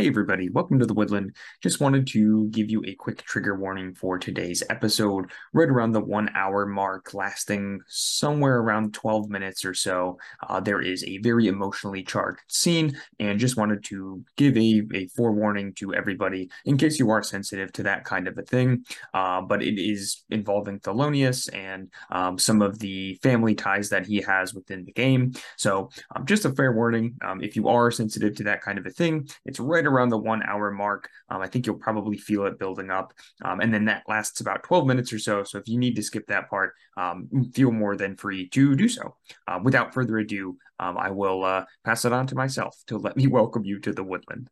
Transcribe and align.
Hey, 0.00 0.08
everybody, 0.08 0.48
welcome 0.48 0.78
to 0.78 0.86
the 0.86 0.94
Woodland. 0.94 1.36
Just 1.62 1.78
wanted 1.78 2.06
to 2.06 2.48
give 2.48 2.70
you 2.70 2.82
a 2.86 2.94
quick 2.94 3.22
trigger 3.24 3.54
warning 3.54 3.92
for 3.92 4.18
today's 4.18 4.62
episode, 4.70 5.30
right 5.52 5.68
around 5.68 5.92
the 5.92 6.00
one 6.00 6.30
hour 6.34 6.64
mark, 6.64 7.12
lasting 7.12 7.80
somewhere 7.86 8.60
around 8.60 8.94
12 8.94 9.28
minutes 9.28 9.62
or 9.62 9.74
so. 9.74 10.16
Uh, 10.48 10.58
there 10.58 10.80
is 10.80 11.04
a 11.04 11.18
very 11.18 11.48
emotionally 11.48 12.02
charged 12.02 12.40
scene, 12.48 12.98
and 13.18 13.38
just 13.38 13.58
wanted 13.58 13.84
to 13.84 14.24
give 14.38 14.56
a, 14.56 14.80
a 14.94 15.06
forewarning 15.08 15.74
to 15.74 15.92
everybody 15.92 16.48
in 16.64 16.78
case 16.78 16.98
you 16.98 17.10
are 17.10 17.22
sensitive 17.22 17.70
to 17.74 17.82
that 17.82 18.04
kind 18.04 18.26
of 18.26 18.38
a 18.38 18.42
thing. 18.42 18.82
Uh, 19.12 19.42
but 19.42 19.62
it 19.62 19.78
is 19.78 20.24
involving 20.30 20.80
Thelonious 20.80 21.54
and 21.54 21.90
um, 22.10 22.38
some 22.38 22.62
of 22.62 22.78
the 22.78 23.18
family 23.22 23.54
ties 23.54 23.90
that 23.90 24.06
he 24.06 24.22
has 24.22 24.54
within 24.54 24.82
the 24.86 24.92
game. 24.92 25.34
So, 25.58 25.90
um, 26.16 26.24
just 26.24 26.46
a 26.46 26.52
fair 26.52 26.72
warning 26.72 27.16
um, 27.20 27.42
if 27.42 27.54
you 27.54 27.68
are 27.68 27.90
sensitive 27.90 28.34
to 28.36 28.44
that 28.44 28.62
kind 28.62 28.78
of 28.78 28.86
a 28.86 28.90
thing, 28.90 29.28
it's 29.44 29.60
right 29.60 29.89
around 29.90 30.10
the 30.10 30.18
one 30.18 30.42
hour 30.42 30.70
mark. 30.70 31.08
Um, 31.28 31.42
I 31.42 31.46
think 31.46 31.66
you'll 31.66 31.76
probably 31.76 32.16
feel 32.16 32.46
it 32.46 32.58
building 32.58 32.90
up. 32.90 33.12
Um, 33.44 33.60
and 33.60 33.72
then 33.72 33.84
that 33.86 34.04
lasts 34.08 34.40
about 34.40 34.62
12 34.62 34.86
minutes 34.86 35.12
or 35.12 35.18
so. 35.18 35.44
So 35.44 35.58
if 35.58 35.68
you 35.68 35.78
need 35.78 35.96
to 35.96 36.02
skip 36.02 36.26
that 36.28 36.48
part, 36.48 36.74
um, 36.96 37.28
feel 37.54 37.72
more 37.72 37.96
than 37.96 38.16
free 38.16 38.48
to 38.48 38.76
do 38.76 38.88
so. 38.88 39.16
Uh, 39.46 39.60
without 39.62 39.92
further 39.92 40.18
ado, 40.18 40.56
um, 40.78 40.96
I 40.96 41.10
will 41.10 41.44
uh, 41.44 41.64
pass 41.84 42.04
it 42.04 42.12
on 42.12 42.26
to 42.28 42.34
myself 42.34 42.76
to 42.86 42.98
let 42.98 43.16
me 43.16 43.26
welcome 43.28 43.64
you 43.64 43.78
to 43.80 43.92
the 43.92 44.04
woodland. 44.04 44.48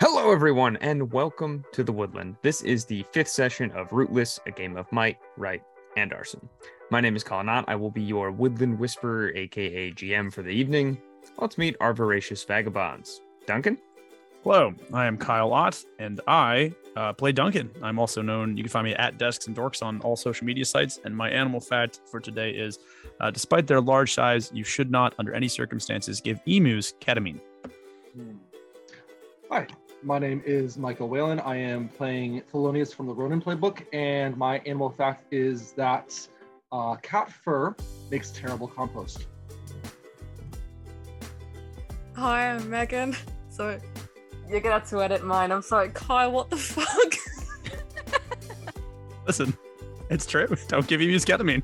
Hello, 0.00 0.30
everyone, 0.30 0.76
and 0.76 1.12
welcome 1.12 1.64
to 1.72 1.82
the 1.82 1.92
Woodland. 1.92 2.36
This 2.40 2.62
is 2.62 2.84
the 2.84 3.04
fifth 3.12 3.28
session 3.28 3.72
of 3.72 3.92
Rootless, 3.92 4.38
a 4.46 4.50
game 4.52 4.76
of 4.76 4.90
might, 4.92 5.18
right, 5.36 5.60
and 5.96 6.12
arson. 6.12 6.48
My 6.90 7.00
name 7.00 7.16
is 7.16 7.24
Colin. 7.24 7.64
I 7.66 7.74
will 7.74 7.90
be 7.90 8.02
your 8.02 8.30
Woodland 8.30 8.78
Whisperer, 8.78 9.32
aka 9.34 9.90
GM, 9.90 10.32
for 10.32 10.42
the 10.42 10.50
evening. 10.50 10.98
Let's 11.38 11.58
meet 11.58 11.76
our 11.80 11.92
voracious 11.92 12.44
vagabonds. 12.44 13.20
Duncan? 13.46 13.78
Hello, 14.50 14.72
I 14.94 15.04
am 15.04 15.18
Kyle 15.18 15.52
Ott, 15.52 15.84
and 15.98 16.22
I 16.26 16.72
uh, 16.96 17.12
play 17.12 17.32
Duncan. 17.32 17.70
I'm 17.82 17.98
also 17.98 18.22
known, 18.22 18.56
you 18.56 18.62
can 18.62 18.70
find 18.70 18.86
me 18.86 18.94
at 18.94 19.18
Desks 19.18 19.46
and 19.46 19.54
Dorks 19.54 19.82
on 19.82 20.00
all 20.00 20.16
social 20.16 20.46
media 20.46 20.64
sites. 20.64 21.00
And 21.04 21.14
my 21.14 21.28
animal 21.28 21.60
fact 21.60 22.00
for 22.06 22.18
today 22.18 22.52
is 22.52 22.78
uh, 23.20 23.30
despite 23.30 23.66
their 23.66 23.82
large 23.82 24.14
size, 24.14 24.50
you 24.54 24.64
should 24.64 24.90
not, 24.90 25.14
under 25.18 25.34
any 25.34 25.48
circumstances, 25.48 26.22
give 26.22 26.40
emus 26.46 26.94
ketamine. 26.98 27.40
Hmm. 28.14 28.36
Hi, 29.50 29.66
my 30.02 30.18
name 30.18 30.42
is 30.46 30.78
Michael 30.78 31.10
Whalen. 31.10 31.40
I 31.40 31.56
am 31.56 31.90
playing 31.90 32.40
Thelonious 32.50 32.94
from 32.94 33.04
the 33.06 33.12
Ronin 33.12 33.42
playbook, 33.42 33.84
and 33.92 34.34
my 34.34 34.60
animal 34.60 34.88
fact 34.88 35.30
is 35.30 35.72
that 35.72 36.26
uh, 36.72 36.94
cat 37.02 37.30
fur 37.30 37.76
makes 38.10 38.30
terrible 38.30 38.66
compost. 38.66 39.26
Hi, 42.16 42.52
I'm 42.52 42.70
Megan. 42.70 43.14
So 43.50 43.78
you're 44.50 44.60
gonna 44.60 44.78
have 44.78 44.88
to 44.90 45.02
edit 45.02 45.24
mine. 45.24 45.52
I'm 45.52 45.62
sorry, 45.62 45.90
Kyle. 45.90 46.32
What 46.32 46.50
the 46.50 46.56
fuck? 46.56 47.14
Listen, 49.26 49.56
it's 50.10 50.26
true. 50.26 50.48
Don't 50.68 50.86
give 50.86 51.00
emus 51.00 51.24
ketamine. 51.24 51.62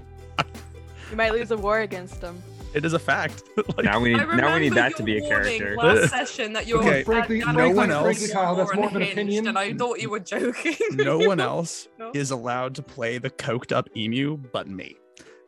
You 1.10 1.16
might 1.16 1.32
lose 1.32 1.50
a 1.50 1.56
war 1.56 1.80
against 1.80 2.20
him. 2.20 2.42
It 2.74 2.84
is 2.84 2.92
a 2.92 2.98
fact. 2.98 3.44
like, 3.76 3.84
now 3.84 4.00
we 4.00 4.14
need 4.14 4.26
now 4.36 4.54
we 4.54 4.60
need 4.60 4.74
that 4.74 4.96
to 4.96 5.02
be 5.02 5.18
a 5.18 5.20
character. 5.20 5.76
Last 5.76 6.10
session 6.10 6.52
that 6.54 6.66
you 6.66 6.76
were 6.76 6.82
okay, 6.82 7.04
frankly, 7.04 7.40
that, 7.40 7.54
no 7.54 7.70
one 7.70 7.90
else. 7.90 8.04
Frankly, 8.04 8.28
Kyle, 8.28 8.56
that's 8.56 8.74
more 8.74 8.86
of 8.86 8.96
an 8.96 9.02
opinion. 9.02 9.46
And 9.46 9.58
I 9.58 9.72
thought 9.74 10.00
you 10.00 10.10
were 10.10 10.18
joking. 10.18 10.76
no 10.92 11.18
one 11.18 11.40
else 11.40 11.86
no? 11.98 12.10
is 12.14 12.32
allowed 12.32 12.74
to 12.74 12.82
play 12.82 13.18
the 13.18 13.30
coked 13.30 13.70
up 13.70 13.88
emu 13.96 14.36
but 14.36 14.68
me 14.68 14.96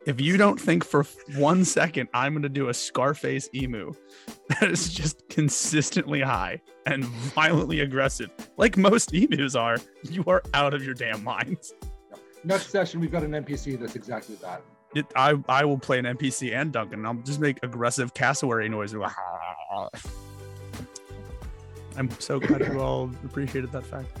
if 0.07 0.19
you 0.21 0.37
don't 0.37 0.59
think 0.59 0.83
for 0.85 1.03
one 1.35 1.63
second 1.65 2.07
I'm 2.13 2.31
going 2.33 2.41
to 2.43 2.49
do 2.49 2.69
a 2.69 2.73
Scarface 2.73 3.49
emu 3.53 3.93
that 4.49 4.71
is 4.71 4.91
just 4.91 5.27
consistently 5.29 6.21
high 6.21 6.61
and 6.85 7.03
violently 7.05 7.81
aggressive, 7.81 8.31
like 8.55 8.77
most 8.77 9.13
emus 9.13 9.55
are, 9.55 9.77
you 10.03 10.23
are 10.25 10.41
out 10.53 10.73
of 10.73 10.83
your 10.83 10.93
damn 10.93 11.23
minds. 11.23 11.73
Next 12.45 12.69
session, 12.69 13.01
we've 13.01 13.11
got 13.11 13.23
an 13.23 13.31
NPC 13.31 13.77
that's 13.77 13.97
exactly 13.97 14.35
that. 14.35 14.61
It, 14.95 15.05
I, 15.17 15.35
I 15.49 15.65
will 15.65 15.77
play 15.77 15.99
an 15.99 16.05
NPC 16.05 16.55
and 16.55 16.71
Duncan. 16.71 17.05
I'll 17.05 17.15
just 17.15 17.41
make 17.41 17.59
aggressive 17.61 18.13
cassowary 18.13 18.69
noises. 18.69 19.01
I'm 21.97 22.09
so 22.19 22.39
glad 22.39 22.65
you 22.65 22.79
all 22.79 23.11
appreciated 23.25 23.73
that 23.73 23.85
fact. 23.85 24.17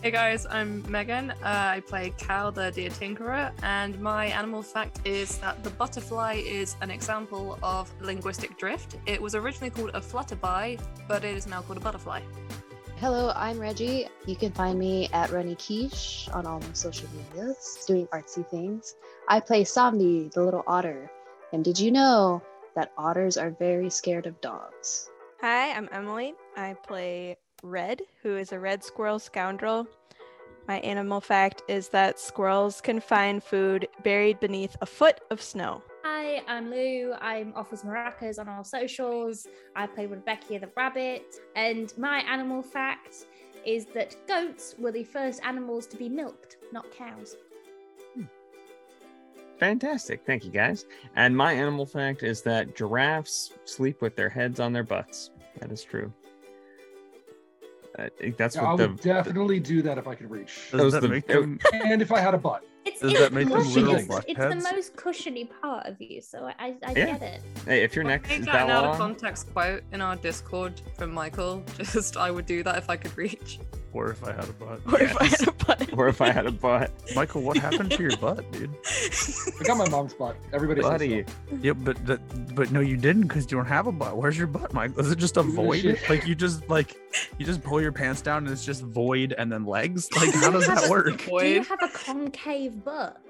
Hey 0.00 0.12
guys, 0.12 0.46
I'm 0.48 0.88
Megan. 0.88 1.32
Uh, 1.32 1.34
I 1.42 1.80
play 1.80 2.14
Cal, 2.16 2.52
the 2.52 2.70
deer 2.70 2.88
tinkerer, 2.88 3.50
and 3.64 3.98
my 4.00 4.26
animal 4.26 4.62
fact 4.62 5.00
is 5.04 5.38
that 5.38 5.64
the 5.64 5.70
butterfly 5.70 6.34
is 6.34 6.76
an 6.80 6.92
example 6.92 7.58
of 7.64 7.92
linguistic 8.00 8.56
drift. 8.56 8.94
It 9.06 9.20
was 9.20 9.34
originally 9.34 9.70
called 9.70 9.90
a 9.94 10.00
flutterby, 10.00 10.80
but 11.08 11.24
it 11.24 11.36
is 11.36 11.48
now 11.48 11.62
called 11.62 11.78
a 11.78 11.80
butterfly. 11.80 12.20
Hello, 12.98 13.32
I'm 13.34 13.58
Reggie. 13.58 14.06
You 14.24 14.36
can 14.36 14.52
find 14.52 14.78
me 14.78 15.08
at 15.12 15.32
Runny 15.32 15.56
Quiche 15.56 16.28
on 16.32 16.46
all 16.46 16.60
my 16.60 16.72
social 16.74 17.08
medias, 17.16 17.84
doing 17.88 18.06
artsy 18.12 18.48
things. 18.48 18.94
I 19.26 19.40
play 19.40 19.64
Somni, 19.64 20.32
the 20.32 20.44
little 20.44 20.62
otter. 20.68 21.10
And 21.52 21.64
did 21.64 21.76
you 21.76 21.90
know 21.90 22.40
that 22.76 22.92
otters 22.96 23.36
are 23.36 23.50
very 23.50 23.90
scared 23.90 24.26
of 24.26 24.40
dogs? 24.40 25.10
Hi, 25.40 25.72
I'm 25.72 25.88
Emily. 25.90 26.34
I 26.56 26.74
play 26.86 27.36
Red, 27.62 28.02
who 28.22 28.36
is 28.36 28.52
a 28.52 28.58
red 28.58 28.84
squirrel 28.84 29.18
scoundrel. 29.18 29.86
My 30.68 30.78
animal 30.80 31.20
fact 31.20 31.62
is 31.66 31.88
that 31.88 32.20
squirrels 32.20 32.80
can 32.80 33.00
find 33.00 33.42
food 33.42 33.88
buried 34.04 34.38
beneath 34.38 34.76
a 34.80 34.86
foot 34.86 35.20
of 35.30 35.42
snow. 35.42 35.82
Hi, 36.04 36.42
I'm 36.46 36.70
Lou. 36.70 37.14
I'm 37.20 37.52
off 37.56 37.72
as 37.72 37.82
Maracas 37.82 38.38
on 38.38 38.48
all 38.48 38.64
socials. 38.64 39.48
I 39.74 39.86
play 39.86 40.06
Rebecca 40.06 40.58
the 40.58 40.68
rabbit. 40.76 41.36
And 41.56 41.92
my 41.98 42.18
animal 42.18 42.62
fact 42.62 43.26
is 43.64 43.86
that 43.86 44.14
goats 44.28 44.74
were 44.78 44.92
the 44.92 45.04
first 45.04 45.42
animals 45.44 45.86
to 45.88 45.96
be 45.96 46.08
milked, 46.08 46.58
not 46.72 46.90
cows. 46.92 47.36
Hmm. 48.14 48.24
Fantastic. 49.58 50.22
Thank 50.24 50.44
you, 50.44 50.50
guys. 50.50 50.84
And 51.16 51.36
my 51.36 51.52
animal 51.54 51.86
fact 51.86 52.22
is 52.22 52.42
that 52.42 52.76
giraffes 52.76 53.52
sleep 53.64 54.00
with 54.00 54.14
their 54.14 54.28
heads 54.28 54.60
on 54.60 54.72
their 54.72 54.84
butts. 54.84 55.30
That 55.58 55.72
is 55.72 55.82
true. 55.82 56.12
I 57.98 58.08
think 58.08 58.36
that's 58.36 58.54
yeah, 58.54 58.62
what 58.62 58.72
I 58.72 58.76
the, 58.76 58.88
would 58.88 59.00
definitely 59.00 59.60
do 59.60 59.82
that 59.82 59.98
if 59.98 60.06
I 60.06 60.14
could 60.14 60.30
reach. 60.30 60.70
Does 60.70 60.92
that 60.92 61.02
the, 61.02 61.08
make 61.08 61.26
them... 61.26 61.58
and 61.72 62.00
if 62.00 62.12
I 62.12 62.20
had 62.20 62.34
a 62.34 62.38
butt. 62.38 62.64
It's, 62.84 63.00
Does 63.00 63.12
it's 63.12 63.20
that 63.20 63.32
make 63.32 63.48
them 63.48 63.58
little 63.58 63.96
it's, 63.96 64.24
it's 64.26 64.38
the 64.38 64.72
most 64.72 64.96
cushiony 64.96 65.44
part 65.44 65.86
of 65.86 66.00
you, 66.00 66.22
so 66.22 66.44
I, 66.44 66.54
I, 66.58 66.76
I 66.86 66.92
yeah. 66.92 67.06
get 67.06 67.22
it. 67.22 67.42
Hey, 67.66 67.82
if 67.82 67.94
your 67.94 68.04
neck 68.04 68.30
is 68.30 68.46
that 68.46 68.68
long... 68.68 68.70
out 68.70 68.84
of 68.86 68.96
context 68.96 69.52
quote 69.52 69.82
in 69.92 70.00
our 70.00 70.16
Discord 70.16 70.80
from 70.96 71.12
Michael. 71.12 71.62
Just 71.78 72.16
I 72.16 72.30
would 72.30 72.46
do 72.46 72.62
that 72.62 72.78
if 72.78 72.88
I 72.88 72.96
could 72.96 73.16
reach. 73.18 73.58
Or 73.98 74.12
if 74.12 74.22
I 74.22 74.32
had 74.32 74.48
a 74.48 74.52
butt. 74.52 74.80
Or 74.86 75.00
yes. 75.00 75.10
if 75.10 75.20
I 75.20 75.24
had 75.26 75.48
a 75.48 75.52
butt. 75.52 75.92
or 75.98 76.08
if 76.08 76.20
I 76.20 76.30
had 76.30 76.46
a 76.46 76.52
butt. 76.52 76.92
Michael, 77.16 77.42
what 77.42 77.56
happened 77.56 77.90
to 77.90 78.00
your 78.00 78.16
butt, 78.18 78.50
dude? 78.52 78.70
I 79.60 79.64
got 79.64 79.76
my 79.76 79.88
mom's 79.88 80.14
butt. 80.14 80.36
Everybody 80.52 80.82
Buddy. 80.82 81.24
So. 81.24 81.58
Yeah, 81.60 81.72
but 81.72 82.06
that, 82.06 82.54
but 82.54 82.70
no, 82.70 82.78
you 82.78 82.96
didn't 82.96 83.22
because 83.22 83.50
you 83.50 83.56
don't 83.56 83.66
have 83.66 83.88
a 83.88 83.92
butt. 83.92 84.16
Where's 84.16 84.38
your 84.38 84.46
butt, 84.46 84.72
Mike? 84.72 84.92
Is 84.98 85.10
it 85.10 85.18
just 85.18 85.36
a 85.36 85.42
void? 85.42 85.98
Like 86.08 86.28
you 86.28 86.36
just 86.36 86.68
like 86.68 86.96
you 87.38 87.44
just 87.44 87.60
pull 87.64 87.80
your 87.80 87.90
pants 87.90 88.20
down 88.20 88.44
and 88.44 88.52
it's 88.52 88.64
just 88.64 88.82
void 88.82 89.34
and 89.36 89.50
then 89.50 89.64
legs? 89.64 90.08
Like 90.18 90.32
how 90.34 90.52
does 90.52 90.68
that 90.68 90.88
work? 90.88 91.24
Do 91.24 91.44
you 91.44 91.64
have 91.64 91.82
a 91.82 91.88
concave 91.88 92.84
butt? 92.84 93.20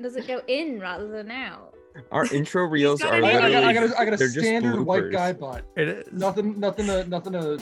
Does 0.00 0.16
it 0.16 0.26
go 0.26 0.42
in 0.48 0.80
rather 0.80 1.08
than 1.08 1.30
out? 1.30 1.74
Our 2.10 2.26
intro 2.26 2.64
reels 2.64 3.00
are. 3.02 3.14
I 3.14 3.20
got, 3.20 3.42
I 3.42 3.50
got, 3.50 3.64
I 3.64 3.72
got 3.72 3.82
a, 3.84 4.00
I 4.00 4.04
got 4.04 4.20
a 4.20 4.28
standard 4.28 4.82
white 4.82 5.10
guy 5.10 5.32
butt. 5.32 5.64
It 5.76 5.88
is 5.88 6.12
nothing, 6.12 6.60
nothing, 6.60 6.86
to, 6.86 7.06
nothing 7.08 7.32
to 7.32 7.58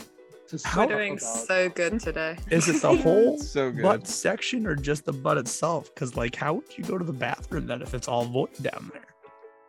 we're 0.75 0.87
doing 0.87 1.19
so 1.19 1.69
good 1.69 1.99
today. 1.99 2.37
Is 2.49 2.67
it 2.67 2.81
the 2.81 2.95
whole 2.95 3.37
so 3.39 3.71
good. 3.71 3.83
butt 3.83 4.07
section 4.07 4.67
or 4.67 4.75
just 4.75 5.05
the 5.05 5.13
butt 5.13 5.37
itself? 5.37 5.93
Because 5.93 6.15
like, 6.15 6.35
how 6.35 6.55
would 6.55 6.77
you 6.77 6.83
go 6.83 6.97
to 6.97 7.05
the 7.05 7.13
bathroom 7.13 7.67
then 7.67 7.81
if 7.81 7.93
it's 7.93 8.07
all 8.07 8.25
void 8.25 8.53
down 8.61 8.91
there? 8.93 9.10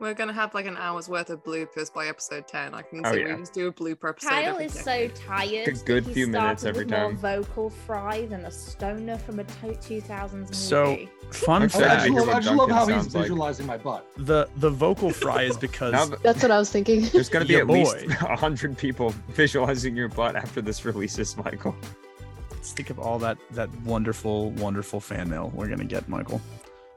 We're 0.02 0.14
gonna 0.14 0.32
have 0.32 0.52
like 0.52 0.66
an 0.66 0.76
hour's 0.76 1.08
worth 1.08 1.30
of 1.30 1.44
bloopers 1.44 1.94
by 1.94 2.08
episode 2.08 2.48
ten. 2.48 2.74
I 2.74 2.82
can 2.82 3.06
oh, 3.06 3.12
say 3.12 3.20
yeah. 3.20 3.36
we 3.36 3.40
just 3.42 3.52
do 3.52 3.68
a 3.68 3.72
blooper 3.72 4.08
episode. 4.08 4.30
Kyle 4.30 4.58
is 4.58 4.72
so 4.72 5.06
tired. 5.10 5.68
A 5.68 5.72
good 5.74 6.04
he 6.06 6.12
few 6.12 6.26
minutes 6.26 6.64
every 6.64 6.84
with 6.84 6.92
time. 6.92 7.12
More 7.12 7.36
vocal 7.36 7.70
fry 7.70 8.26
than 8.26 8.44
a 8.44 8.50
stoner 8.50 9.16
from 9.16 9.38
a 9.38 9.44
2000s 9.44 10.32
movie. 10.32 10.52
So 10.52 11.06
fun 11.30 11.68
fact. 11.68 11.84
I 11.84 12.08
just 12.08 12.18
love, 12.18 12.28
I 12.30 12.40
just 12.40 12.56
love 12.56 12.70
how 12.72 12.86
he's 12.88 13.06
visualizing 13.06 13.68
like. 13.68 13.84
my 13.84 13.90
butt. 13.92 14.10
The 14.16 14.48
the 14.56 14.70
vocal 14.70 15.10
fry 15.10 15.42
is 15.42 15.56
because 15.56 16.10
that's 16.24 16.42
what 16.42 16.50
I 16.50 16.58
was 16.58 16.68
thinking. 16.68 17.02
There's 17.12 17.28
gonna 17.28 17.44
be 17.44 17.58
at 17.58 17.68
boy. 17.68 17.74
least 17.84 18.10
hundred 18.14 18.76
people 18.76 19.10
visualizing 19.28 19.94
your 19.94 20.08
butt 20.08 20.34
after 20.34 20.60
this 20.60 20.84
releases, 20.84 21.36
Michael. 21.36 21.76
Let's 22.50 22.72
think 22.72 22.90
of 22.90 22.98
all 22.98 23.20
that 23.20 23.38
that 23.52 23.70
wonderful, 23.82 24.50
wonderful 24.50 24.98
fan 24.98 25.30
mail 25.30 25.52
we're 25.54 25.68
gonna 25.68 25.84
get, 25.84 26.08
Michael. 26.08 26.40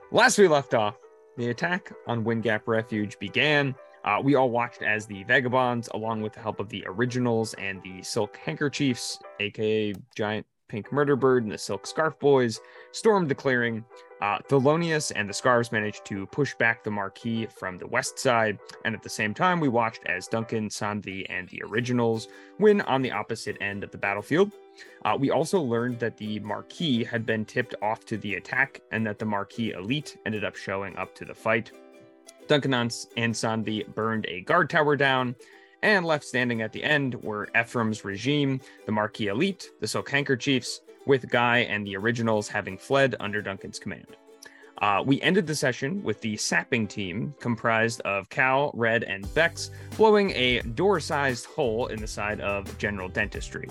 Last 0.10 0.40
we 0.40 0.48
left 0.48 0.74
off, 0.74 0.96
the 1.38 1.50
attack 1.50 1.92
on 2.08 2.24
Windgap 2.24 2.62
Refuge 2.66 3.20
began. 3.20 3.76
Uh, 4.04 4.20
we 4.24 4.36
all 4.36 4.50
watched 4.50 4.84
as 4.84 5.06
the 5.06 5.24
Vagabonds, 5.24 5.90
along 5.94 6.22
with 6.22 6.34
the 6.34 6.40
help 6.40 6.60
of 6.60 6.70
the 6.70 6.84
Originals 6.88 7.54
and 7.56 7.82
the 7.82 8.04
Silk 8.04 8.38
Handkerchiefs, 8.38 9.20
aka 9.40 9.94
Giant 10.16 10.46
Pink 10.68 10.92
Murder 10.92 11.16
Bird 11.16 11.44
and 11.44 11.52
the 11.52 11.58
Silk 11.58 11.88
Scarf 11.88 12.18
Boys, 12.20 12.60
stormed 12.92 13.30
the 13.30 13.36
clearing. 13.36 13.84
Uh, 14.22 14.40
Thelonious 14.50 15.12
and 15.16 15.30
the 15.30 15.34
Scarves 15.34 15.72
managed 15.72 16.06
to 16.06 16.26
push 16.28 16.56
back 16.56 16.84
the 16.84 16.92
Marquis 16.92 17.48
from 17.48 17.78
the 17.78 17.88
west 17.88 18.18
side, 18.18 18.58
and 18.84 18.96
at 18.96 19.04
the 19.04 19.10
same 19.10 19.34
time, 19.34 19.60
we 19.60 19.68
watched 19.68 20.06
as 20.06 20.28
Duncan, 20.28 20.70
Sanvi, 20.70 21.26
and 21.30 21.50
the 21.50 21.62
Originals 21.64 22.28
win 22.60 22.82
on 22.82 23.02
the 23.02 23.12
opposite 23.12 23.58
end 23.60 23.84
of 23.84 23.92
the 23.92 23.98
battlefield. 23.98 24.52
Uh, 25.04 25.18
we 25.19 25.31
also 25.31 25.62
learned 25.62 26.00
that 26.00 26.18
the 26.18 26.39
Marquis 26.39 27.04
had 27.04 27.25
been 27.25 27.45
tipped 27.45 27.75
off 27.81 28.06
to 28.06 28.18
the 28.18 28.36
attack, 28.36 28.81
and 28.92 29.06
that 29.06 29.19
the 29.19 29.25
Marquis 29.25 29.72
elite 29.72 30.18
ended 30.25 30.44
up 30.44 30.56
showing 30.56 30.95
up 30.98 31.13
to 31.16 31.25
the 31.25 31.33
fight. 31.33 31.72
Duncan 32.48 32.74
and 32.74 32.92
Sanvi 32.92 33.94
burned 33.94 34.25
a 34.27 34.42
guard 34.42 34.69
tower 34.69 34.95
down, 34.95 35.36
and 35.81 36.06
left 36.06 36.24
standing 36.24 36.62
at 36.62 36.72
the 36.72 36.83
end 36.83 37.16
were 37.24 37.50
Ephraim's 37.60 38.06
regime, 38.06 38.60
the 38.86 38.92
Marquis 38.92 39.27
elite, 39.27 39.69
the 39.80 39.88
Silk 39.88 40.10
Handkerchiefs, 40.10 40.81
with 41.06 41.30
Guy 41.30 41.60
and 41.60 41.86
the 41.86 41.95
originals 41.95 42.48
having 42.48 42.77
fled 42.77 43.16
under 43.19 43.42
Duncan's 43.42 43.80
command. 43.80 44.18
Uh, 44.81 45.01
we 45.06 45.22
ended 45.22 45.48
the 45.48 45.56
session 45.56 46.04
with 46.04 46.19
the 46.22 46.36
sapping 46.36 46.86
team, 46.86 47.33
comprised 47.39 48.01
of 48.01 48.30
Cal, 48.30 48.72
Red, 48.74 49.04
and 49.04 49.31
Bex, 49.33 49.72
blowing 49.95 50.31
a 50.31 50.62
door 50.62 51.00
sized 51.00 51.45
hole 51.45 51.88
in 51.88 52.00
the 52.00 52.07
side 52.07 52.42
of 52.42 52.77
General 52.77 53.07
Dentistry. 53.07 53.69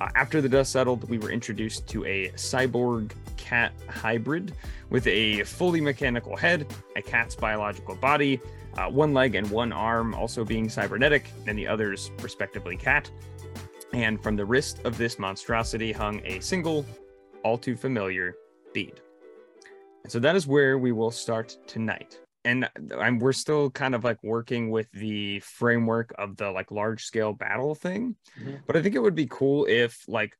Uh, 0.00 0.08
after 0.14 0.40
the 0.40 0.48
dust 0.48 0.72
settled, 0.72 1.08
we 1.10 1.18
were 1.18 1.30
introduced 1.30 1.86
to 1.88 2.04
a 2.06 2.30
cyborg 2.30 3.12
cat 3.36 3.72
hybrid 3.88 4.54
with 4.88 5.06
a 5.06 5.42
fully 5.44 5.80
mechanical 5.80 6.36
head, 6.36 6.66
a 6.96 7.02
cat's 7.02 7.34
biological 7.34 7.94
body, 7.94 8.40
uh, 8.78 8.88
one 8.88 9.12
leg 9.12 9.34
and 9.34 9.48
one 9.50 9.72
arm 9.72 10.14
also 10.14 10.44
being 10.44 10.68
cybernetic, 10.68 11.30
and 11.46 11.58
the 11.58 11.66
others, 11.66 12.10
respectively, 12.22 12.76
cat. 12.76 13.10
And 13.92 14.22
from 14.22 14.36
the 14.36 14.44
wrist 14.44 14.80
of 14.84 14.96
this 14.98 15.18
monstrosity 15.18 15.92
hung 15.92 16.20
a 16.24 16.40
single, 16.40 16.84
all 17.44 17.58
too 17.58 17.76
familiar 17.76 18.36
bead. 18.72 19.00
And 20.06 20.12
so 20.12 20.20
that 20.20 20.36
is 20.36 20.46
where 20.46 20.78
we 20.78 20.92
will 20.92 21.10
start 21.10 21.58
tonight. 21.66 22.20
And 22.44 22.70
I'm, 22.96 23.18
we're 23.18 23.32
still 23.32 23.70
kind 23.72 23.92
of 23.92 24.04
like 24.04 24.22
working 24.22 24.70
with 24.70 24.86
the 24.92 25.40
framework 25.40 26.14
of 26.16 26.36
the 26.36 26.48
like 26.52 26.70
large 26.70 27.02
scale 27.02 27.32
battle 27.32 27.74
thing. 27.74 28.14
Mhm. 28.40 28.60
But 28.68 28.76
I 28.76 28.82
think 28.82 28.94
it 28.94 29.00
would 29.00 29.16
be 29.16 29.26
cool 29.28 29.66
if 29.68 30.04
like 30.06 30.38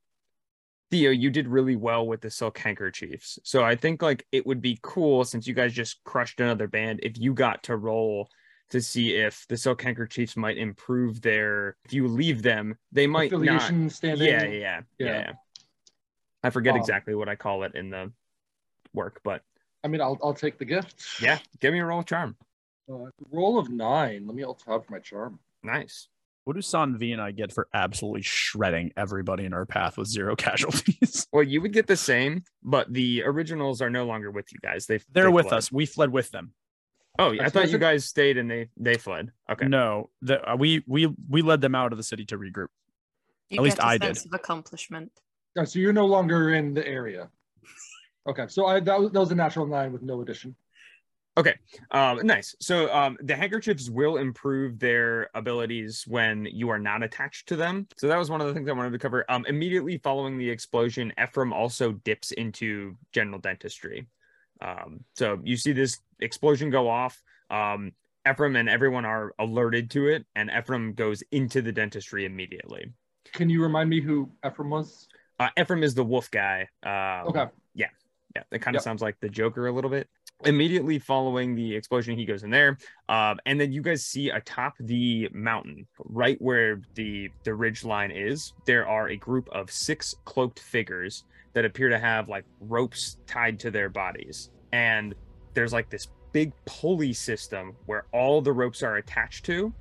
Theo, 0.93 1.11
you 1.11 1.31
did 1.31 1.49
really 1.49 1.75
well 1.75 2.07
with 2.07 2.21
the 2.21 2.31
Silk 2.31 2.57
Handkerchiefs. 2.59 3.41
So 3.43 3.65
I 3.65 3.75
think 3.75 4.03
like 4.03 4.25
it 4.31 4.47
would 4.47 4.61
be 4.63 4.79
cool 4.83 5.25
since 5.25 5.49
you 5.49 5.55
guys 5.55 5.73
just 5.73 5.99
crushed 6.05 6.39
another 6.39 6.69
band 6.69 7.01
if 7.03 7.19
you 7.19 7.35
got 7.35 7.65
to 7.65 7.77
roll 7.77 8.29
to 8.71 8.81
see 8.81 9.17
if 9.17 9.47
the 9.49 9.57
Silk 9.57 9.83
Handkerchiefs 9.83 10.37
might 10.37 10.59
improve 10.59 11.23
their 11.23 11.77
if 11.85 11.93
you 11.93 12.07
leave 12.07 12.41
them, 12.41 12.79
they 12.93 13.09
might 13.09 13.33
not 13.33 13.63
standing. 13.91 14.29
yeah, 14.29 14.45
yeah, 14.45 14.49
yeah, 14.49 14.81
Yeah. 15.01 15.07
yeah. 15.19 15.33
I 16.45 16.51
forget 16.51 16.75
Um, 16.75 16.81
exactly 16.81 17.17
what 17.17 17.29
I 17.29 17.35
call 17.35 17.65
it 17.65 17.75
in 17.75 17.91
the 17.91 18.13
work, 18.95 19.21
but 19.25 19.43
I 19.85 19.89
mean, 19.89 20.01
I'll, 20.01 20.19
I'll 20.23 20.35
take 20.35 20.59
the 20.59 20.65
gift. 20.65 21.05
yeah, 21.21 21.39
give 21.61 21.73
me 21.73 21.79
a 21.81 21.85
roll 21.85 22.01
of 22.01 22.07
charm. 22.07 22.37
Uh, 22.91 23.07
roll 23.31 23.59
of 23.59 23.69
nine. 23.71 24.27
Let 24.27 24.35
me 24.37 24.43
alt 24.43 24.63
tab 24.65 24.85
for 24.87 24.93
my 24.93 24.99
charm. 24.99 25.39
Nice. 25.63 26.09
What 26.45 26.55
do 26.55 26.61
Sanvi 26.61 27.13
and 27.13 27.21
I 27.21 27.33
get 27.33 27.53
for 27.53 27.67
absolutely 27.75 28.23
shredding 28.23 28.93
everybody 28.97 29.45
in 29.45 29.53
our 29.53 29.67
path 29.67 29.99
with 29.99 30.07
zero 30.07 30.37
casualties? 30.37 31.27
Well, 31.33 31.43
you 31.43 31.61
would 31.61 31.73
get 31.73 31.89
the 31.89 31.97
same, 31.97 32.45
but 32.63 32.93
the 32.93 33.25
originals 33.25 33.83
are 33.83 33.91
no 33.91 34.07
longer 34.07 34.31
with 34.31 34.53
you 34.53 34.59
guys. 34.63 34.87
They 34.87 35.01
They're 35.13 35.25
they 35.25 35.31
with 35.31 35.49
fled. 35.49 35.59
us. 35.59 35.73
We 35.73 35.87
fled 35.87 36.13
with 36.13 36.31
them. 36.31 36.53
Oh, 37.19 37.33
I 37.33 37.39
That's 37.39 37.53
thought 37.53 37.71
you 37.71 37.79
guys 37.79 38.05
stayed 38.05 38.37
and 38.37 38.49
they 38.51 38.69
they 38.77 38.95
fled. 38.97 39.33
Okay. 39.51 39.67
No, 39.67 40.11
the, 40.23 40.49
uh, 40.53 40.55
we 40.55 40.85
we 40.87 41.09
we 41.29 41.43
led 41.43 41.61
them 41.63 41.75
out 41.75 41.91
of 41.91 41.97
the 41.99 42.05
city 42.05 42.25
to 42.27 42.39
regroup. 42.39 42.69
You 43.51 43.59
At 43.59 43.65
least 43.65 43.77
get 43.79 43.85
a 43.85 43.89
I 43.89 43.99
sense 43.99 44.23
did. 44.23 44.33
of 44.35 44.39
accomplishment. 44.39 45.11
Oh, 45.59 45.65
so 45.65 45.79
you're 45.79 45.93
no 45.95 46.05
longer 46.07 46.53
in 46.55 46.75
the 46.75 46.87
area. 46.87 47.29
Okay, 48.27 48.47
so 48.49 48.67
I 48.67 48.81
that 48.81 49.01
was, 49.01 49.13
that 49.13 49.21
was 49.21 49.31
a 49.31 49.35
natural 49.35 49.67
nine 49.67 49.93
with 49.93 50.03
no 50.03 50.21
addition. 50.21 50.57
Okay, 51.39 51.55
um, 51.91 52.27
nice. 52.27 52.55
So 52.61 52.93
um, 52.95 53.19
the 53.21 53.37
handkerchiefs 53.37 53.91
will 53.91 54.17
improve 54.17 54.79
their 54.79 55.29
abilities 55.35 56.05
when 56.07 56.47
you 56.47 56.71
are 56.71 56.79
not 56.79 57.03
attached 57.03 57.49
to 57.49 57.57
them. 57.57 57.87
So 57.99 58.09
that 58.09 58.19
was 58.19 58.31
one 58.31 58.41
of 58.41 58.47
the 58.47 58.55
things 58.55 58.71
I 58.71 58.73
wanted 58.73 58.93
to 58.93 58.99
cover. 58.99 59.31
Um, 59.31 59.45
immediately 59.47 59.99
following 59.99 60.39
the 60.39 60.49
explosion, 60.49 61.13
Ephraim 61.23 61.53
also 61.53 61.93
dips 61.93 62.33
into 62.33 62.97
general 63.13 63.39
dentistry. 63.39 64.07
Um, 64.63 65.01
so 65.15 65.39
you 65.45 65.59
see 65.59 65.73
this 65.73 66.01
explosion 66.21 66.71
go 66.71 66.89
off. 66.89 67.23
Um, 67.51 67.93
Ephraim 68.29 68.57
and 68.57 68.69
everyone 68.69 69.05
are 69.05 69.35
alerted 69.39 69.91
to 69.91 70.09
it, 70.09 70.25
and 70.35 70.51
Ephraim 70.51 70.95
goes 70.95 71.23
into 71.33 71.61
the 71.61 71.71
dentistry 71.71 72.25
immediately. 72.25 72.93
Can 73.33 73.51
you 73.51 73.63
remind 73.63 73.91
me 73.91 74.01
who 74.01 74.31
Ephraim 74.45 74.71
was? 74.71 75.07
Uh, 75.39 75.51
Ephraim 75.61 75.83
is 75.83 75.95
the 75.95 76.03
wolf 76.05 76.31
guy. 76.31 76.69
Um, 76.83 77.29
Okay. 77.29 77.45
Yeah, 77.75 77.89
that 78.51 78.61
kind 78.61 78.77
of 78.77 78.81
Yep. 78.81 78.85
sounds 78.85 79.03
like 79.03 79.19
the 79.21 79.29
Joker 79.29 79.67
a 79.67 79.73
little 79.73 79.91
bit. 79.91 80.09
Immediately 80.45 80.99
following 80.99 81.55
the 81.55 81.75
explosion, 81.75 82.17
he 82.17 82.27
goes 82.27 82.43
in 82.43 82.51
there, 82.51 82.77
um, 83.09 83.39
and 83.47 83.59
then 83.59 83.73
you 83.73 83.81
guys 83.81 84.05
see 84.05 84.29
atop 84.29 84.75
the 84.81 85.31
mountain, 85.33 85.87
right 85.99 86.41
where 86.43 86.83
the 86.95 87.31
the 87.45 87.55
ridge 87.55 87.85
line 87.85 88.11
is. 88.11 88.53
There 88.67 88.87
are 88.87 89.09
a 89.09 89.17
group 89.17 89.49
of 89.51 89.71
six 89.71 90.15
cloaked 90.27 90.61
figures 90.61 91.25
that 91.55 91.65
appear 91.65 91.89
to 91.89 91.99
have 91.99 92.29
like 92.29 92.45
ropes 92.61 93.17
tied 93.27 93.59
to 93.61 93.71
their 93.71 93.89
bodies, 93.89 94.51
and 94.73 95.15
there's 95.55 95.73
like 95.73 95.89
this 95.89 96.09
big 96.33 96.53
pulley 96.67 97.15
system 97.15 97.75
where 97.87 98.05
all 98.13 98.43
the 98.43 98.53
ropes 98.53 98.83
are 98.83 98.97
attached 98.97 99.47
to, 99.47 99.73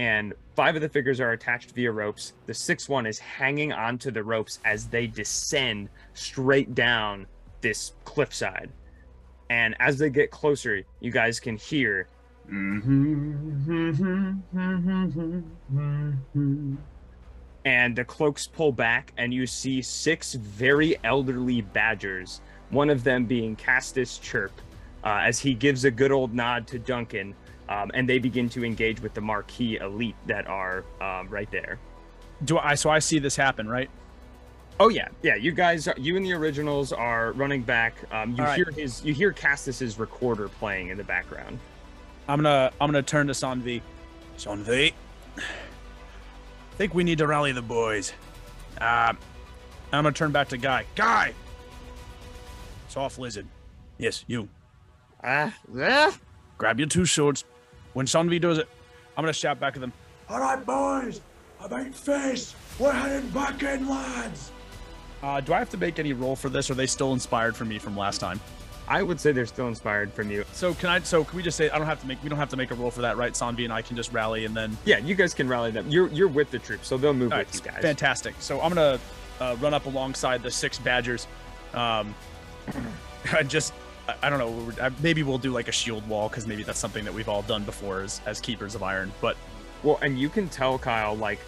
and 0.00 0.34
five 0.56 0.74
of 0.74 0.82
the 0.82 0.88
figures 0.88 1.20
are 1.20 1.30
attached 1.30 1.70
via 1.76 1.92
ropes. 1.92 2.32
The 2.46 2.54
sixth 2.54 2.88
one 2.88 3.06
is 3.06 3.20
hanging 3.20 3.72
onto 3.72 4.10
the 4.10 4.24
ropes 4.24 4.58
as 4.64 4.88
they 4.88 5.06
descend 5.06 5.90
straight 6.14 6.74
down 6.74 7.28
this 7.62 7.94
cliffside. 8.04 8.70
And 9.48 9.74
as 9.80 9.98
they 9.98 10.10
get 10.10 10.30
closer, 10.30 10.82
you 11.00 11.10
guys 11.10 11.40
can 11.40 11.56
hear. 11.56 12.06
And 17.64 17.94
the 17.94 18.04
cloaks 18.04 18.46
pull 18.46 18.72
back, 18.72 19.12
and 19.16 19.32
you 19.32 19.46
see 19.46 19.80
six 19.82 20.34
very 20.34 20.96
elderly 21.04 21.60
badgers, 21.60 22.40
one 22.70 22.90
of 22.90 23.04
them 23.04 23.24
being 23.24 23.54
Castus 23.54 24.18
Chirp, 24.18 24.52
uh, 25.04 25.20
as 25.22 25.38
he 25.38 25.54
gives 25.54 25.84
a 25.84 25.90
good 25.90 26.10
old 26.10 26.34
nod 26.34 26.66
to 26.68 26.78
Duncan, 26.78 27.34
um, 27.68 27.90
and 27.94 28.08
they 28.08 28.18
begin 28.18 28.48
to 28.50 28.64
engage 28.64 29.00
with 29.00 29.14
the 29.14 29.20
Marquis 29.20 29.76
elite 29.76 30.16
that 30.26 30.48
are 30.48 30.84
um, 31.00 31.28
right 31.28 31.50
there. 31.52 31.78
Do 32.44 32.58
I? 32.58 32.74
So 32.74 32.90
I 32.90 32.98
see 32.98 33.20
this 33.20 33.36
happen, 33.36 33.68
right? 33.68 33.88
Oh 34.80 34.88
yeah, 34.88 35.08
yeah. 35.22 35.36
You 35.36 35.52
guys, 35.52 35.86
are, 35.86 35.94
you 35.98 36.16
and 36.16 36.24
the 36.24 36.32
originals 36.32 36.92
are 36.92 37.32
running 37.32 37.62
back. 37.62 37.94
Um, 38.10 38.32
you 38.32 38.38
All 38.38 38.46
right. 38.46 38.56
hear 38.56 38.70
his, 38.70 39.04
you 39.04 39.14
hear 39.14 39.32
Castus's 39.32 39.98
recorder 39.98 40.48
playing 40.48 40.88
in 40.88 40.96
the 40.96 41.04
background. 41.04 41.58
I'm 42.28 42.38
gonna 42.42 42.72
I'm 42.80 42.88
gonna 42.88 43.02
turn 43.02 43.26
to 43.28 43.32
Sanvi. 43.32 43.80
Sanvi, 44.38 44.92
think 46.76 46.94
we 46.94 47.04
need 47.04 47.18
to 47.18 47.26
rally 47.26 47.52
the 47.52 47.62
boys. 47.62 48.12
Uh, 48.80 49.12
I'm 49.92 50.04
gonna 50.04 50.12
turn 50.12 50.32
back 50.32 50.48
to 50.48 50.56
Guy. 50.56 50.84
Guy, 50.94 51.32
soft 52.88 53.18
lizard. 53.18 53.46
Yes, 53.98 54.24
you. 54.26 54.48
Ah, 55.22 55.54
ah. 55.78 56.18
Grab 56.58 56.78
your 56.78 56.88
two 56.88 57.06
swords. 57.06 57.44
When 57.92 58.06
Sanvi 58.06 58.40
does 58.40 58.58
it, 58.58 58.68
I'm 59.16 59.22
gonna 59.22 59.32
shout 59.32 59.60
back 59.60 59.74
at 59.74 59.80
them. 59.80 59.92
All 60.28 60.40
right, 60.40 60.64
boys. 60.64 61.20
About 61.60 61.94
face. 61.94 62.54
We're 62.78 62.90
heading 62.90 63.28
back 63.30 63.62
in, 63.62 63.88
lads. 63.88 64.50
Uh, 65.22 65.40
do 65.40 65.52
I 65.52 65.58
have 65.58 65.70
to 65.70 65.76
make 65.76 65.98
any 65.98 66.12
roll 66.12 66.34
for 66.36 66.48
this? 66.48 66.68
Or 66.68 66.72
are 66.72 66.76
they 66.76 66.86
still 66.86 67.12
inspired 67.12 67.54
from 67.56 67.68
me 67.68 67.78
from 67.78 67.96
last 67.96 68.18
time? 68.18 68.40
I 68.88 69.02
would 69.02 69.20
say 69.20 69.30
they're 69.32 69.46
still 69.46 69.68
inspired 69.68 70.12
from 70.12 70.30
you. 70.30 70.44
So 70.52 70.74
can 70.74 70.90
I? 70.90 70.98
So 71.00 71.22
can 71.22 71.36
we 71.36 71.42
just 71.42 71.56
say 71.56 71.70
I 71.70 71.78
don't 71.78 71.86
have 71.86 72.00
to 72.00 72.06
make? 72.06 72.22
We 72.22 72.28
don't 72.28 72.38
have 72.38 72.48
to 72.50 72.56
make 72.56 72.72
a 72.72 72.74
roll 72.74 72.90
for 72.90 73.02
that, 73.02 73.16
right? 73.16 73.32
Sanvi 73.32 73.64
and 73.64 73.72
I 73.72 73.80
can 73.80 73.96
just 73.96 74.12
rally 74.12 74.44
and 74.44 74.56
then. 74.56 74.76
Yeah, 74.84 74.98
you 74.98 75.14
guys 75.14 75.32
can 75.34 75.48
rally 75.48 75.70
them. 75.70 75.88
You're 75.88 76.08
you're 76.08 76.28
with 76.28 76.50
the 76.50 76.58
troops, 76.58 76.88
so 76.88 76.96
they'll 76.96 77.14
move 77.14 77.32
All 77.32 77.38
with 77.38 77.46
right, 77.54 77.64
you 77.64 77.70
guys. 77.72 77.82
Fantastic. 77.82 78.34
So 78.40 78.60
I'm 78.60 78.70
gonna 78.74 78.98
uh, 79.40 79.56
run 79.60 79.72
up 79.72 79.86
alongside 79.86 80.42
the 80.42 80.50
six 80.50 80.78
Badgers. 80.78 81.28
Um, 81.74 82.14
I 83.32 83.44
just 83.44 83.72
I, 84.08 84.14
I 84.24 84.30
don't 84.30 84.40
know. 84.40 84.72
uh, 84.84 84.90
Maybe 85.00 85.22
we'll 85.22 85.38
do 85.38 85.52
like 85.52 85.68
a 85.68 85.72
shield 85.72 86.06
wall 86.08 86.28
because 86.28 86.46
maybe 86.48 86.64
that's 86.64 86.78
something 86.80 87.04
that 87.04 87.14
we've 87.14 87.28
all 87.28 87.42
done 87.42 87.62
before 87.62 88.00
as 88.00 88.20
as 88.26 88.40
keepers 88.40 88.74
of 88.74 88.82
iron. 88.82 89.12
But 89.20 89.36
Well, 89.84 89.98
and 90.02 90.18
you 90.18 90.28
can 90.28 90.48
tell 90.48 90.76
Kyle 90.78 91.14
like 91.14 91.38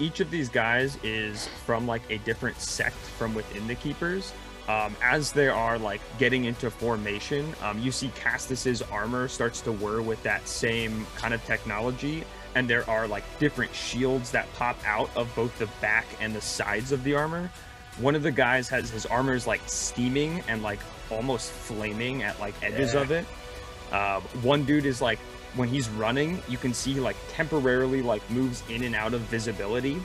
each 0.00 0.20
of 0.20 0.30
these 0.30 0.48
guys 0.48 0.98
is 1.04 1.48
from 1.66 1.86
like 1.86 2.02
a 2.10 2.18
different 2.18 2.60
sect 2.60 2.96
from 2.96 3.34
within 3.34 3.66
the 3.68 3.74
keepers. 3.76 4.32
Um, 4.68 4.94
as 5.02 5.32
they 5.32 5.48
are 5.48 5.78
like 5.78 6.00
getting 6.18 6.44
into 6.44 6.70
formation, 6.70 7.54
um, 7.62 7.78
you 7.80 7.90
see 7.92 8.10
Castus's 8.14 8.82
armor 8.82 9.26
starts 9.28 9.60
to 9.62 9.72
whir 9.72 10.00
with 10.00 10.22
that 10.22 10.46
same 10.46 11.06
kind 11.16 11.34
of 11.34 11.44
technology, 11.44 12.24
and 12.54 12.68
there 12.70 12.88
are 12.88 13.06
like 13.08 13.24
different 13.40 13.74
shields 13.74 14.30
that 14.30 14.52
pop 14.54 14.76
out 14.86 15.10
of 15.16 15.32
both 15.34 15.56
the 15.58 15.66
back 15.80 16.06
and 16.20 16.34
the 16.34 16.40
sides 16.40 16.92
of 16.92 17.02
the 17.04 17.14
armor. 17.14 17.50
One 17.98 18.14
of 18.14 18.22
the 18.22 18.30
guys 18.30 18.68
has 18.68 18.90
his 18.90 19.06
armor 19.06 19.34
is 19.34 19.46
like 19.46 19.60
steaming 19.66 20.42
and 20.48 20.62
like 20.62 20.78
almost 21.10 21.50
flaming 21.50 22.22
at 22.22 22.38
like 22.38 22.54
edges 22.62 22.94
Yeah. 22.94 23.00
of 23.00 23.10
it. 23.10 23.24
Uh, 23.90 24.20
one 24.42 24.62
dude 24.64 24.86
is 24.86 25.02
like 25.02 25.18
when 25.56 25.68
he's 25.68 25.88
running, 25.90 26.42
you 26.48 26.58
can 26.58 26.72
see 26.74 26.94
he 26.94 27.00
like 27.00 27.16
temporarily 27.30 28.02
like 28.02 28.28
moves 28.30 28.62
in 28.68 28.84
and 28.84 28.94
out 28.94 29.14
of 29.14 29.20
visibility. 29.22 30.00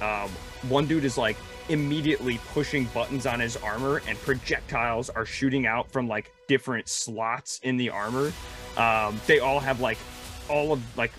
um, 0.00 0.30
one 0.68 0.86
dude 0.86 1.04
is 1.04 1.16
like 1.18 1.36
immediately 1.68 2.40
pushing 2.52 2.84
buttons 2.86 3.26
on 3.26 3.40
his 3.40 3.56
armor, 3.58 4.02
and 4.08 4.18
projectiles 4.22 5.10
are 5.10 5.26
shooting 5.26 5.66
out 5.66 5.90
from 5.90 6.08
like 6.08 6.32
different 6.48 6.88
slots 6.88 7.60
in 7.62 7.76
the 7.76 7.90
armor. 7.90 8.32
Um, 8.76 9.20
they 9.26 9.38
all 9.40 9.60
have 9.60 9.80
like 9.80 9.98
all 10.48 10.72
of 10.72 10.96
like 10.96 11.12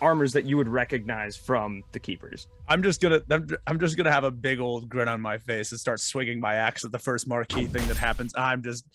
armors 0.00 0.32
that 0.32 0.44
you 0.44 0.56
would 0.56 0.68
recognize 0.68 1.36
from 1.36 1.82
the 1.92 1.98
keepers. 1.98 2.48
I'm 2.68 2.82
just 2.82 3.00
gonna 3.00 3.22
I'm 3.66 3.80
just 3.80 3.96
gonna 3.96 4.12
have 4.12 4.24
a 4.24 4.30
big 4.30 4.60
old 4.60 4.88
grin 4.88 5.08
on 5.08 5.20
my 5.20 5.38
face 5.38 5.72
and 5.72 5.80
start 5.80 6.00
swinging 6.00 6.40
my 6.40 6.54
axe 6.54 6.84
at 6.84 6.92
the 6.92 6.98
first 6.98 7.26
Marquis 7.26 7.66
thing 7.66 7.86
that 7.88 7.96
happens. 7.96 8.32
I'm 8.36 8.62
just 8.62 8.86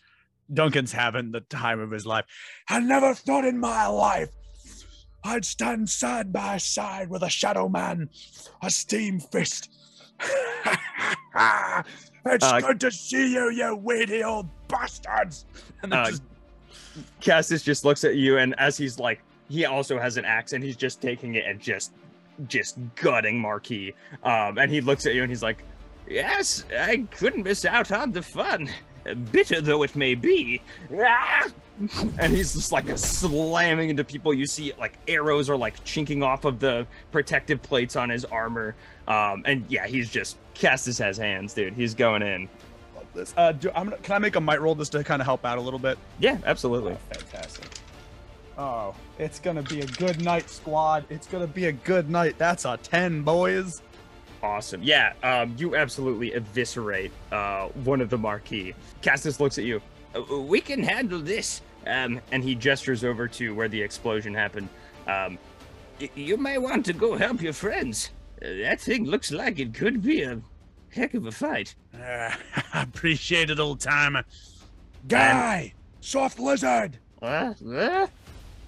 Duncan's 0.53 0.91
having 0.91 1.31
the 1.31 1.41
time 1.41 1.79
of 1.79 1.91
his 1.91 2.05
life. 2.05 2.25
I 2.69 2.79
never 2.79 3.13
thought 3.13 3.45
in 3.45 3.59
my 3.59 3.87
life 3.87 4.29
I'd 5.23 5.45
stand 5.45 5.89
side 5.89 6.31
by 6.31 6.57
side 6.57 7.09
with 7.09 7.23
a 7.23 7.29
shadow 7.29 7.67
man, 7.67 8.09
a 8.61 8.69
steam 8.69 9.19
fist. 9.19 9.71
it's 12.25 12.45
Uh, 12.45 12.59
good 12.61 12.79
to 12.79 12.91
see 12.91 13.33
you, 13.33 13.49
you 13.51 13.75
weedy 13.75 14.23
old 14.23 14.47
bastards. 14.67 15.45
And 15.81 15.91
then 15.91 15.99
Uh, 15.99 16.05
just 16.09 16.23
Castus 17.19 17.63
just 17.63 17.83
looks 17.83 18.03
at 18.03 18.15
you, 18.15 18.37
and 18.37 18.57
as 18.59 18.77
he's 18.77 18.99
like, 18.99 19.21
he 19.49 19.65
also 19.65 19.99
has 19.99 20.17
an 20.17 20.25
axe, 20.25 20.53
and 20.53 20.63
he's 20.63 20.77
just 20.77 21.01
taking 21.01 21.35
it 21.35 21.43
and 21.45 21.59
just, 21.59 21.91
just 22.47 22.77
gutting 22.95 23.37
Marquis. 23.39 23.93
Um, 24.23 24.57
and 24.57 24.71
he 24.71 24.79
looks 24.81 25.05
at 25.05 25.13
you, 25.13 25.21
and 25.21 25.29
he's 25.31 25.43
like, 25.43 25.63
"Yes, 26.07 26.63
I 26.77 27.05
couldn't 27.11 27.43
miss 27.43 27.65
out 27.65 27.91
on 27.91 28.11
the 28.11 28.21
fun, 28.21 28.69
bitter 29.13 29.61
though 29.61 29.83
it 29.83 29.95
may 29.95 30.15
be." 30.15 30.61
Ah! 30.97 31.47
And 32.19 32.33
he's 32.33 32.53
just 32.53 32.71
like 32.71 32.85
slamming 32.97 33.89
into 33.89 34.05
people. 34.05 34.33
You 34.33 34.47
see, 34.47 34.71
like 34.79 34.97
arrows 35.09 35.49
are 35.49 35.57
like 35.57 35.83
chinking 35.83 36.23
off 36.23 36.45
of 36.45 36.59
the 36.59 36.87
protective 37.11 37.61
plates 37.61 37.97
on 37.97 38.09
his 38.09 38.23
armor. 38.23 38.75
Um, 39.09 39.43
and 39.45 39.65
yeah, 39.67 39.85
he's 39.85 40.09
just 40.09 40.37
Castus 40.53 40.97
has 40.99 41.17
hands, 41.17 41.53
dude. 41.53 41.73
He's 41.73 41.93
going 41.93 42.21
in. 42.21 42.49
love 42.95 43.05
this. 43.13 43.33
Uh, 43.35 43.51
do, 43.51 43.69
gonna, 43.71 43.97
can 43.97 44.15
I 44.15 44.19
make 44.19 44.35
a 44.35 44.41
might 44.41 44.61
roll 44.61 44.75
just 44.75 44.93
to 44.93 45.03
kind 45.03 45.21
of 45.21 45.25
help 45.25 45.45
out 45.45 45.57
a 45.57 45.61
little 45.61 45.79
bit? 45.79 45.97
Yeah, 46.19 46.37
absolutely. 46.45 46.95
fantastic. 47.11 47.67
Oh, 48.57 48.95
it's 49.19 49.39
gonna 49.39 49.63
be 49.63 49.81
a 49.81 49.85
good 49.85 50.23
night, 50.23 50.49
squad. 50.49 51.03
It's 51.09 51.27
gonna 51.27 51.47
be 51.47 51.65
a 51.65 51.73
good 51.73 52.09
night. 52.09 52.35
That's 52.37 52.63
a 52.63 52.77
10, 52.81 53.21
boys. 53.21 53.81
Awesome. 54.45 54.83
Yeah, 54.83 55.13
um, 55.23 55.55
you 55.57 55.75
absolutely 55.75 56.33
eviscerate 56.33 57.11
uh, 57.31 57.67
one 57.83 57.99
of 57.99 58.11
the 58.11 58.17
Marquis. 58.17 58.75
Castus 59.01 59.39
looks 59.39 59.57
at 59.57 59.63
you. 59.63 59.81
"Uh, 60.15 60.41
We 60.41 60.61
can 60.61 60.83
handle 60.83 61.19
this. 61.19 61.61
Um, 61.87 62.19
and 62.31 62.43
he 62.43 62.53
gestures 62.55 63.03
over 63.03 63.27
to 63.27 63.53
where 63.55 63.67
the 63.67 63.81
explosion 63.81 64.33
happened. 64.33 64.69
Um, 65.07 65.37
you 66.15 66.35
may 66.37 66.57
want 66.57 66.85
to 66.85 66.93
go 66.93 67.15
help 67.17 67.41
your 67.41 67.53
friends. 67.53 68.09
Uh, 68.41 68.47
that 68.63 68.81
thing 68.81 69.05
looks 69.05 69.31
like 69.31 69.59
it 69.59 69.73
could 69.73 70.01
be 70.01 70.21
a 70.23 70.39
heck 70.91 71.13
of 71.15 71.25
a 71.27 71.31
fight. 71.31 71.75
Uh, 71.93 72.31
appreciate 72.73 73.49
it, 73.49 73.59
old 73.59 73.79
timer. 73.79 74.23
Guy, 75.07 75.73
soft 76.01 76.39
lizard. 76.39 76.97
Uh, 77.21 77.53
uh? 77.71 78.07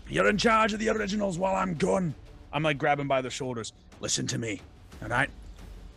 You're 0.10 0.29
in 0.29 0.38
charge 0.38 0.74
of 0.74 0.79
the 0.79 0.89
originals 0.89 1.38
while 1.38 1.55
I'm 1.55 1.74
gone. 1.75 2.13
I'm 2.53 2.63
like 2.63 2.77
grabbing 2.77 3.07
by 3.07 3.22
the 3.22 3.29
shoulders. 3.31 3.74
Listen 4.00 4.25
to 4.27 4.38
me, 4.38 4.62
all 5.01 5.10
right? 5.10 5.29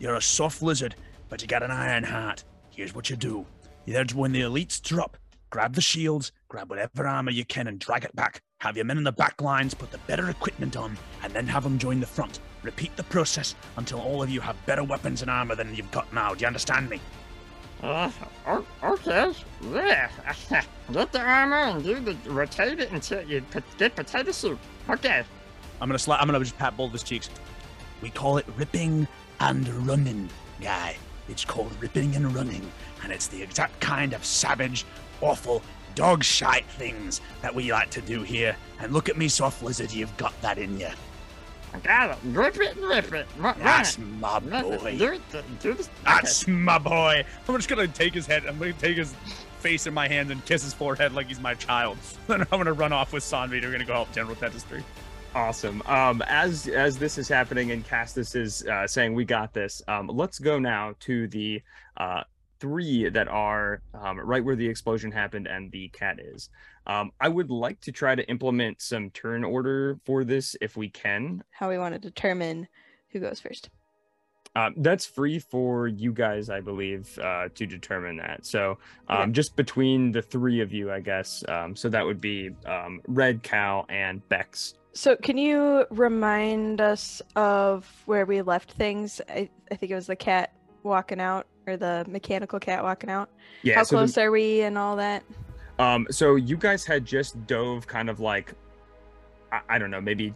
You're 0.01 0.15
a 0.15 0.21
soft 0.21 0.63
lizard, 0.63 0.95
but 1.29 1.43
you 1.43 1.47
got 1.47 1.61
an 1.61 1.69
iron 1.69 2.03
heart. 2.03 2.43
Here's 2.71 2.95
what 2.95 3.11
you 3.11 3.15
do. 3.15 3.45
There's 3.85 4.15
when 4.15 4.31
the 4.31 4.41
elites 4.41 4.81
drop, 4.81 5.15
grab 5.51 5.75
the 5.75 5.81
shields, 5.81 6.31
grab 6.47 6.71
whatever 6.71 7.05
armor 7.05 7.29
you 7.29 7.45
can 7.45 7.67
and 7.67 7.77
drag 7.77 8.03
it 8.03 8.15
back. 8.15 8.41
Have 8.61 8.75
your 8.75 8.85
men 8.85 8.97
in 8.97 9.03
the 9.03 9.11
back 9.11 9.39
lines 9.43 9.75
put 9.75 9.91
the 9.91 9.99
better 9.99 10.31
equipment 10.31 10.75
on, 10.75 10.97
and 11.21 11.31
then 11.33 11.45
have 11.45 11.63
them 11.63 11.77
join 11.77 11.99
the 11.99 12.07
front. 12.07 12.39
Repeat 12.63 12.95
the 12.95 13.03
process 13.03 13.53
until 13.77 13.99
all 14.01 14.23
of 14.23 14.31
you 14.31 14.41
have 14.41 14.55
better 14.65 14.83
weapons 14.83 15.21
and 15.21 15.29
armor 15.29 15.53
than 15.53 15.75
you've 15.75 15.91
got 15.91 16.11
now. 16.11 16.33
Do 16.33 16.41
you 16.41 16.47
understand 16.47 16.89
me? 16.89 16.99
Uh, 17.83 18.09
okay. 18.83 19.33
Yeah. 19.71 20.09
Get 20.91 21.11
the 21.11 21.21
armor 21.21 21.57
and 21.57 21.83
do 21.83 21.99
the 21.99 22.17
rotate 22.27 22.79
it 22.79 22.91
until 22.91 23.21
you 23.21 23.43
get 23.77 23.95
potato 23.95 24.31
soup. 24.31 24.57
Okay. 24.89 25.23
I'm 25.79 25.87
gonna 25.87 25.99
slap. 25.99 26.21
I'm 26.21 26.27
gonna 26.27 26.39
just 26.39 26.57
pat 26.57 26.75
both 26.75 26.87
of 26.87 26.93
his 26.93 27.03
cheeks. 27.03 27.29
We 28.01 28.09
call 28.09 28.37
it 28.37 28.45
ripping 28.57 29.07
and 29.41 29.67
running, 29.87 30.29
guy. 30.61 30.95
It's 31.27 31.43
called 31.43 31.71
ripping 31.79 32.15
and 32.15 32.33
running, 32.35 32.71
and 33.03 33.11
it's 33.11 33.27
the 33.27 33.41
exact 33.41 33.79
kind 33.79 34.13
of 34.13 34.23
savage, 34.23 34.85
awful, 35.19 35.63
dog 35.95 36.23
shite 36.23 36.65
things 36.65 37.21
that 37.41 37.53
we 37.53 37.71
like 37.71 37.89
to 37.91 38.01
do 38.01 38.21
here. 38.21 38.55
And 38.79 38.93
look 38.93 39.09
at 39.09 39.17
me, 39.17 39.27
soft 39.27 39.63
lizard. 39.63 39.91
You've 39.91 40.15
got 40.17 40.39
that 40.41 40.57
in 40.59 40.79
you. 40.79 40.89
I 41.73 41.79
got 41.79 42.11
it. 42.11 42.17
Rip 42.25 42.57
it 42.57 42.75
and 42.75 42.85
rip 42.85 43.13
it. 43.13 43.25
Run 43.37 43.55
That's 43.57 43.97
my 43.97 44.39
boy. 44.39 44.97
Do 44.97 45.13
it. 45.13 45.21
Do. 45.59 45.75
That's 46.03 46.47
my 46.47 46.77
boy. 46.77 47.25
I'm 47.47 47.55
just 47.55 47.69
gonna 47.69 47.87
take 47.87 48.13
his 48.13 48.27
head. 48.27 48.45
I'm 48.45 48.59
gonna 48.59 48.73
take 48.73 48.97
his 48.97 49.15
face 49.59 49.87
in 49.87 49.93
my 49.93 50.07
hands 50.07 50.31
and 50.31 50.43
kiss 50.45 50.63
his 50.63 50.73
forehead 50.73 51.13
like 51.13 51.27
he's 51.27 51.39
my 51.39 51.53
child. 51.55 51.97
Then 52.27 52.41
I'm 52.41 52.47
gonna 52.59 52.73
run 52.73 52.93
off 52.93 53.13
with 53.13 53.23
Sanvi. 53.23 53.61
We're 53.61 53.71
gonna 53.71 53.85
go 53.85 53.93
help 53.93 54.11
General 54.11 54.35
Dentistry. 54.35 54.83
Awesome. 55.33 55.81
Um, 55.85 56.21
as 56.27 56.67
as 56.67 56.97
this 56.97 57.17
is 57.17 57.29
happening 57.29 57.71
and 57.71 57.85
Castus 57.87 58.35
is 58.35 58.65
uh, 58.67 58.85
saying 58.85 59.13
we 59.13 59.23
got 59.23 59.53
this, 59.53 59.81
um, 59.87 60.07
let's 60.07 60.39
go 60.39 60.59
now 60.59 60.93
to 61.01 61.27
the 61.29 61.61
uh, 61.95 62.23
three 62.59 63.09
that 63.09 63.29
are 63.29 63.81
um, 63.93 64.19
right 64.19 64.43
where 64.43 64.57
the 64.57 64.67
explosion 64.67 65.09
happened 65.09 65.47
and 65.47 65.71
the 65.71 65.87
cat 65.89 66.19
is. 66.19 66.49
Um, 66.85 67.11
I 67.21 67.29
would 67.29 67.49
like 67.49 67.79
to 67.81 67.93
try 67.93 68.13
to 68.13 68.27
implement 68.29 68.81
some 68.81 69.09
turn 69.11 69.45
order 69.45 69.99
for 70.05 70.25
this 70.25 70.55
if 70.59 70.75
we 70.75 70.89
can. 70.89 71.43
How 71.51 71.69
we 71.69 71.77
want 71.77 71.93
to 71.93 71.99
determine 71.99 72.67
who 73.11 73.19
goes 73.21 73.39
first. 73.39 73.69
Um, 74.53 74.73
that's 74.77 75.05
free 75.05 75.39
for 75.39 75.87
you 75.87 76.11
guys, 76.11 76.49
I 76.49 76.59
believe, 76.59 77.17
uh, 77.19 77.47
to 77.55 77.65
determine 77.65 78.17
that. 78.17 78.45
So 78.45 78.79
um, 79.07 79.21
Okay. 79.21 79.31
just 79.31 79.55
between 79.55 80.11
the 80.11 80.21
three 80.21 80.59
of 80.59 80.73
you, 80.73 80.91
I 80.91 80.99
guess. 80.99 81.41
Um, 81.47 81.73
so 81.73 81.87
that 81.87 82.05
would 82.05 82.19
be 82.19 82.49
um, 82.65 82.99
Red 83.07 83.43
Cal 83.43 83.85
and 83.87 84.27
Bex. 84.27 84.73
So, 84.93 85.15
can 85.15 85.37
you 85.37 85.85
remind 85.89 86.81
us 86.81 87.21
of 87.35 87.89
where 88.05 88.25
we 88.25 88.41
left 88.41 88.73
things? 88.73 89.21
I, 89.29 89.49
I 89.71 89.75
think 89.75 89.91
it 89.91 89.95
was 89.95 90.07
the 90.07 90.15
cat 90.15 90.53
walking 90.83 91.21
out, 91.21 91.47
or 91.67 91.77
the 91.77 92.05
mechanical 92.09 92.59
cat 92.59 92.83
walking 92.83 93.09
out. 93.09 93.29
Yeah. 93.63 93.75
How 93.75 93.83
so 93.83 93.95
the- 93.95 93.99
close 94.01 94.17
are 94.17 94.31
we 94.31 94.61
and 94.61 94.77
all 94.77 94.95
that? 94.97 95.23
Um, 95.79 96.05
so 96.11 96.35
you 96.35 96.57
guys 96.57 96.85
had 96.85 97.05
just 97.05 97.47
dove 97.47 97.87
kind 97.87 98.09
of 98.09 98.19
like, 98.19 98.53
I, 99.51 99.61
I 99.69 99.77
don't 99.79 99.89
know, 99.89 100.01
maybe 100.01 100.35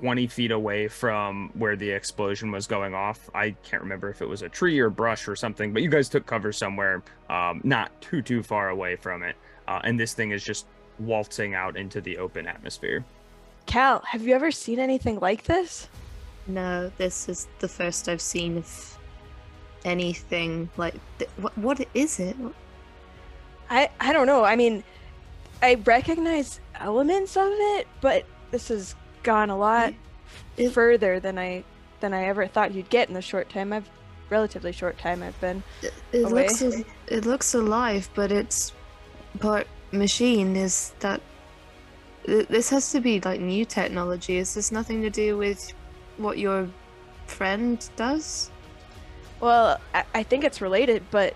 20 0.00 0.26
feet 0.26 0.50
away 0.50 0.88
from 0.88 1.50
where 1.54 1.76
the 1.76 1.88
explosion 1.88 2.50
was 2.50 2.66
going 2.66 2.94
off. 2.94 3.30
I 3.34 3.50
can't 3.62 3.82
remember 3.82 4.10
if 4.10 4.20
it 4.20 4.28
was 4.28 4.42
a 4.42 4.48
tree 4.48 4.78
or 4.80 4.90
brush 4.90 5.28
or 5.28 5.36
something, 5.36 5.72
but 5.72 5.82
you 5.82 5.88
guys 5.88 6.08
took 6.08 6.26
cover 6.26 6.52
somewhere 6.52 7.02
um, 7.30 7.60
not 7.62 7.98
too, 8.00 8.22
too 8.22 8.42
far 8.42 8.70
away 8.70 8.96
from 8.96 9.22
it. 9.22 9.36
Uh, 9.68 9.80
and 9.84 10.00
this 10.00 10.14
thing 10.14 10.32
is 10.32 10.42
just 10.42 10.66
waltzing 10.98 11.54
out 11.54 11.76
into 11.76 12.00
the 12.00 12.18
open 12.18 12.46
atmosphere. 12.46 13.04
Cal, 13.66 14.00
have 14.06 14.22
you 14.22 14.34
ever 14.34 14.50
seen 14.50 14.78
anything 14.78 15.18
like 15.20 15.44
this? 15.44 15.88
No, 16.46 16.90
this 16.96 17.28
is 17.28 17.48
the 17.58 17.68
first 17.68 18.08
I've 18.08 18.20
seen 18.20 18.58
of 18.58 18.98
anything 19.84 20.68
like. 20.76 20.94
Th- 21.18 21.30
what, 21.38 21.56
what 21.58 21.88
is 21.94 22.20
it? 22.20 22.36
I 23.68 23.90
I 24.00 24.12
don't 24.12 24.26
know. 24.26 24.44
I 24.44 24.54
mean, 24.56 24.84
I 25.62 25.74
recognize 25.74 26.60
elements 26.76 27.36
of 27.36 27.48
it, 27.50 27.88
but 28.00 28.24
this 28.52 28.68
has 28.68 28.94
gone 29.24 29.50
a 29.50 29.56
lot 29.58 29.92
It- 30.56 30.70
further 30.70 31.18
than 31.18 31.38
I 31.38 31.64
than 32.00 32.14
I 32.14 32.26
ever 32.26 32.46
thought 32.46 32.72
you'd 32.72 32.90
get 32.90 33.08
in 33.08 33.14
the 33.14 33.22
short 33.22 33.48
time 33.50 33.72
I've 33.72 33.88
relatively 34.30 34.70
short 34.72 34.98
time 34.98 35.22
I've 35.22 35.40
been. 35.40 35.62
It, 35.82 35.92
it 36.12 36.22
Away. 36.22 36.46
looks 36.48 36.62
it 37.08 37.26
looks 37.26 37.54
alive, 37.54 38.08
but 38.14 38.30
it's 38.30 38.72
part 39.40 39.66
machine. 39.90 40.54
Is 40.54 40.92
that 41.00 41.20
th- 41.20 41.22
this 42.26 42.70
has 42.70 42.90
to 42.92 43.00
be 43.00 43.20
like 43.20 43.40
new 43.40 43.64
technology? 43.64 44.38
Is 44.38 44.54
this 44.54 44.72
nothing 44.72 45.02
to 45.02 45.10
do 45.10 45.36
with 45.36 45.72
what 46.16 46.38
your 46.38 46.68
friend 47.26 47.88
does? 47.96 48.50
Well, 49.40 49.78
I, 49.94 50.04
I 50.14 50.22
think 50.22 50.44
it's 50.44 50.60
related, 50.60 51.04
but 51.10 51.34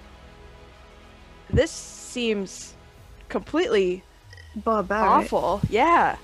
this 1.49 1.71
seems 1.71 2.75
completely 3.29 4.03
Barbaric. 4.57 5.11
awful. 5.11 5.61
Yeah. 5.69 6.17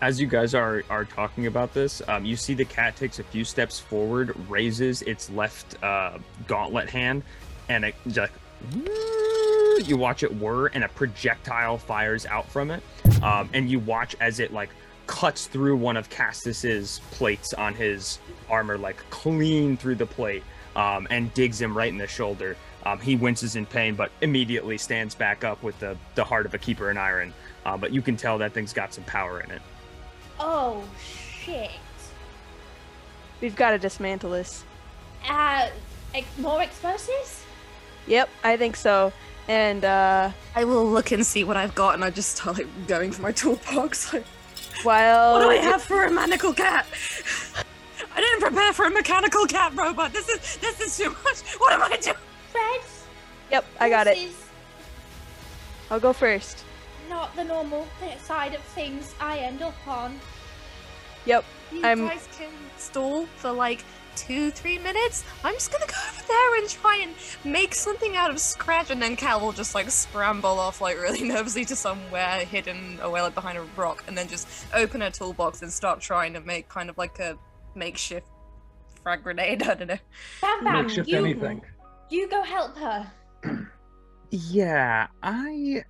As 0.00 0.20
you 0.20 0.26
guys 0.26 0.54
are 0.54 0.84
are 0.90 1.04
talking 1.04 1.46
about 1.46 1.72
this, 1.72 2.02
um, 2.08 2.24
you 2.24 2.36
see 2.36 2.54
the 2.54 2.64
cat 2.64 2.94
takes 2.94 3.18
a 3.18 3.24
few 3.24 3.44
steps 3.44 3.80
forward, 3.80 4.34
raises 4.48 5.02
its 5.02 5.30
left 5.30 5.82
uh, 5.82 6.18
gauntlet 6.46 6.90
hand, 6.90 7.22
and 7.68 7.84
it 7.84 7.94
just 8.08 8.32
you 9.78 9.96
watch 9.96 10.22
it 10.22 10.34
whir, 10.34 10.66
and 10.68 10.84
a 10.84 10.88
projectile 10.88 11.78
fires 11.78 12.26
out 12.26 12.48
from 12.48 12.70
it, 12.70 12.82
um, 13.22 13.48
and 13.52 13.70
you 13.70 13.78
watch 13.78 14.16
as 14.20 14.40
it 14.40 14.52
like 14.52 14.70
cuts 15.06 15.46
through 15.46 15.76
one 15.76 15.96
of 15.96 16.08
Castus's 16.10 17.00
plates 17.10 17.52
on 17.54 17.74
his 17.74 18.18
armor, 18.48 18.78
like 18.78 18.96
clean 19.10 19.76
through 19.76 19.96
the 19.96 20.06
plate, 20.06 20.42
um, 20.76 21.06
and 21.10 21.32
digs 21.34 21.60
him 21.60 21.76
right 21.76 21.92
in 21.92 21.98
the 21.98 22.06
shoulder. 22.06 22.56
Um, 22.86 23.00
he 23.00 23.16
winces 23.16 23.56
in 23.56 23.66
pain, 23.66 23.94
but 23.94 24.10
immediately 24.20 24.76
stands 24.78 25.14
back 25.14 25.44
up 25.44 25.62
with 25.62 25.78
the 25.78 25.96
the 26.14 26.24
heart 26.24 26.46
of 26.46 26.54
a 26.54 26.58
keeper 26.58 26.90
in 26.90 26.98
iron. 26.98 27.32
Uh, 27.64 27.76
but 27.76 27.92
you 27.92 28.02
can 28.02 28.16
tell 28.16 28.38
that 28.38 28.52
thing's 28.52 28.72
got 28.72 28.92
some 28.92 29.04
power 29.04 29.40
in 29.40 29.50
it. 29.50 29.62
Oh 30.38 30.84
shit. 31.42 31.70
We've 33.40 33.56
got 33.56 33.70
to 33.70 33.78
dismantle 33.78 34.30
this. 34.30 34.64
Uh, 35.28 35.68
ex- 36.14 36.38
more 36.38 36.62
explosives? 36.62 37.44
Yep, 38.06 38.28
I 38.42 38.56
think 38.56 38.76
so. 38.76 39.12
And 39.48 39.84
uh, 39.84 40.30
I 40.54 40.64
will 40.64 40.86
look 40.86 41.12
and 41.12 41.24
see 41.24 41.44
what 41.44 41.56
I've 41.56 41.74
got, 41.74 41.94
and 41.94 42.04
I 42.04 42.10
just 42.10 42.36
start 42.36 42.58
like 42.58 42.86
going 42.86 43.12
for 43.12 43.22
my 43.22 43.32
toolbox. 43.32 44.12
Like, 44.74 44.84
while 44.84 45.34
what 45.34 45.42
do 45.44 45.50
I 45.50 45.56
have 45.56 45.82
for 45.82 46.04
a 46.04 46.10
mechanical 46.10 46.52
cat? 46.52 46.84
I 48.14 48.20
didn't 48.20 48.40
prepare 48.40 48.72
for 48.72 48.86
a 48.86 48.90
mechanical 48.90 49.46
cat 49.46 49.72
robot. 49.74 50.12
This 50.12 50.28
is 50.28 50.56
this 50.56 50.80
is 50.80 50.96
too 50.96 51.10
much. 51.24 51.40
What 51.58 51.72
am 51.72 51.82
I 51.82 51.96
doing? 51.96 52.16
Red? 52.54 52.80
Yep, 53.52 53.64
I 53.80 53.88
got 53.88 54.06
it. 54.08 54.18
I'll 55.90 56.00
go 56.00 56.12
first. 56.12 56.64
not 57.08 57.34
the 57.36 57.44
normal 57.44 57.86
side 58.22 58.54
of 58.54 58.60
things 58.74 59.14
I 59.20 59.38
end 59.38 59.62
up 59.62 59.74
on. 59.86 60.18
Yep. 61.26 61.44
You 61.72 61.82
I'm- 61.84 62.08
guys 62.08 62.28
can 62.36 62.50
stall 62.76 63.26
for 63.36 63.52
like 63.52 63.84
two, 64.16 64.50
three 64.50 64.78
minutes. 64.78 65.24
I'm 65.44 65.54
just 65.54 65.70
gonna 65.72 65.86
go 65.86 65.94
over 66.10 66.22
there 66.26 66.56
and 66.58 66.68
try 66.68 67.00
and 67.02 67.14
make 67.44 67.74
something 67.74 68.16
out 68.16 68.30
of 68.30 68.38
scratch, 68.40 68.90
and 68.90 69.00
then 69.02 69.16
Cal 69.16 69.40
will 69.40 69.52
just 69.52 69.74
like 69.74 69.90
scramble 69.90 70.58
off 70.58 70.80
like 70.80 70.96
really 71.00 71.22
nervously 71.28 71.64
to 71.66 71.76
somewhere 71.76 72.40
hidden 72.40 72.98
away 73.02 73.20
like 73.22 73.34
behind 73.34 73.58
a 73.58 73.62
rock, 73.76 74.04
and 74.06 74.16
then 74.16 74.28
just 74.28 74.48
open 74.74 75.00
her 75.00 75.10
toolbox 75.10 75.62
and 75.62 75.72
start 75.72 76.00
trying 76.00 76.32
to 76.34 76.40
make 76.40 76.68
kind 76.68 76.88
of 76.90 76.98
like 76.98 77.18
a 77.18 77.36
makeshift 77.74 78.26
frag 79.02 79.22
grenade. 79.22 79.62
I 79.68 79.74
don't 79.74 79.88
know. 79.88 79.98
Bam 80.40 80.64
Bam, 80.64 80.86
Makeshift 80.86 81.08
you, 81.08 81.18
anything. 81.18 81.62
you 82.10 82.28
go 82.28 82.42
help 82.42 82.76
her. 82.78 83.10
Yeah, 84.30 85.06
I 85.22 85.84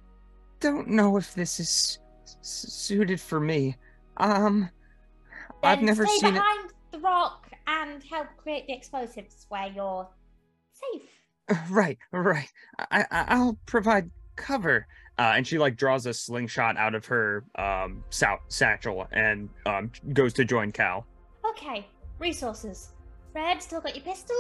don't 0.61 0.88
know 0.88 1.16
if 1.16 1.33
this 1.35 1.59
is 1.59 1.99
s- 2.26 2.37
suited 2.43 3.19
for 3.19 3.40
me. 3.40 3.76
Um, 4.19 4.69
I've 5.62 5.81
never 5.81 6.04
stay 6.07 6.19
seen 6.19 6.28
it. 6.31 6.33
behind 6.35 6.71
the 6.90 6.99
rock 6.99 7.44
and 7.66 8.02
help 8.02 8.28
create 8.37 8.66
the 8.66 8.73
explosives 8.73 9.47
where 9.49 9.68
you're 9.68 10.09
safe. 10.73 11.09
Right, 11.68 11.99
right. 12.11 12.50
I, 12.90 13.04
I 13.11 13.25
I'll 13.28 13.59
provide 13.66 14.11
cover. 14.37 14.87
Uh, 15.18 15.35
and 15.37 15.47
she 15.47 15.59
like 15.59 15.76
draws 15.76 16.06
a 16.06 16.14
slingshot 16.14 16.76
out 16.76 16.94
of 16.94 17.04
her 17.06 17.44
um 17.56 18.02
sou- 18.09 18.40
satchel 18.49 19.06
and 19.12 19.49
um 19.66 19.90
goes 20.14 20.33
to 20.35 20.44
join 20.47 20.73
Cal. 20.73 21.06
Okay, 21.50 21.87
resources. 22.18 22.92
Red, 23.35 23.62
still 23.62 23.80
got 23.80 23.94
your 23.94 24.04
pistol? 24.04 24.37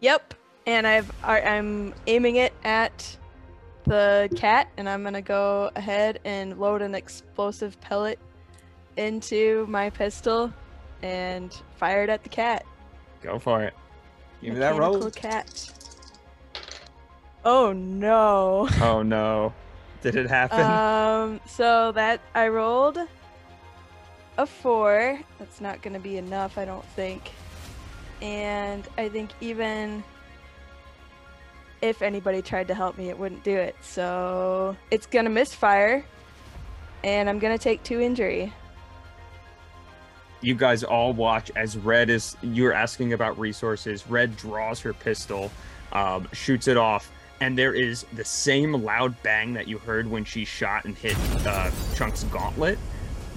Yep. 0.00 0.34
And 0.66 0.86
I've 0.86 1.10
I, 1.24 1.40
I'm 1.40 1.94
aiming 2.06 2.36
it 2.36 2.52
at 2.64 3.16
the 3.84 4.28
cat, 4.36 4.68
and 4.76 4.88
I'm 4.88 5.02
gonna 5.02 5.22
go 5.22 5.70
ahead 5.76 6.20
and 6.24 6.58
load 6.58 6.82
an 6.82 6.94
explosive 6.94 7.80
pellet 7.80 8.18
into 8.96 9.66
my 9.68 9.90
pistol 9.90 10.52
and 11.02 11.52
fire 11.76 12.02
it 12.02 12.10
at 12.10 12.22
the 12.22 12.28
cat. 12.28 12.64
Go 13.22 13.38
for 13.38 13.62
it. 13.62 13.74
Give 14.42 14.54
me 14.54 14.60
that 14.60 14.76
roll. 14.76 15.10
cat. 15.10 15.70
Oh 17.44 17.72
no. 17.72 18.68
Oh 18.80 19.02
no. 19.02 19.52
Did 20.02 20.16
it 20.16 20.28
happen? 20.28 20.60
Um, 20.60 21.40
so 21.46 21.92
that 21.92 22.20
I 22.34 22.48
rolled 22.48 22.98
a 24.38 24.46
four. 24.46 25.18
That's 25.38 25.60
not 25.60 25.82
gonna 25.82 25.98
be 25.98 26.16
enough, 26.16 26.58
I 26.58 26.64
don't 26.64 26.84
think. 26.84 27.30
And 28.22 28.86
I 28.98 29.08
think 29.08 29.30
even 29.40 30.02
if 31.82 32.02
anybody 32.02 32.42
tried 32.42 32.68
to 32.68 32.74
help 32.74 32.98
me, 32.98 33.08
it 33.08 33.18
wouldn't 33.18 33.44
do 33.44 33.54
it. 33.54 33.76
So 33.80 34.76
it's 34.90 35.06
gonna 35.06 35.30
misfire, 35.30 36.04
and 37.04 37.28
I'm 37.28 37.38
gonna 37.38 37.58
take 37.58 37.82
two 37.82 38.00
injury. 38.00 38.52
You 40.40 40.54
guys 40.54 40.84
all 40.84 41.12
watch 41.12 41.50
as 41.56 41.76
Red 41.76 42.10
is 42.10 42.36
you're 42.42 42.72
asking 42.72 43.12
about 43.12 43.38
resources. 43.38 44.06
Red 44.08 44.36
draws 44.36 44.80
her 44.80 44.92
pistol, 44.92 45.50
um, 45.92 46.28
shoots 46.32 46.68
it 46.68 46.76
off, 46.76 47.10
and 47.40 47.56
there 47.58 47.74
is 47.74 48.04
the 48.12 48.24
same 48.24 48.72
loud 48.72 49.20
bang 49.22 49.52
that 49.54 49.66
you 49.68 49.78
heard 49.78 50.10
when 50.10 50.24
she 50.24 50.44
shot 50.44 50.84
and 50.84 50.96
hit 50.96 51.16
uh, 51.46 51.70
Chunk's 51.94 52.24
gauntlet. 52.24 52.78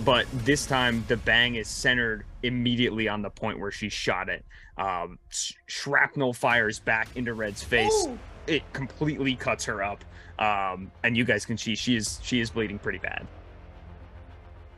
But 0.05 0.25
this 0.45 0.65
time, 0.65 1.03
the 1.09 1.17
bang 1.17 1.55
is 1.55 1.67
centered 1.67 2.25
immediately 2.43 3.09
on 3.09 3.21
the 3.21 3.29
point 3.29 3.59
where 3.59 3.71
she 3.71 3.89
shot 3.89 4.29
it. 4.29 4.45
Um, 4.77 5.19
sh- 5.29 5.53
shrapnel 5.67 6.31
fires 6.33 6.79
back 6.79 7.09
into 7.15 7.33
Red's 7.33 7.61
face. 7.61 7.91
Ooh, 8.07 8.17
It 8.47 8.63
completely 8.71 9.35
cuts 9.35 9.65
her 9.65 9.83
up, 9.83 10.03
um, 10.39 10.89
and 11.03 11.17
you 11.17 11.25
guys 11.25 11.45
can 11.45 11.57
see 11.57 11.75
she 11.75 11.97
is 11.97 12.19
she 12.23 12.39
is 12.39 12.49
bleeding 12.49 12.79
pretty 12.79 12.99
bad. 12.99 13.27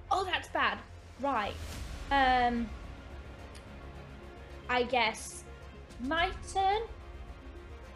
oh, 0.10 0.26
that's 0.26 0.50
bad. 0.50 0.78
Right. 1.22 1.54
Um. 2.12 2.69
I 4.69 4.84
guess 4.84 5.43
my 6.04 6.30
turn. 6.54 6.82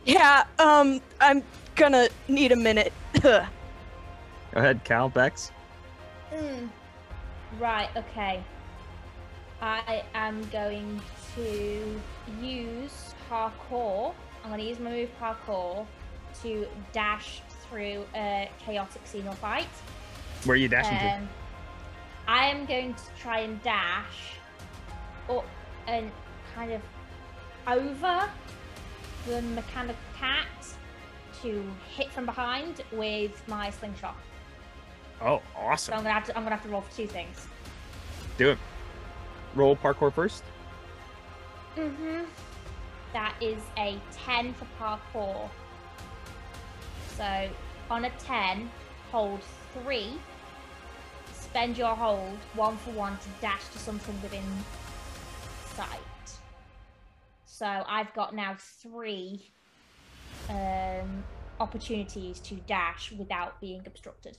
Yeah. 0.06 0.46
Um, 0.60 1.02
I'm 1.22 1.44
gonna 1.76 2.10
need 2.28 2.52
a 2.52 2.56
minute. 2.56 2.94
Go 3.22 3.46
ahead, 4.54 4.84
Cal 4.84 5.10
Bex. 5.10 5.52
Mm. 6.34 6.70
Right, 7.60 7.90
okay. 7.96 8.44
I 9.62 10.04
am 10.14 10.44
going 10.50 11.02
to 11.36 12.02
use 12.42 13.14
parkour. 13.30 14.14
I'm 14.44 14.50
going 14.50 14.62
to 14.62 14.68
use 14.68 14.80
my 14.80 14.92
move 14.92 15.10
parkour 15.20 15.86
to 16.44 16.68
dash 16.94 17.42
through 17.68 18.06
a 18.16 18.50
chaotic 18.60 19.04
xenal 19.06 19.34
fight. 19.36 19.68
Where 20.44 20.54
are 20.54 20.58
you 20.58 20.68
dashing 20.68 20.98
to? 20.98 21.28
I 22.28 22.48
am 22.48 22.66
going 22.66 22.94
to 22.94 23.04
try 23.20 23.40
and 23.40 23.62
dash 23.62 24.38
up 25.30 25.46
and 25.88 26.12
kind 26.56 26.72
of 26.72 26.82
over 27.68 28.30
the 29.28 29.42
mechanical 29.42 29.96
cat 30.18 30.48
to 31.42 31.64
hit 31.96 32.12
from 32.12 32.26
behind 32.26 32.82
with 32.92 33.42
my 33.48 33.70
slingshot. 33.70 34.16
Oh, 35.22 35.38
So 35.38 35.60
awesome. 35.60 35.94
I'm 35.96 36.00
gonna 36.04 36.14
have 36.14 36.26
to 36.26 36.38
I'm 36.38 36.44
gonna 36.44 36.56
have 36.56 36.64
to 36.66 36.70
roll 36.70 36.82
for 36.82 36.96
two 36.96 37.08
things. 37.08 37.48
Do 38.38 38.52
it. 38.52 38.58
Roll 39.56 39.76
parkour 39.76 40.12
first. 40.14 40.44
Mm-hmm. 41.78 42.24
That 43.14 43.34
is 43.42 43.62
a 43.78 43.98
10 44.26 44.54
for 44.54 44.68
parkour. 44.80 45.50
So 47.18 47.50
on 47.90 48.06
a 48.06 48.10
10, 48.20 48.70
hold 49.12 49.40
three. 49.74 50.14
Spend 51.56 51.78
your 51.78 51.96
hold 51.96 52.38
one 52.56 52.76
for 52.76 52.90
one 52.90 53.18
to 53.18 53.30
dash 53.40 53.66
to 53.70 53.80
something 53.80 54.22
within 54.22 54.44
sight. 55.74 55.88
So 57.46 57.66
I've 57.88 58.14
got 58.14 58.36
now 58.36 58.58
three 58.60 59.54
um, 60.50 61.24
opportunities 61.62 62.42
to 62.42 62.56
dash 62.68 63.14
without 63.14 63.62
being 63.62 63.82
obstructed. 63.86 64.38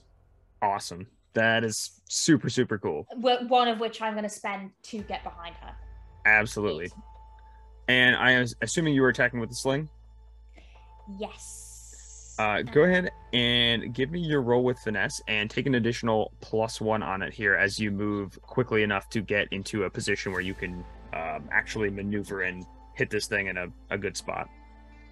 Awesome. 0.61 1.07
That 1.33 1.63
is 1.63 2.01
super, 2.07 2.51
super 2.51 2.77
cool. 2.77 3.07
One 3.15 3.67
of 3.67 3.79
which 3.79 3.99
I'm 3.99 4.13
going 4.13 4.21
to 4.21 4.29
spend 4.29 4.69
to 4.83 4.99
get 4.99 5.23
behind 5.23 5.55
her. 5.55 5.75
Absolutely. 6.27 6.91
And 7.87 8.15
I 8.15 8.33
am 8.33 8.45
assuming 8.61 8.93
you 8.93 9.01
were 9.01 9.09
attacking 9.09 9.39
with 9.39 9.49
the 9.49 9.55
sling. 9.55 9.89
Yes. 11.17 11.66
Uh, 12.39 12.61
go 12.61 12.83
ahead 12.83 13.11
and 13.33 13.93
give 13.93 14.11
me 14.11 14.19
your 14.19 14.41
roll 14.41 14.63
with 14.63 14.77
finesse 14.79 15.21
and 15.27 15.49
take 15.49 15.65
an 15.65 15.75
additional 15.75 16.31
plus 16.39 16.79
one 16.79 17.01
on 17.01 17.21
it 17.21 17.33
here 17.33 17.55
as 17.55 17.79
you 17.79 17.89
move 17.89 18.39
quickly 18.43 18.83
enough 18.83 19.09
to 19.09 19.21
get 19.21 19.47
into 19.51 19.85
a 19.85 19.89
position 19.89 20.31
where 20.31 20.41
you 20.41 20.53
can 20.53 20.85
um, 21.13 21.49
actually 21.51 21.89
maneuver 21.89 22.43
and 22.43 22.63
hit 22.93 23.09
this 23.09 23.25
thing 23.27 23.47
in 23.47 23.57
a, 23.57 23.67
a 23.89 23.97
good 23.97 24.15
spot. 24.15 24.49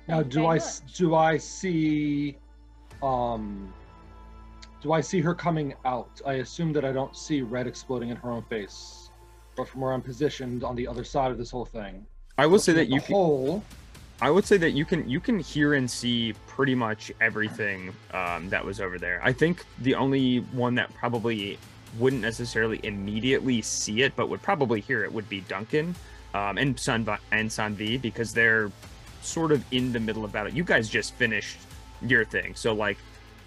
Now, 0.08 0.22
do 0.22 0.46
I 0.46 0.60
do 0.94 1.16
I 1.16 1.38
see, 1.38 2.38
um, 3.02 3.74
do 4.82 4.92
I 4.92 5.02
see 5.02 5.20
her 5.22 5.34
coming 5.34 5.74
out? 5.84 6.22
I 6.28 6.34
assume 6.34 6.74
that 6.74 6.86
I 6.86 6.92
don't 6.92 7.16
see 7.16 7.42
red 7.42 7.66
exploding 7.66 8.10
in 8.10 8.18
her 8.18 8.30
own 8.30 8.44
face, 8.44 9.10
but 9.56 9.68
from 9.68 9.82
where 9.82 9.94
I'm 9.94 10.02
positioned 10.04 10.64
on 10.64 10.76
the 10.76 10.88
other 10.88 11.04
side 11.04 11.32
of 11.32 11.40
this 11.40 11.50
whole 11.50 11.66
thing, 11.66 12.06
I 12.38 12.46
will 12.46 12.60
say 12.60 12.74
that 12.74 12.88
you 12.88 13.00
the 13.00 13.06
can, 13.08 13.16
hole. 13.16 13.64
I 14.22 14.32
would 14.32 14.46
say 14.46 14.58
that 14.58 14.72
you 14.72 14.86
can 14.86 15.10
you 15.10 15.20
can 15.20 15.40
hear 15.40 15.74
and 15.74 15.90
see 15.90 16.34
pretty 16.48 16.76
much 16.76 17.12
everything 17.20 17.94
um, 18.14 18.50
that 18.50 18.64
was 18.64 18.80
over 18.80 18.98
there. 18.98 19.20
I 19.24 19.34
think 19.34 19.66
the 19.80 19.96
only 19.96 20.38
one 20.54 20.76
that 20.76 20.94
probably 20.94 21.58
wouldn't 22.00 22.22
necessarily 22.22 22.80
immediately 22.84 23.62
see 23.62 24.04
it, 24.04 24.16
but 24.16 24.30
would 24.30 24.42
probably 24.42 24.82
hear 24.82 25.04
it 25.04 25.12
would 25.12 25.28
be 25.28 25.42
Duncan 25.42 25.96
um, 26.34 26.58
and 26.58 26.80
Sun 26.80 27.08
and 27.32 27.50
Sanvi 27.50 28.02
because 28.02 28.34
they're 28.34 28.72
sort 29.22 29.52
of 29.52 29.64
in 29.72 29.92
the 29.92 30.00
middle 30.00 30.26
about 30.26 30.48
it. 30.48 30.54
You 30.54 30.64
guys 30.64 30.88
just 30.90 31.14
finished 31.16 31.58
your 32.02 32.24
thing, 32.24 32.56
so 32.56 32.74
like 32.74 32.98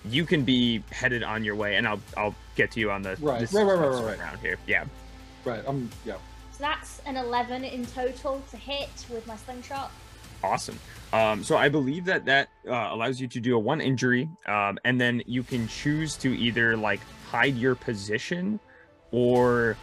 you 0.05 0.25
can 0.25 0.45
be 0.45 0.83
headed 0.93 1.23
on 1.23 1.45
your 1.45 1.55
way, 1.55 1.77
and 1.77 1.89
I'll 1.89 2.01
I'll 2.17 2.35
get 2.57 2.71
to 2.73 2.81
you 2.81 2.91
on 2.91 3.01
the 3.03 3.17
Right, 3.21 3.41
this 3.41 3.55
right, 3.55 3.63
right, 3.63 3.79
sort 3.79 3.95
right, 3.95 4.05
right. 4.05 4.21
around 4.21 4.39
here. 4.41 4.59
Yeah, 4.67 4.85
Right. 5.45 5.67
Um. 5.67 5.89
Yeah. 6.05 6.17
So 6.53 6.59
that's 6.65 7.01
an 7.07 7.17
11 7.17 7.65
in 7.65 7.87
total 7.87 8.43
to 8.51 8.57
hit 8.57 8.91
with 9.09 9.27
my 9.27 9.37
slingshot. 9.37 9.91
Awesome. 10.43 10.79
Um, 11.13 11.43
so 11.43 11.57
I 11.57 11.69
believe 11.69 12.05
that 12.05 12.27
that 12.27 12.49
uh, 12.67 12.89
allows 12.93 13.21
you 13.21 13.29
to 13.29 13.41
do 13.41 13.57
a 13.57 13.59
one 13.59 13.81
injury, 13.81 14.29
um, 14.47 14.79
and 14.85 15.01
then 15.01 15.23
you 15.27 15.43
can 15.43 15.67
choose 15.69 16.17
to 16.19 16.37
either 16.39 16.77
like 16.77 17.01
hide 17.31 17.57
your 17.57 17.75
position, 17.75 18.61
or 19.11 19.77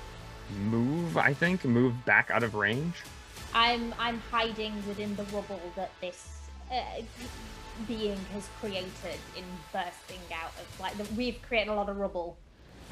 move. 0.69 1.17
I 1.17 1.33
think 1.33 1.65
move 1.65 2.05
back 2.05 2.29
out 2.31 2.43
of 2.43 2.53
range. 2.55 2.95
I'm 3.53 3.93
I'm 3.97 4.19
hiding 4.31 4.75
within 4.87 5.15
the 5.15 5.23
rubble 5.25 5.61
that 5.75 5.91
this 5.99 6.47
uh, 6.71 7.01
being 7.87 8.17
has 8.33 8.47
created 8.59 9.19
in 9.35 9.43
bursting 9.73 10.19
out 10.33 10.53
of 10.61 10.79
like 10.79 10.95
the, 10.97 11.05
we've 11.15 11.41
created 11.41 11.71
a 11.71 11.73
lot 11.73 11.89
of 11.89 11.97
rubble 11.97 12.37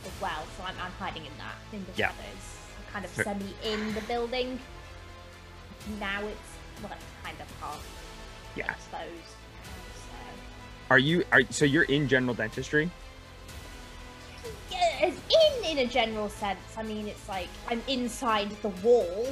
as 0.06 0.12
well, 0.22 0.44
so 0.58 0.64
I'm, 0.64 0.76
I'm 0.84 0.92
hiding 0.94 1.26
in 1.26 1.32
that 1.38 1.56
in 1.72 1.86
the 1.86 1.92
Yeah. 2.00 2.10
shadows, 2.10 2.58
kind 2.92 3.06
of 3.06 3.12
semi 3.12 3.54
in 3.64 3.94
the 3.94 4.02
building. 4.02 4.60
Now 6.00 6.22
it's 6.24 6.50
well, 6.82 6.92
it's 6.94 7.06
kind 7.24 7.38
of 7.40 7.48
half 7.62 7.86
Yeah. 8.56 8.72
exposed. 8.72 9.30
So 9.96 10.16
Are 10.90 11.00
you? 11.00 11.24
Are 11.32 11.42
so 11.50 11.66
you're 11.66 11.84
in 11.84 12.08
general 12.08 12.34
dentistry? 12.34 12.90
yeah, 14.72 15.06
in 15.06 15.14
in 15.66 15.78
a 15.80 15.86
general 15.88 16.30
sense. 16.30 16.60
I 16.78 16.84
mean, 16.84 17.08
it's 17.08 17.28
like 17.30 17.50
I'm 17.70 17.82
inside 17.88 18.52
the 18.62 18.70
wall. 18.70 19.28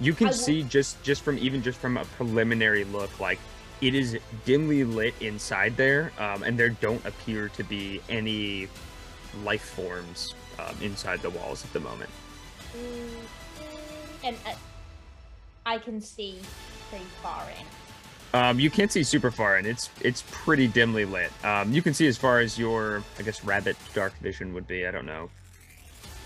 You 0.00 0.12
can 0.12 0.26
I 0.28 0.30
will- 0.30 0.36
see 0.36 0.62
just 0.64 1.02
just 1.02 1.22
from 1.22 1.38
even 1.38 1.62
just 1.62 1.78
from 1.78 1.96
a 1.96 2.04
preliminary 2.16 2.84
look, 2.84 3.20
like 3.20 3.38
it 3.80 3.94
is 3.94 4.18
dimly 4.44 4.82
lit 4.84 5.14
inside 5.20 5.76
there, 5.76 6.12
um, 6.18 6.42
and 6.42 6.58
there 6.58 6.70
don't 6.70 7.04
appear 7.06 7.48
to 7.50 7.64
be 7.64 8.00
any 8.08 8.68
life 9.44 9.64
forms 9.64 10.34
um, 10.58 10.76
inside 10.80 11.20
the 11.22 11.30
walls 11.30 11.64
at 11.64 11.72
the 11.72 11.80
moment. 11.80 12.10
and 14.24 14.36
uh, 14.46 14.54
I 15.66 15.78
can 15.78 16.00
see 16.00 16.38
pretty 16.90 17.04
far 17.22 17.46
in. 17.50 17.66
Um, 18.38 18.58
you 18.58 18.68
can't 18.68 18.90
see 18.90 19.04
super 19.04 19.30
far, 19.30 19.56
and 19.56 19.66
it's 19.66 19.90
it's 20.00 20.24
pretty 20.30 20.66
dimly 20.66 21.04
lit. 21.04 21.30
Um, 21.44 21.72
you 21.72 21.82
can 21.82 21.94
see 21.94 22.08
as 22.08 22.18
far 22.18 22.40
as 22.40 22.58
your, 22.58 23.04
I 23.18 23.22
guess, 23.22 23.44
rabbit 23.44 23.76
dark 23.94 24.12
vision 24.18 24.52
would 24.54 24.66
be. 24.66 24.86
I 24.86 24.90
don't 24.90 25.06
know. 25.06 25.30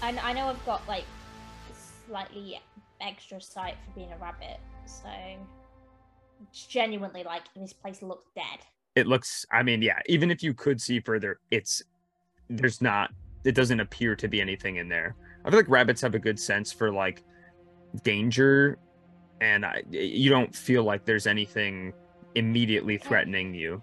And 0.03 0.19
I 0.21 0.33
know 0.33 0.47
I've 0.47 0.65
got 0.65 0.87
like 0.89 1.05
slightly 2.07 2.61
extra 3.01 3.41
sight 3.41 3.75
for 3.85 3.93
being 3.95 4.11
a 4.13 4.17
rabbit, 4.17 4.59
so 4.87 5.09
it's 6.43 6.67
genuinely 6.67 7.25
like 7.25 7.43
this 7.55 7.75
place 7.75 8.01
looks 8.01 8.25
dead. 8.35 8.61
It 8.95 9.07
looks. 9.07 9.45
I 9.53 9.63
mean, 9.63 9.83
yeah. 9.83 10.01
Even 10.07 10.31
if 10.31 10.43
you 10.43 10.55
could 10.55 10.81
see 10.81 11.01
further, 11.01 11.41
it's 11.51 11.83
there's 12.49 12.81
not. 12.81 13.11
It 13.45 13.55
doesn't 13.55 13.81
appear 13.81 14.17
to 14.17 14.29
be 14.29 14.41
anything 14.41 14.77
in 14.77 14.89
there. 14.89 15.15
I 15.45 15.51
feel 15.51 15.59
like 15.59 15.69
rabbits 15.69 16.01
have 16.01 16.15
a 16.15 16.19
good 16.19 16.41
sense 16.41 16.73
for 16.73 16.91
like 16.91 17.23
danger, 18.03 18.79
and 19.41 19.65
I, 19.65 19.83
you 19.91 20.31
don't 20.31 20.55
feel 20.55 20.83
like 20.83 21.05
there's 21.05 21.27
anything 21.27 21.93
immediately 22.35 22.99
threatening 22.99 23.55
you. 23.55 23.83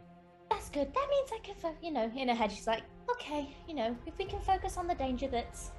That's 0.49 0.69
good. 0.69 0.93
That 0.93 1.07
means 1.09 1.29
I 1.33 1.39
can, 1.43 1.55
fo- 1.55 1.75
you 1.81 1.91
know, 1.91 2.11
in 2.15 2.27
her 2.29 2.35
head 2.35 2.51
she's 2.51 2.67
like, 2.67 2.83
okay, 3.11 3.55
you 3.67 3.75
know, 3.75 3.95
if 4.05 4.17
we 4.17 4.25
can 4.25 4.39
focus 4.41 4.77
on 4.77 4.87
the 4.87 4.95
danger 4.95 5.27
that's 5.27 5.71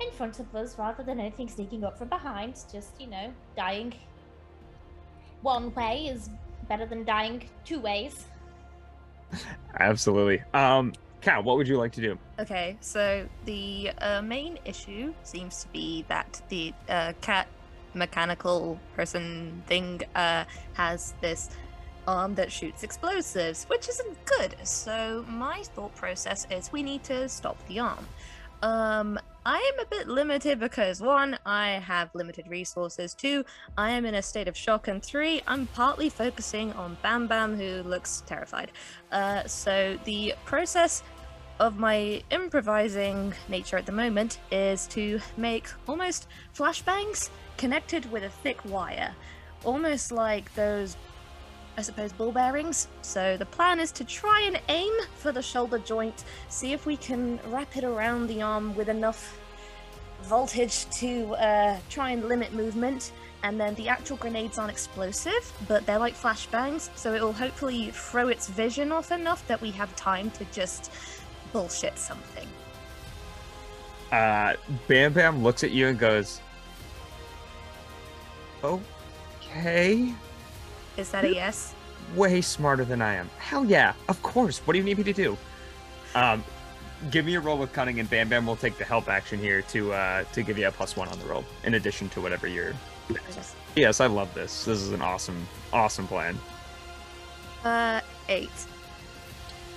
in 0.00 0.10
front 0.12 0.40
of 0.40 0.54
us 0.54 0.78
rather 0.78 1.02
than 1.02 1.20
anything 1.20 1.48
sneaking 1.48 1.84
up 1.84 1.98
from 1.98 2.08
behind, 2.08 2.58
just 2.72 3.00
you 3.00 3.06
know, 3.06 3.32
dying 3.56 3.94
one 5.42 5.72
way 5.74 6.06
is 6.06 6.30
better 6.68 6.86
than 6.86 7.04
dying 7.04 7.48
two 7.64 7.78
ways. 7.78 8.26
Absolutely. 9.78 10.42
Um, 10.52 10.92
Cal, 11.20 11.42
what 11.42 11.56
would 11.56 11.68
you 11.68 11.78
like 11.78 11.92
to 11.92 12.00
do? 12.00 12.18
Okay, 12.38 12.76
so 12.80 13.26
the 13.44 13.90
uh, 13.98 14.20
main 14.22 14.58
issue 14.64 15.14
seems 15.22 15.62
to 15.62 15.68
be 15.68 16.04
that 16.08 16.40
the 16.48 16.72
uh, 16.88 17.12
cat 17.20 17.48
mechanical 17.94 18.78
person 18.94 19.62
thing 19.66 20.02
uh, 20.14 20.44
has 20.74 21.14
this 21.20 21.50
arm 22.06 22.34
that 22.34 22.52
shoots 22.52 22.82
explosives, 22.82 23.64
which 23.64 23.88
isn't 23.88 24.24
good. 24.26 24.54
So 24.64 25.24
my 25.28 25.62
thought 25.74 25.94
process 25.94 26.46
is 26.50 26.72
we 26.72 26.82
need 26.82 27.02
to 27.04 27.28
stop 27.28 27.56
the 27.66 27.80
arm. 27.80 28.06
Um, 28.62 29.18
I 29.46 29.58
am 29.58 29.84
a 29.84 29.88
bit 29.90 30.08
limited 30.08 30.58
because 30.58 31.02
one, 31.02 31.38
I 31.44 31.72
have 31.72 32.14
limited 32.14 32.48
resources. 32.48 33.12
Two, 33.12 33.44
I 33.76 33.90
am 33.90 34.06
in 34.06 34.14
a 34.14 34.22
state 34.22 34.48
of 34.48 34.56
shock, 34.56 34.88
and 34.88 35.02
three, 35.02 35.42
I'm 35.46 35.66
partly 35.66 36.08
focusing 36.08 36.72
on 36.72 36.96
Bam 37.02 37.26
Bam, 37.26 37.56
who 37.56 37.82
looks 37.82 38.22
terrified. 38.26 38.72
Uh, 39.12 39.46
so 39.46 39.98
the 40.04 40.34
process 40.46 41.02
of 41.60 41.78
my 41.78 42.22
improvising 42.30 43.34
nature 43.48 43.76
at 43.76 43.84
the 43.86 43.92
moment 43.92 44.38
is 44.50 44.86
to 44.88 45.20
make 45.36 45.68
almost 45.86 46.26
flashbangs 46.56 47.28
connected 47.56 48.10
with 48.10 48.24
a 48.24 48.28
thick 48.28 48.64
wire, 48.64 49.14
almost 49.64 50.12
like 50.12 50.54
those, 50.54 50.96
I 51.76 51.82
suppose, 51.82 52.12
ball 52.12 52.32
bearings. 52.32 52.88
So 53.02 53.36
the 53.36 53.46
plan 53.46 53.80
is 53.80 53.92
to 53.92 54.04
try 54.04 54.42
and 54.46 54.60
aim 54.68 54.92
for 55.16 55.32
the 55.32 55.42
shoulder 55.42 55.78
joint, 55.78 56.24
see 56.48 56.72
if 56.72 56.86
we 56.86 56.96
can 56.96 57.38
wrap 57.46 57.76
it 57.76 57.84
around 57.84 58.28
the 58.28 58.42
arm 58.42 58.74
with 58.74 58.88
enough 58.88 59.38
voltage 60.22 60.88
to 60.90 61.34
uh, 61.34 61.78
try 61.90 62.10
and 62.10 62.28
limit 62.28 62.52
movement. 62.52 63.12
And 63.42 63.60
then 63.60 63.74
the 63.74 63.90
actual 63.90 64.16
grenades 64.16 64.56
aren't 64.56 64.72
explosive, 64.72 65.52
but 65.68 65.84
they're 65.84 65.98
like 65.98 66.14
flashbangs, 66.14 66.88
so 66.96 67.12
it 67.12 67.20
will 67.20 67.34
hopefully 67.34 67.90
throw 67.90 68.28
its 68.28 68.48
vision 68.48 68.90
off 68.90 69.12
enough 69.12 69.46
that 69.48 69.60
we 69.60 69.70
have 69.72 69.94
time 69.96 70.30
to 70.30 70.46
just 70.46 70.90
bullshit 71.52 71.98
something. 71.98 72.48
Uh, 74.10 74.54
Bam 74.88 75.12
Bam 75.12 75.42
looks 75.42 75.62
at 75.62 75.72
you 75.72 75.88
and 75.88 75.98
goes, 75.98 76.40
"Okay, 78.64 80.14
Is 80.96 81.10
that 81.10 81.24
a 81.24 81.32
yes? 81.32 81.74
way 82.14 82.40
smarter 82.40 82.84
than 82.84 83.00
I 83.02 83.14
am. 83.14 83.30
Hell 83.38 83.64
yeah, 83.64 83.92
of 84.08 84.22
course. 84.22 84.58
What 84.58 84.72
do 84.74 84.78
you 84.78 84.84
need 84.84 84.98
me 84.98 85.04
to 85.04 85.12
do? 85.12 85.36
Um, 86.14 86.44
give 87.10 87.24
me 87.24 87.34
a 87.34 87.40
roll 87.40 87.58
with 87.58 87.72
cunning, 87.72 88.00
and 88.00 88.08
Bam 88.08 88.28
Bam 88.28 88.46
will 88.46 88.56
take 88.56 88.78
the 88.78 88.84
help 88.84 89.08
action 89.08 89.38
here 89.38 89.62
to 89.62 89.92
uh 89.92 90.24
to 90.32 90.42
give 90.42 90.58
you 90.58 90.68
a 90.68 90.70
plus 90.72 90.96
one 90.96 91.08
on 91.08 91.18
the 91.18 91.26
roll 91.26 91.44
in 91.64 91.74
addition 91.74 92.08
to 92.10 92.20
whatever 92.20 92.46
you're. 92.46 92.72
Yes, 93.76 94.00
I 94.00 94.06
love 94.06 94.32
this. 94.34 94.64
This 94.64 94.78
is 94.80 94.92
an 94.92 95.02
awesome, 95.02 95.46
awesome 95.72 96.06
plan. 96.06 96.38
Uh, 97.64 98.00
eight. 98.28 98.50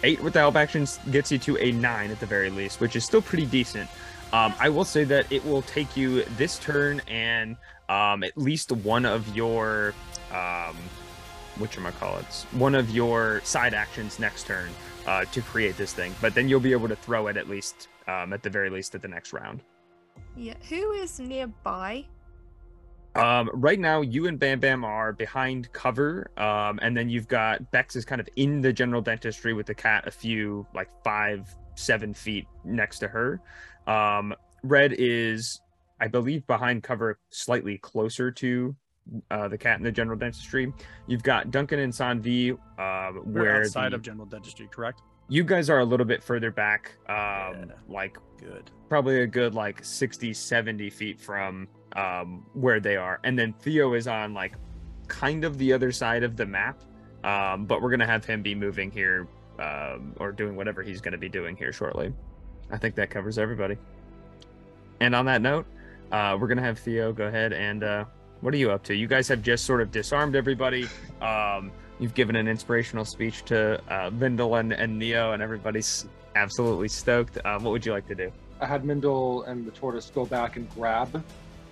Eight 0.04 0.22
with 0.22 0.34
the 0.34 0.40
help 0.40 0.56
actions 0.56 1.00
gets 1.12 1.32
you 1.32 1.40
to 1.40 1.58
a 1.58 1.72
nine 1.72 2.12
at 2.12 2.20
the 2.20 2.26
very 2.26 2.50
least, 2.50 2.80
which 2.80 2.96
is 2.96 3.04
still 3.04 3.22
pretty 3.22 3.46
decent. 3.46 3.90
Um, 4.34 4.54
I 4.60 4.70
will 4.70 4.86
say 4.86 5.04
that 5.06 5.32
it 5.32 5.44
will 5.46 5.62
take 5.64 5.98
you 5.98 6.24
this 6.38 6.60
turn 6.60 7.02
and 7.08 7.56
um, 7.90 8.24
at 8.24 8.38
least 8.38 8.72
one 8.72 9.06
of 9.06 9.36
your 9.36 9.94
um, 10.32 10.76
what 11.58 11.72
call 12.00 12.18
it, 12.18 12.46
one 12.52 12.76
of 12.76 12.90
your 12.92 13.42
side 13.44 13.74
actions 13.74 14.20
next 14.20 14.46
turn 14.46 14.70
uh, 15.08 15.26
to 15.26 15.42
create 15.42 15.78
this 15.78 15.94
thing. 15.94 16.14
But 16.22 16.36
then 16.36 16.48
you'll 16.48 16.60
be 16.60 16.72
able 16.72 16.88
to 16.88 16.96
throw 16.96 17.28
it 17.28 17.38
at 17.38 17.50
least 17.50 17.88
um, 18.08 18.34
at 18.34 18.44
the 18.44 18.50
very 18.50 18.70
least 18.70 18.96
at 18.96 19.02
the 19.02 19.08
next 19.08 19.34
round. 19.34 19.62
Yeah. 20.36 20.56
Who 20.70 20.92
is 20.94 21.20
nearby? 21.20 22.06
Um, 23.16 23.50
right 23.54 23.80
now, 23.80 24.02
you 24.02 24.28
and 24.28 24.38
Bam 24.38 24.60
Bam 24.60 24.86
are 24.86 25.12
behind 25.12 25.72
cover, 25.74 26.30
um, 26.38 26.78
and 26.84 26.96
then 26.96 27.10
you've 27.10 27.28
got 27.28 27.72
Bex 27.72 27.96
is 27.96 28.06
kind 28.06 28.22
of 28.22 28.30
in 28.36 28.62
the 28.62 28.72
general 28.72 29.02
dentistry 29.02 29.54
with 29.54 29.66
the 29.66 29.74
cat 29.74 30.08
a 30.08 30.12
few 30.12 30.68
like 30.76 30.90
five, 31.04 31.56
seven 31.74 32.14
feet 32.14 32.46
next 32.64 33.00
to 33.00 33.08
her. 33.08 33.42
Um, 33.88 34.36
Red 34.62 34.94
is, 35.00 35.62
I 36.00 36.08
believe, 36.08 36.46
behind 36.48 36.84
cover, 36.84 37.20
slightly 37.30 37.78
closer 37.80 38.32
to 38.32 38.76
uh, 39.32 39.48
the 39.48 39.58
cat 39.58 39.78
in 39.78 39.84
the 39.84 39.92
general 39.92 40.18
dentistry. 40.18 40.74
You've 41.08 41.24
got 41.24 41.50
Duncan 41.52 41.80
and 41.80 41.94
Sanvi, 41.94 42.58
We're 42.78 43.12
where 43.24 43.62
outside 43.62 43.92
the- 43.92 43.96
of 43.96 44.02
general 44.02 44.26
dentistry, 44.26 44.68
correct? 44.72 45.02
you 45.30 45.44
guys 45.44 45.70
are 45.70 45.80
a 45.80 45.84
little 45.86 46.06
bit 46.06 46.24
further 46.24 46.52
back, 46.52 46.94
um, 47.10 47.16
Yeah. 47.16 47.66
like 47.90 48.18
Good. 48.38 48.72
probably 48.88 49.22
a 49.24 49.28
good 49.28 49.54
like 49.54 49.84
60 49.84 50.32
70 50.34 50.90
feet 50.90 51.20
from 51.20 51.68
um 51.98 52.46
where 52.54 52.80
they 52.80 52.96
are 52.96 53.20
and 53.26 53.38
then 53.38 53.52
theo 53.60 53.94
is 53.94 54.08
on 54.08 54.34
like 54.34 54.54
kind 55.10 55.44
of 55.44 55.58
the 55.58 55.74
other 55.74 55.92
side 55.92 56.24
of 56.24 56.38
the 56.38 56.46
map 56.46 56.82
um 57.26 57.66
but 57.66 57.82
we're 57.82 57.90
gonna 57.90 58.06
have 58.06 58.24
him 58.24 58.42
be 58.42 58.54
moving 58.56 58.90
here 58.92 59.28
um 59.60 60.14
or 60.18 60.32
doing 60.32 60.56
whatever 60.56 60.82
he's 60.84 61.02
gonna 61.02 61.18
be 61.18 61.28
doing 61.30 61.56
here 61.58 61.72
shortly 61.74 62.14
i 62.72 62.78
think 62.78 62.94
that 62.96 63.10
covers 63.10 63.38
everybody 63.38 63.76
and 65.00 65.14
on 65.16 65.26
that 65.26 65.42
note 65.42 65.66
uh 66.12 66.38
we're 66.40 66.48
gonna 66.48 66.62
have 66.62 66.80
theo 66.80 67.12
go 67.12 67.26
ahead 67.26 67.54
and 67.54 67.84
uh 67.84 68.06
what 68.42 68.54
are 68.54 68.58
you 68.58 68.72
up 68.72 68.84
to 68.84 68.96
you 68.96 69.08
guys 69.08 69.28
have 69.28 69.42
just 69.42 69.66
sort 69.66 69.82
of 69.82 69.92
disarmed 69.92 70.36
everybody 70.36 70.88
um 71.22 71.72
you've 72.00 72.14
given 72.14 72.36
an 72.36 72.48
inspirational 72.48 73.06
speech 73.06 73.44
to 73.46 73.82
uh 73.90 74.10
vindel 74.12 74.60
and, 74.60 74.74
and 74.74 74.98
neo 74.98 75.32
and 75.34 75.42
everybody's 75.42 76.06
absolutely 76.36 76.88
stoked 76.88 77.38
um, 77.46 77.64
what 77.64 77.72
would 77.72 77.86
you 77.86 77.92
like 77.92 78.08
to 78.08 78.16
do 78.16 78.32
I 78.60 78.66
had 78.66 78.84
Mindel 78.84 79.48
and 79.48 79.66
the 79.66 79.72
tortoise 79.72 80.12
go 80.14 80.26
back 80.26 80.56
and 80.56 80.70
grab 80.72 81.24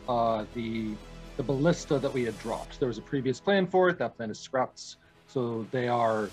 uh, 0.08 0.46
the 0.54 0.92
the 1.38 1.44
ballista 1.44 2.00
that 2.00 2.14
we 2.14 2.24
had 2.24 2.38
dropped. 2.40 2.80
There 2.80 2.88
was 2.88 2.98
a 2.98 3.02
previous 3.02 3.42
plan 3.42 3.68
for 3.68 3.90
it. 3.90 3.98
That 3.98 4.16
plan 4.16 4.30
is 4.32 4.40
scrapped, 4.40 4.96
so 5.28 5.66
they 5.72 5.88
are 5.90 6.30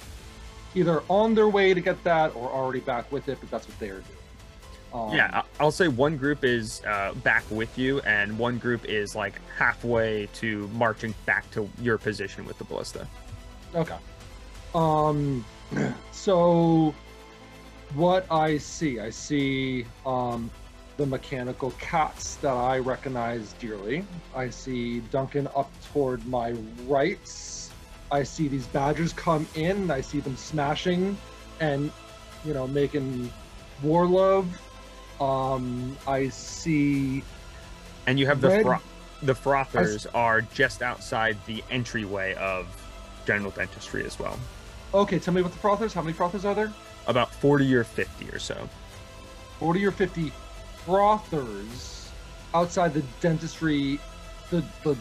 either 0.74 1.02
on 1.08 1.34
their 1.34 1.48
way 1.48 1.74
to 1.74 1.80
get 1.80 2.02
that 2.04 2.34
or 2.36 2.48
already 2.50 2.80
back 2.80 3.10
with 3.10 3.28
it. 3.28 3.38
But 3.40 3.50
that's 3.50 3.66
what 3.66 3.78
they 3.80 3.88
are 3.88 4.00
doing. 4.00 4.21
Um, 4.92 5.14
Yeah, 5.14 5.42
I'll 5.59 5.70
say 5.70 5.88
one 5.88 6.16
group 6.16 6.44
is 6.44 6.83
uh, 6.87 7.14
back 7.22 7.44
with 7.50 7.78
you, 7.78 8.00
and 8.00 8.38
one 8.38 8.59
group 8.59 8.85
is 8.85 9.14
like 9.14 9.40
halfway 9.57 10.26
to 10.35 10.68
marching 10.74 11.14
back 11.26 11.50
to 11.52 11.68
your 11.81 11.98
position 11.98 12.44
with 12.44 12.59
the 12.59 12.64
ballista. 12.64 13.07
Okay. 13.74 13.96
Um. 14.74 15.44
So, 16.12 16.94
what 17.94 18.31
I 18.31 18.57
see, 18.59 19.00
I 19.00 19.11
see 19.11 19.87
um, 20.07 20.50
the 20.96 21.07
mechanical 21.07 21.72
cats 21.72 22.37
that 22.37 22.55
I 22.55 22.78
recognize 22.78 23.55
dearly. 23.55 24.05
I 24.37 24.50
see 24.50 25.00
Duncan 25.00 25.48
up 25.57 25.70
toward 25.92 26.24
my 26.26 26.52
right. 26.87 27.18
I 28.12 28.22
see 28.22 28.46
these 28.46 28.66
badgers 28.66 29.12
come 29.12 29.48
in. 29.55 29.90
I 29.90 30.00
see 30.00 30.20
them 30.20 30.37
smashing 30.37 31.16
and, 31.59 31.90
you 32.44 32.55
know, 32.55 32.68
making 32.68 33.33
war 33.83 34.07
love. 34.07 34.46
Um, 35.22 35.96
I 36.06 36.28
see 36.30 37.22
And 38.06 38.18
you 38.18 38.26
have 38.26 38.40
the 38.40 38.48
Red- 38.48 38.62
fro- 38.62 38.80
the 39.22 39.35
frothers 39.35 40.06
are 40.14 40.40
just 40.40 40.82
outside 40.82 41.37
the 41.46 41.62
entryway 41.70 42.35
of 42.35 42.66
general 43.24 43.52
dentistry 43.52 44.04
as 44.04 44.18
well. 44.18 44.38
Okay, 44.92 45.18
tell 45.20 45.32
me 45.32 45.40
about 45.40 45.52
the 45.52 45.58
frothers. 45.58 45.92
How 45.94 46.02
many 46.02 46.12
frothers 46.12 46.44
are 46.44 46.54
there? 46.54 46.72
About 47.06 47.32
40 47.35 47.72
or 47.74 47.85
50 47.85 48.28
or 48.30 48.38
so. 48.38 48.68
40 49.61 49.87
or 49.87 49.90
50 49.92 50.32
frothers 50.85 52.08
outside 52.52 52.92
the 52.92 53.02
dentistry, 53.20 54.00
the, 54.50 54.62
the 54.82 54.96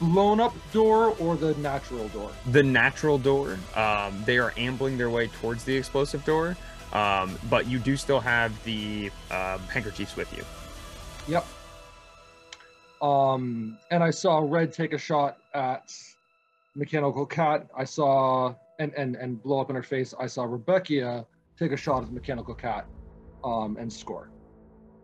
blown 0.00 0.40
up 0.40 0.54
door 0.72 1.14
or 1.20 1.36
the 1.36 1.54
natural 1.54 2.08
door? 2.08 2.30
The 2.50 2.62
natural 2.64 3.16
door, 3.16 3.58
um, 3.76 4.20
they 4.26 4.38
are 4.38 4.52
ambling 4.56 4.98
their 4.98 5.08
way 5.10 5.28
towards 5.28 5.62
the 5.62 5.76
explosive 5.76 6.24
door, 6.24 6.56
um, 6.92 7.38
but 7.48 7.66
you 7.66 7.78
do 7.78 7.96
still 7.96 8.20
have 8.20 8.52
the 8.64 9.10
um, 9.30 9.60
handkerchiefs 9.68 10.16
with 10.16 10.32
you. 10.36 10.44
Yep. 11.28 11.46
Um, 13.00 13.76
and 13.90 14.02
I 14.02 14.10
saw 14.10 14.38
Red 14.38 14.72
take 14.72 14.92
a 14.92 14.98
shot 14.98 15.38
at 15.54 15.92
Mechanical 16.76 17.26
Cat. 17.26 17.66
I 17.76 17.84
saw 17.84 18.54
and 18.78 18.92
and 18.94 19.16
and 19.16 19.42
blow 19.42 19.60
up 19.60 19.70
in 19.70 19.76
her 19.76 19.82
face. 19.82 20.14
I 20.18 20.26
saw 20.26 20.44
Rebecca 20.44 21.26
take 21.58 21.72
a 21.72 21.76
shot 21.76 22.04
at 22.04 22.12
Mechanical 22.12 22.54
Cat, 22.54 22.86
um, 23.44 23.76
and 23.78 23.92
score. 23.92 24.30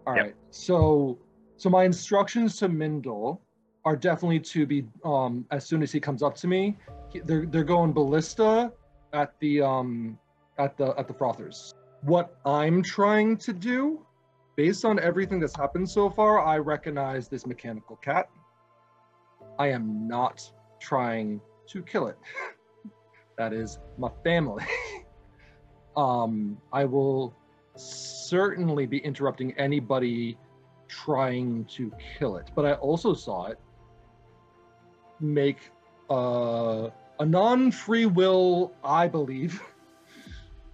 All 0.07 0.15
right. 0.15 0.27
Yep. 0.27 0.37
So 0.51 1.19
so 1.57 1.69
my 1.69 1.85
instructions 1.85 2.57
to 2.59 2.69
Mindle 2.69 3.43
are 3.85 3.97
definitely 3.97 4.41
to 4.41 4.67
be 4.67 4.87
um 5.05 5.45
as 5.51 5.67
soon 5.67 5.83
as 5.83 5.91
he 5.91 6.01
comes 6.01 6.23
up 6.23 6.37
to 6.37 6.47
me, 6.47 6.77
he- 7.13 7.21
they're 7.21 7.47
they're 7.47 7.65
going 7.65 7.93
ballista 7.93 8.73
at 9.13 9.33
the 9.41 9.61
um 9.63 10.19
at 10.59 10.77
the 10.77 10.95
at 10.99 11.09
the 11.09 11.15
frothers. 11.15 11.75
What 12.03 12.37
I'm 12.45 12.83
trying 12.83 13.37
to 13.39 13.53
do 13.53 14.05
based 14.57 14.85
on 14.85 14.99
everything 14.99 15.41
that's 15.41 15.57
happened 15.57 15.89
so 15.89 16.11
far, 16.11 16.45
I 16.45 16.59
recognize 16.59 17.29
this 17.29 17.47
mechanical 17.47 17.97
cat. 17.97 18.29
I 19.59 19.69
am 19.69 20.07
not 20.07 20.43
trying 20.81 21.41
to 21.69 21.83
kill 21.83 22.07
it. 22.09 22.19
that 23.39 23.53
is 23.53 23.79
my 23.99 24.11
family. 24.25 24.65
um, 25.97 26.59
I 26.73 26.85
will 26.85 27.35
certainly 27.77 28.87
be 28.87 28.99
interrupting 28.99 29.53
anybody 29.53 30.39
trying 30.89 31.65
to 31.67 31.93
kill 32.19 32.37
it, 32.37 32.51
but 32.55 32.65
I 32.65 32.75
also 32.75 33.15
saw 33.15 33.47
it 33.47 33.59
make 35.21 35.59
uh, 36.11 36.89
a 37.21 37.27
non-free 37.27 38.07
will, 38.07 38.73
I 38.83 39.09
believe, 39.09 39.63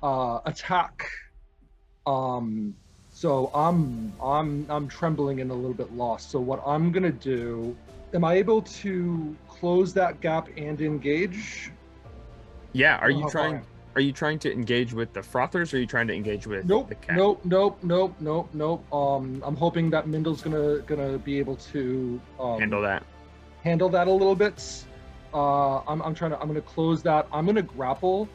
uh, 0.05 0.41
attack. 0.45 1.09
Um, 2.07 2.77
so 3.11 3.51
I'm 3.55 4.13
I'm 4.23 4.67
I'm 4.69 4.87
trembling 4.87 5.41
and 5.41 5.51
a 5.51 5.55
little 5.55 5.75
bit 5.75 5.93
lost. 5.95 6.31
So 6.31 6.39
what 6.39 6.63
I'm 6.67 6.93
gonna 6.93 7.11
do? 7.11 7.75
Am 8.13 8.25
I 8.25 8.35
able 8.35 8.63
to 8.63 9.35
close 9.49 9.93
that 9.95 10.21
gap 10.21 10.49
and 10.57 10.81
engage? 10.81 11.73
Yeah, 12.73 12.99
are 12.99 13.11
you 13.11 13.29
trying? 13.31 13.65
Are 13.97 14.01
you 14.01 14.13
trying 14.13 14.41
to 14.41 14.53
engage 14.53 14.93
with 14.93 15.13
the 15.13 15.23
frothers, 15.23 15.73
or 15.73 15.77
are 15.77 15.81
you 15.81 15.87
trying 15.87 16.09
to 16.09 16.15
engage 16.15 16.47
with 16.49 16.67
Nope, 16.67 16.89
the 16.89 16.97
cat? 16.97 17.17
nope, 17.17 17.41
nope, 17.45 17.79
nope, 17.83 18.15
nope, 18.21 18.49
nope. 18.53 18.93
Um, 18.93 19.41
I'm 19.47 19.57
hoping 19.57 19.89
that 19.91 20.07
Mindle's 20.09 20.43
gonna 20.43 20.81
gonna 20.81 21.17
be 21.17 21.39
able 21.39 21.57
to 21.73 22.21
um, 22.41 22.59
Handle 22.59 22.83
that. 22.83 23.05
handle 23.63 23.89
that 23.91 24.09
a 24.09 24.13
little 24.13 24.35
bit. 24.35 24.85
Uh, 25.33 25.79
I'm, 25.89 26.01
I'm 26.03 26.15
trying 26.15 26.31
to, 26.31 26.39
I'm 26.41 26.47
going 26.47 26.61
to 26.61 26.69
close 26.69 27.03
that. 27.03 27.27
I'm 27.33 27.45
going 27.45 27.57
to 27.57 27.63
grapple 27.63 28.29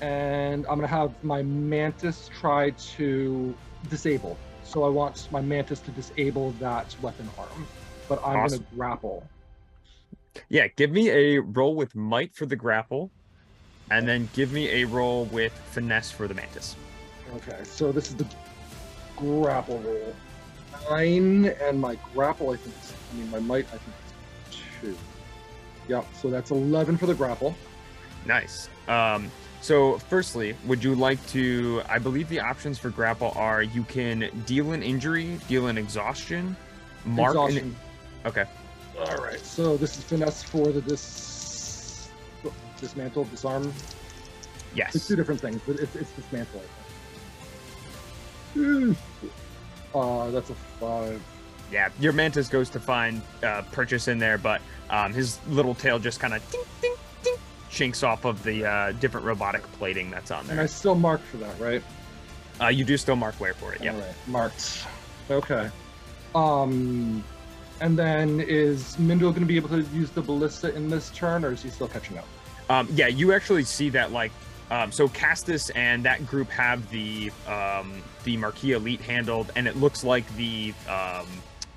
and 0.00 0.66
I'm 0.66 0.80
to 0.80 0.86
have 0.86 1.12
my 1.22 1.42
mantis 1.42 2.30
try 2.40 2.70
to 2.70 3.54
disable. 3.88 4.36
So 4.64 4.84
I 4.84 4.88
want 4.88 5.28
my 5.30 5.40
mantis 5.40 5.80
to 5.80 5.90
disable 5.90 6.52
that 6.52 6.96
weapon 7.02 7.28
arm, 7.38 7.66
but 8.08 8.20
I'm 8.24 8.36
Awesome. 8.36 8.60
to 8.60 8.74
grapple. 8.74 9.28
Yeah, 10.48 10.68
give 10.76 10.90
me 10.90 11.10
a 11.10 11.38
roll 11.38 11.74
with 11.74 11.94
might 11.94 12.34
for 12.34 12.46
the 12.46 12.56
grapple, 12.56 13.12
and 13.90 14.08
then 14.08 14.28
give 14.32 14.52
me 14.52 14.82
a 14.82 14.84
roll 14.84 15.26
with 15.26 15.52
finesse 15.70 16.10
for 16.10 16.26
the 16.26 16.34
mantis. 16.34 16.74
Okay, 17.36 17.58
so 17.64 17.92
this 17.92 18.08
is 18.08 18.16
the 18.16 18.26
grapple 19.16 19.78
roll. 19.80 20.14
Nine 20.90 21.54
and 21.62 21.80
my 21.80 21.96
grapple, 22.12 22.50
I 22.50 22.56
think, 22.56 22.74
is, 22.82 22.92
I 23.12 23.16
mean, 23.16 23.30
my 23.30 23.38
might, 23.38 23.66
I 23.66 23.78
think, 23.78 23.96
is 24.50 24.58
two. 24.80 24.96
Yep, 25.88 26.06
so 26.14 26.30
that's 26.30 26.50
11 26.50 26.96
for 26.96 27.06
the 27.06 27.14
grapple. 27.14 27.54
Nice. 28.26 28.68
Um, 28.88 29.30
so, 29.64 29.96
firstly, 29.96 30.54
would 30.66 30.84
you 30.84 30.94
like 30.94 31.26
to? 31.28 31.80
I 31.88 31.98
believe 31.98 32.28
the 32.28 32.38
options 32.40 32.78
for 32.78 32.90
grapple 32.90 33.32
are 33.34 33.62
you 33.62 33.82
can 33.84 34.28
deal 34.44 34.72
an 34.72 34.82
injury, 34.82 35.40
deal 35.48 35.68
an 35.68 35.78
exhaustion, 35.78 36.54
mark 37.06 37.34
an. 37.34 37.48
Exhaustion. 37.48 37.76
Okay. 38.26 38.44
All 38.98 39.16
right, 39.16 39.40
so 39.40 39.78
this 39.78 39.96
is 39.96 40.04
finesse 40.04 40.42
for 40.42 40.66
the 40.66 40.82
dis 40.82 42.10
dismantle, 42.78 43.24
disarm. 43.24 43.72
Yes. 44.74 44.94
It's 44.96 45.08
two 45.08 45.16
different 45.16 45.40
things, 45.40 45.62
but 45.66 45.76
it's, 45.76 45.96
it's 45.96 46.10
dismantle. 46.10 46.62
I. 48.56 48.94
Uh, 49.94 50.30
that's 50.30 50.50
a 50.50 50.54
five. 50.78 51.22
Yeah. 51.72 51.88
Your 51.98 52.12
mantis 52.12 52.48
goes 52.48 52.68
to 52.68 52.80
find 52.80 53.22
uh, 53.42 53.62
purchase 53.72 54.08
in 54.08 54.18
there, 54.18 54.36
but 54.36 54.60
um, 54.90 55.14
his 55.14 55.38
little 55.48 55.74
tail 55.74 55.98
just 55.98 56.20
kind 56.20 56.34
of 56.34 56.50
ding, 56.50 56.60
ding, 56.82 56.90
ding, 56.90 56.96
chinks 57.74 58.02
off 58.02 58.24
of 58.24 58.42
the 58.44 58.64
uh, 58.64 58.92
different 58.92 59.26
robotic 59.26 59.62
plating 59.72 60.10
that's 60.10 60.30
on 60.30 60.46
there. 60.46 60.52
And 60.52 60.60
I 60.60 60.66
still 60.66 60.94
mark 60.94 61.20
for 61.20 61.36
that, 61.38 61.58
right? 61.58 61.82
Uh, 62.60 62.68
you 62.68 62.84
do 62.84 62.96
still 62.96 63.16
mark 63.16 63.34
where 63.36 63.54
for 63.54 63.74
it. 63.74 63.82
Yeah. 63.82 63.98
Right, 63.98 64.14
marked. 64.28 64.86
Okay. 65.28 65.68
Um, 66.34 67.24
and 67.80 67.98
then 67.98 68.40
is 68.40 68.96
Mindo 68.96 69.30
going 69.30 69.40
to 69.40 69.46
be 69.46 69.56
able 69.56 69.70
to 69.70 69.82
use 69.92 70.10
the 70.10 70.22
ballista 70.22 70.74
in 70.74 70.88
this 70.88 71.10
turn, 71.10 71.44
or 71.44 71.52
is 71.52 71.62
he 71.62 71.70
still 71.70 71.88
catching 71.88 72.16
up? 72.16 72.26
Um, 72.70 72.88
yeah, 72.92 73.08
you 73.08 73.32
actually 73.32 73.64
see 73.64 73.90
that 73.90 74.12
like 74.12 74.30
um, 74.70 74.90
so 74.90 75.08
Castus 75.08 75.70
and 75.70 76.04
that 76.04 76.26
group 76.26 76.48
have 76.50 76.88
the 76.90 77.30
um, 77.46 78.02
the 78.22 78.36
Marquis 78.36 78.72
Elite 78.72 79.00
handled, 79.00 79.52
and 79.56 79.66
it 79.66 79.76
looks 79.76 80.04
like 80.04 80.26
the 80.36 80.72
um, 80.88 81.26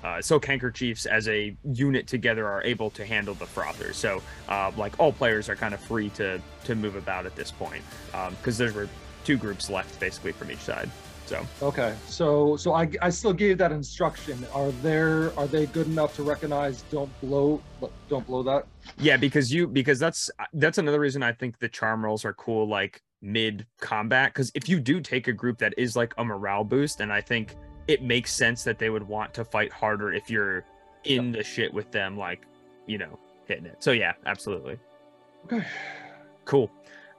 uh, 0.04 0.20
Silk 0.20 0.44
Handkerchiefs 0.44 1.06
as 1.06 1.28
a 1.28 1.56
unit 1.72 2.06
together 2.06 2.46
are 2.46 2.62
able 2.62 2.90
to 2.90 3.04
handle 3.04 3.34
the 3.34 3.46
Frothers. 3.46 3.94
So 3.94 4.22
uh, 4.48 4.70
like 4.76 4.98
all 4.98 5.12
players 5.12 5.48
are 5.48 5.56
kind 5.56 5.74
of 5.74 5.80
free 5.80 6.10
to 6.10 6.40
to 6.64 6.74
move 6.74 6.96
about 6.96 7.26
at 7.26 7.34
this 7.36 7.50
point 7.50 7.82
because 8.30 8.58
there 8.58 8.72
were 8.72 8.88
two 9.24 9.36
groups 9.36 9.68
left 9.70 9.98
basically 10.00 10.32
from 10.32 10.50
each 10.50 10.58
side. 10.60 10.90
So 11.26 11.46
Okay, 11.60 11.94
so 12.06 12.56
so 12.56 12.72
I, 12.72 12.88
I 13.02 13.10
still 13.10 13.34
gave 13.34 13.58
that 13.58 13.70
instruction. 13.70 14.46
Are 14.54 14.70
there 14.82 15.38
are 15.38 15.46
they 15.46 15.66
good 15.66 15.86
enough 15.86 16.16
to 16.16 16.22
recognize? 16.22 16.82
Don't 16.90 17.10
blow, 17.20 17.60
don't 18.08 18.26
blow 18.26 18.42
that. 18.44 18.66
yeah, 18.98 19.18
because 19.18 19.52
you 19.52 19.66
because 19.66 19.98
that's 19.98 20.30
that's 20.54 20.78
another 20.78 21.00
reason 21.00 21.22
I 21.22 21.32
think 21.32 21.58
the 21.58 21.68
charm 21.68 22.02
rolls 22.04 22.24
are 22.24 22.32
cool 22.32 22.66
like 22.66 23.02
mid 23.20 23.66
combat 23.80 24.32
because 24.32 24.50
if 24.54 24.68
you 24.68 24.80
do 24.80 25.00
take 25.00 25.28
a 25.28 25.32
group 25.32 25.58
that 25.58 25.74
is 25.76 25.96
like 25.96 26.14
a 26.16 26.24
morale 26.24 26.64
boost, 26.64 27.00
and 27.00 27.12
I 27.12 27.20
think 27.20 27.56
it 27.88 28.02
makes 28.02 28.32
sense 28.32 28.62
that 28.64 28.78
they 28.78 28.90
would 28.90 29.02
want 29.06 29.34
to 29.34 29.44
fight 29.44 29.72
harder 29.72 30.12
if 30.12 30.30
you're 30.30 30.64
in 31.04 31.32
the 31.32 31.42
shit 31.42 31.72
with 31.74 31.90
them, 31.90 32.16
like 32.16 32.42
you 32.86 32.98
know 32.98 33.18
hitting 33.46 33.66
it. 33.66 33.76
So 33.82 33.92
yeah, 33.92 34.12
absolutely 34.26 34.78
Okay. 35.46 35.64
cool. 36.44 36.70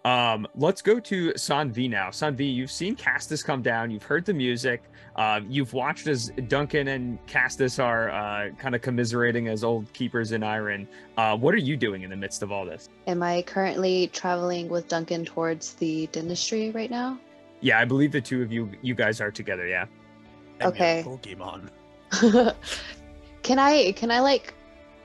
Um, 0.06 0.48
let's 0.56 0.82
go 0.82 0.98
to 0.98 1.32
Sanvi 1.34 1.90
now. 1.90 2.08
Sanvi, 2.08 2.54
you've 2.54 2.72
seen 2.72 2.96
Castus 2.96 3.44
come 3.44 3.62
down. 3.62 3.92
You've 3.92 4.04
heard 4.04 4.24
the 4.26 4.34
music. 4.34 4.84
Uh, 5.18 5.42
you've 5.50 5.74
watched 5.74 6.08
as 6.08 6.30
Duncan 6.48 6.88
and 6.88 7.20
Castus 7.28 7.80
are 7.80 8.10
uh, 8.10 8.50
kind 8.58 8.76
of 8.76 8.82
commiserating 8.82 9.50
as 9.50 9.62
old 9.66 9.92
keepers 9.92 10.32
in 10.32 10.42
Iron. 10.42 10.88
Uh, 11.18 11.36
what 11.36 11.54
are 11.54 11.58
you 11.60 11.76
doing 11.76 12.04
in 12.04 12.10
the 12.10 12.16
midst 12.16 12.44
of 12.44 12.52
all 12.52 12.66
this? 12.66 12.88
Am 13.08 13.22
I 13.22 13.42
currently 13.42 14.08
traveling 14.14 14.70
with 14.70 14.88
Duncan 14.88 15.26
towards 15.26 15.74
the 15.74 16.08
dentistry 16.14 16.72
right 16.72 16.90
now? 16.90 17.20
Yeah, 17.60 17.80
I 17.80 17.84
believe 17.84 18.14
the 18.14 18.22
two 18.22 18.42
of 18.42 18.54
you, 18.54 18.72
you 18.82 18.96
guys 18.96 19.20
are 19.20 19.32
together. 19.32 19.68
Yeah. 19.68 19.86
And 20.60 20.76
your 20.76 20.88
Okay. 20.88 21.04
Pokemon. 21.06 21.70
can 23.44 23.60
I 23.60 23.92
can 23.94 24.12
I 24.12 24.20
like 24.20 24.54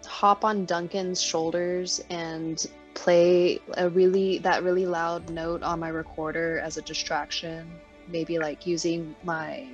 hop 0.07 0.45
on 0.45 0.65
Duncan's 0.65 1.21
shoulders 1.23 2.03
and 2.11 2.67
play 2.95 3.61
a 3.77 3.89
really 3.89 4.39
that 4.39 4.63
really 4.63 4.87
loud 4.87 5.29
note 5.31 5.63
on 5.63 5.81
my 5.81 5.89
recorder 5.89 6.59
as 6.61 6.77
a 6.77 6.83
distraction? 6.83 7.71
Maybe 8.09 8.39
like 8.39 8.67
using 8.67 9.15
my 9.25 9.67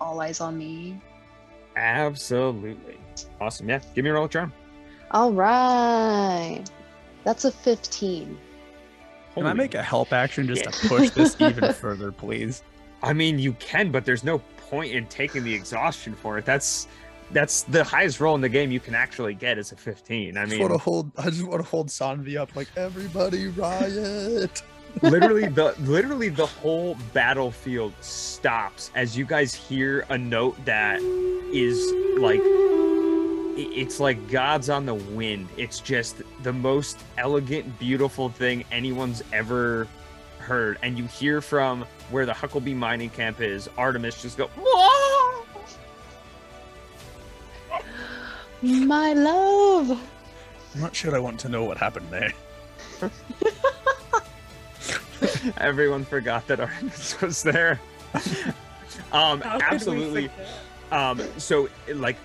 all 0.00 0.20
eyes 0.20 0.40
on 0.40 0.56
me. 0.58 1.00
Absolutely. 1.76 2.98
Awesome. 3.40 3.68
Yeah. 3.68 3.80
Give 3.94 4.04
me 4.04 4.10
a 4.10 4.14
roll 4.14 4.24
of 4.24 4.30
charm. 4.30 4.52
All 5.10 5.32
right. 5.32 6.64
That's 7.24 7.44
a 7.44 7.50
15. 7.50 8.38
Can 9.34 9.46
I 9.46 9.52
make 9.52 9.74
a 9.74 9.82
help 9.82 10.12
action 10.12 10.46
just 10.46 10.62
shit. 10.62 10.72
to 10.72 10.88
push 10.88 11.10
this 11.10 11.36
even 11.40 11.72
further, 11.80 12.12
please? 12.12 12.62
I 13.02 13.12
mean, 13.12 13.38
you 13.38 13.52
can, 13.54 13.90
but 13.90 14.04
there's 14.04 14.24
no 14.24 14.40
point 14.74 14.92
in 14.92 15.06
taking 15.06 15.44
the 15.44 15.54
exhaustion 15.54 16.14
for 16.14 16.38
it. 16.38 16.44
That's 16.44 16.88
that's 17.30 17.62
the 17.62 17.82
highest 17.82 18.20
roll 18.20 18.34
in 18.34 18.40
the 18.40 18.48
game 18.48 18.70
you 18.70 18.80
can 18.80 18.94
actually 18.94 19.34
get 19.34 19.58
is 19.58 19.72
a 19.72 19.76
15. 19.76 20.36
I 20.36 20.42
I 20.42 20.44
just 20.46 20.58
want 20.60 20.70
to 20.70 20.74
mean, 20.74 20.80
hold. 20.80 21.12
I 21.16 21.30
just 21.30 21.42
want 21.42 21.62
to 21.62 21.68
hold 21.68 21.88
Sanvi 21.88 22.36
up 22.36 22.54
like 22.56 22.68
everybody 22.76 23.48
riot. 23.48 24.62
literally 25.02 25.48
the 25.48 25.74
literally 25.80 26.28
the 26.28 26.46
whole 26.46 26.96
battlefield 27.12 27.92
stops 28.00 28.92
as 28.94 29.18
you 29.18 29.24
guys 29.24 29.52
hear 29.52 30.06
a 30.10 30.16
note 30.16 30.56
that 30.64 31.00
is 31.52 31.92
like 32.18 32.40
it's 33.56 34.00
like 34.00 34.28
gods 34.28 34.68
on 34.68 34.84
the 34.86 34.94
wind. 34.94 35.48
It's 35.56 35.78
just 35.80 36.22
the 36.42 36.52
most 36.52 36.98
elegant, 37.18 37.78
beautiful 37.78 38.28
thing 38.28 38.64
anyone's 38.72 39.22
ever 39.32 39.86
heard. 40.38 40.78
And 40.82 40.98
you 40.98 41.06
hear 41.06 41.40
from 41.40 41.84
where 42.14 42.24
the 42.24 42.32
Huckleby 42.32 42.74
mining 42.76 43.10
camp 43.10 43.40
is, 43.40 43.68
Artemis 43.76 44.22
just 44.22 44.38
go, 44.38 44.46
"Whoa!" 44.56 45.44
My 48.62 49.12
love. 49.14 49.90
I'm 50.74 50.80
not 50.80 50.94
sure 50.94 51.12
I 51.14 51.18
want 51.18 51.40
to 51.40 51.48
know 51.48 51.64
what 51.64 51.76
happened 51.76 52.06
there. 52.10 52.32
Everyone 55.56 56.04
forgot 56.04 56.46
that 56.46 56.60
Artemis 56.60 57.20
was 57.20 57.42
there. 57.42 57.80
um, 59.12 59.40
How 59.40 59.58
could 59.58 59.60
we 59.60 59.74
absolutely. 59.74 60.30
Um, 60.92 61.20
so 61.36 61.68
like 61.94 62.16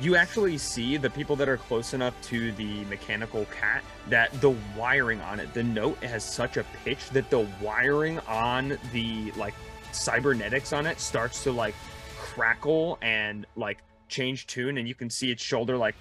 you 0.00 0.14
actually 0.14 0.58
see 0.58 0.96
the 0.96 1.10
people 1.10 1.34
that 1.36 1.48
are 1.48 1.56
close 1.56 1.92
enough 1.92 2.20
to 2.22 2.52
the 2.52 2.84
mechanical 2.84 3.46
cat 3.46 3.82
that 4.08 4.32
the 4.40 4.54
wiring 4.76 5.20
on 5.22 5.40
it, 5.40 5.52
the 5.54 5.62
note 5.62 6.02
has 6.04 6.22
such 6.22 6.56
a 6.56 6.64
pitch 6.84 7.10
that 7.10 7.28
the 7.30 7.46
wiring 7.60 8.20
on 8.20 8.78
the 8.92 9.32
like 9.32 9.54
cybernetics 9.92 10.72
on 10.72 10.86
it 10.86 11.00
starts 11.00 11.42
to 11.42 11.50
like 11.50 11.74
crackle 12.16 12.98
and 13.02 13.46
like 13.56 13.78
change 14.08 14.46
tune 14.46 14.78
and 14.78 14.86
you 14.88 14.94
can 14.94 15.10
see 15.10 15.30
its 15.30 15.42
shoulder 15.42 15.76
like 15.76 15.94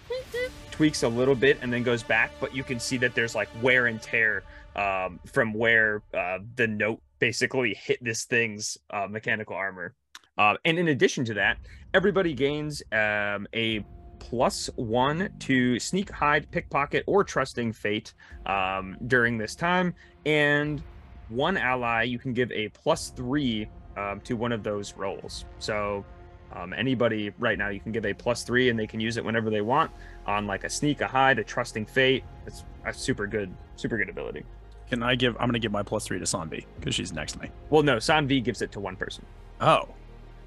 tweaks 0.71 1.03
a 1.03 1.07
little 1.07 1.35
bit 1.35 1.57
and 1.61 1.73
then 1.73 1.83
goes 1.83 2.03
back 2.03 2.31
but 2.39 2.55
you 2.55 2.63
can 2.63 2.79
see 2.79 2.97
that 2.97 3.15
there's 3.15 3.35
like 3.35 3.49
wear 3.61 3.87
and 3.87 4.01
tear 4.01 4.43
um, 4.75 5.19
from 5.25 5.53
where 5.53 6.03
uh, 6.13 6.37
the 6.55 6.67
note 6.67 7.01
basically 7.19 7.73
hit 7.73 8.01
this 8.03 8.25
thing's 8.25 8.77
uh, 8.91 9.07
mechanical 9.09 9.55
armor 9.55 9.95
uh, 10.37 10.55
and 10.65 10.77
in 10.77 10.89
addition 10.89 11.25
to 11.25 11.33
that 11.33 11.57
everybody 11.93 12.33
gains 12.33 12.83
um, 12.91 13.47
a 13.53 13.83
plus 14.19 14.69
one 14.75 15.29
to 15.39 15.79
sneak, 15.79 16.09
hide, 16.09 16.49
pickpocket, 16.51 17.03
or 17.07 17.23
trusting 17.23 17.71
fate 17.71 18.13
um, 18.45 18.97
during 19.07 19.37
this 19.37 19.55
time. 19.55 19.93
And 20.25 20.81
one 21.29 21.57
ally, 21.57 22.03
you 22.03 22.19
can 22.19 22.33
give 22.33 22.51
a 22.51 22.69
plus 22.69 23.09
three 23.09 23.69
um, 23.95 24.19
to 24.21 24.35
one 24.35 24.51
of 24.51 24.63
those 24.63 24.93
rolls. 24.95 25.45
So 25.59 26.05
um, 26.53 26.73
anybody 26.73 27.31
right 27.39 27.57
now, 27.57 27.69
you 27.69 27.79
can 27.79 27.91
give 27.91 28.05
a 28.05 28.13
plus 28.13 28.43
three, 28.43 28.69
and 28.69 28.79
they 28.79 28.87
can 28.87 28.99
use 28.99 29.17
it 29.17 29.25
whenever 29.25 29.49
they 29.49 29.61
want 29.61 29.91
on 30.25 30.47
like 30.47 30.63
a 30.63 30.69
sneak, 30.69 31.01
a 31.01 31.07
hide, 31.07 31.39
a 31.39 31.43
trusting 31.43 31.85
fate. 31.85 32.23
It's 32.45 32.63
a 32.85 32.93
super 32.93 33.27
good, 33.27 33.53
super 33.75 33.97
good 33.97 34.09
ability. 34.09 34.43
Can 34.89 35.03
I 35.03 35.15
give? 35.15 35.35
I'm 35.39 35.47
gonna 35.47 35.59
give 35.59 35.71
my 35.71 35.83
plus 35.83 36.05
three 36.05 36.19
to 36.19 36.25
Sanvi 36.25 36.65
because 36.79 36.95
she's 36.95 37.11
next 37.11 37.33
to 37.33 37.39
me. 37.39 37.49
Well, 37.69 37.83
no, 37.83 37.97
Sanvi 37.97 38.41
gives 38.41 38.61
it 38.61 38.71
to 38.73 38.79
one 38.79 38.95
person. 38.95 39.25
Oh, 39.59 39.89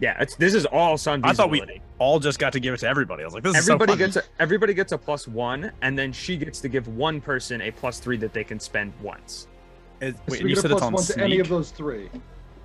Yeah, 0.01 0.17
it's 0.21 0.35
this 0.37 0.55
is 0.55 0.65
all 0.67 0.97
Sanvi's 0.97 1.25
I 1.25 1.33
thought 1.35 1.51
we 1.51 1.63
all 1.99 2.19
just 2.19 2.39
got 2.39 2.53
to 2.55 2.61
give 2.61 2.73
it 2.73 2.79
to 2.79 2.89
everybody. 2.89 3.23
I 3.23 3.27
was 3.27 3.35
like, 3.35 3.43
this 3.43 3.57
everybody 3.57 3.93
is 3.93 3.99
so 3.99 4.05
gets 4.07 4.17
a, 4.17 4.43
everybody 4.43 4.75
gets 4.75 4.93
a 4.93 4.99
plus 4.99 5.29
one, 5.29 5.71
and 5.83 5.99
then 5.99 6.13
she 6.13 6.37
gets 6.37 6.61
to 6.61 6.69
give 6.69 6.89
one 6.89 7.21
person 7.21 7.61
a 7.61 7.71
plus 7.71 8.01
three 8.01 8.17
that 8.17 8.33
they 8.33 8.45
can 8.45 8.59
spend 8.59 8.93
once. 9.03 9.47
It, 10.01 10.17
So 10.17 10.23
wait, 10.29 10.41
you 10.41 10.49
get 10.49 10.59
a 10.59 10.61
said 10.63 10.71
it's 10.71 10.83
on 10.83 10.93
one 10.95 11.05
to 11.05 11.23
any 11.23 11.39
of 11.39 11.49
those 11.49 11.71
three. 11.71 12.09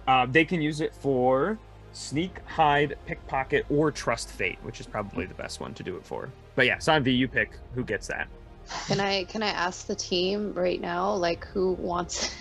Uh, 0.07 0.25
they 0.25 0.45
can 0.45 0.61
use 0.61 0.79
it 0.79 0.95
for 0.95 1.57
sneak, 1.91 2.39
hide, 2.45 2.95
pickpocket, 3.05 3.65
or 3.69 3.91
trust 3.91 4.29
fate, 4.29 4.59
which 4.63 4.79
is 4.79 4.85
probably 4.87 5.25
the 5.25 5.33
best 5.33 5.59
one 5.59 5.73
to 5.73 5.83
do 5.83 5.97
it 5.97 6.05
for. 6.05 6.29
But 6.55 6.65
yeah, 6.65 6.77
Sanvi, 6.77 7.15
you 7.15 7.27
pick 7.27 7.57
who 7.73 7.83
gets 7.83 8.07
that. 8.07 8.27
Can 8.87 8.99
I 8.99 9.25
can 9.25 9.43
I 9.43 9.49
ask 9.49 9.87
the 9.87 9.95
team 9.95 10.53
right 10.53 10.79
now, 10.79 11.13
like 11.13 11.45
who 11.47 11.73
wants, 11.73 12.33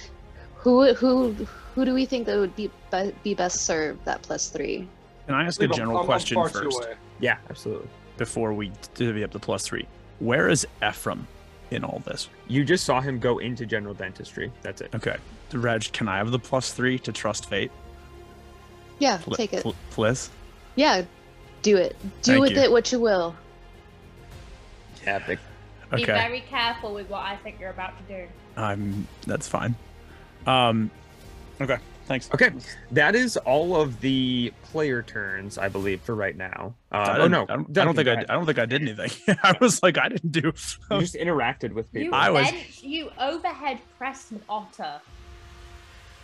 who 0.64 0.92
who 0.94 1.36
who 1.74 1.84
do 1.84 1.94
we 1.94 2.04
think 2.06 2.26
that 2.26 2.38
would 2.38 2.56
be 2.56 2.70
be, 2.90 3.12
be 3.22 3.34
best 3.34 3.64
served 3.64 4.04
that 4.06 4.22
plus 4.22 4.48
three? 4.48 4.88
Can 5.26 5.34
I 5.34 5.44
ask 5.44 5.60
Leave 5.60 5.70
a 5.70 5.74
'em- 5.74 5.76
general 5.76 5.96
I'm- 5.98 6.02
I'm 6.02 6.06
question 6.06 6.34
far 6.36 6.48
first 6.48 6.76
away. 6.78 6.94
Yeah, 7.20 7.36
absolutely. 7.48 7.88
before 8.16 8.52
we 8.52 8.72
divvy 8.94 9.22
up 9.24 9.30
the 9.30 9.38
plus 9.38 9.64
three? 9.64 9.86
Where 10.18 10.48
is 10.48 10.66
Ephraim 10.86 11.26
in 11.70 11.82
all 11.84 12.00
this? 12.06 12.28
You 12.48 12.64
just 12.64 12.84
saw 12.84 13.00
him 13.00 13.18
go 13.18 13.38
into 13.38 13.66
general 13.66 13.94
dentistry. 13.94 14.52
That's 14.62 14.80
it. 14.80 14.94
Okay, 14.94 15.16
Reg, 15.52 15.92
can 15.92 16.08
I 16.08 16.16
have 16.18 16.30
the 16.30 16.38
plus 16.38 16.72
three 16.72 16.98
to 17.00 17.12
trust 17.12 17.46
fate? 17.48 17.70
Yeah, 18.98 19.18
Pl- 19.18 19.34
take 19.36 19.52
it. 19.52 19.62
pl- 19.62 19.74
please. 19.90 20.30
Yeah, 20.76 21.02
do 21.62 21.76
it. 21.76 21.96
Do 22.22 22.32
Thank 22.32 22.42
with 22.42 22.52
you. 22.52 22.58
it 22.62 22.70
what 22.72 22.90
you 22.92 23.00
will. 23.00 23.34
Yeah, 25.04 25.18
big. 25.20 25.38
Be 25.94 26.04
very 26.04 26.40
careful 26.40 26.94
with 26.94 27.08
what 27.10 27.20
I 27.22 27.36
think 27.36 27.60
you're 27.60 27.70
about 27.70 27.92
to 27.98 28.14
do. 28.14 28.26
I'm. 28.56 29.06
That's 29.26 29.46
fine. 29.46 29.74
Um. 30.46 30.90
Okay. 31.60 31.78
Thanks. 32.06 32.28
Okay, 32.34 32.50
that 32.90 33.14
is 33.14 33.38
all 33.38 33.80
of 33.80 33.98
the 34.02 34.52
player 34.64 35.00
turns, 35.02 35.56
I 35.56 35.68
believe, 35.68 36.02
for 36.02 36.14
right 36.14 36.36
now. 36.36 36.74
Uh, 36.92 37.16
oh 37.20 37.28
no, 37.28 37.44
I 37.44 37.56
don't, 37.56 37.78
I 37.78 37.84
don't 37.84 37.96
think 37.96 38.08
I. 38.08 38.12
I 38.20 38.24
don't 38.34 38.44
think 38.44 38.58
I 38.58 38.66
did 38.66 38.82
anything. 38.82 39.10
I 39.42 39.56
was 39.58 39.82
like, 39.82 39.96
I 39.96 40.10
didn't 40.10 40.30
do. 40.30 40.40
You 40.40 40.52
just 41.00 41.14
interacted 41.14 41.72
with 41.72 41.86
You 41.94 42.02
people. 42.02 42.18
I 42.18 42.28
was- 42.28 42.50
bench, 42.50 42.82
you 42.82 43.10
overhead 43.18 43.78
press 43.96 44.30
an 44.30 44.42
otter. 44.48 45.00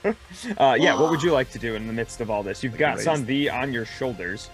Uh, 0.56 0.74
yeah, 0.80 0.98
what 0.98 1.10
would 1.10 1.22
you 1.22 1.30
like 1.30 1.50
to 1.50 1.58
do 1.58 1.74
in 1.74 1.86
the 1.86 1.92
midst 1.92 2.20
of 2.22 2.30
all 2.30 2.42
this? 2.42 2.62
You've 2.64 2.78
got 2.78 2.96
Raise- 2.96 3.06
Sanvi 3.06 3.52
on 3.52 3.70
your 3.72 3.84
shoulders. 3.84 4.48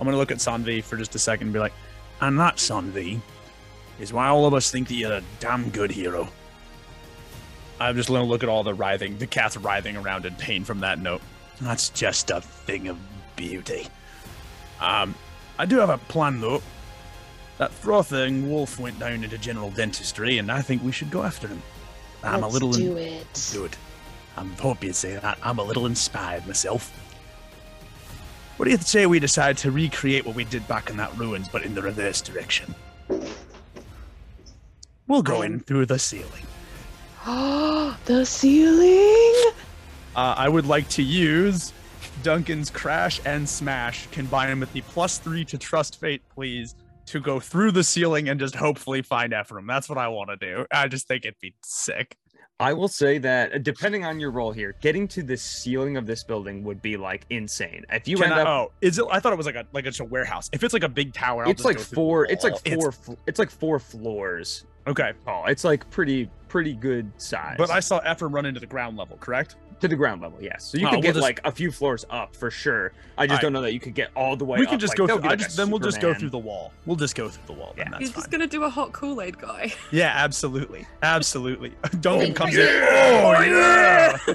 I'm 0.00 0.06
gonna 0.06 0.16
look 0.16 0.30
at 0.30 0.38
Sanvi 0.38 0.82
for 0.82 0.96
just 0.96 1.14
a 1.14 1.18
second 1.18 1.48
and 1.48 1.52
be 1.52 1.58
like, 1.58 1.72
and 2.22 2.38
that 2.40 2.56
Sanvi 2.56 3.20
is 4.00 4.12
why 4.12 4.28
all 4.28 4.46
of 4.46 4.54
us 4.54 4.70
think 4.70 4.88
that 4.88 4.94
you're 4.94 5.12
a 5.12 5.22
damn 5.40 5.68
good 5.70 5.90
hero. 5.90 6.28
I'm 7.80 7.96
just 7.96 8.08
gonna 8.08 8.24
look 8.24 8.42
at 8.42 8.48
all 8.48 8.62
the 8.62 8.74
writhing, 8.74 9.18
the 9.18 9.26
cat's 9.26 9.56
writhing 9.56 9.96
around 9.96 10.26
in 10.26 10.34
pain 10.36 10.64
from 10.64 10.80
that 10.80 10.98
note. 10.98 11.22
That's 11.60 11.88
just 11.90 12.30
a 12.30 12.40
thing 12.40 12.88
of 12.88 12.96
beauty. 13.36 13.86
Um, 14.80 15.14
I 15.58 15.66
do 15.66 15.78
have 15.78 15.90
a 15.90 15.98
plan 15.98 16.40
though. 16.40 16.62
That 17.58 17.70
frothing 17.72 18.50
wolf 18.50 18.80
went 18.80 18.98
down 18.98 19.22
into 19.24 19.38
general 19.38 19.70
dentistry, 19.70 20.38
and 20.38 20.50
I 20.50 20.60
think 20.60 20.82
we 20.82 20.90
should 20.92 21.10
go 21.10 21.22
after 21.22 21.46
him. 21.46 21.62
I'm 22.24 22.40
Let's 22.40 22.52
a 22.54 22.58
little 22.58 22.72
do 22.72 22.96
in- 22.96 23.12
it. 23.14 23.50
Good. 23.52 23.76
I'm 24.36 24.50
hope 24.56 24.82
you'd 24.82 24.96
say 24.96 25.14
that. 25.16 25.38
I'm 25.42 25.58
a 25.58 25.62
little 25.62 25.86
inspired 25.86 26.46
myself. 26.46 26.92
What 28.56 28.64
do 28.64 28.70
you 28.72 28.78
say 28.78 29.06
we 29.06 29.20
decide 29.20 29.56
to 29.58 29.70
recreate 29.70 30.26
what 30.26 30.34
we 30.34 30.44
did 30.44 30.66
back 30.66 30.90
in 30.90 30.96
that 30.96 31.16
ruins, 31.16 31.48
but 31.48 31.62
in 31.64 31.74
the 31.74 31.82
reverse 31.82 32.20
direction? 32.20 32.74
We'll 35.06 35.22
go 35.22 35.42
in 35.42 35.60
through 35.60 35.86
the 35.86 35.98
ceiling. 35.98 36.46
the 38.04 38.24
ceiling. 38.24 39.52
Uh, 40.14 40.34
I 40.36 40.48
would 40.48 40.66
like 40.66 40.88
to 40.90 41.02
use 41.02 41.72
Duncan's 42.22 42.70
crash 42.70 43.20
and 43.24 43.48
smash 43.48 44.06
combined 44.08 44.60
with 44.60 44.72
the 44.74 44.82
plus 44.82 45.18
three 45.18 45.44
to 45.46 45.56
trust 45.56 45.98
fate, 45.98 46.22
please, 46.34 46.74
to 47.06 47.20
go 47.20 47.40
through 47.40 47.70
the 47.72 47.82
ceiling 47.82 48.28
and 48.28 48.38
just 48.38 48.54
hopefully 48.54 49.00
find 49.00 49.32
Ephraim. 49.32 49.66
That's 49.66 49.88
what 49.88 49.96
I 49.96 50.08
want 50.08 50.30
to 50.30 50.36
do. 50.36 50.66
I 50.70 50.86
just 50.88 51.08
think 51.08 51.24
it'd 51.24 51.40
be 51.40 51.54
sick. 51.64 52.16
I 52.60 52.72
will 52.74 52.88
say 52.88 53.18
that 53.18 53.52
uh, 53.54 53.58
depending 53.58 54.04
on 54.04 54.20
your 54.20 54.30
role 54.30 54.52
here, 54.52 54.76
getting 54.80 55.08
to 55.08 55.22
the 55.22 55.36
ceiling 55.36 55.96
of 55.96 56.06
this 56.06 56.22
building 56.22 56.62
would 56.62 56.80
be 56.82 56.96
like 56.96 57.24
insane. 57.30 57.84
If 57.90 58.06
you 58.06 58.16
Can 58.16 58.26
end 58.26 58.34
I- 58.34 58.42
up, 58.42 58.48
oh, 58.48 58.72
is 58.80 58.98
it? 58.98 59.06
I 59.10 59.18
thought 59.18 59.32
it 59.32 59.36
was 59.36 59.46
like 59.46 59.56
a 59.56 59.64
like 59.72 59.86
it's 59.86 59.98
a 59.98 60.04
warehouse. 60.04 60.50
If 60.52 60.62
it's 60.62 60.72
like 60.74 60.84
a 60.84 60.88
big 60.88 61.14
tower, 61.14 61.44
I'll 61.46 61.50
it's 61.50 61.62
just 61.62 61.64
like 61.64 61.78
go 61.78 61.82
through 61.82 61.90
the 61.90 61.94
four. 61.96 62.26
It's 62.26 62.44
like 62.44 62.64
four. 62.64 62.92
fl- 62.92 63.14
It's 63.26 63.38
like 63.38 63.50
four 63.50 63.78
floors 63.78 64.66
okay, 64.86 65.12
tall. 65.24 65.46
It's 65.46 65.64
like 65.64 65.88
pretty 65.90 66.28
pretty 66.54 66.72
good 66.74 67.10
size. 67.16 67.56
but 67.58 67.68
I 67.68 67.80
saw 67.80 68.00
Ephraim 68.08 68.32
run 68.32 68.46
into 68.46 68.60
the 68.60 68.66
ground 68.66 68.96
level. 68.96 69.16
Correct? 69.18 69.56
to 69.80 69.88
the 69.88 69.96
ground 69.96 70.22
level, 70.22 70.38
yes. 70.40 70.64
So 70.64 70.78
you 70.78 70.86
Oh, 70.86 70.90
could 70.90 70.96
we'll 70.98 71.02
get 71.02 71.14
just- 71.14 71.22
like 71.22 71.40
a 71.44 71.50
few 71.50 71.72
floors 71.72 72.06
up 72.08 72.34
for 72.36 72.48
sure. 72.48 72.92
I 73.18 73.26
just 73.26 73.32
Alright. 73.32 73.42
don't 73.42 73.52
know 73.52 73.60
that 73.62 73.72
you 73.74 73.80
could 73.80 73.92
get 73.94 74.10
all 74.14 74.36
the 74.36 74.44
way. 74.44 74.58
we 74.60 74.64
up. 74.66 74.70
can 74.70 74.78
just 74.78 74.92
Like, 74.92 74.98
go 74.98 75.06
through. 75.08 75.14
would 75.16 75.22
be 75.24 75.28
I 75.30 75.34
just 75.34 75.56
then 75.56 75.68
we'll 75.68 75.80
just 75.80 76.00
go 76.00 76.14
through 76.14 76.30
the 76.30 76.38
wall. 76.38 76.72
We'll 76.86 76.96
just 76.96 77.16
go 77.16 77.28
through 77.28 77.42
the 77.54 77.60
wall. 77.60 77.72
Then 77.76 77.86
Yeah. 77.86 77.90
that's 77.90 78.00
He's 78.00 78.10
fine. 78.10 78.20
just 78.20 78.30
gonna 78.30 78.46
do 78.46 78.62
a 78.62 78.70
hot 78.70 78.92
Kool 78.92 79.20
Aid 79.20 79.36
guy. 79.36 79.74
Yeah, 79.90 80.12
absolutely, 80.14 80.86
absolutely. 81.02 81.72
Duncan 82.00 82.32
comes 82.34 82.56
oh, 82.56 82.60
yeah. 82.62 83.42
in. 83.42 83.54
Oh 83.54 84.16
yeah. 84.28 84.34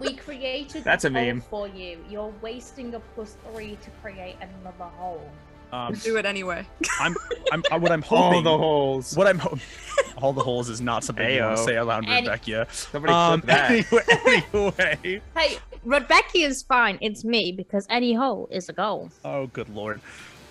We 0.00 0.14
created 0.14 0.82
That's 0.82 1.02
the 1.02 1.08
a 1.10 1.12
hole 1.12 1.22
meme. 1.26 1.40
for 1.42 1.68
you. 1.68 1.98
You're 2.08 2.32
wasting 2.40 2.94
a 2.94 3.00
plus 3.14 3.36
three 3.52 3.76
to 3.82 3.90
create 4.02 4.36
another 4.40 4.90
hole. 4.96 5.28
Um, 5.72 5.92
do 5.94 6.16
it 6.16 6.24
anyway. 6.26 6.66
I'm, 7.00 7.14
I'm, 7.52 7.62
I- 7.70 7.76
what 7.76 7.92
I'm 7.92 8.02
hoping. 8.10 8.18
all 8.18 8.30
hoping. 8.30 8.44
the 8.44 8.58
holes. 8.58 9.16
What 9.16 9.26
I'm 9.26 9.38
hoping. 9.38 9.60
All 10.18 10.32
the 10.32 10.42
holes 10.42 10.68
is 10.68 10.80
not 10.80 11.04
something 11.04 11.28
you 11.28 11.42
want 11.42 11.56
to 11.58 11.62
say 11.64 11.76
aloud, 11.76 12.04
Any- 12.08 12.22
Rebecca. 12.26 12.66
Somebody 12.72 13.12
Um, 13.12 13.40
that. 13.46 13.70
anyway, 13.70 14.44
anyway. 14.52 15.22
Hey, 15.36 15.58
Rebecca 15.84 16.38
is 16.38 16.62
fine. 16.62 16.98
It's 17.00 17.24
me 17.24 17.52
because 17.52 17.86
any 17.88 18.14
hole 18.14 18.48
is 18.50 18.68
a 18.68 18.72
goal. 18.72 19.10
Oh, 19.24 19.46
good 19.48 19.68
lord. 19.68 20.00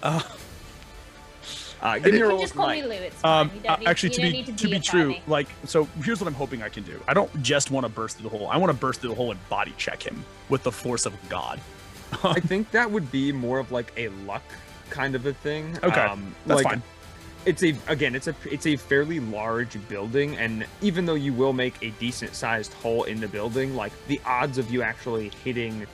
Uh, 0.04 0.22
Uh, 1.82 1.96
give 2.00 2.06
me 2.06 2.12
You 2.14 2.18
your 2.20 2.28
rolls, 2.30 2.42
just 2.42 2.54
call 2.56 2.68
Mike. 2.68 2.84
me 2.84 2.90
Lou. 2.90 2.96
It's 2.96 3.16
fine. 3.18 3.42
Um, 3.48 3.52
You 3.56 3.62
don't 3.62 3.72
uh, 3.72 3.78
need- 3.78 3.88
actually, 3.88 4.10
you 4.10 4.16
to 4.16 4.22
don't 4.22 4.32
be 4.32 4.38
need 4.38 4.46
to, 4.48 4.52
to 4.54 4.64
be 4.68 4.72
deify 4.80 4.92
true, 4.92 5.08
me. 5.10 5.22
like 5.28 5.48
so, 5.66 5.88
here's 6.04 6.20
what 6.22 6.28
I'm 6.28 6.34
hoping 6.34 6.62
I 6.64 6.70
can 6.70 6.84
do. 6.84 7.00
I 7.08 7.14
don't 7.14 7.44
just 7.44 7.70
want 7.72 7.86
to 7.86 7.90
burst 7.90 8.18
through 8.18 8.30
the 8.30 8.38
hole. 8.38 8.48
I 8.48 8.58
want 8.58 8.72
to 8.72 8.78
burst 8.78 9.02
through 9.02 9.12
the 9.12 9.16
hole 9.16 9.32
and 9.32 9.50
body 9.50 9.74
check 9.78 10.02
him 10.02 10.24
with 10.50 10.64
the 10.64 10.72
force 10.72 11.06
of 11.06 11.14
God. 11.30 11.60
I 12.24 12.40
think 12.40 12.72
that 12.72 12.90
would 12.90 13.12
be 13.12 13.32
more 13.32 13.60
of 13.60 13.72
like 13.72 13.92
a 13.98 14.08
luck 14.26 14.44
kind 14.90 15.16
of 15.16 15.26
a 15.26 15.34
thing. 15.34 15.78
Okay, 15.84 16.02
um, 16.02 16.36
That's 16.46 16.64
like, 16.64 16.74
fine. 16.74 16.84
It's 17.46 17.64
a 17.64 17.74
again, 17.88 18.14
it's 18.14 18.28
a 18.28 18.36
it's 18.50 18.66
a 18.68 18.76
fairly 18.76 19.22
large 19.22 19.78
building, 19.88 20.36
and 20.38 20.66
even 20.82 21.06
though 21.06 21.14
you 21.14 21.32
will 21.32 21.54
make 21.54 21.82
a 21.82 21.92
decent 21.92 22.36
sized 22.36 22.74
hole 22.74 23.04
in 23.06 23.22
the 23.22 23.28
building, 23.28 23.76
like 23.76 23.94
the 24.08 24.20
odds 24.26 24.58
of 24.58 24.70
you 24.70 24.82
actually 24.82 25.32
hitting 25.46 25.86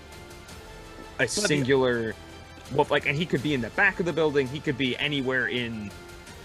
a 1.19 1.27
singular, 1.27 2.15
well, 2.73 2.87
like, 2.89 3.05
and 3.05 3.15
he 3.15 3.25
could 3.27 3.43
be 3.43 3.53
in 3.53 3.61
the 3.61 3.69
back 3.71 3.99
of 3.99 4.07
the 4.07 4.13
building, 4.13 4.47
he 4.47 4.59
could 4.59 4.79
be 4.79 4.97
anywhere 4.97 5.47
in, 5.47 5.91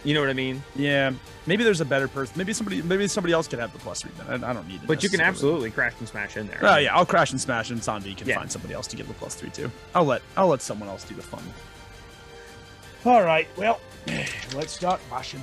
you 0.04 0.12
know 0.12 0.20
what 0.20 0.28
I 0.28 0.34
mean? 0.34 0.62
Yeah, 0.76 1.12
maybe 1.46 1.64
there's 1.64 1.80
a 1.80 1.86
better 1.86 2.06
person. 2.06 2.34
Maybe 2.36 2.52
somebody, 2.52 2.82
maybe 2.82 3.08
somebody 3.08 3.32
else 3.32 3.48
could 3.48 3.60
have 3.60 3.72
the 3.72 3.78
plus 3.78 4.02
three. 4.02 4.12
Then 4.18 4.44
I, 4.44 4.50
I 4.50 4.52
don't 4.52 4.68
need 4.68 4.82
it. 4.82 4.86
But 4.86 5.02
you 5.02 5.08
can 5.08 5.22
absolutely 5.22 5.70
crash 5.70 5.94
and 6.00 6.06
smash 6.08 6.36
in 6.36 6.48
there. 6.48 6.58
Oh 6.60 6.76
yeah, 6.76 6.94
I'll 6.94 7.06
crash 7.06 7.30
and 7.30 7.40
smash, 7.40 7.70
and 7.70 7.80
Sanvi 7.80 8.14
can 8.14 8.28
Yeah. 8.28 8.36
find 8.36 8.52
somebody 8.52 8.74
else 8.74 8.86
to 8.88 8.96
give 8.96 9.08
the 9.08 9.14
plus 9.14 9.34
three 9.34 9.50
to. 9.50 9.70
I'll 9.94 10.04
let 10.04 10.20
I'll 10.36 10.48
let 10.48 10.60
someone 10.60 10.90
else 10.90 11.04
do 11.04 11.14
the 11.14 11.22
fun. 11.22 11.42
All 13.08 13.22
right, 13.22 13.48
well, 13.56 13.80
let's 14.54 14.70
start 14.72 15.00
mashing. 15.10 15.42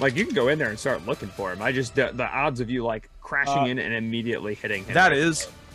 Like 0.00 0.16
you 0.16 0.24
can 0.24 0.34
go 0.34 0.48
in 0.48 0.58
there 0.58 0.70
and 0.70 0.78
start 0.78 1.04
looking 1.04 1.28
for 1.28 1.52
him. 1.52 1.60
I 1.60 1.72
just 1.72 1.94
the, 1.94 2.10
the 2.14 2.24
odds 2.26 2.60
of 2.60 2.70
you 2.70 2.82
like 2.84 3.10
crashing 3.20 3.58
Uh, 3.58 3.66
in 3.66 3.78
and 3.78 3.92
immediately 3.92 4.54
hitting 4.54 4.84
him. 4.84 4.94
That 4.94 5.12
are- 5.12 5.32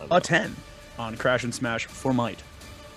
a 0.10 0.20
ten 0.20 0.56
on 0.98 1.16
crash 1.16 1.44
and 1.44 1.54
smash 1.54 1.86
for 1.86 2.12
might. 2.12 2.42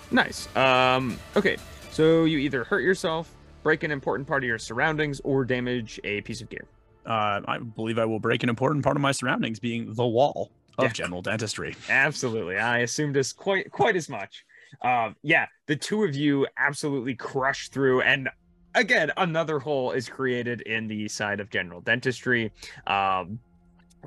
Nice. 0.09 0.53
Um, 0.55 1.19
okay, 1.35 1.57
so 1.91 2.25
you 2.25 2.39
either 2.39 2.63
hurt 2.63 2.81
yourself, 2.81 3.31
break 3.61 3.83
an 3.83 3.91
important 3.91 4.27
part 4.27 4.43
of 4.43 4.47
your 4.47 4.57
surroundings, 4.57 5.19
or 5.23 5.45
damage 5.45 5.99
a 6.03 6.21
piece 6.21 6.41
of 6.41 6.49
gear. 6.49 6.65
Uh, 7.05 7.41
I 7.47 7.59
believe 7.59 7.99
I 7.99 8.05
will 8.05 8.19
break 8.19 8.41
an 8.41 8.49
important 8.49 8.83
part 8.83 8.97
of 8.97 9.01
my 9.01 9.11
surroundings, 9.11 9.59
being 9.59 9.93
the 9.93 10.05
wall 10.05 10.49
of 10.79 10.85
Yeah. 10.85 10.91
general 10.93 11.21
dentistry. 11.21 11.75
Absolutely, 11.89 12.57
I 12.57 12.79
assumed 12.79 13.17
as 13.17 13.31
quite 13.33 13.71
quite 13.71 13.95
as 13.95 14.09
much. 14.09 14.45
Um, 14.81 15.15
yeah, 15.21 15.47
the 15.67 15.75
two 15.75 16.03
of 16.03 16.15
you 16.15 16.47
absolutely 16.57 17.15
crush 17.15 17.69
through, 17.69 18.01
and 18.01 18.29
again, 18.75 19.11
another 19.17 19.59
hole 19.59 19.91
is 19.91 20.09
created 20.09 20.61
in 20.61 20.87
the 20.87 21.07
side 21.07 21.39
of 21.39 21.49
general 21.49 21.81
dentistry. 21.81 22.51
Um, 22.87 23.39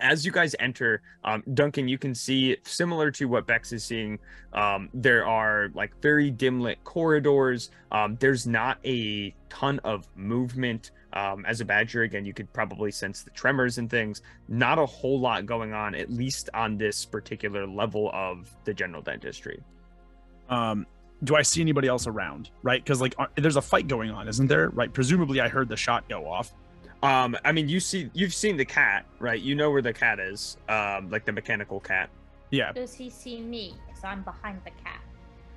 as 0.01 0.27
you 0.27 0.33
guys 0.33 0.57
enter, 0.59 1.03
um, 1.23 1.43
Duncan, 1.55 1.87
you 1.87 1.99
can 1.99 2.15
see 2.15 2.57
similar 2.65 3.11
to 3.12 3.27
what 3.27 3.47
Bex 3.47 3.73
is 3.73 3.85
seeing. 3.85 4.19
Um, 4.53 4.89
there 4.93 5.25
are 5.27 5.71
like 5.75 5.93
very 6.03 6.31
dim 6.31 6.61
lit 6.61 6.83
corridors. 6.85 7.71
Um, 7.93 8.17
there's 8.19 8.47
not 8.47 8.79
a 8.85 9.35
ton 9.49 9.79
of 9.85 10.09
movement. 10.17 10.91
Um, 11.12 11.47
as 11.47 11.61
a 11.61 11.65
badger, 11.65 12.03
again, 12.03 12.25
you 12.25 12.35
could 12.35 12.53
probably 12.53 12.91
sense 12.91 13.23
the 13.23 13.31
tremors 13.31 13.79
and 13.79 13.89
things. 13.89 14.23
Not 14.49 14.81
a 14.81 14.87
whole 14.87 15.21
lot 15.21 15.47
going 15.47 15.73
on, 15.73 15.95
at 15.95 16.11
least 16.11 16.51
on 16.55 16.77
this 16.77 17.05
particular 17.05 17.67
level 17.67 18.11
of 18.12 18.55
the 18.65 18.75
general 18.75 19.01
dentistry. 19.01 19.62
Um, 20.49 20.86
do 21.22 21.36
I 21.36 21.42
see 21.42 21.61
anybody 21.61 21.88
else 21.88 22.07
around? 22.07 22.51
Right, 22.62 22.82
because 22.82 23.01
like 23.01 23.14
uh, 23.18 23.26
there's 23.36 23.57
a 23.57 23.62
fight 23.62 23.88
going 23.88 24.11
on, 24.11 24.28
isn't 24.28 24.47
there? 24.47 24.70
Right. 24.70 24.92
Presumably, 24.92 25.40
I 25.40 25.49
heard 25.49 25.68
the 25.68 25.76
shot 25.76 26.09
go 26.09 26.26
off. 26.30 26.53
Um, 27.03 27.36
I 27.45 27.53
mean, 27.53 27.68
you 27.68 27.80
see, 27.80 28.11
you've 28.14 28.34
seen 28.34 28.57
the 28.57 28.64
cat, 28.64 29.05
right? 29.18 29.40
You 29.40 29.55
know 29.55 29.70
where 29.70 29.82
the 29.82 29.92
cat 29.92 30.18
is, 30.18 30.57
um, 30.68 31.11
like 31.11 31.24
the 31.26 31.32
mechanical 31.32 31.78
cat. 31.80 32.09
Yeah. 32.51 32.72
Does 32.72 32.95
he 32.95 33.11
see 33.11 33.40
me? 33.40 33.74
Because 33.86 34.05
I'm 34.05 34.22
behind 34.22 34.61
the 34.64 34.70
cat. 34.82 35.01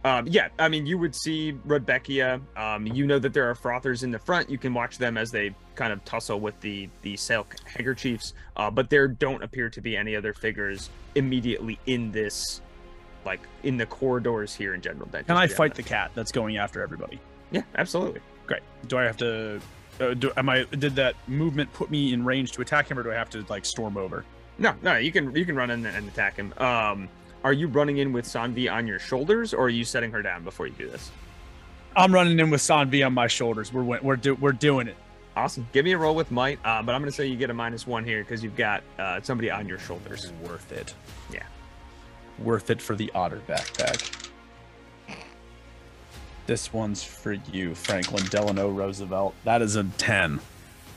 Um, 0.03 0.25
yeah, 0.27 0.49
I 0.59 0.69
mean, 0.69 0.85
you 0.85 0.97
would 0.97 1.15
see 1.15 1.53
Rebecca. 1.65 2.39
Um, 2.55 2.87
you 2.87 3.05
know 3.05 3.19
that 3.19 3.33
there 3.33 3.49
are 3.49 3.55
frothers 3.55 4.03
in 4.03 4.11
the 4.11 4.19
front. 4.19 4.49
You 4.49 4.57
can 4.57 4.73
watch 4.73 4.97
them 4.97 5.17
as 5.17 5.31
they 5.31 5.53
kind 5.75 5.91
of 5.91 6.03
tussle 6.05 6.39
with 6.39 6.59
the 6.61 6.87
the 7.01 7.17
silk 7.17 7.55
handkerchiefs. 7.65 8.33
Uh, 8.55 8.69
but 8.69 8.89
there 8.89 9.07
don't 9.07 9.43
appear 9.43 9.69
to 9.69 9.81
be 9.81 9.97
any 9.97 10.15
other 10.15 10.33
figures 10.33 10.89
immediately 11.15 11.79
in 11.87 12.11
this, 12.11 12.61
like 13.27 13.41
in 13.61 13.77
the 13.77 13.85
corridors 13.85 14.55
here 14.55 14.73
in 14.73 14.81
general 14.81 15.05
dentistry. 15.05 15.35
Can 15.35 15.37
I 15.37 15.45
fight 15.47 15.75
the 15.75 15.83
cat 15.83 16.11
that's 16.15 16.31
going 16.31 16.57
after 16.57 16.81
everybody? 16.81 17.19
Yeah, 17.51 17.61
absolutely. 17.75 18.21
Great. 18.47 18.63
Do 18.87 18.97
I 18.97 19.03
have 19.03 19.17
to? 19.17 19.61
Uh, 19.99 20.13
do, 20.15 20.31
am 20.37 20.49
I? 20.49 20.63
Did 20.63 20.95
that 20.95 21.15
movement 21.27 21.71
put 21.73 21.91
me 21.91 22.13
in 22.13 22.25
range 22.25 22.53
to 22.53 22.61
attack 22.61 22.89
him, 22.89 22.97
or 22.97 23.03
do 23.03 23.11
I 23.11 23.15
have 23.15 23.29
to 23.31 23.45
like 23.49 23.65
storm 23.65 23.97
over? 23.97 24.25
No, 24.57 24.73
no, 24.81 24.97
you 24.97 25.11
can 25.11 25.35
you 25.35 25.45
can 25.45 25.55
run 25.55 25.69
in 25.69 25.85
and 25.85 26.07
attack 26.07 26.35
him. 26.37 26.53
Um, 26.57 27.09
are 27.43 27.53
you 27.53 27.67
running 27.67 27.97
in 27.97 28.13
with 28.13 28.25
Sanvi 28.25 28.71
on 28.71 28.87
your 28.87 28.99
shoulders, 28.99 29.53
or 29.53 29.65
are 29.65 29.69
you 29.69 29.85
setting 29.85 30.11
her 30.11 30.21
down 30.21 30.43
before 30.43 30.65
you 30.67 30.73
do 30.73 30.89
this? 30.89 31.11
I'm 31.95 32.13
running 32.13 32.39
in 32.39 32.49
with 32.49 32.61
Sanvi 32.61 33.05
on 33.05 33.13
my 33.13 33.27
shoulders. 33.27 33.71
We're 33.73 33.83
we're 34.01 34.15
do- 34.15 34.35
we're 34.35 34.51
doing 34.51 34.87
it. 34.87 34.95
Awesome. 35.35 35.67
Give 35.71 35.85
me 35.85 35.91
a 35.91 35.97
roll 35.97 36.15
with 36.15 36.31
might, 36.31 36.57
uh, 36.65 36.81
but 36.81 36.95
I'm 36.95 37.01
going 37.01 37.11
to 37.11 37.15
say 37.15 37.27
you 37.27 37.35
get 37.35 37.51
a 37.51 37.53
minus 37.53 37.85
one 37.85 38.03
here 38.03 38.23
because 38.23 38.43
you've 38.43 38.55
got 38.55 38.81
uh, 38.97 39.21
somebody 39.21 39.51
on 39.51 39.67
your 39.67 39.77
shoulders. 39.77 40.31
worth 40.43 40.71
it. 40.71 40.95
Worth 42.39 42.69
it 42.69 42.81
for 42.81 42.95
the 42.95 43.11
otter 43.15 43.41
backpack. 43.47 44.29
This 46.45 46.71
one's 46.71 47.03
for 47.03 47.33
you, 47.33 47.75
Franklin 47.75 48.25
Delano 48.29 48.69
Roosevelt. 48.69 49.35
That 49.43 49.61
is 49.61 49.75
a 49.75 49.83
10 49.83 50.39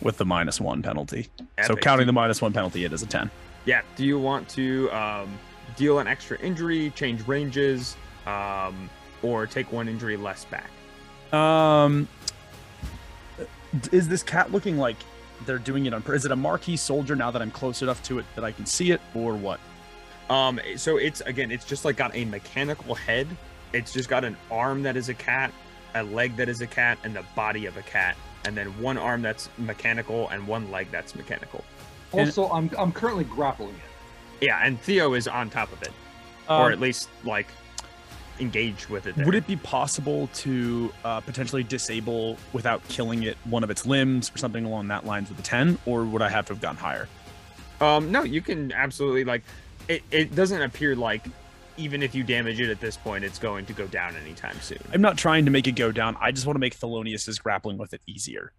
with 0.00 0.16
the 0.16 0.24
minus 0.24 0.60
one 0.60 0.82
penalty. 0.82 1.28
So 1.66 1.74
counting 1.74 2.06
the 2.06 2.12
minus 2.12 2.40
one 2.40 2.52
penalty, 2.52 2.84
it 2.84 2.92
is 2.92 3.02
a 3.02 3.06
10. 3.06 3.30
Yeah. 3.64 3.82
Do 3.96 4.04
you 4.04 4.18
want 4.18 4.48
to 4.50 4.88
um, 4.90 5.38
deal 5.76 5.98
an 5.98 6.06
extra 6.06 6.38
injury, 6.38 6.90
change 6.90 7.26
ranges, 7.26 7.96
um, 8.26 8.88
or 9.22 9.46
take 9.46 9.72
one 9.72 9.88
injury 9.88 10.16
less 10.16 10.44
back? 10.46 10.70
Um, 11.32 12.08
is 13.92 14.08
this 14.08 14.22
cat 14.22 14.52
looking 14.52 14.78
like 14.78 14.96
they're 15.46 15.58
doing 15.58 15.86
it 15.86 15.94
on? 15.94 16.02
Is 16.08 16.24
it 16.24 16.32
a 16.32 16.36
Marquis 16.36 16.76
soldier 16.76 17.16
now 17.16 17.30
that 17.30 17.42
I'm 17.42 17.50
close 17.50 17.82
enough 17.82 18.02
to 18.04 18.18
it 18.18 18.24
that 18.34 18.44
I 18.44 18.52
can 18.52 18.66
see 18.66 18.90
it, 18.90 19.00
or 19.14 19.34
what? 19.34 19.60
Um, 20.30 20.60
so 20.76 20.96
it's 20.96 21.20
again, 21.22 21.50
it's 21.50 21.64
just 21.64 21.84
like 21.84 21.96
got 21.96 22.14
a 22.14 22.24
mechanical 22.24 22.94
head. 22.94 23.26
It's 23.72 23.92
just 23.92 24.08
got 24.08 24.24
an 24.24 24.36
arm 24.50 24.82
that 24.84 24.96
is 24.96 25.08
a 25.08 25.14
cat, 25.14 25.52
a 25.94 26.02
leg 26.04 26.36
that 26.36 26.48
is 26.48 26.60
a 26.60 26.66
cat, 26.66 26.98
and 27.04 27.14
the 27.14 27.24
body 27.34 27.66
of 27.66 27.76
a 27.76 27.82
cat, 27.82 28.16
and 28.44 28.56
then 28.56 28.68
one 28.80 28.96
arm 28.96 29.22
that's 29.22 29.48
mechanical 29.58 30.28
and 30.30 30.46
one 30.46 30.70
leg 30.70 30.88
that's 30.90 31.14
mechanical. 31.14 31.64
And- 32.12 32.28
Also, 32.28 32.48
I'm 32.50 32.70
I'm 32.78 32.92
currently 32.92 33.24
grappling 33.24 33.74
it. 33.74 34.46
Yeah, 34.46 34.60
and 34.64 34.80
Theo 34.80 35.12
is 35.14 35.28
on 35.28 35.50
top 35.50 35.70
of 35.72 35.82
it, 35.82 35.92
or 36.48 36.70
at 36.72 36.80
least 36.80 37.08
like 37.24 37.48
engaged 38.38 38.86
with 38.88 39.06
it. 39.06 39.14
There. 39.16 39.24
Um, 39.24 39.26
Would 39.26 39.34
it 39.34 39.46
be 39.46 39.56
possible 39.56 40.28
to 40.34 40.90
uh, 41.04 41.20
potentially 41.20 41.62
disable 41.62 42.38
without 42.54 42.86
killing 42.88 43.24
it 43.24 43.36
one 43.44 43.62
of 43.62 43.70
its 43.70 43.84
limbs 43.84 44.30
or 44.34 44.38
something 44.38 44.64
along 44.64 44.88
that 44.88 45.04
lines 45.04 45.28
with 45.28 45.38
a 45.40 45.42
10, 45.42 45.78
or 45.84 46.04
would 46.04 46.22
I 46.22 46.30
have 46.30 46.46
to 46.46 46.54
have 46.54 46.62
gone 46.62 46.76
higher? 46.76 47.06
Um, 47.82 48.10
no, 48.12 48.22
you 48.22 48.40
can 48.40 48.72
absolutely 48.72 49.24
like. 49.24 49.42
It, 49.88 50.02
it 50.10 50.34
doesn't 50.34 50.62
appear 50.62 50.94
like 50.94 51.24
even 51.76 52.02
if 52.02 52.14
you 52.14 52.22
damage 52.22 52.60
it 52.60 52.70
at 52.70 52.80
this 52.80 52.96
point, 52.96 53.24
it's 53.24 53.38
going 53.38 53.64
to 53.66 53.72
go 53.72 53.86
down 53.86 54.14
anytime 54.16 54.60
soon. 54.60 54.78
I'm 54.92 55.00
not 55.00 55.16
trying 55.16 55.44
to 55.46 55.50
make 55.50 55.66
it 55.66 55.72
go 55.72 55.90
down. 55.92 56.16
I 56.20 56.30
just 56.30 56.46
want 56.46 56.56
to 56.56 56.60
make 56.60 56.78
Thelonious' 56.78 57.42
grappling 57.42 57.78
with 57.78 57.94
it 57.94 58.02
easier, 58.06 58.52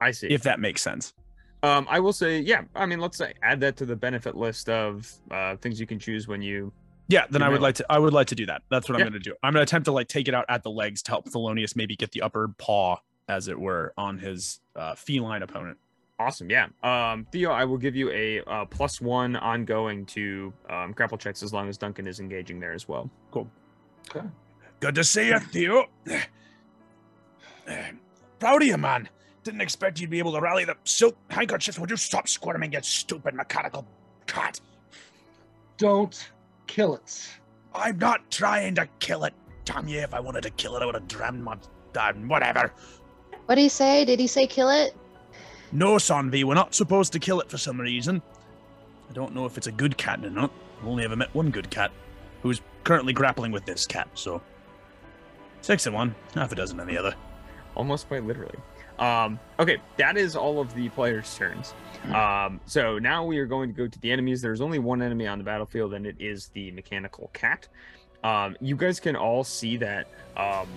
I 0.00 0.10
see. 0.10 0.26
if 0.28 0.42
that 0.42 0.60
makes 0.60 0.82
sense. 0.82 1.14
Um, 1.62 1.86
I 1.88 2.00
will 2.00 2.12
say, 2.12 2.40
yeah. 2.40 2.62
I 2.74 2.86
mean, 2.86 2.98
let's 2.98 3.16
say 3.16 3.34
add 3.42 3.60
that 3.60 3.76
to 3.76 3.86
the 3.86 3.94
benefit 3.96 4.36
list 4.36 4.68
of 4.68 5.10
uh, 5.30 5.56
things 5.56 5.78
you 5.80 5.86
can 5.86 5.98
choose 5.98 6.26
when 6.28 6.42
you. 6.42 6.72
Yeah, 7.08 7.26
then 7.30 7.42
I 7.42 7.48
would 7.48 7.60
like 7.62 7.76
to. 7.76 7.86
I 7.90 7.98
would 7.98 8.12
like 8.12 8.26
to 8.28 8.34
do 8.34 8.46
that. 8.46 8.62
That's 8.70 8.88
what 8.88 8.98
Yeah. 8.98 9.04
I'm 9.04 9.10
going 9.12 9.22
to 9.22 9.30
do. 9.30 9.36
I'm 9.42 9.52
going 9.52 9.60
to 9.64 9.70
attempt 9.70 9.84
to 9.86 9.92
like 9.92 10.08
take 10.08 10.28
it 10.28 10.34
out 10.34 10.44
at 10.48 10.62
the 10.62 10.70
legs 10.70 11.02
to 11.04 11.10
help 11.12 11.28
Thelonious 11.28 11.76
maybe 11.76 11.94
get 11.94 12.10
the 12.12 12.22
upper 12.22 12.48
paw, 12.58 12.96
as 13.28 13.48
it 13.48 13.58
were, 13.58 13.92
on 13.96 14.18
his 14.18 14.60
uh, 14.76 14.94
feline 14.94 15.42
opponent. 15.42 15.78
Awesome, 16.22 16.48
yeah. 16.48 16.68
Um, 16.84 17.26
Theo, 17.32 17.50
I 17.50 17.64
will 17.64 17.78
give 17.78 17.96
you 17.96 18.08
a 18.12 18.42
uh, 18.42 18.64
plus 18.66 19.00
one 19.00 19.34
ongoing 19.34 20.06
to 20.06 20.52
um, 20.70 20.92
grapple 20.92 21.18
checks 21.18 21.42
as 21.42 21.52
long 21.52 21.68
as 21.68 21.76
Duncan 21.76 22.06
is 22.06 22.20
engaging 22.20 22.60
there 22.60 22.72
as 22.72 22.86
well. 22.86 23.10
Cool. 23.32 23.50
Okay. 24.08 24.24
Good 24.78 24.94
to 24.94 25.02
see 25.02 25.28
you, 25.28 25.40
Theo. 25.40 25.86
Proud 28.38 28.62
of 28.62 28.68
you, 28.68 28.76
man. 28.76 29.08
Didn't 29.42 29.62
expect 29.62 30.00
you'd 30.00 30.10
be 30.10 30.20
able 30.20 30.32
to 30.32 30.40
rally 30.40 30.64
the 30.64 30.76
silk 30.84 31.16
handkerchief. 31.28 31.76
Would 31.80 31.90
you 31.90 31.96
stop 31.96 32.28
squirming, 32.28 32.72
you 32.72 32.78
stupid 32.82 33.34
mechanical 33.34 33.84
cat? 34.26 34.60
Don't 35.76 36.30
kill 36.68 36.94
it. 36.94 37.28
I'm 37.74 37.98
not 37.98 38.30
trying 38.30 38.76
to 38.76 38.88
kill 39.00 39.24
it. 39.24 39.34
Damn 39.64 39.88
you, 39.88 39.98
if 39.98 40.14
I 40.14 40.20
wanted 40.20 40.44
to 40.44 40.50
kill 40.50 40.76
it, 40.76 40.82
I 40.82 40.86
would 40.86 40.94
have 40.94 41.08
drowned 41.08 41.42
my. 41.42 41.56
Uh, 41.96 42.12
whatever. 42.12 42.72
What 43.46 43.56
did 43.56 43.62
he 43.62 43.68
say? 43.68 44.04
Did 44.04 44.20
he 44.20 44.28
say 44.28 44.46
kill 44.46 44.70
it? 44.70 44.96
No, 45.72 45.94
Sanvi, 45.94 46.44
we're 46.44 46.54
not 46.54 46.74
supposed 46.74 47.12
to 47.14 47.18
kill 47.18 47.40
it 47.40 47.50
for 47.50 47.56
some 47.58 47.80
reason. 47.80 48.20
I 49.08 49.12
don't 49.14 49.34
know 49.34 49.46
if 49.46 49.56
it's 49.56 49.66
a 49.66 49.72
good 49.72 49.96
cat 49.96 50.24
or 50.24 50.30
not. 50.30 50.52
I've 50.80 50.86
only 50.86 51.04
ever 51.04 51.16
met 51.16 51.34
one 51.34 51.50
good 51.50 51.70
cat, 51.70 51.90
who's 52.42 52.60
currently 52.84 53.12
grappling 53.12 53.52
with 53.52 53.64
this 53.64 53.86
cat, 53.86 54.08
so. 54.14 54.42
Six 55.62 55.86
in 55.86 55.92
one, 55.92 56.14
half 56.34 56.52
a 56.52 56.54
dozen 56.54 56.78
in 56.80 56.86
the 56.86 56.98
other. 56.98 57.14
almost 57.74 58.08
quite 58.08 58.24
literally. 58.24 58.58
Um, 58.98 59.38
okay, 59.58 59.78
that 59.96 60.16
is 60.16 60.36
all 60.36 60.60
of 60.60 60.74
the 60.74 60.88
players' 60.90 61.34
turns. 61.36 61.74
Um, 62.14 62.60
so 62.66 62.98
now 62.98 63.24
we 63.24 63.38
are 63.38 63.46
going 63.46 63.70
to 63.70 63.74
go 63.74 63.88
to 63.88 63.98
the 64.00 64.10
enemies. 64.12 64.42
There's 64.42 64.60
only 64.60 64.78
one 64.78 65.00
enemy 65.02 65.26
on 65.26 65.38
the 65.38 65.44
battlefield, 65.44 65.94
and 65.94 66.06
it 66.06 66.16
is 66.18 66.48
the 66.48 66.70
mechanical 66.72 67.30
cat. 67.32 67.68
Um, 68.22 68.56
you 68.60 68.76
guys 68.76 69.00
can 69.00 69.16
all 69.16 69.42
see 69.42 69.76
that, 69.78 70.08
um, 70.36 70.68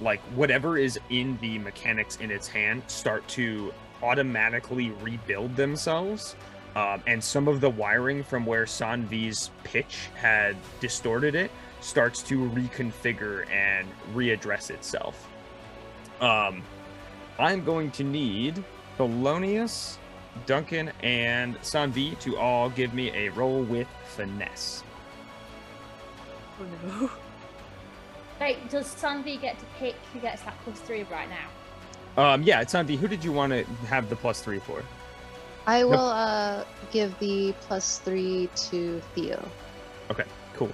like 0.00 0.20
whatever 0.36 0.78
is 0.78 0.98
in 1.10 1.38
the 1.40 1.58
mechanics 1.58 2.16
in 2.16 2.30
its 2.30 2.48
hand 2.48 2.82
start 2.86 3.26
to 3.28 3.72
automatically 4.04 4.90
rebuild 5.02 5.56
themselves. 5.56 6.36
um, 6.76 7.00
and 7.06 7.22
some 7.22 7.46
of 7.46 7.60
the 7.60 7.70
wiring 7.70 8.24
from 8.24 8.44
where 8.44 8.64
Sanvi's 8.64 9.50
pitch 9.62 10.08
had 10.16 10.56
distorted 10.80 11.34
it 11.36 11.50
starts 11.80 12.22
to 12.24 12.38
reconfigure 12.50 13.48
and 13.50 13.86
readdress 14.14 14.70
itself. 14.70 15.28
Um, 16.20 16.62
I'm 17.38 17.64
going 17.64 17.90
to 17.92 18.04
need 18.04 18.64
Thelonious, 18.98 19.98
Duncan, 20.46 20.90
and 21.02 21.56
Sanvi 21.60 22.18
to 22.20 22.36
all 22.38 22.70
give 22.70 22.92
me 22.94 23.10
a 23.10 23.28
roll 23.30 23.62
with 23.62 23.88
finesse. 24.16 24.82
Oh 26.60 26.66
no. 26.88 27.10
Wait, 28.40 28.68
does 28.68 28.92
Sanvi 28.94 29.40
get 29.40 29.58
to 29.60 29.64
pick 29.78 29.94
who 30.12 30.18
gets 30.18 30.42
that 30.42 30.54
plus 30.64 30.80
three 30.80 31.04
right 31.04 31.28
now? 31.28 31.48
Um, 32.16 32.42
yeah, 32.42 32.62
Sanvi, 32.64 32.96
who 32.96 33.08
did 33.08 33.24
you 33.24 33.32
want 33.32 33.52
to 33.52 33.64
have 33.86 34.08
the 34.08 34.16
plus 34.16 34.40
three 34.40 34.58
for? 34.60 34.82
I 35.66 35.82
will 35.84 35.98
uh, 35.98 36.64
give 36.92 37.18
the 37.18 37.54
plus 37.62 37.98
three 37.98 38.48
to 38.70 39.00
Theo. 39.14 39.48
Okay, 40.10 40.24
cool. 40.54 40.70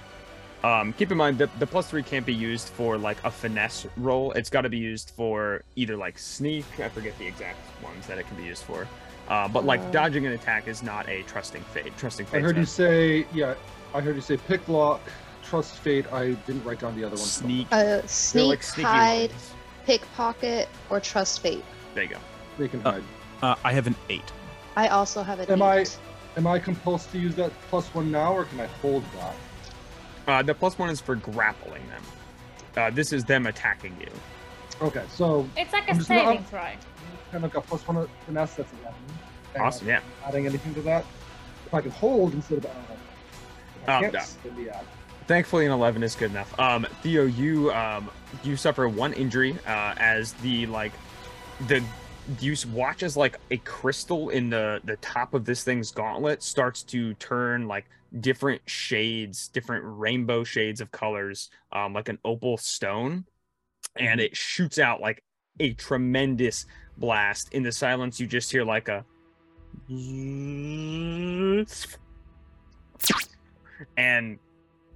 Um, 0.63 0.93
keep 0.93 1.11
in 1.11 1.17
mind 1.17 1.39
that 1.39 1.49
the 1.59 1.65
plus 1.65 1.89
three 1.89 2.03
can't 2.03 2.25
be 2.25 2.33
used 2.33 2.67
for 2.69 2.97
like 2.97 3.17
a 3.23 3.31
finesse 3.31 3.87
roll. 3.97 4.31
It's 4.33 4.49
got 4.49 4.61
to 4.61 4.69
be 4.69 4.77
used 4.77 5.11
for 5.15 5.63
either 5.75 5.97
like 5.97 6.19
sneak. 6.19 6.65
I 6.79 6.89
forget 6.89 7.17
the 7.17 7.25
exact 7.25 7.57
ones 7.81 8.05
that 8.07 8.19
it 8.19 8.27
can 8.27 8.37
be 8.37 8.43
used 8.43 8.63
for. 8.63 8.87
Uh, 9.27 9.47
but 9.47 9.63
like 9.65 9.79
Uh. 9.79 9.91
dodging 9.91 10.25
an 10.27 10.33
attack 10.33 10.67
is 10.67 10.83
not 10.83 11.07
a 11.09 11.23
trusting 11.23 11.63
fate. 11.73 11.97
Trusting 11.97 12.25
fate. 12.27 12.37
I 12.37 12.41
heard 12.41 12.57
you 12.57 12.65
say, 12.65 13.25
yeah, 13.33 13.55
I 13.95 14.01
heard 14.01 14.15
you 14.15 14.21
say 14.21 14.37
pick 14.37 14.67
lock, 14.67 15.01
trust 15.41 15.77
fate. 15.77 16.05
I 16.13 16.33
didn't 16.45 16.63
write 16.63 16.79
down 16.81 16.95
the 16.95 17.05
other 17.05 17.15
ones. 17.15 17.31
Sneak. 17.31 17.67
Uh, 17.71 17.77
They're 17.83 18.07
sneak, 18.07 18.47
like 18.49 18.63
sneaky 18.63 18.87
hide, 18.87 19.29
ones. 19.31 19.53
Pickpocket, 19.85 20.67
or 20.89 20.99
trust 20.99 21.41
fate. 21.41 21.63
There 21.93 22.03
you 22.03 22.09
go. 22.09 22.17
They 22.57 22.67
can 22.67 22.85
Uh, 22.85 22.91
hide. 22.93 23.03
Uh, 23.41 23.55
I 23.63 23.73
have 23.73 23.87
an 23.87 23.95
eight. 24.09 24.31
I 24.75 24.87
also 24.89 25.23
have 25.23 25.39
an 25.39 25.49
Am 25.51 25.61
I- 25.61 25.79
eight. 25.79 25.97
Am 26.37 26.47
I 26.47 26.59
compulsed 26.59 27.11
to 27.11 27.19
use 27.19 27.35
that 27.35 27.51
plus 27.69 27.87
one 27.93 28.09
now, 28.11 28.33
or 28.33 28.45
can 28.45 28.59
I 28.61 28.67
hold 28.81 29.03
that? 29.17 29.35
Uh, 30.27 30.41
the 30.41 30.53
plus 30.53 30.77
one 30.79 30.89
is 30.89 31.01
for 31.01 31.15
grappling 31.15 31.85
them. 31.89 32.01
Uh, 32.77 32.89
this 32.89 33.11
is 33.11 33.25
them 33.25 33.47
attacking 33.47 33.93
you. 33.99 34.07
Okay, 34.81 35.03
so 35.09 35.47
It's 35.57 35.73
like 35.73 35.87
a 35.87 35.91
I'm 35.91 35.97
just 35.97 36.07
saving 36.07 36.35
not- 36.35 36.45
throw. 36.49 36.67
kind 37.31 37.43
of 37.45 37.51
got 37.51 37.67
plus 37.67 37.85
one 37.87 38.07
finesse. 38.25 38.55
That's 38.55 38.71
eleven. 38.81 38.93
And 39.55 39.63
Awesome, 39.63 39.87
yeah. 39.89 39.99
Adding 40.25 40.45
anything 40.45 40.73
to 40.75 40.81
that? 40.83 41.03
If 41.65 41.73
I 41.73 41.81
can 41.81 41.91
hold 41.91 42.33
instead 42.33 42.59
of 42.59 42.65
uh, 42.67 42.69
if 43.83 43.89
I 43.89 43.93
Um, 43.95 44.01
can't, 44.03 44.13
no. 44.13 44.21
then 44.55 44.65
yeah. 44.65 44.81
Thankfully, 45.31 45.65
an 45.65 45.71
eleven 45.71 46.03
is 46.03 46.13
good 46.13 46.31
enough. 46.31 46.59
Um, 46.59 46.85
Theo, 47.03 47.23
you 47.23 47.71
um, 47.71 48.11
you 48.43 48.57
suffer 48.57 48.89
one 48.89 49.13
injury 49.13 49.57
uh, 49.65 49.93
as 49.95 50.33
the 50.33 50.65
like 50.65 50.91
the 51.67 51.81
you 52.41 52.53
watch 52.73 53.01
as 53.01 53.15
like 53.15 53.39
a 53.49 53.55
crystal 53.55 54.27
in 54.27 54.49
the 54.49 54.81
the 54.83 54.97
top 54.97 55.33
of 55.33 55.45
this 55.45 55.63
thing's 55.63 55.89
gauntlet 55.89 56.43
starts 56.43 56.83
to 56.83 57.13
turn 57.13 57.65
like 57.65 57.85
different 58.19 58.61
shades, 58.65 59.47
different 59.47 59.85
rainbow 59.85 60.43
shades 60.43 60.81
of 60.81 60.91
colors, 60.91 61.49
um, 61.71 61.93
like 61.93 62.09
an 62.09 62.19
opal 62.25 62.57
stone, 62.57 63.23
and 63.95 64.19
it 64.19 64.35
shoots 64.35 64.79
out 64.79 64.99
like 64.99 65.23
a 65.61 65.71
tremendous 65.75 66.65
blast. 66.97 67.53
In 67.53 67.63
the 67.63 67.71
silence, 67.71 68.19
you 68.19 68.27
just 68.27 68.51
hear 68.51 68.65
like 68.65 68.89
a 68.89 69.05
and 73.95 74.37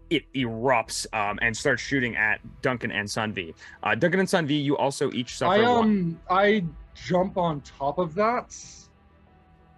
it 0.10 0.32
erupts 0.34 1.06
um, 1.14 1.40
and 1.42 1.56
starts 1.56 1.82
shooting 1.82 2.16
at 2.16 2.40
Duncan 2.62 2.92
and 2.92 3.08
Sanvi. 3.08 3.54
Uh, 3.84 3.96
Duncan 3.96 4.20
and 4.20 4.30
Sanvi, 4.30 4.64
you 4.64 4.78
also 4.78 5.12
each 5.12 5.38
suffer 5.38 5.54
I 5.54 5.62
one. 5.62 5.70
um 5.70 6.20
I 6.30 6.66
jump 6.94 7.38
on 7.38 7.62
top 7.62 7.98
of 7.98 8.16
that 8.16 8.56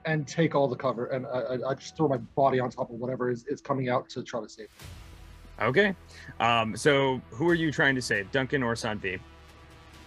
and 0.06 0.28
take 0.28 0.56
all 0.56 0.68
the 0.68 0.76
cover, 0.76 1.08
and 1.08 1.26
I, 1.26 1.30
I, 1.30 1.70
I 1.72 1.74
just 1.76 1.98
throw 1.98 2.08
my 2.08 2.18
body 2.18 2.60
on 2.60 2.70
top 2.70 2.90
of 2.90 2.98
whatever 2.98 3.30
is, 3.30 3.46
is 3.48 3.62
coming 3.62 3.90
out 3.90 4.10
to 4.10 4.24
try 4.24 4.42
to 4.42 4.50
save. 4.50 4.70
Okay. 5.62 5.96
Um, 6.40 6.78
so 6.78 7.22
who 7.32 7.50
are 7.50 7.56
you 7.56 7.72
trying 7.72 7.96
to 7.96 8.02
save, 8.02 8.32
Duncan 8.32 8.64
or 8.64 8.76
Sanvi? 8.76 9.20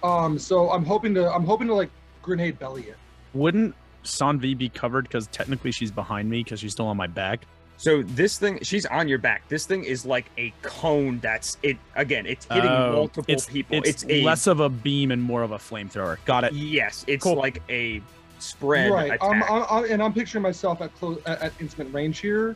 Um, 0.02 0.38
so 0.38 0.70
I'm 0.70 0.84
hoping 0.84 1.14
to 1.14 1.30
I'm 1.32 1.44
hoping 1.44 1.66
to 1.66 1.74
like 1.74 1.90
grenade 2.22 2.58
belly 2.58 2.84
it. 2.84 2.96
Wouldn't 3.34 3.74
Sanvi 4.04 4.56
be 4.56 4.68
covered 4.68 5.02
because 5.02 5.26
technically 5.28 5.72
she's 5.72 5.90
behind 5.90 6.30
me 6.30 6.42
because 6.42 6.60
she's 6.60 6.72
still 6.72 6.86
on 6.86 6.96
my 6.96 7.06
back? 7.06 7.44
So 7.80 8.02
this 8.02 8.38
thing, 8.38 8.58
she's 8.60 8.84
on 8.84 9.08
your 9.08 9.16
back. 9.16 9.48
This 9.48 9.64
thing 9.64 9.84
is 9.84 10.04
like 10.04 10.26
a 10.36 10.52
cone. 10.60 11.18
That's 11.20 11.56
it. 11.62 11.78
Again, 11.96 12.26
it's 12.26 12.44
hitting 12.44 12.68
Oh, 12.70 12.92
multiple 12.92 13.24
it's, 13.32 13.46
people. 13.46 13.78
It's, 13.78 13.88
It's, 13.88 14.04
a 14.04 14.22
less 14.22 14.46
of 14.46 14.60
a 14.60 14.68
beam 14.68 15.10
and 15.10 15.22
more 15.22 15.42
of 15.42 15.52
a 15.52 15.56
flamethrower. 15.56 16.18
Got 16.26 16.44
it. 16.44 16.52
yes. 16.52 17.06
It's 17.08 17.24
Cool. 17.24 17.36
like 17.36 17.62
a 17.70 18.02
spread 18.38 18.90
right. 18.92 19.06
attack. 19.12 19.22
I'm, 19.22 19.42
I'm, 19.44 19.64
I'm, 19.70 19.84
and 19.90 20.02
I'm 20.02 20.12
picturing 20.12 20.42
myself 20.42 20.82
at 20.82 20.94
close 20.96 21.22
at, 21.24 21.40
at 21.40 21.52
intimate 21.58 21.90
range 21.90 22.18
here, 22.18 22.54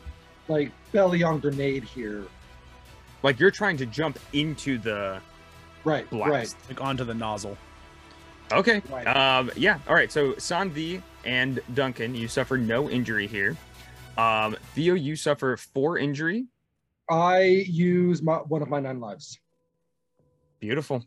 like 0.48 0.70
belly 0.92 1.22
on 1.22 1.40
grenade 1.40 1.84
here. 1.84 2.24
like 3.22 3.40
you're 3.40 3.50
trying 3.50 3.78
to 3.78 3.86
jump 3.86 4.18
into 4.34 4.76
the 4.76 5.20
Right. 5.84 6.08
blast. 6.10 6.56
Like 6.68 6.82
onto 6.82 7.02
the 7.04 7.14
nozzle. 7.14 7.56
Okay. 8.52 8.82
Right. 8.90 9.06
Um, 9.06 9.50
yeah. 9.56 9.78
All 9.88 9.94
right. 9.94 10.12
So 10.12 10.32
Sanvi 10.34 11.00
and 11.24 11.60
Duncan, 11.72 12.14
you 12.14 12.28
suffer 12.28 12.58
no 12.58 12.90
injury 12.90 13.26
here. 13.26 13.56
Um, 14.16 14.56
Theo, 14.74 14.94
you 14.94 15.16
suffer 15.16 15.56
four 15.56 15.98
injury. 15.98 16.46
I 17.10 17.42
use 17.68 18.22
my 18.22 18.36
one 18.36 18.62
of 18.62 18.68
my 18.68 18.80
nine 18.80 19.00
lives. 19.00 19.38
Beautiful. 20.60 21.04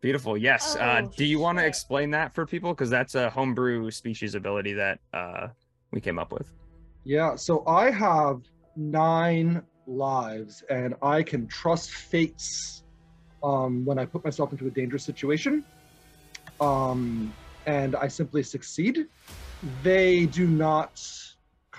Beautiful. 0.00 0.36
Yes. 0.36 0.74
uh, 0.74 1.02
Oh, 1.04 1.12
do 1.16 1.24
you 1.24 1.38
want 1.38 1.58
to 1.58 1.64
explain 1.64 2.10
that 2.10 2.34
for 2.34 2.44
people? 2.44 2.72
Because 2.72 2.90
that's 2.90 3.14
a 3.14 3.30
homebrew 3.30 3.90
species 3.92 4.34
ability 4.34 4.72
that 4.72 4.98
uh, 5.14 5.48
we 5.92 6.00
came 6.00 6.18
up 6.18 6.32
with. 6.32 6.52
Yeah. 7.04 7.36
So 7.36 7.64
I 7.66 7.90
have 7.90 8.40
nine 8.74 9.62
lives, 9.86 10.64
and 10.68 10.94
I 11.02 11.22
can 11.22 11.46
trust 11.46 11.92
fates 11.92 12.82
um, 13.44 13.84
when 13.84 13.98
I 13.98 14.04
put 14.04 14.24
myself 14.24 14.50
into 14.50 14.66
a 14.66 14.70
dangerous 14.70 15.04
situation. 15.04 15.64
Um, 16.60 17.32
and 17.66 17.94
I 17.94 18.08
simply 18.08 18.42
succeed. 18.42 19.06
They 19.84 20.26
do 20.26 20.48
not 20.48 21.00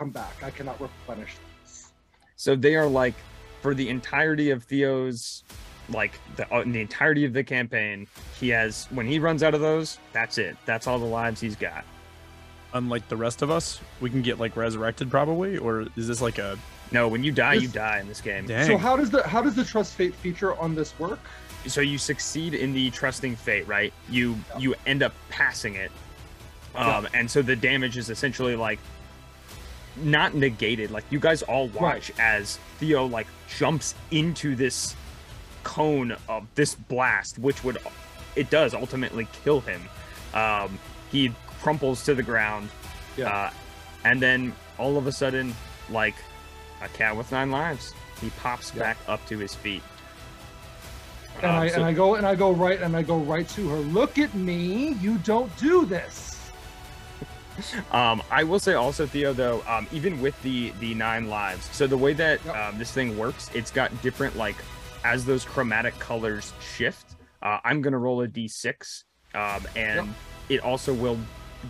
come 0.03 0.11
back. 0.11 0.43
I 0.43 0.49
cannot 0.49 0.79
replenish 0.81 1.35
these. 1.63 1.91
So 2.35 2.55
they 2.55 2.75
are 2.75 2.87
like 2.87 3.15
for 3.61 3.73
the 3.73 3.87
entirety 3.87 4.49
of 4.49 4.63
Theo's, 4.63 5.43
like 5.89 6.19
the 6.35 6.53
uh, 6.53 6.61
in 6.61 6.71
the 6.73 6.81
entirety 6.81 7.23
of 7.25 7.31
the 7.33 7.43
campaign, 7.43 8.07
he 8.39 8.49
has 8.49 8.87
when 8.91 9.07
he 9.07 9.19
runs 9.19 9.43
out 9.43 9.53
of 9.53 9.61
those, 9.61 9.97
that's 10.11 10.37
it. 10.37 10.57
That's 10.65 10.87
all 10.87 10.99
the 10.99 11.05
lives 11.05 11.39
he's 11.39 11.55
got. 11.55 11.85
Unlike 12.73 13.07
the 13.07 13.15
rest 13.15 13.41
of 13.41 13.49
us, 13.51 13.79
we 14.01 14.09
can 14.09 14.21
get 14.21 14.39
like 14.39 14.57
resurrected 14.57 15.09
probably, 15.09 15.57
or 15.57 15.85
is 15.95 16.07
this 16.07 16.21
like 16.21 16.37
a 16.37 16.57
No, 16.91 17.07
when 17.07 17.23
you 17.23 17.31
die, 17.31 17.53
you 17.53 17.67
die 17.69 17.99
in 17.99 18.07
this 18.07 18.19
game. 18.19 18.45
dang? 18.45 18.67
So 18.67 18.77
how 18.77 18.97
does 18.97 19.09
the 19.09 19.25
how 19.25 19.41
does 19.41 19.55
the 19.55 19.63
trust 19.63 19.93
fate 19.93 20.15
feature 20.15 20.55
on 20.59 20.75
this 20.75 20.97
work? 20.99 21.19
so 21.65 21.79
you 21.79 21.97
succeed 21.97 22.53
in 22.53 22.73
the 22.73 22.89
trusting 22.89 23.37
fate 23.37 23.65
right 23.69 23.93
you 24.09 24.35
you 24.59 24.75
end 24.85 25.01
up 25.01 25.13
passing 25.29 25.75
it 25.75 25.89
um 26.75 27.07
and 27.13 27.31
so 27.31 27.41
the 27.41 27.55
damage 27.55 27.95
is 27.95 28.09
essentially 28.09 28.53
like 28.53 28.79
not 29.97 30.33
negated 30.33 30.89
like 30.91 31.03
you 31.11 31.19
guys 31.19 31.41
all 31.43 31.67
watch 31.69 32.11
as 32.19 32.57
theo 32.79 33.05
like 33.05 33.27
jumps 33.57 33.93
into 34.11 34.55
this 34.55 34.95
cone 35.63 36.15
of 36.27 36.45
this 36.55 36.73
blast 36.75 37.37
which 37.39 37.63
would 37.63 37.77
it 38.35 38.49
does 38.49 38.73
ultimately 38.73 39.27
kill 39.43 39.61
him 39.61 39.81
um 40.33 40.79
he 41.11 41.31
crumples 41.61 42.03
to 42.03 42.15
the 42.15 42.23
ground 42.23 42.69
Yeah. 43.17 43.29
uh, 43.29 43.49
and 44.03 44.19
then 44.21 44.53
all 44.79 44.97
of 44.97 45.05
a 45.07 45.11
sudden 45.11 45.53
like 45.89 46.15
a 46.81 46.87
cat 46.89 47.15
with 47.15 47.31
nine 47.31 47.51
lives 47.51 47.93
he 48.19 48.29
pops 48.31 48.71
Yeah. 48.73 48.81
back 48.83 48.97
up 49.07 49.25
to 49.27 49.37
his 49.37 49.53
feet 49.53 49.83
And 51.41 51.45
Um, 51.51 51.55
I 51.59 51.67
so- 51.67 51.75
and 51.75 51.83
I 51.85 51.93
go 51.93 52.15
and 52.15 52.25
I 52.25 52.35
go 52.35 52.51
right 52.51 52.81
and 52.81 52.95
I 52.95 53.01
go 53.01 53.17
right 53.17 53.47
to 53.49 53.67
her. 53.69 53.77
Look 53.77 54.19
at 54.19 54.33
me! 54.35 54.93
You 55.01 55.17
don't 55.19 55.49
do 55.57 55.83
this. 55.85 56.32
Um, 57.91 58.21
I 58.31 58.43
will 58.43 58.59
say 58.59 58.73
also, 58.73 59.05
Theo, 59.05 59.33
though, 59.33 59.63
um, 59.67 59.87
even 59.91 60.21
with 60.21 60.39
the 60.43 60.71
the 60.79 60.93
nine 60.95 61.27
lives, 61.29 61.69
so 61.71 61.87
the 61.87 61.97
way 61.97 62.13
that 62.13 62.43
Yep. 62.45 62.55
um, 62.55 62.77
this 62.77 62.91
thing 62.91 63.17
works, 63.17 63.49
it's 63.53 63.71
got 63.71 63.89
different 64.01 64.35
like 64.37 64.55
as 65.03 65.25
those 65.25 65.45
chromatic 65.45 65.97
colors 65.99 66.53
shift. 66.75 67.15
Uh, 67.41 67.59
I'm 67.63 67.81
gonna 67.81 67.97
roll 67.97 68.21
a 68.21 68.27
d6, 68.27 69.03
um, 69.35 69.65
and 69.75 70.07
Yep. 70.07 70.15
it 70.49 70.61
also 70.61 70.93
will 70.93 71.19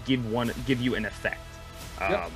give 0.06 0.30
one 0.32 0.52
give 0.66 0.82
you 0.82 0.96
an 0.96 1.06
effect. 1.06 1.40
Um, 2.00 2.12
Yep. 2.12 2.32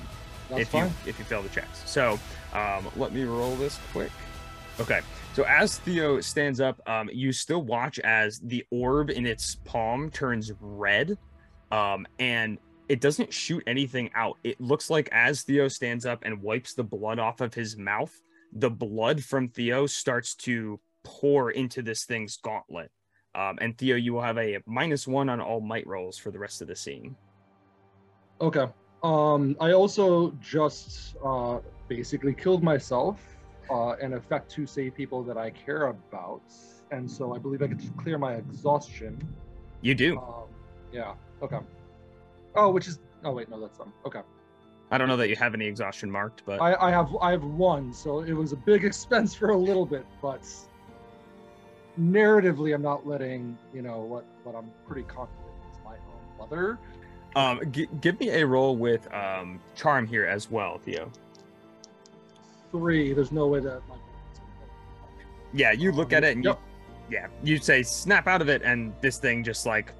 If 0.59 0.69
fine. 0.69 0.85
you 0.85 0.91
if 1.05 1.19
you 1.19 1.25
fail 1.25 1.41
the 1.41 1.49
checks. 1.49 1.81
So 1.85 2.19
um, 2.53 2.87
let 2.95 3.11
me 3.13 3.23
roll 3.25 3.55
this 3.57 3.79
quick. 3.91 4.11
Okay. 4.79 5.01
So 5.33 5.43
as 5.43 5.77
Theo 5.79 6.19
stands 6.21 6.59
up, 6.59 6.79
um, 6.87 7.09
you 7.13 7.31
still 7.31 7.61
watch 7.61 7.99
as 7.99 8.39
the 8.39 8.65
orb 8.71 9.09
in 9.11 9.25
its 9.27 9.55
palm 9.65 10.09
turns 10.09 10.51
red, 10.59 11.15
um, 11.71 12.07
and 12.17 12.57
it 12.89 13.01
doesn't 13.01 13.33
shoot 13.33 13.63
anything 13.67 14.09
out. 14.15 14.37
It 14.43 14.59
looks 14.61 14.89
like 14.89 15.09
as 15.11 15.41
Theo 15.43 15.67
stands 15.67 16.05
up 16.05 16.23
and 16.23 16.41
wipes 16.41 16.73
the 16.73 16.83
blood 16.83 17.19
off 17.19 17.41
of 17.41 17.53
his 17.53 17.77
mouth, 17.77 18.13
the 18.53 18.69
blood 18.69 19.23
from 19.23 19.49
Theo 19.49 19.87
starts 19.87 20.35
to 20.35 20.79
pour 21.03 21.51
into 21.51 21.81
this 21.81 22.05
thing's 22.05 22.37
gauntlet. 22.37 22.91
Um, 23.35 23.57
and 23.61 23.77
Theo, 23.77 23.95
you 23.95 24.13
will 24.13 24.21
have 24.21 24.37
a 24.37 24.59
minus 24.65 25.07
one 25.07 25.29
on 25.29 25.39
all 25.39 25.61
might 25.61 25.85
rolls 25.85 26.17
for 26.17 26.31
the 26.31 26.39
rest 26.39 26.61
of 26.61 26.67
the 26.67 26.75
scene. 26.75 27.15
Okay. 28.41 28.67
Um, 29.03 29.55
I 29.59 29.73
also 29.73 30.31
just 30.41 31.15
uh, 31.23 31.59
basically 31.87 32.33
killed 32.33 32.63
myself 32.63 33.19
uh, 33.69 33.95
in 34.01 34.13
effect 34.13 34.49
to 34.51 34.65
save 34.65 34.95
people 34.95 35.23
that 35.23 35.37
I 35.37 35.51
care 35.51 35.87
about, 35.87 36.41
and 36.91 37.09
so 37.09 37.35
I 37.35 37.37
believe 37.37 37.61
I 37.61 37.67
could 37.67 37.81
clear 37.97 38.17
my 38.17 38.33
exhaustion. 38.33 39.21
You 39.81 39.93
do. 39.93 40.17
Um, 40.17 40.45
yeah. 40.91 41.13
Okay. 41.43 41.59
Oh, 42.57 42.71
which 42.71 42.87
is. 42.87 42.99
Oh 43.23 43.31
wait, 43.31 43.49
no, 43.49 43.59
that's 43.61 43.79
um. 43.79 43.93
Okay. 44.05 44.21
I 44.89 44.97
don't 44.97 45.07
know 45.09 45.17
that 45.17 45.27
you 45.29 45.35
have 45.35 45.53
any 45.53 45.65
exhaustion 45.65 46.09
marked, 46.09 46.43
but 46.45 46.61
I, 46.61 46.73
I 46.87 46.91
have 46.91 47.15
I 47.21 47.31
have 47.31 47.43
one, 47.43 47.93
so 47.93 48.19
it 48.21 48.33
was 48.33 48.51
a 48.53 48.55
big 48.55 48.83
expense 48.91 49.33
for 49.35 49.49
a 49.49 49.57
little 49.57 49.85
bit, 49.85 50.05
but 50.21 50.41
narratively, 51.99 52.73
I'm 52.73 52.81
not 52.81 53.05
letting 53.07 53.57
you 53.73 53.81
know 53.81 53.99
what 53.99 54.25
what 54.43 54.55
I'm 54.55 54.71
pretty 54.87 55.03
confident 55.03 55.45
is 55.71 55.77
my 55.83 55.95
own 55.95 56.37
mother. 56.39 56.77
um, 57.35 57.71
g- 57.71 57.87
give 58.01 58.19
me 58.19 58.29
a 58.29 58.45
roll 58.45 58.75
with 58.75 59.11
um, 59.13 59.59
charm 59.75 60.07
here 60.07 60.25
as 60.25 60.49
well, 60.49 60.77
Theo. 60.79 61.11
Three. 62.71 63.13
There's 63.13 63.31
no 63.31 63.47
way 63.47 63.59
that 63.59 63.81
my. 63.87 63.95
Yeah, 65.53 65.71
you 65.71 65.91
look 65.91 66.11
at 66.13 66.23
it 66.23 66.35
and 66.35 66.43
Yep. 66.45 66.59
you, 67.09 67.15
yeah, 67.17 67.27
you 67.41 67.57
say 67.57 67.83
snap 67.83 68.27
out 68.27 68.41
of 68.41 68.49
it, 68.49 68.61
and 68.63 68.93
this 69.01 69.17
thing 69.17 69.43
just 69.43 69.65
like 69.65 69.91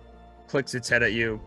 clicks 0.47 0.76
its 0.76 0.88
head 0.89 1.03
at 1.03 1.14
you, 1.14 1.39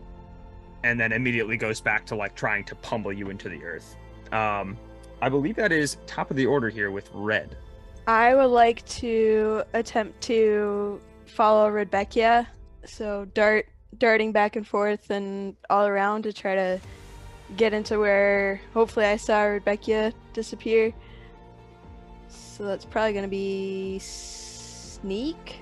and 0.83 0.99
then 0.99 1.11
immediately 1.11 1.57
goes 1.57 1.79
back 1.81 2.05
to 2.07 2.15
like 2.15 2.35
trying 2.35 2.63
to 2.65 2.75
pummel 2.75 3.13
you 3.13 3.29
into 3.29 3.49
the 3.49 3.63
earth. 3.63 3.95
Um, 4.31 4.77
I 5.21 5.29
believe 5.29 5.55
that 5.57 5.71
is 5.71 5.97
top 6.07 6.31
of 6.31 6.37
the 6.37 6.45
order 6.45 6.69
here 6.69 6.91
with 6.91 7.09
red. 7.13 7.55
I 8.07 8.33
would 8.33 8.45
like 8.47 8.83
to 8.87 9.63
attempt 9.73 10.21
to 10.21 10.99
follow 11.25 11.69
Rebecca, 11.69 12.47
so 12.85 13.25
dart 13.33 13.67
darting 13.97 14.31
back 14.31 14.55
and 14.55 14.65
forth 14.67 15.09
and 15.11 15.55
all 15.69 15.85
around 15.85 16.23
to 16.23 16.33
try 16.33 16.55
to 16.55 16.79
get 17.57 17.73
into 17.73 17.99
where 17.99 18.59
hopefully 18.73 19.05
I 19.05 19.17
saw 19.17 19.41
Rebecca 19.43 20.13
disappear. 20.33 20.93
So 22.29 22.63
that's 22.65 22.85
probably 22.85 23.13
gonna 23.13 23.27
be 23.27 23.99
sneak. 23.99 25.59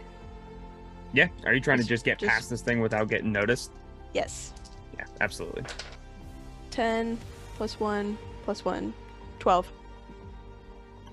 Yeah, 1.11 1.27
are 1.45 1.53
you 1.53 1.59
trying 1.59 1.77
to 1.77 1.83
Just- 1.83 1.89
just 1.89 2.05
get 2.05 2.19
just- 2.19 2.31
past 2.31 2.49
this 2.49 2.61
thing 2.61 2.79
without 2.81 3.09
getting 3.09 3.31
noticed? 3.31 3.71
Yes. 4.13 4.53
Yeah, 4.99 5.05
absolutely. 5.21 5.63
10 6.71 7.17
plus 7.55 7.79
1 7.79 8.17
plus 8.43 8.65
1. 8.65 8.93
12. 9.39 9.71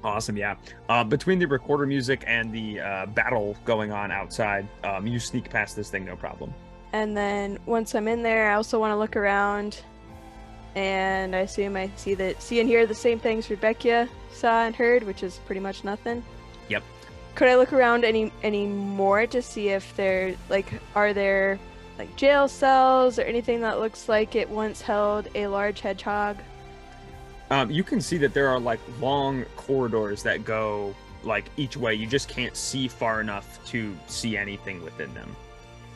Awesome, 0.03 0.37
yeah. 0.37 0.57
Uh, 0.89 1.05
between 1.05 1.39
the 1.39 1.47
recorder 1.47 1.87
music 1.87 2.25
and 2.27 2.53
the 2.53 2.81
uh, 2.81 3.07
battle 3.07 3.57
going 3.65 3.93
on 3.93 4.11
outside, 4.11 4.67
um, 4.85 5.07
you 5.07 5.19
sneak 5.19 5.49
past 5.49 5.77
this 5.77 5.91
thing 5.91 6.05
no 6.05 6.17
problem. 6.17 6.53
And 6.93 7.17
then 7.17 7.59
once 7.67 7.95
I'm 7.95 8.09
in 8.09 8.23
there, 8.23 8.51
I 8.51 8.55
also 8.55 8.79
want 8.79 8.93
to 8.93 8.97
look 8.97 9.17
around. 9.17 9.81
And 10.75 11.35
I 11.35 11.41
assume 11.41 11.77
I 11.77 11.91
see 11.97 12.15
that 12.15 12.43
see 12.43 12.61
and 12.61 12.69
hear 12.69 12.87
the 12.87 12.95
same 12.95 13.19
things 13.19 13.49
Rebecca 13.49 14.09
saw 14.33 14.65
and 14.65 14.77
heard, 14.77 15.05
which 15.05 15.23
is 15.23 15.41
pretty 15.47 15.61
much 15.61 15.85
nothing. 15.85 16.23
Yep. 16.69 16.83
Could 17.35 17.49
I 17.49 17.57
look 17.57 17.73
around 17.73 18.05
any 18.05 18.31
any 18.43 18.67
more 18.67 19.27
to 19.27 19.41
see 19.41 19.71
if 19.71 19.97
there 19.97 20.35
like 20.51 20.71
are 20.95 21.15
there 21.15 21.59
like 21.99 22.15
jail 22.17 22.49
cells 22.49 23.19
or 23.19 23.23
anything 23.23 23.61
that 23.63 23.81
looks 23.81 24.09
like 24.09 24.35
it 24.35 24.49
once 24.49 24.81
held 24.81 25.29
a 25.35 25.47
large 25.47 25.81
hedgehog? 25.81 26.37
Um, 27.51 27.71
you 27.71 27.85
can 27.85 28.01
see 28.01 28.19
that 28.19 28.35
there 28.35 28.49
are 28.49 28.59
like 28.59 28.81
long 29.01 29.45
corridors 29.57 30.23
that 30.25 30.45
go 30.45 30.95
like 31.23 31.47
each 31.57 31.77
way. 31.77 31.95
You 31.95 32.07
just 32.07 32.29
can't 32.29 32.57
see 32.57 32.89
far 32.89 33.21
enough 33.21 33.65
to 33.67 33.97
see 34.07 34.37
anything 34.37 34.83
within 34.83 35.13
them. 35.15 35.35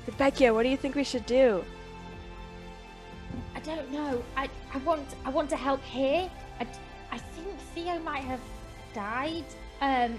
Rebecca, 0.07 0.53
what 0.53 0.63
do 0.63 0.69
you 0.69 0.77
think 0.77 0.95
we 0.95 1.05
should 1.05 1.27
do? 1.27 1.65
I 3.55 3.61
don't 3.61 3.91
know. 3.93 4.23
I, 4.37 4.49
I 4.73 4.79
want 4.79 5.07
I 5.25 5.31
want 5.31 5.51
to 5.51 5.57
help 5.57 5.83
here. 5.85 6.31
I, 6.61 6.67
I 7.13 7.19
think 7.19 7.49
Theo 7.75 7.99
might 8.01 8.25
have 8.25 8.41
died. 8.95 9.45
Um, 9.81 10.19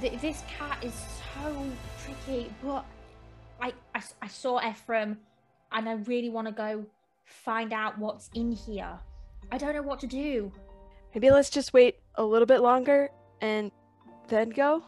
th- 0.00 0.20
this 0.20 0.42
cat 0.48 0.82
is 0.82 0.94
so 0.94 1.66
tricky, 2.02 2.50
but 2.62 2.84
I, 3.60 3.72
I 3.94 3.98
s- 3.98 4.14
I 4.22 4.26
saw 4.28 4.60
Ephraim, 4.66 5.18
and 5.72 5.88
I 5.88 5.94
really 5.94 6.30
want 6.30 6.46
to 6.48 6.52
go 6.52 6.84
find 7.24 7.72
out 7.72 7.98
what's 7.98 8.28
in 8.34 8.52
here. 8.52 8.98
I 9.52 9.58
don't 9.58 9.74
know 9.74 9.82
what 9.82 10.00
to 10.00 10.06
do. 10.06 10.52
Maybe 11.14 11.30
let's 11.30 11.50
just 11.50 11.72
wait 11.72 11.96
a 12.16 12.24
little 12.24 12.46
bit 12.46 12.60
longer 12.60 13.10
and 13.40 13.70
then 14.28 14.50
go? 14.50 14.84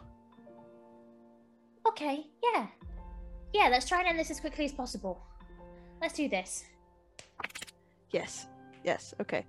Okay, 1.86 2.26
yeah, 2.54 2.66
yeah. 3.52 3.68
Let's 3.68 3.88
try 3.88 3.98
and 4.00 4.08
end 4.08 4.18
this 4.18 4.30
as 4.30 4.38
quickly 4.40 4.64
as 4.64 4.72
possible. 4.72 5.20
Let's 6.00 6.14
do 6.14 6.28
this. 6.28 6.64
Yes. 8.10 8.46
Yes. 8.84 9.14
Okay. 9.20 9.44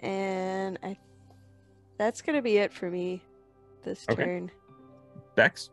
And 0.00 0.78
I 0.82 0.96
that's 1.96 2.20
going 2.22 2.36
to 2.36 2.42
be 2.42 2.58
it 2.58 2.72
for 2.72 2.90
me 2.90 3.22
this 3.82 4.04
Okay. 4.10 4.24
turn. 4.24 4.50
Bex? 5.36 5.70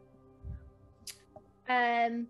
Um, 1.67 2.27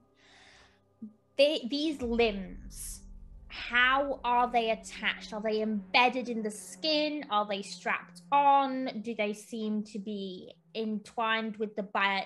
they, 1.38 1.68
these 1.70 2.02
limbs, 2.02 3.02
how 3.48 4.20
are 4.24 4.50
they 4.50 4.72
attached? 4.72 5.34
Are 5.34 5.42
they 5.42 5.62
embedded 5.62 6.30
in 6.30 6.42
the 6.42 6.52
skin? 6.52 7.26
Are 7.30 7.46
they 7.46 7.62
strapped 7.62 8.22
on? 8.32 9.02
Do 9.02 9.14
they 9.16 9.34
seem 9.34 9.84
to 9.86 10.00
be 10.00 10.54
entwined 10.74 11.58
with 11.58 11.76
the 11.76 11.84
bio, 11.84 12.24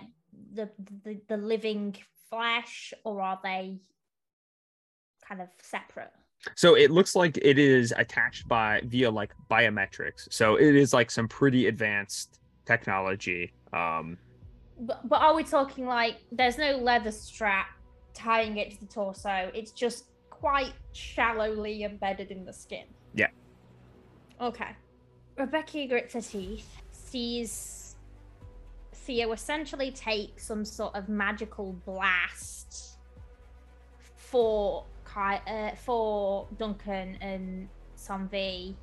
the, 0.53 0.70
the 1.03 1.20
the 1.28 1.38
living 1.38 1.95
flesh, 2.30 2.93
or 3.03 3.22
are 3.22 3.39
they 3.43 3.80
kind 5.28 5.41
of 5.41 5.47
separate? 5.62 6.12
So 6.56 6.76
it 6.76 6.91
looks 6.91 7.16
like 7.16 7.38
it 7.41 7.58
is 7.58 7.93
attached 7.97 8.47
by 8.47 8.82
via 8.86 9.10
like 9.10 9.34
biometrics. 9.49 10.32
So 10.32 10.56
it 10.58 10.76
is 10.76 10.93
like 10.93 11.10
some 11.10 11.28
pretty 11.28 11.68
advanced 11.68 12.39
technology. 12.66 13.51
Um, 13.74 14.18
But, 14.80 15.08
but 15.08 15.22
are 15.22 15.34
we 15.34 15.43
talking 15.43 15.86
like 15.88 16.18
there's 16.32 16.58
no 16.58 16.78
leather 16.78 17.12
strap 17.12 17.68
tying 18.16 18.57
it 18.57 18.72
to 18.72 18.80
the 18.80 18.88
torso? 18.88 19.51
It's 19.53 19.72
just 19.72 20.05
quite 20.30 20.74
shallowly 20.93 21.84
embedded 21.84 22.32
in 22.32 22.45
the 22.45 22.53
skin. 22.53 22.86
Yeah. 23.13 23.28
Okay. 24.41 24.76
Rebecca 25.38 25.86
grits 25.88 26.13
her 26.13 26.22
teeth, 26.22 26.82
sees 26.91 27.95
Theo 29.05 29.34
essentially 29.34 29.91
take 29.91 30.39
some 30.39 30.66
sort 30.66 30.95
of 30.95 31.09
magical 31.09 31.74
blast 31.86 32.97
for 34.16 34.84
Kai, 35.03 35.38
uh, 35.47 35.76
for 35.76 36.47
Duncan 36.57 37.18
and 37.22 37.70
Sanvi, 37.97 38.74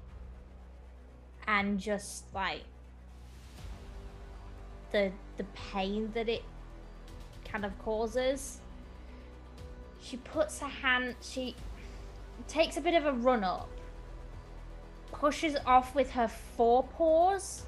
and 1.49 1.79
just 1.79 2.33
like 2.33 2.63
the 4.93 5.11
the 5.39 5.45
pain 5.55 6.11
that 6.15 6.29
it 6.29 6.45
kind 7.45 7.65
of 7.65 7.77
causes. 7.81 8.62
She 10.03 10.17
puts 10.19 10.61
her 10.61 10.67
hand. 10.67 11.17
She 11.23 11.55
takes 12.49 12.77
a 12.77 12.81
bit 12.81 12.95
of 12.95 13.07
a 13.07 13.13
run 13.13 13.45
up, 13.45 13.71
pushes 15.13 15.57
off 15.65 15.95
with 15.95 16.11
her 16.11 16.29
forepaws, 16.29 17.65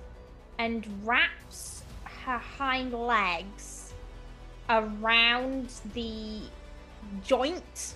and 0.59 0.87
wraps 1.05 1.83
her 2.05 2.39
hind 2.39 2.93
legs 2.93 3.95
around 4.69 5.71
the 5.93 6.41
joint 7.23 7.95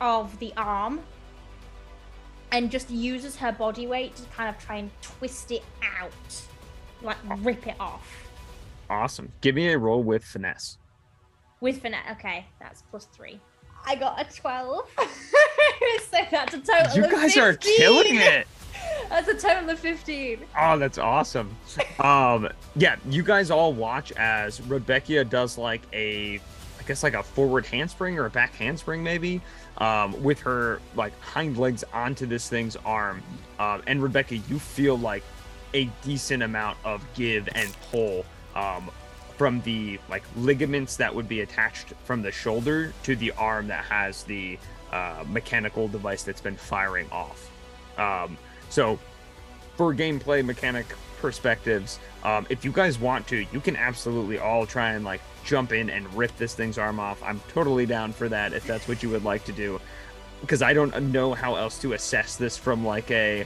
of 0.00 0.38
the 0.38 0.52
arm 0.56 1.00
and 2.52 2.70
just 2.70 2.90
uses 2.90 3.36
her 3.36 3.52
body 3.52 3.86
weight 3.86 4.16
to 4.16 4.22
kind 4.34 4.48
of 4.48 4.62
try 4.62 4.76
and 4.76 4.90
twist 5.02 5.50
it 5.52 5.62
out 5.82 6.12
like 7.02 7.16
rip 7.42 7.66
it 7.66 7.76
off 7.78 8.26
awesome. 8.90 9.32
Give 9.40 9.54
me 9.54 9.68
a 9.68 9.78
roll 9.78 10.02
with 10.02 10.24
finesse. 10.24 10.78
With 11.60 11.80
finesse. 11.80 12.10
Okay, 12.12 12.46
that's 12.60 12.82
plus 12.82 13.06
three. 13.06 13.40
I 13.86 13.94
got 13.94 14.20
a 14.20 14.36
twelve, 14.36 14.88
so 14.98 16.18
that's 16.30 16.54
a 16.54 16.60
total. 16.60 16.96
You 16.96 17.04
of 17.04 17.10
guys 17.10 17.36
are 17.36 17.54
killing 17.54 18.16
it. 18.20 18.46
That's 19.08 19.28
a 19.28 19.34
total 19.34 19.70
of 19.70 19.78
fifteen. 19.78 20.40
Oh, 20.58 20.78
that's 20.78 20.98
awesome. 20.98 21.56
Um, 22.00 22.48
yeah, 22.74 22.96
you 23.08 23.22
guys 23.22 23.50
all 23.50 23.72
watch 23.72 24.12
as 24.12 24.60
Rebecca 24.62 25.24
does 25.24 25.56
like 25.56 25.82
a, 25.92 26.40
I 26.80 26.82
guess 26.86 27.02
like 27.02 27.14
a 27.14 27.22
forward 27.22 27.66
handspring 27.66 28.18
or 28.18 28.26
a 28.26 28.30
back 28.30 28.54
handspring 28.54 29.02
maybe, 29.02 29.40
um, 29.78 30.20
with 30.22 30.40
her 30.40 30.80
like 30.94 31.18
hind 31.20 31.56
legs 31.56 31.84
onto 31.92 32.26
this 32.26 32.48
thing's 32.48 32.76
arm. 32.84 33.22
Um, 33.58 33.82
and 33.86 34.02
Rebecca, 34.02 34.36
you 34.36 34.58
feel 34.58 34.98
like 34.98 35.22
a 35.74 35.84
decent 36.02 36.42
amount 36.42 36.78
of 36.84 37.04
give 37.14 37.48
and 37.54 37.74
pull 37.90 38.24
um, 38.54 38.90
from 39.36 39.60
the 39.62 39.98
like 40.08 40.22
ligaments 40.36 40.96
that 40.96 41.14
would 41.14 41.28
be 41.28 41.40
attached 41.42 41.92
from 42.04 42.22
the 42.22 42.32
shoulder 42.32 42.92
to 43.02 43.14
the 43.16 43.30
arm 43.32 43.68
that 43.68 43.84
has 43.84 44.22
the 44.24 44.58
uh, 44.92 45.24
mechanical 45.28 45.88
device 45.88 46.22
that's 46.22 46.40
been 46.40 46.56
firing 46.56 47.06
off. 47.12 47.50
Um, 47.98 48.38
so 48.70 48.98
for 49.76 49.94
gameplay 49.94 50.44
mechanic 50.44 50.86
perspectives, 51.20 51.98
um, 52.24 52.46
if 52.48 52.64
you 52.64 52.72
guys 52.72 52.98
want 52.98 53.26
to, 53.28 53.44
you 53.52 53.60
can 53.60 53.76
absolutely 53.76 54.38
all 54.38 54.64
try 54.66 54.92
and 54.92 55.04
like 55.04 55.20
jump 55.44 55.72
in 55.72 55.90
and 55.90 56.12
rip 56.14 56.36
this 56.38 56.54
thing's 56.54 56.78
arm 56.78 56.98
off. 56.98 57.22
I'm 57.22 57.40
totally 57.48 57.86
down 57.86 58.12
for 58.12 58.28
that 58.28 58.52
if 58.52 58.66
that's 58.66 58.88
what 58.88 59.02
you 59.02 59.10
would 59.10 59.24
like 59.24 59.44
to 59.44 59.52
do. 59.52 59.80
because 60.40 60.62
I 60.62 60.72
don't 60.72 61.12
know 61.12 61.34
how 61.34 61.56
else 61.56 61.78
to 61.80 61.92
assess 61.92 62.36
this 62.36 62.56
from 62.56 62.84
like 62.84 63.10
a 63.10 63.44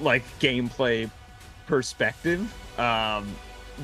like 0.00 0.24
gameplay 0.40 1.10
perspective. 1.66 2.40
Um, 2.78 3.28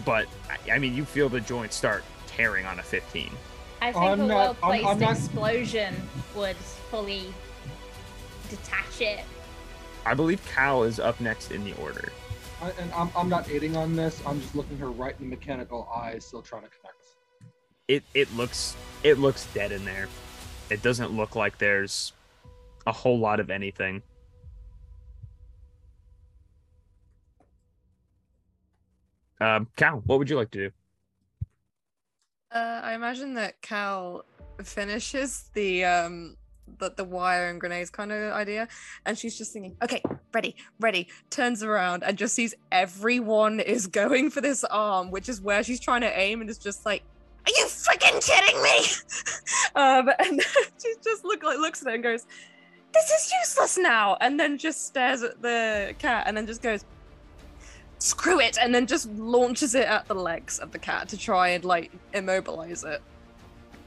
but 0.04 0.26
I, 0.50 0.72
I 0.72 0.78
mean, 0.78 0.94
you 0.94 1.04
feel 1.04 1.28
the 1.28 1.40
joints 1.40 1.76
start 1.76 2.04
tearing 2.26 2.66
on 2.66 2.78
a 2.78 2.82
15. 2.82 3.30
I 3.80 3.92
think 3.92 4.04
I'm 4.04 4.20
a 4.20 4.26
well 4.26 4.54
placed 4.54 5.00
not- 5.00 5.12
explosion 5.12 5.94
would 6.34 6.56
fully 6.56 7.32
detach 8.50 9.00
it. 9.00 9.24
I 10.06 10.14
believe 10.14 10.44
Cal 10.46 10.84
is 10.84 10.98
up 10.98 11.20
next 11.20 11.50
in 11.50 11.64
the 11.64 11.74
order. 11.74 12.12
I, 12.62 12.70
and 12.80 12.92
I'm, 12.92 13.10
I'm 13.14 13.28
not 13.28 13.48
aiding 13.50 13.76
on 13.76 13.94
this. 13.94 14.20
I'm 14.26 14.40
just 14.40 14.54
looking 14.54 14.78
her 14.78 14.90
right 14.90 15.14
in 15.20 15.28
the 15.28 15.36
mechanical 15.36 15.88
eye, 15.94 16.18
still 16.18 16.42
trying 16.42 16.62
to 16.62 16.68
connect. 16.68 16.94
It 17.86 18.04
it 18.14 18.34
looks 18.34 18.76
it 19.02 19.18
looks 19.18 19.46
dead 19.54 19.72
in 19.72 19.84
there. 19.84 20.08
It 20.70 20.82
doesn't 20.82 21.12
look 21.12 21.36
like 21.36 21.56
there's 21.58 22.12
a 22.86 22.92
whole 22.92 23.18
lot 23.18 23.40
of 23.40 23.50
anything. 23.50 24.02
Um, 29.40 29.68
Cal, 29.76 30.02
what 30.06 30.18
would 30.18 30.28
you 30.28 30.36
like 30.36 30.50
to 30.52 30.68
do? 30.68 30.70
Uh, 32.50 32.80
I 32.82 32.94
imagine 32.94 33.34
that 33.34 33.60
Cal 33.60 34.24
finishes 34.64 35.50
the 35.54 35.84
um 35.84 36.36
the, 36.78 36.90
the 36.96 37.04
wire 37.04 37.48
and 37.48 37.60
grenades 37.60 37.90
kind 37.90 38.12
of 38.12 38.32
idea, 38.32 38.68
and 39.06 39.16
she's 39.16 39.36
just 39.38 39.52
thinking, 39.52 39.76
okay, 39.82 40.02
ready, 40.32 40.56
ready. 40.80 41.08
Turns 41.30 41.62
around 41.62 42.04
and 42.04 42.18
just 42.18 42.34
sees 42.34 42.54
everyone 42.72 43.60
is 43.60 43.86
going 43.86 44.30
for 44.30 44.40
this 44.40 44.64
arm, 44.64 45.10
which 45.10 45.28
is 45.28 45.40
where 45.40 45.62
she's 45.62 45.80
trying 45.80 46.02
to 46.02 46.18
aim, 46.18 46.40
and 46.40 46.50
is 46.50 46.58
just 46.58 46.84
like, 46.84 47.02
are 47.46 47.52
you 47.56 47.64
freaking 47.66 48.24
kidding 48.24 48.62
me? 48.62 48.84
um, 49.74 50.10
and 50.18 50.42
she 50.82 50.94
just 51.02 51.24
look 51.24 51.42
like 51.42 51.58
looks 51.58 51.82
at 51.82 51.88
it 51.88 51.94
and 51.94 52.02
goes, 52.02 52.26
this 52.92 53.10
is 53.10 53.32
useless 53.40 53.78
now, 53.78 54.16
and 54.20 54.38
then 54.38 54.58
just 54.58 54.86
stares 54.86 55.22
at 55.22 55.40
the 55.42 55.94
cat, 55.98 56.24
and 56.26 56.36
then 56.36 56.46
just 56.46 56.62
goes. 56.62 56.84
Screw 57.98 58.40
it, 58.40 58.58
and 58.60 58.74
then 58.74 58.86
just 58.86 59.10
launches 59.12 59.74
it 59.74 59.86
at 59.86 60.06
the 60.06 60.14
legs 60.14 60.58
of 60.58 60.70
the 60.72 60.78
cat 60.78 61.08
to 61.08 61.16
try 61.16 61.48
and 61.48 61.64
like 61.64 61.90
immobilize 62.14 62.84
it. 62.84 63.02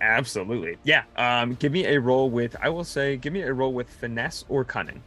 Absolutely. 0.01 0.77
Yeah. 0.83 1.03
Um, 1.15 1.53
give 1.55 1.71
me 1.71 1.85
a 1.85 1.99
roll 1.99 2.29
with 2.29 2.55
I 2.61 2.69
will 2.69 2.83
say 2.83 3.17
give 3.17 3.31
me 3.33 3.41
a 3.41 3.53
roll 3.53 3.71
with 3.73 3.89
finesse 3.89 4.43
or 4.49 4.63
cunning. 4.65 5.01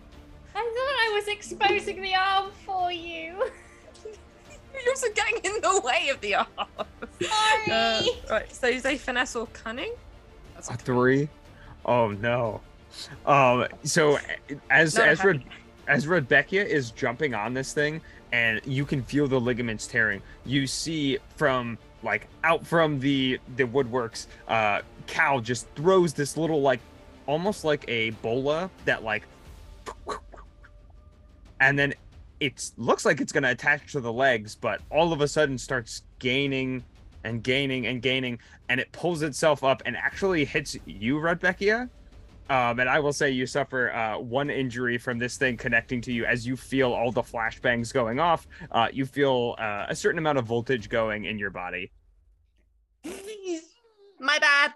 I 0.54 0.60
thought 0.60 0.64
I 0.64 1.10
was 1.14 1.28
exposing 1.28 2.00
the 2.00 2.14
arm 2.14 2.50
for 2.64 2.90
you. 2.92 3.34
You're 4.04 4.90
also 4.92 5.08
getting 5.14 5.38
in 5.44 5.60
the 5.60 5.82
way 5.84 6.08
of 6.08 6.20
the 6.20 6.36
arm. 6.36 6.46
Sorry. 7.20 7.70
Uh, 7.70 8.02
right, 8.30 8.52
so 8.54 8.68
you 8.68 8.80
say 8.80 8.96
finesse 8.96 9.36
or 9.36 9.46
cunning? 9.48 9.92
That's 10.54 10.68
A 10.70 10.74
three. 10.74 11.28
Oh 11.84 12.08
no. 12.08 12.60
Um. 13.26 13.66
So 13.82 14.18
as 14.70 14.94
Not 14.96 15.08
a 15.08 15.10
as 15.10 15.24
Red, 15.24 15.36
happy- 15.38 15.50
as 15.88 16.06
Rebecca 16.06 16.66
is 16.66 16.90
jumping 16.92 17.34
on 17.34 17.52
this 17.52 17.72
thing, 17.72 18.00
and 18.34 18.60
you 18.66 18.84
can 18.84 19.00
feel 19.00 19.28
the 19.28 19.38
ligaments 19.38 19.86
tearing. 19.86 20.20
You 20.44 20.66
see 20.66 21.18
from 21.36 21.78
like 22.02 22.26
out 22.42 22.66
from 22.66 22.98
the 22.98 23.38
the 23.54 23.62
woodworks, 23.62 24.26
uh, 24.48 24.80
Cal 25.06 25.40
just 25.40 25.68
throws 25.76 26.12
this 26.12 26.36
little 26.36 26.60
like 26.60 26.80
almost 27.26 27.64
like 27.64 27.84
a 27.86 28.10
bola 28.10 28.68
that 28.86 29.04
like, 29.04 29.22
and 31.60 31.78
then 31.78 31.94
it 32.40 32.72
looks 32.76 33.04
like 33.04 33.20
it's 33.20 33.30
gonna 33.30 33.50
attach 33.50 33.92
to 33.92 34.00
the 34.00 34.12
legs, 34.12 34.56
but 34.56 34.80
all 34.90 35.12
of 35.12 35.20
a 35.20 35.28
sudden 35.28 35.56
starts 35.56 36.02
gaining 36.18 36.82
and 37.22 37.40
gaining 37.40 37.86
and 37.86 38.02
gaining, 38.02 38.40
and 38.68 38.80
it 38.80 38.90
pulls 38.90 39.22
itself 39.22 39.62
up 39.62 39.80
and 39.86 39.96
actually 39.96 40.44
hits 40.44 40.76
you, 40.86 41.20
Rudbeckia. 41.20 41.88
Um, 42.50 42.78
and 42.78 42.88
I 42.88 43.00
will 43.00 43.12
say 43.12 43.30
you 43.30 43.46
suffer 43.46 43.90
uh, 43.92 44.18
one 44.18 44.50
injury 44.50 44.98
from 44.98 45.18
this 45.18 45.38
thing 45.38 45.56
connecting 45.56 46.00
to 46.02 46.12
you 46.12 46.26
as 46.26 46.46
you 46.46 46.56
feel 46.56 46.92
all 46.92 47.10
the 47.10 47.22
flashbangs 47.22 47.92
going 47.92 48.20
off. 48.20 48.46
Uh, 48.70 48.88
you 48.92 49.06
feel 49.06 49.56
uh, 49.58 49.86
a 49.88 49.96
certain 49.96 50.18
amount 50.18 50.38
of 50.38 50.44
voltage 50.44 50.88
going 50.90 51.24
in 51.24 51.38
your 51.38 51.50
body. 51.50 51.90
My 54.20 54.38
bad. 54.38 54.74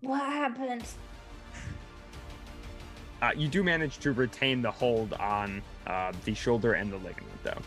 What 0.00 0.20
happened? 0.20 0.84
Uh, 3.20 3.30
you 3.36 3.46
do 3.46 3.62
manage 3.62 3.98
to 3.98 4.12
retain 4.12 4.62
the 4.62 4.70
hold 4.70 5.12
on 5.14 5.62
uh, 5.86 6.12
the 6.24 6.34
shoulder 6.34 6.72
and 6.72 6.90
the 6.90 6.96
ligament, 6.96 7.42
though. 7.44 7.60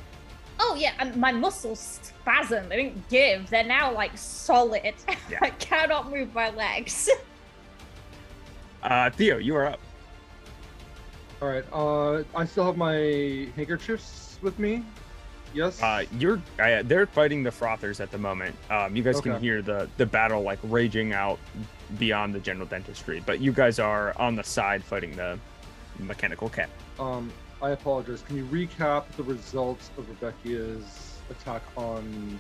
Oh 0.60 0.76
yeah, 0.76 0.94
and 1.00 1.16
my 1.18 1.32
muscles 1.32 2.00
spasm. 2.02 2.68
They 2.70 2.78
didn't 2.84 3.08
give. 3.10 3.50
They're 3.50 3.64
now 3.64 3.94
like 3.94 4.18
solid. 4.18 4.96
Yeah. 5.28 5.40
I 5.42 5.50
cannot 5.52 6.12
move 6.12 6.36
my 6.36 6.52
legs. 6.52 7.10
Uh, 8.86 9.10
Theo, 9.10 9.38
you 9.38 9.56
are 9.56 9.66
up. 9.66 9.80
All 11.42 11.48
right. 11.48 11.66
Uh, 11.74 12.24
I 12.36 12.46
still 12.46 12.66
have 12.66 12.78
my 12.78 13.48
handkerchiefs 13.56 14.38
with 14.42 14.58
me. 14.60 14.84
Yes. 15.54 15.82
Uh, 15.82 16.06
you're 16.20 16.42
uh, 16.60 16.84
they're 16.84 17.08
fighting 17.08 17.42
the 17.42 17.50
frothers 17.50 18.00
at 18.00 18.12
the 18.12 18.18
moment. 18.18 18.56
Um, 18.70 18.96
you 18.96 19.02
guys 19.02 19.20
can 19.22 19.40
hear 19.40 19.62
the 19.62 19.90
the 19.98 20.06
battle 20.06 20.42
like 20.42 20.60
raging 20.64 21.14
out 21.14 21.40
beyond 21.98 22.36
the 22.36 22.40
general 22.40 22.68
dentistry, 22.68 23.24
but 23.26 23.40
you 23.40 23.52
guys 23.52 23.80
are 23.80 24.14
on 24.20 24.36
the 24.36 24.44
side 24.44 24.84
fighting 24.84 25.16
the 25.16 25.40
mechanical 26.00 26.50
cat. 26.50 26.70
Um, 27.00 27.32
I 27.62 27.72
apologize. 27.72 28.22
Can 28.22 28.36
you 28.36 28.46
recap 28.46 29.06
the 29.16 29.24
results 29.24 29.90
of 29.98 30.08
Rebecca's 30.10 31.18
attack 31.30 31.62
on 31.78 32.40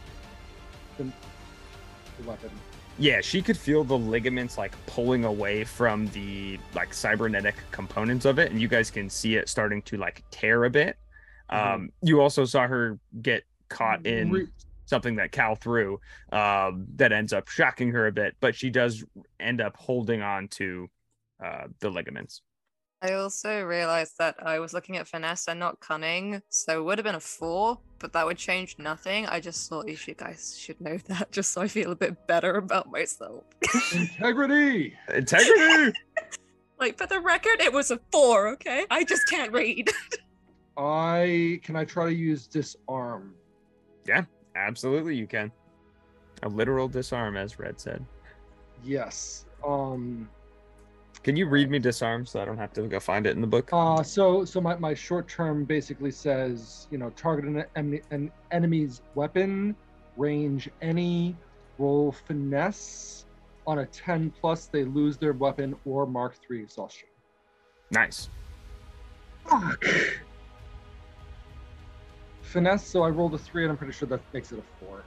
the, 0.98 1.06
the 1.06 2.28
weapon? 2.28 2.52
Yeah, 2.98 3.20
she 3.22 3.42
could 3.42 3.58
feel 3.58 3.84
the 3.84 3.98
ligaments 3.98 4.58
like 4.58 4.74
pulling 4.86 5.26
away 5.26 5.66
from 5.66 6.08
the 6.08 6.58
like 6.74 6.94
cybernetic 6.94 7.56
components 7.72 8.26
of 8.26 8.40
it, 8.40 8.52
and 8.52 8.62
you 8.62 8.68
guys 8.68 8.90
can 8.90 9.10
see 9.10 9.36
it 9.36 9.50
starting 9.50 9.82
to 9.84 9.98
like 9.98 10.24
tear 10.32 10.64
a 10.64 10.70
bit. 10.70 10.98
Mhm. 11.52 11.74
Um, 11.74 11.90
you 12.02 12.22
also 12.22 12.46
saw 12.46 12.68
her 12.68 12.98
get 13.22 13.44
caught 13.70 14.06
in 14.06 14.32
Re- 14.32 14.48
something 14.86 15.16
that 15.18 15.32
Cal 15.32 15.56
threw 15.56 16.00
um, 16.32 16.86
that 16.96 17.12
ends 17.12 17.34
up 17.34 17.50
shocking 17.50 17.92
her 17.92 18.08
a 18.08 18.12
bit, 18.12 18.36
but 18.40 18.56
she 18.56 18.70
does 18.70 19.04
end 19.40 19.60
up 19.60 19.76
holding 19.76 20.22
on 20.22 20.48
to 20.50 20.90
uh, 21.44 21.68
the 21.80 21.90
ligaments. 21.90 22.42
I 23.06 23.14
also 23.14 23.62
realized 23.62 24.18
that 24.18 24.36
I 24.42 24.58
was 24.58 24.74
looking 24.74 24.98
at 24.98 25.08
finesse 25.08 25.48
and 25.48 25.60
not 25.60 25.80
cunning, 25.80 26.42
so 26.50 26.80
it 26.80 26.84
would 26.84 26.98
have 26.98 27.06
been 27.06 27.14
a 27.14 27.20
four, 27.20 27.78
but 28.00 28.14
that 28.14 28.26
would 28.26 28.38
change 28.38 28.78
nothing. 28.80 29.28
I 29.28 29.40
just 29.40 29.70
thought 29.70 29.88
you 29.88 29.96
should 29.96 30.18
guys 30.18 30.58
should 30.58 30.82
know 30.82 30.98
that, 31.10 31.32
just 31.32 31.52
so 31.52 31.62
I 31.62 31.68
feel 31.68 31.92
a 31.92 31.96
bit 31.96 32.26
better 32.26 32.56
about 32.56 32.92
myself. 32.92 33.44
Integrity. 33.94 34.96
Integrity. 35.14 35.96
like 36.80 36.98
for 36.98 37.06
the 37.06 37.20
record, 37.20 37.62
it 37.62 37.72
was 37.72 37.92
a 37.92 38.00
four. 38.12 38.48
Okay, 38.54 38.88
I 38.90 39.04
just 39.04 39.30
can't 39.30 39.52
read. 39.52 39.92
I 40.76 41.60
can 41.62 41.76
I 41.76 41.86
try 41.86 42.06
to 42.06 42.14
use 42.14 42.48
disarm. 42.48 43.36
Yeah, 44.08 44.24
absolutely, 44.56 45.16
you 45.16 45.28
can. 45.28 45.52
A 46.42 46.50
literal 46.50 46.88
disarm, 46.88 47.38
as 47.38 47.60
Red 47.60 47.80
said. 47.80 48.04
Yes. 48.84 49.46
Um. 49.64 50.28
Can 51.26 51.36
you 51.36 51.48
read 51.48 51.72
me 51.72 51.80
disarm 51.80 52.24
so 52.24 52.40
I 52.40 52.46
don't 52.46 52.60
have 52.60 52.72
to 52.74 52.84
go 52.84 53.00
find 53.00 53.26
it 53.26 53.32
in 53.32 53.42
the 53.42 53.48
book? 53.48 53.70
Uh. 53.74 54.04
So 54.04 54.46
so 54.46 54.62
my, 54.62 54.76
my 54.76 54.94
short 54.94 55.28
term 55.28 55.66
basically 55.66 56.12
says 56.12 56.88
you 56.92 57.00
know 57.00 57.10
target 57.16 57.46
an, 57.46 57.66
en- 57.76 58.02
an 58.12 58.32
enemy's 58.52 59.02
weapon, 59.16 59.76
range 60.18 60.70
any, 60.84 61.36
roll 61.80 62.12
finesse. 62.12 63.26
On 63.66 63.80
a 63.80 63.88
ten 63.88 64.32
plus, 64.40 64.68
they 64.68 64.84
lose 64.84 65.18
their 65.18 65.34
weapon 65.34 65.76
or 65.84 66.06
mark 66.06 66.36
three 66.46 66.62
exhaustion. 66.62 67.10
Nice. 67.90 68.30
Fuck. 69.48 69.84
Finesse. 72.44 72.86
So 72.86 73.02
I 73.02 73.10
rolled 73.10 73.34
a 73.34 73.40
three, 73.40 73.64
and 73.64 73.72
I'm 73.72 73.78
pretty 73.78 73.94
sure 73.94 74.08
that 74.10 74.22
makes 74.32 74.52
it 74.52 74.60
a 74.60 74.86
four. 74.86 75.02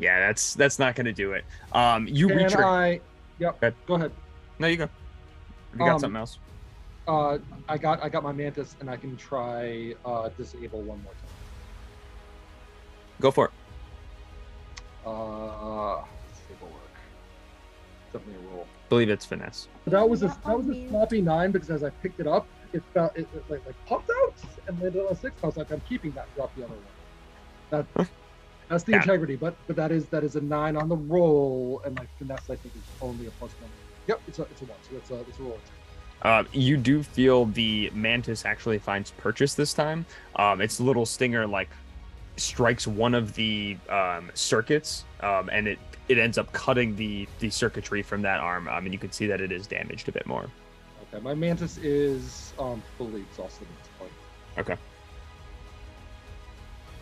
Yeah, 0.00 0.18
that's 0.18 0.54
that's 0.54 0.80
not 0.80 0.96
gonna 0.96 1.12
do 1.12 1.34
it. 1.34 1.44
Um, 1.70 2.08
you 2.08 2.28
and 2.30 2.40
reach 2.40 2.52
your. 2.54 2.64
I. 2.64 3.00
Yep. 3.38 3.60
Good. 3.60 3.74
Go 3.86 3.94
ahead. 3.94 4.10
No, 4.58 4.66
you 4.66 4.76
go. 4.76 4.88
If 5.74 5.80
you 5.80 5.86
got 5.86 5.96
Um, 5.96 6.00
something 6.00 6.16
else. 6.16 6.38
Uh, 7.06 7.38
I 7.68 7.76
got 7.76 8.02
I 8.02 8.08
got 8.08 8.22
my 8.22 8.32
mantis, 8.32 8.76
and 8.80 8.88
I 8.88 8.96
can 8.96 9.16
try 9.16 9.92
uh, 10.04 10.30
disable 10.38 10.82
one 10.82 11.02
more 11.02 11.14
time. 11.14 11.30
Go 13.20 13.30
for 13.30 13.46
it. 13.46 13.52
Uh, 15.06 16.02
disable 16.30 16.70
work. 16.70 16.94
Definitely 18.12 18.36
a 18.36 18.48
roll. 18.48 18.68
believe 18.88 19.10
it's 19.10 19.26
finesse. 19.26 19.68
That 19.86 20.08
was 20.08 20.22
a 20.22 20.28
that 20.28 20.56
was 20.56 20.66
a 20.66 20.70
mute. 20.70 20.88
sloppy 20.90 21.20
nine 21.20 21.50
because 21.50 21.70
as 21.70 21.82
I 21.82 21.90
picked 22.02 22.20
it 22.20 22.26
up, 22.26 22.48
it 22.72 22.82
felt 22.94 23.10
it, 23.16 23.28
it 23.34 23.42
like, 23.50 23.60
like 23.66 23.76
popped 23.86 24.10
out 24.22 24.34
and 24.68 24.80
landed 24.80 25.00
on 25.00 25.12
a 25.12 25.16
six. 25.16 25.42
I 25.42 25.46
was 25.46 25.56
like, 25.56 25.70
I'm 25.72 25.82
keeping 25.82 26.12
that. 26.12 26.32
Drop 26.34 26.54
the 26.54 26.62
other 26.62 26.74
one. 26.76 26.94
That 27.70 28.08
that's 28.70 28.84
the 28.84 28.92
Yeah. 28.92 29.00
integrity, 29.00 29.36
but 29.36 29.58
but 29.66 29.76
that 29.76 29.92
is 29.92 30.08
that 30.08 30.24
is 30.24 30.36
a 30.36 30.40
nine 30.40 30.76
on 30.76 30.88
the 30.88 30.96
roll, 30.96 31.82
and 31.84 31.96
like 31.96 32.08
finesse 32.16 32.48
I 32.48 32.56
think 32.56 32.76
is 32.76 32.90
only 33.02 33.26
a 33.26 33.30
plus 33.32 33.56
one. 33.58 33.72
Yep, 34.06 34.20
it's 34.28 34.38
a 34.38 34.42
it's 34.42 34.62
a 34.62 34.64
one, 34.64 34.78
so 34.82 34.96
it's 34.96 35.10
a 35.10 35.20
it's 35.20 35.38
a 35.38 35.42
roll. 35.42 35.58
Uh, 36.22 36.44
you 36.52 36.76
do 36.76 37.02
feel 37.02 37.46
the 37.46 37.90
mantis 37.92 38.44
actually 38.44 38.78
finds 38.78 39.10
purchase 39.12 39.54
this 39.54 39.74
time. 39.74 40.06
Um, 40.36 40.60
its 40.60 40.80
little 40.80 41.04
stinger 41.04 41.46
like 41.46 41.68
strikes 42.36 42.86
one 42.86 43.14
of 43.14 43.34
the 43.34 43.76
um, 43.88 44.30
circuits, 44.34 45.04
um, 45.20 45.48
and 45.50 45.68
it 45.68 45.78
it 46.08 46.18
ends 46.18 46.38
up 46.38 46.52
cutting 46.52 46.96
the 46.96 47.28
the 47.40 47.50
circuitry 47.50 48.02
from 48.02 48.22
that 48.22 48.40
arm. 48.40 48.68
Um, 48.68 48.84
and 48.84 48.92
you 48.92 48.98
can 48.98 49.12
see 49.12 49.26
that 49.26 49.40
it 49.40 49.52
is 49.52 49.66
damaged 49.66 50.08
a 50.08 50.12
bit 50.12 50.26
more. 50.26 50.48
Yeah, 51.12 51.20
my 51.20 51.34
mantis 51.34 51.78
is 51.78 52.52
um, 52.58 52.82
fully 52.98 53.20
exhausted 53.20 53.68
at 53.70 53.84
this 53.84 53.92
point. 53.98 54.12
Okay. 54.58 54.76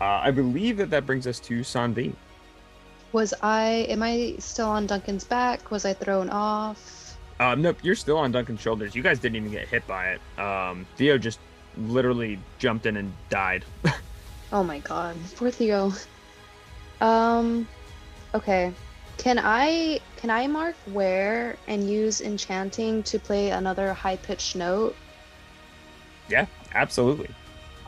Uh, 0.01 0.21
I 0.23 0.31
believe 0.31 0.77
that 0.77 0.89
that 0.89 1.05
brings 1.05 1.27
us 1.27 1.39
to 1.41 1.61
Sanvi. 1.61 2.13
Was 3.13 3.33
I? 3.41 3.85
Am 3.89 4.03
I 4.03 4.35
still 4.39 4.67
on 4.67 4.87
Duncan's 4.87 5.23
back? 5.23 5.71
Was 5.71 5.85
I 5.85 5.93
thrown 5.93 6.29
off? 6.29 7.17
Um, 7.39 7.61
nope, 7.61 7.77
you're 7.81 7.95
still 7.95 8.17
on 8.17 8.31
Duncan's 8.31 8.61
shoulders. 8.61 8.95
You 8.95 9.01
guys 9.01 9.19
didn't 9.19 9.37
even 9.37 9.51
get 9.51 9.67
hit 9.67 9.85
by 9.87 10.17
it. 10.17 10.39
Um, 10.39 10.85
Theo 10.97 11.17
just 11.17 11.39
literally 11.77 12.39
jumped 12.59 12.85
in 12.85 12.97
and 12.97 13.13
died. 13.29 13.65
Oh 14.53 14.63
my 14.63 14.77
god, 14.79 15.15
poor 15.35 15.49
Theo. 15.49 15.91
Um, 17.01 17.67
okay. 18.35 18.71
Can 19.17 19.39
I 19.39 19.99
can 20.17 20.29
I 20.29 20.45
mark 20.45 20.75
where 20.85 21.57
and 21.67 21.89
use 21.89 22.21
enchanting 22.21 23.01
to 23.03 23.17
play 23.17 23.49
another 23.49 23.93
high 23.93 24.17
pitched 24.17 24.55
note? 24.55 24.95
yeah, 26.29 26.45
absolutely. 26.75 27.29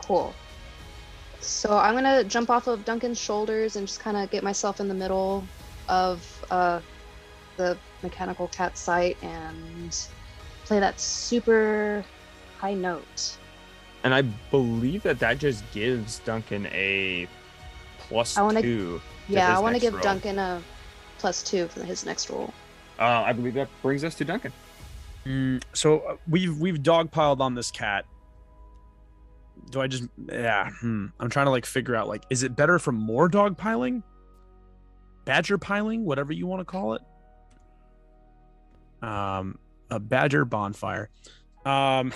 Cool. 0.02 0.34
So 1.46 1.76
I'm 1.76 1.94
gonna 1.94 2.24
jump 2.24 2.50
off 2.50 2.66
of 2.66 2.84
Duncan's 2.84 3.18
shoulders 3.20 3.76
and 3.76 3.86
just 3.86 4.00
kind 4.00 4.16
of 4.16 4.30
get 4.30 4.42
myself 4.42 4.80
in 4.80 4.88
the 4.88 4.94
middle 4.94 5.46
of 5.88 6.44
uh, 6.50 6.80
the 7.56 7.78
mechanical 8.02 8.48
cat 8.48 8.76
site 8.76 9.16
and 9.22 9.96
play 10.64 10.80
that 10.80 11.00
super 11.00 12.04
high 12.58 12.74
note. 12.74 13.36
And 14.04 14.14
I 14.14 14.22
believe 14.22 15.02
that 15.04 15.18
that 15.20 15.38
just 15.38 15.64
gives 15.72 16.18
Duncan 16.20 16.66
a 16.66 17.28
plus 17.98 18.36
I 18.36 18.42
wanna- 18.42 18.62
two. 18.62 19.00
Yeah, 19.28 19.56
I 19.56 19.60
want 19.60 19.74
to 19.74 19.80
give 19.80 19.94
roll. 19.94 20.02
Duncan 20.02 20.38
a 20.38 20.62
plus 21.18 21.42
two 21.42 21.66
for 21.68 21.82
his 21.82 22.06
next 22.06 22.30
roll. 22.30 22.54
Uh, 22.98 23.02
I 23.02 23.32
believe 23.32 23.54
that 23.54 23.68
brings 23.82 24.04
us 24.04 24.14
to 24.16 24.24
Duncan. 24.24 24.52
Mm, 25.24 25.62
so 25.72 25.98
uh, 26.00 26.16
we've 26.28 26.56
we've 26.60 26.78
dogpiled 26.78 27.40
on 27.40 27.54
this 27.54 27.70
cat. 27.72 28.04
Do 29.70 29.80
I 29.80 29.86
just 29.86 30.04
yeah? 30.30 30.70
Hmm. 30.80 31.06
I'm 31.18 31.30
trying 31.30 31.46
to 31.46 31.50
like 31.50 31.66
figure 31.66 31.96
out 31.96 32.08
like 32.08 32.24
is 32.30 32.42
it 32.42 32.54
better 32.56 32.78
for 32.78 32.92
more 32.92 33.28
dog 33.28 33.56
piling, 33.56 34.02
badger 35.24 35.58
piling, 35.58 36.04
whatever 36.04 36.32
you 36.32 36.46
want 36.46 36.60
to 36.60 36.64
call 36.64 36.94
it. 36.94 37.02
Um, 39.02 39.58
a 39.90 40.00
badger 40.00 40.44
bonfire. 40.44 41.10
Um, 41.64 42.12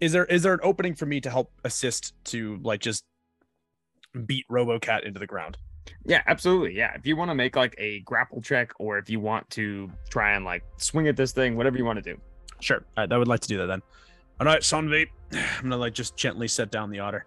is 0.00 0.12
there 0.12 0.24
is 0.24 0.42
there 0.42 0.54
an 0.54 0.60
opening 0.62 0.94
for 0.94 1.06
me 1.06 1.20
to 1.20 1.30
help 1.30 1.52
assist 1.64 2.14
to 2.24 2.58
like 2.62 2.80
just 2.80 3.04
beat 4.26 4.46
RoboCat 4.50 5.04
into 5.04 5.20
the 5.20 5.26
ground? 5.26 5.56
Yeah, 6.04 6.22
absolutely. 6.26 6.76
Yeah, 6.76 6.94
if 6.94 7.06
you 7.06 7.16
want 7.16 7.30
to 7.30 7.34
make 7.34 7.54
like 7.54 7.74
a 7.78 8.00
grapple 8.00 8.40
check, 8.40 8.72
or 8.78 8.98
if 8.98 9.08
you 9.08 9.20
want 9.20 9.48
to 9.50 9.90
try 10.10 10.32
and 10.32 10.44
like 10.44 10.64
swing 10.76 11.06
at 11.08 11.16
this 11.16 11.32
thing, 11.32 11.56
whatever 11.56 11.76
you 11.76 11.84
want 11.84 12.02
to 12.02 12.14
do. 12.14 12.20
Sure, 12.60 12.84
I, 12.96 13.06
I 13.10 13.18
would 13.18 13.28
like 13.28 13.40
to 13.40 13.48
do 13.48 13.58
that 13.58 13.66
then. 13.66 13.82
All 14.42 14.46
right, 14.46 14.60
Sanvi, 14.60 15.06
I'm 15.32 15.62
gonna 15.62 15.76
like 15.76 15.94
just 15.94 16.16
gently 16.16 16.48
set 16.48 16.72
down 16.72 16.90
the 16.90 16.98
otter. 16.98 17.26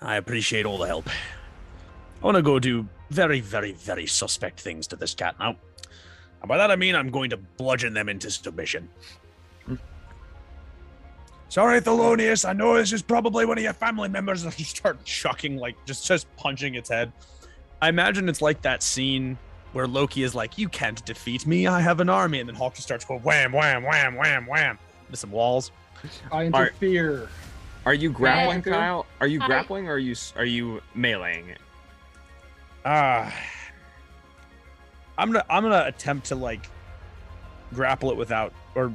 I 0.00 0.18
appreciate 0.18 0.66
all 0.66 0.78
the 0.78 0.86
help. 0.86 1.08
I 1.08 2.24
want 2.24 2.36
to 2.36 2.42
go 2.42 2.60
do 2.60 2.86
very, 3.10 3.40
very, 3.40 3.72
very 3.72 4.06
suspect 4.06 4.60
things 4.60 4.86
to 4.86 4.94
this 4.94 5.16
cat 5.16 5.34
now. 5.40 5.56
And 6.40 6.48
by 6.48 6.56
that 6.56 6.70
I 6.70 6.76
mean 6.76 6.94
I'm 6.94 7.10
going 7.10 7.30
to 7.30 7.36
bludgeon 7.36 7.92
them 7.92 8.08
into 8.08 8.30
submission. 8.30 8.88
Hmm. 9.66 9.74
Sorry, 11.48 11.80
Thelonious. 11.80 12.48
I 12.48 12.52
know 12.52 12.76
this 12.76 12.92
is 12.92 13.02
probably 13.02 13.44
one 13.44 13.58
of 13.58 13.64
your 13.64 13.72
family 13.72 14.08
members. 14.08 14.44
And 14.44 14.56
you 14.60 14.64
start 14.64 15.04
chucking, 15.04 15.56
like 15.56 15.74
just 15.86 16.06
just 16.06 16.28
punching 16.36 16.76
its 16.76 16.88
head. 16.88 17.10
I 17.82 17.88
imagine 17.88 18.28
it's 18.28 18.42
like 18.42 18.62
that 18.62 18.84
scene 18.84 19.36
where 19.72 19.88
Loki 19.88 20.22
is 20.22 20.36
like, 20.36 20.56
"You 20.56 20.68
can't 20.68 21.04
defeat 21.04 21.48
me. 21.48 21.66
I 21.66 21.80
have 21.80 21.98
an 21.98 22.08
army," 22.08 22.38
and 22.38 22.48
then 22.48 22.54
Hulk 22.54 22.74
just 22.74 22.86
starts 22.86 23.04
going 23.04 23.22
wham, 23.22 23.50
wham, 23.50 23.82
wham, 23.82 24.14
wham, 24.14 24.46
wham 24.46 24.78
into 25.08 25.16
some 25.16 25.32
walls. 25.32 25.72
I 26.32 26.44
interfere. 26.46 27.28
Are 27.86 27.94
you 27.94 28.10
grappling, 28.10 28.56
Andrew? 28.56 28.72
Kyle? 28.72 29.06
Are 29.20 29.26
you 29.26 29.38
grappling, 29.40 29.88
or 29.88 29.92
are 29.94 29.98
you 29.98 30.12
s- 30.12 30.32
are 30.36 30.44
you 30.44 30.82
meleeing 30.96 31.48
it? 31.48 31.58
Ah, 32.84 33.32
I'm 35.16 35.32
gonna 35.32 35.44
I'm 35.50 35.62
gonna 35.62 35.84
attempt 35.86 36.26
to 36.28 36.34
like 36.34 36.68
grapple 37.74 38.10
it 38.10 38.16
without, 38.16 38.52
or 38.74 38.92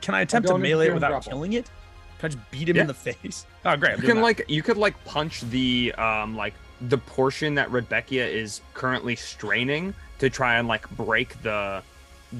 can 0.00 0.14
I 0.14 0.20
attempt 0.22 0.46
to 0.48 0.52
don't 0.54 0.62
melee 0.62 0.88
it 0.88 0.94
without 0.94 1.10
grapple. 1.10 1.32
killing 1.32 1.52
it? 1.54 1.70
Can 2.18 2.26
I 2.26 2.28
just 2.34 2.50
beat 2.50 2.68
him 2.68 2.76
Yeah. 2.76 2.82
in 2.82 2.88
the 2.88 2.94
face? 2.94 3.46
Oh, 3.64 3.76
great! 3.76 3.92
I'm 3.92 4.00
You 4.00 4.06
can 4.06 4.16
that. 4.16 4.22
like 4.22 4.44
you 4.48 4.62
could 4.62 4.78
like 4.78 5.02
punch 5.04 5.42
the 5.42 5.92
um 5.98 6.34
like 6.36 6.54
the 6.80 6.96
portion 6.98 7.54
that 7.56 7.70
Rebecca 7.70 8.14
is 8.26 8.62
currently 8.72 9.14
straining 9.16 9.92
to 10.18 10.30
try 10.30 10.56
and 10.56 10.66
like 10.66 10.88
break 10.96 11.40
the 11.42 11.82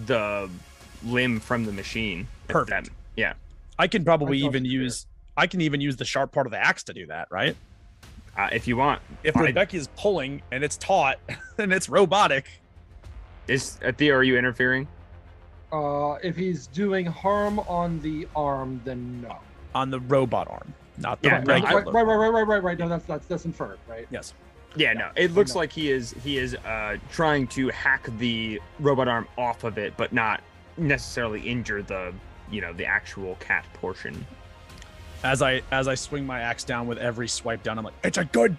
the 0.06 0.48
limb 1.04 1.40
from 1.40 1.64
the 1.66 1.72
machine. 1.72 2.26
Perfect. 2.48 2.86
that- 2.86 2.94
yeah. 3.16 3.34
I 3.80 3.86
can 3.88 4.04
probably 4.04 4.42
I 4.42 4.46
even 4.46 4.66
use 4.66 5.06
I 5.38 5.46
can 5.46 5.62
even 5.62 5.80
use 5.80 5.96
the 5.96 6.04
sharp 6.04 6.32
part 6.32 6.46
of 6.46 6.50
the 6.52 6.58
axe 6.58 6.82
to 6.84 6.92
do 6.92 7.06
that, 7.06 7.28
right? 7.30 7.56
Uh, 8.36 8.50
if 8.52 8.68
you 8.68 8.76
want, 8.76 9.00
If 9.24 9.36
I- 9.38 9.40
Rebecca 9.44 9.74
is 9.76 9.88
pulling 9.96 10.42
and 10.52 10.62
it's 10.62 10.76
taut 10.76 11.18
and 11.58 11.72
it's 11.72 11.88
robotic, 11.88 12.46
is 13.48 13.78
uh, 13.84 13.92
Theo, 13.92 14.16
are 14.16 14.22
you 14.22 14.36
interfering? 14.36 14.86
Uh, 15.72 16.16
if 16.22 16.36
he's 16.36 16.66
doing 16.66 17.06
harm 17.06 17.58
on 17.60 18.00
the 18.00 18.28
arm, 18.36 18.82
then 18.84 19.22
no. 19.22 19.38
on 19.74 19.90
the 19.90 20.00
robot 20.00 20.48
arm, 20.50 20.74
not 20.98 21.22
the 21.22 21.28
Yeah, 21.28 21.36
right, 21.36 21.46
right, 21.46 21.74
regular. 21.74 21.92
right, 21.92 22.02
right, 22.06 22.16
right, 22.16 22.28
right, 22.28 22.48
right, 22.48 22.62
right. 22.62 22.78
No, 22.78 22.88
that's 22.88 23.06
that's 23.06 23.26
that's 23.26 23.44
inferred, 23.46 23.78
right? 23.88 24.06
Yes. 24.10 24.34
Yeah, 24.76 24.92
no. 24.92 25.10
It 25.16 25.32
looks 25.32 25.54
no. 25.54 25.60
like 25.60 25.72
he 25.72 25.90
is 25.90 26.14
he 26.22 26.36
is 26.36 26.54
uh 26.54 26.98
trying 27.10 27.46
to 27.48 27.68
hack 27.70 28.08
the 28.18 28.60
robot 28.78 29.08
arm 29.08 29.26
off 29.38 29.64
of 29.64 29.78
it, 29.78 29.94
but 29.96 30.12
not 30.12 30.42
necessarily 30.76 31.40
injure 31.40 31.82
the 31.82 32.12
you 32.50 32.60
know 32.60 32.72
the 32.72 32.86
actual 32.86 33.36
cat 33.36 33.64
portion. 33.74 34.26
As 35.22 35.42
I 35.42 35.62
as 35.70 35.86
I 35.88 35.94
swing 35.94 36.26
my 36.26 36.40
axe 36.40 36.64
down 36.64 36.86
with 36.86 36.98
every 36.98 37.28
swipe 37.28 37.62
down, 37.62 37.78
I'm 37.78 37.84
like, 37.84 37.94
it's 38.02 38.18
a 38.18 38.24
good 38.24 38.56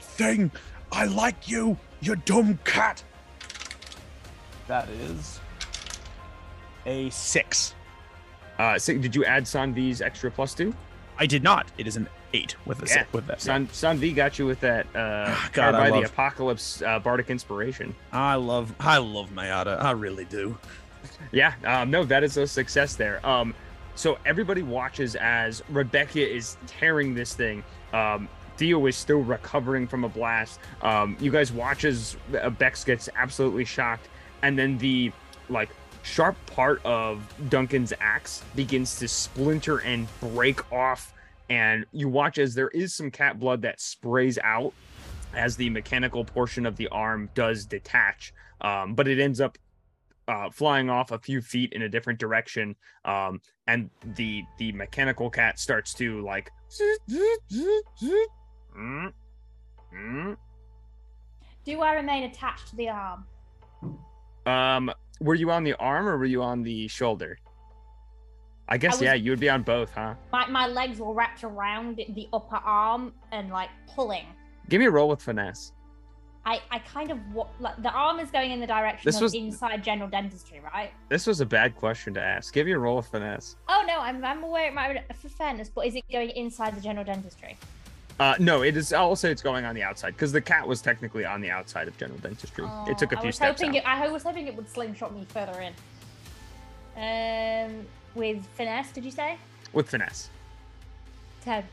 thing. 0.00 0.50
I 0.92 1.06
like 1.06 1.48
you, 1.48 1.76
you 2.00 2.14
dumb 2.16 2.58
cat. 2.64 3.02
That 4.68 4.88
is 4.88 5.40
a 6.86 7.10
six. 7.10 7.74
Uh, 8.58 8.78
so 8.78 8.96
did 8.96 9.14
you 9.16 9.24
add 9.24 9.44
Sanvi's 9.44 10.00
extra 10.00 10.30
plus 10.30 10.54
two? 10.54 10.72
I 11.18 11.26
did 11.26 11.42
not. 11.42 11.66
It 11.78 11.86
is 11.86 11.96
an 11.96 12.08
eight 12.32 12.54
with 12.64 12.82
a 12.82 12.86
Yeah. 12.86 13.04
with 13.12 13.26
that. 13.26 13.40
San 13.40 13.66
Sanvi 13.68 14.14
got 14.14 14.38
you 14.38 14.46
with 14.46 14.60
that 14.60 14.86
uh 14.94 15.34
God, 15.52 15.72
Powered 15.72 15.74
I 15.74 15.90
by 15.90 16.00
the 16.00 16.06
apocalypse 16.06 16.82
uh, 16.82 16.98
bardic 17.00 17.30
inspiration. 17.30 17.94
I 18.12 18.34
love 18.36 18.72
I 18.80 18.98
love 18.98 19.30
Mayada. 19.30 19.80
I 19.82 19.92
really 19.92 20.24
do. 20.24 20.56
Yeah, 21.32 21.54
um, 21.64 21.90
no, 21.90 22.04
that 22.04 22.24
is 22.24 22.36
a 22.36 22.46
success 22.46 22.96
there. 22.96 23.24
Um, 23.26 23.54
so 23.94 24.18
everybody 24.26 24.62
watches 24.62 25.14
as 25.16 25.62
Rebecca 25.68 26.20
is 26.20 26.56
tearing 26.66 27.14
this 27.14 27.34
thing. 27.34 27.62
Um, 27.92 28.28
Theo 28.56 28.86
is 28.86 28.96
still 28.96 29.20
recovering 29.20 29.86
from 29.86 30.04
a 30.04 30.08
blast. 30.08 30.60
Um, 30.82 31.16
you 31.20 31.30
guys 31.30 31.52
watch 31.52 31.84
as 31.84 32.16
uh, 32.40 32.50
Bex 32.50 32.84
gets 32.84 33.08
absolutely 33.16 33.64
shocked, 33.64 34.08
and 34.42 34.58
then 34.58 34.78
the 34.78 35.12
like 35.48 35.70
sharp 36.02 36.36
part 36.46 36.84
of 36.84 37.22
Duncan's 37.48 37.92
axe 38.00 38.42
begins 38.54 38.98
to 38.98 39.08
splinter 39.08 39.78
and 39.78 40.06
break 40.20 40.72
off. 40.72 41.12
And 41.50 41.84
you 41.92 42.08
watch 42.08 42.38
as 42.38 42.54
there 42.54 42.68
is 42.68 42.94
some 42.94 43.10
cat 43.10 43.38
blood 43.38 43.62
that 43.62 43.80
sprays 43.80 44.38
out 44.42 44.72
as 45.34 45.56
the 45.56 45.68
mechanical 45.70 46.24
portion 46.24 46.64
of 46.64 46.76
the 46.76 46.88
arm 46.88 47.28
does 47.34 47.66
detach. 47.66 48.32
Um, 48.60 48.94
but 48.94 49.08
it 49.08 49.18
ends 49.18 49.40
up 49.40 49.58
uh, 50.28 50.50
flying 50.50 50.88
off 50.90 51.10
a 51.10 51.18
few 51.18 51.40
feet 51.40 51.72
in 51.72 51.82
a 51.82 51.88
different 51.88 52.18
direction, 52.18 52.74
um, 53.04 53.40
and 53.66 53.90
the 54.16 54.42
the 54.58 54.72
mechanical 54.72 55.30
cat 55.30 55.58
starts 55.58 55.94
to 55.94 56.22
like. 56.22 56.50
Do 61.64 61.80
I 61.80 61.94
remain 61.94 62.24
attached 62.24 62.68
to 62.68 62.76
the 62.76 62.88
arm? 62.90 63.24
Um, 64.46 64.90
were 65.20 65.34
you 65.34 65.50
on 65.50 65.64
the 65.64 65.74
arm 65.74 66.06
or 66.06 66.18
were 66.18 66.24
you 66.24 66.42
on 66.42 66.62
the 66.62 66.88
shoulder? 66.88 67.38
I 68.68 68.78
guess 68.78 68.94
was- 68.94 69.02
yeah, 69.02 69.14
you 69.14 69.30
would 69.30 69.40
be 69.40 69.50
on 69.50 69.62
both, 69.62 69.92
huh? 69.92 70.14
My, 70.32 70.46
my 70.48 70.66
legs 70.66 70.98
were 70.98 71.12
wrapped 71.12 71.44
around 71.44 71.96
the 71.96 72.28
upper 72.32 72.56
arm 72.56 73.12
and 73.32 73.50
like 73.50 73.68
pulling. 73.94 74.26
Give 74.68 74.80
me 74.80 74.86
a 74.86 74.90
roll 74.90 75.08
with 75.10 75.20
finesse. 75.20 75.72
I, 76.46 76.60
I 76.70 76.78
kind 76.80 77.10
of 77.10 77.18
like 77.58 77.82
the 77.82 77.90
arm 77.90 78.20
is 78.20 78.30
going 78.30 78.50
in 78.50 78.60
the 78.60 78.66
direction 78.66 79.02
This 79.04 79.16
of 79.16 79.22
was- 79.22 79.34
inside 79.34 79.82
general 79.82 80.08
dentistry, 80.10 80.60
right? 80.60 80.90
This 81.08 81.26
was 81.26 81.40
a 81.40 81.46
bad 81.46 81.74
question 81.76 82.12
to 82.14 82.20
ask. 82.22 82.52
Give 82.52 82.66
me 82.66 82.72
a 82.72 82.78
roll 82.78 82.96
with 82.96 83.06
finesse. 83.06 83.56
Oh 83.68 83.82
no, 83.86 83.98
I'm, 84.00 84.22
I'm 84.24 84.42
aware 84.42 84.68
it 84.68 84.74
might 84.74 85.02
for 85.16 85.28
fairness, 85.30 85.70
but 85.74 85.86
is 85.86 85.94
it 85.94 86.04
going 86.12 86.30
inside 86.30 86.76
the 86.76 86.80
general 86.82 87.04
dentistry? 87.04 87.56
Uh, 88.20 88.34
no, 88.38 88.62
it 88.62 88.76
is. 88.76 88.92
I'll 88.92 89.16
say 89.16 89.32
it's 89.32 89.42
going 89.42 89.64
on 89.64 89.74
the 89.74 89.82
outside 89.82 90.10
because 90.12 90.30
the 90.32 90.40
cat 90.40 90.68
was 90.68 90.80
technically 90.82 91.24
on 91.24 91.40
the 91.40 91.50
outside 91.50 91.88
of 91.88 91.96
general 91.96 92.18
dentistry. 92.20 92.64
it 92.86 92.96
took 92.98 93.12
a 93.12 93.16
Oh, 93.16 93.18
I 93.18 93.20
few 93.22 93.28
was 93.28 93.36
steps 93.36 93.60
hoping. 93.60 93.74
It, 93.76 93.84
I 93.86 94.06
was 94.08 94.22
hoping 94.22 94.46
it 94.46 94.54
would 94.54 94.68
slingshot 94.68 95.14
me 95.14 95.24
further 95.30 95.60
in. 95.60 95.72
Um, 96.96 97.86
with 98.14 98.44
finesse, 98.56 98.92
did 98.92 99.04
you 99.04 99.10
say? 99.10 99.36
with 99.72 99.88
finesse. 99.88 100.28
Ten. 101.42 101.64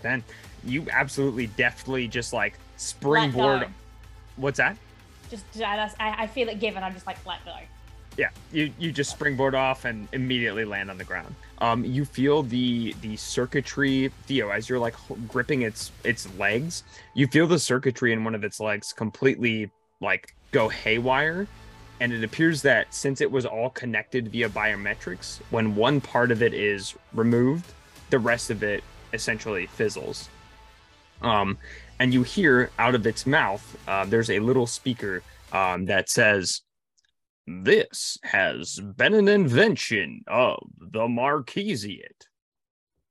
Then 0.00 0.24
you 0.64 0.86
absolutely 0.90 1.48
deftly 1.48 2.08
just 2.08 2.32
like 2.32 2.54
springboard. 2.78 3.66
What's 4.40 4.56
that? 4.58 4.76
Just 5.30 5.44
I, 5.60 5.90
I 6.00 6.22
I 6.22 6.26
feel 6.26 6.48
it 6.48 6.58
given. 6.60 6.82
I'm 6.82 6.94
just 6.94 7.06
like 7.06 7.24
let 7.26 7.44
go. 7.44 7.54
yeah, 8.16 8.30
you 8.52 8.72
you 8.78 8.90
just 8.92 9.10
springboard 9.10 9.54
off 9.54 9.84
and 9.84 10.08
immediately 10.12 10.64
land 10.64 10.90
on 10.90 10.98
the 10.98 11.04
ground. 11.04 11.34
Um, 11.58 11.84
you 11.84 12.04
feel 12.04 12.42
the 12.42 12.94
the 13.00 13.16
circuitry, 13.16 14.10
Theo, 14.26 14.50
as 14.50 14.68
you're 14.68 14.78
like 14.78 14.94
gripping 15.28 15.62
its 15.62 15.92
its 16.04 16.28
legs. 16.38 16.82
You 17.14 17.26
feel 17.26 17.46
the 17.46 17.58
circuitry 17.58 18.12
in 18.12 18.24
one 18.24 18.34
of 18.34 18.42
its 18.44 18.60
legs 18.60 18.92
completely 18.92 19.70
like 20.00 20.34
go 20.52 20.68
haywire, 20.68 21.46
and 22.00 22.12
it 22.12 22.24
appears 22.24 22.62
that 22.62 22.92
since 22.92 23.20
it 23.20 23.30
was 23.30 23.46
all 23.46 23.70
connected 23.70 24.28
via 24.28 24.48
biometrics, 24.48 25.40
when 25.50 25.76
one 25.76 26.00
part 26.00 26.30
of 26.30 26.42
it 26.42 26.54
is 26.54 26.94
removed, 27.12 27.72
the 28.10 28.18
rest 28.18 28.50
of 28.50 28.62
it 28.62 28.82
essentially 29.12 29.66
fizzles. 29.66 30.28
Um, 31.22 31.58
and 32.00 32.14
you 32.14 32.22
hear 32.22 32.70
out 32.78 32.94
of 32.94 33.06
its 33.06 33.26
mouth, 33.26 33.76
uh, 33.86 34.06
there's 34.06 34.30
a 34.30 34.40
little 34.40 34.66
speaker 34.66 35.22
um, 35.52 35.84
that 35.84 36.08
says, 36.08 36.62
This 37.46 38.16
has 38.24 38.80
been 38.80 39.12
an 39.12 39.28
invention 39.28 40.22
of 40.26 40.58
the 40.78 41.06
Marquisiate, 41.06 42.26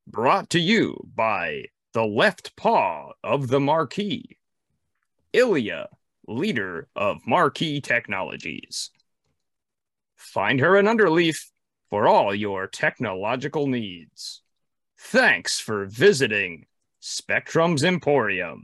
brought 0.08 0.50
to 0.50 0.60
you 0.60 1.08
by 1.16 1.66
the 1.94 2.04
left 2.04 2.56
paw 2.56 3.12
of 3.24 3.50
the 3.50 3.60
Marquis, 3.60 4.38
Ilya, 5.34 5.90
leader 6.28 6.88
of 6.96 7.20
Marquis 7.28 7.82
Technologies. 7.82 8.90
Find 10.16 10.60
her 10.60 10.76
in 10.76 10.88
Underleaf 10.88 11.38
for 11.92 12.08
all 12.08 12.34
your 12.34 12.66
technological 12.66 13.68
needs. 13.68 14.42
Thanks 14.98 15.60
for 15.60 15.86
visiting 15.86 16.66
Spectrum's 17.00 17.84
Emporium. 17.84 18.64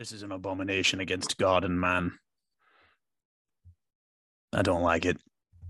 This 0.00 0.12
is 0.12 0.22
an 0.22 0.32
abomination 0.32 1.00
against 1.00 1.36
God 1.36 1.62
and 1.62 1.78
man. 1.78 2.18
I 4.50 4.62
don't 4.62 4.80
like 4.80 5.04
it. 5.04 5.18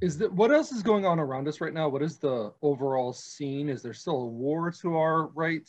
Is 0.01 0.19
that 0.19 0.33
what 0.33 0.53
else 0.53 0.71
is 0.71 0.85
going 0.85 1.05
on 1.05 1.19
around 1.19 1.49
us 1.49 1.61
right 1.61 1.75
now? 1.75 1.89
What 1.89 2.01
is 2.01 2.19
the 2.19 2.53
overall 2.63 3.13
scene? 3.13 3.69
Is 3.69 3.83
there 3.83 3.93
still 3.93 4.23
a 4.23 4.27
war 4.27 4.71
to 4.71 4.97
our 4.97 5.27
right? 5.31 5.69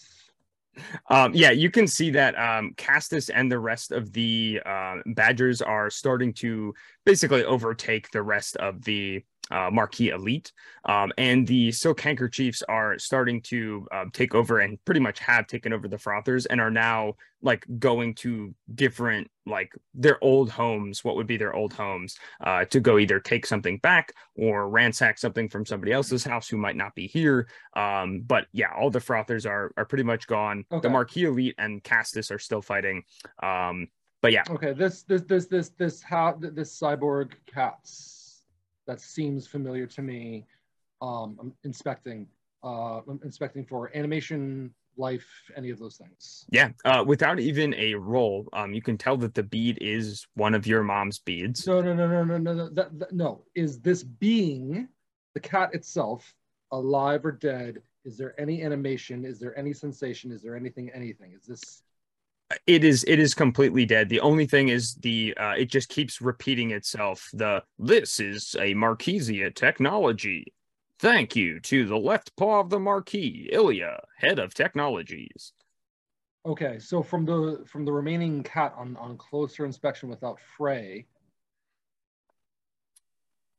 Um, 1.09 1.33
yeah, 1.33 1.49
you 1.49 1.71
can 1.71 1.87
see 1.87 2.11
that 2.11 2.37
um, 2.37 2.75
Castus 2.77 3.29
and 3.29 3.51
the 3.51 3.57
rest 3.57 3.91
of 3.91 4.13
the 4.13 4.61
uh, 4.63 4.97
Badgers 5.07 5.63
are 5.63 5.89
starting 5.89 6.31
to 6.33 6.75
basically 7.03 7.43
overtake 7.43 8.11
the 8.11 8.21
rest 8.21 8.57
of 8.57 8.83
the 8.83 9.23
uh, 9.51 9.69
Marquis 9.71 10.09
Elite. 10.09 10.51
Um, 10.85 11.11
and 11.17 11.45
the 11.45 11.71
Silk 11.71 11.99
Handkerchiefs 12.01 12.63
are 12.67 12.97
starting 12.97 13.41
to 13.43 13.87
um, 13.91 14.11
take 14.11 14.33
over 14.33 14.59
and 14.59 14.83
pretty 14.85 14.99
much 14.99 15.19
have 15.19 15.47
taken 15.47 15.73
over 15.73 15.87
the 15.87 15.97
Frothers 15.97 16.47
and 16.49 16.59
are 16.59 16.71
now 16.71 17.13
like 17.43 17.65
going 17.79 18.13
to 18.15 18.53
different, 18.73 19.29
like 19.45 19.71
their 19.93 20.23
old 20.23 20.49
homes, 20.49 21.03
what 21.03 21.15
would 21.15 21.27
be 21.27 21.37
their 21.37 21.53
old 21.53 21.73
homes, 21.73 22.15
uh, 22.43 22.65
to 22.65 22.79
go 22.79 22.97
either 22.97 23.19
take 23.19 23.45
something 23.45 23.77
back 23.79 24.13
or 24.35 24.69
ransack 24.69 25.17
something 25.17 25.49
from 25.49 25.65
somebody 25.65 25.91
else's 25.91 26.23
house 26.23 26.47
who 26.47 26.57
might 26.57 26.75
not 26.75 26.95
be 26.95 27.07
here. 27.07 27.47
Um, 27.75 28.21
but 28.21 28.45
yeah, 28.53 28.71
all 28.75 28.89
the 28.89 28.99
Frothers 28.99 29.45
are, 29.45 29.71
are 29.77 29.85
pretty 29.85 30.03
much 30.03 30.27
gone. 30.27 30.65
Okay. 30.71 30.81
The 30.81 30.89
Marquis 30.89 31.25
Elite 31.25 31.55
and 31.57 31.83
Castus 31.83 32.31
are 32.31 32.39
still 32.39 32.61
fighting. 32.61 33.03
Um, 33.41 33.87
but 34.21 34.31
yeah, 34.31 34.43
Okay, 34.49 34.73
this 34.73 35.01
this 35.03 35.23
this 35.23 35.47
this 35.47 35.69
this 35.69 36.01
how 36.01 36.37
this 36.39 36.79
cyborg 36.79 37.31
cats 37.47 38.20
that 38.87 39.01
seems 39.01 39.47
familiar 39.47 39.85
to 39.87 40.01
me. 40.01 40.45
Um, 41.01 41.37
I'm 41.39 41.53
inspecting 41.63 42.27
uh, 42.63 43.01
I'm 43.07 43.19
inspecting 43.23 43.65
for 43.65 43.95
animation, 43.95 44.73
life, 44.97 45.27
any 45.55 45.69
of 45.69 45.79
those 45.79 45.97
things. 45.97 46.45
Yeah, 46.51 46.69
uh, 46.85 47.03
without 47.05 47.39
even 47.39 47.73
a 47.75 47.95
roll, 47.95 48.47
um, 48.53 48.73
you 48.73 48.81
can 48.81 48.97
tell 48.97 49.17
that 49.17 49.33
the 49.33 49.43
bead 49.43 49.77
is 49.81 50.27
one 50.35 50.53
of 50.53 50.67
your 50.67 50.83
mom's 50.83 51.19
beads. 51.19 51.65
No, 51.65 51.81
no, 51.81 51.93
no, 51.93 52.07
no, 52.07 52.23
no, 52.23 52.37
no, 52.37 52.53
no. 52.53 52.69
That, 52.69 52.99
that, 52.99 53.13
no. 53.13 53.43
Is 53.55 53.79
this 53.79 54.03
being 54.03 54.87
the 55.33 55.39
cat 55.39 55.73
itself 55.73 56.33
alive 56.71 57.25
or 57.25 57.31
dead? 57.31 57.81
Is 58.05 58.17
there 58.17 58.39
any 58.39 58.63
animation? 58.63 59.25
Is 59.25 59.39
there 59.39 59.57
any 59.57 59.73
sensation? 59.73 60.31
Is 60.31 60.41
there 60.41 60.55
anything? 60.55 60.91
Anything? 60.93 61.33
Is 61.33 61.45
this? 61.45 61.83
It 62.67 62.83
is 62.83 63.03
it 63.07 63.19
is 63.19 63.33
completely 63.33 63.85
dead. 63.85 64.09
The 64.09 64.19
only 64.21 64.45
thing 64.45 64.69
is 64.69 64.95
the 64.95 65.35
uh, 65.37 65.53
it 65.57 65.65
just 65.69 65.89
keeps 65.89 66.21
repeating 66.21 66.71
itself. 66.71 67.29
The 67.33 67.63
this 67.79 68.19
is 68.19 68.55
a 68.59 68.73
Marquisia 68.73 69.53
technology. 69.53 70.53
Thank 70.99 71.35
you 71.35 71.59
to 71.61 71.85
the 71.85 71.97
left 71.97 72.35
paw 72.35 72.59
of 72.59 72.69
the 72.69 72.79
Marquis, 72.79 73.49
Ilya, 73.51 74.01
head 74.17 74.39
of 74.39 74.53
technologies. 74.53 75.53
Okay, 76.45 76.79
so 76.79 77.03
from 77.03 77.25
the 77.25 77.63
from 77.67 77.85
the 77.85 77.91
remaining 77.91 78.43
cat 78.43 78.73
on 78.77 78.95
on 78.97 79.17
closer 79.17 79.65
inspection 79.65 80.09
without 80.09 80.39
Frey, 80.39 81.05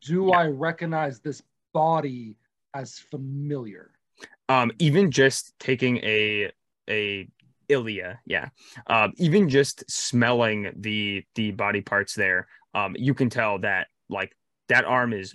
do 0.00 0.28
Yeah. 0.28 0.36
I 0.38 0.46
recognize 0.48 1.20
this 1.20 1.42
body 1.72 2.36
as 2.74 2.98
familiar? 2.98 3.90
um 4.48 4.72
even 4.78 5.10
just 5.10 5.56
taking 5.58 5.98
a 5.98 6.50
a 6.88 7.28
Ilya, 7.72 8.20
yeah. 8.26 8.48
Um, 8.86 9.12
even 9.16 9.48
just 9.48 9.90
smelling 9.90 10.70
the 10.76 11.24
the 11.34 11.50
body 11.52 11.80
parts 11.80 12.14
there, 12.14 12.46
um, 12.74 12.94
you 12.98 13.14
can 13.14 13.30
tell 13.30 13.58
that 13.60 13.88
like 14.08 14.36
that 14.68 14.84
arm 14.84 15.12
is 15.12 15.34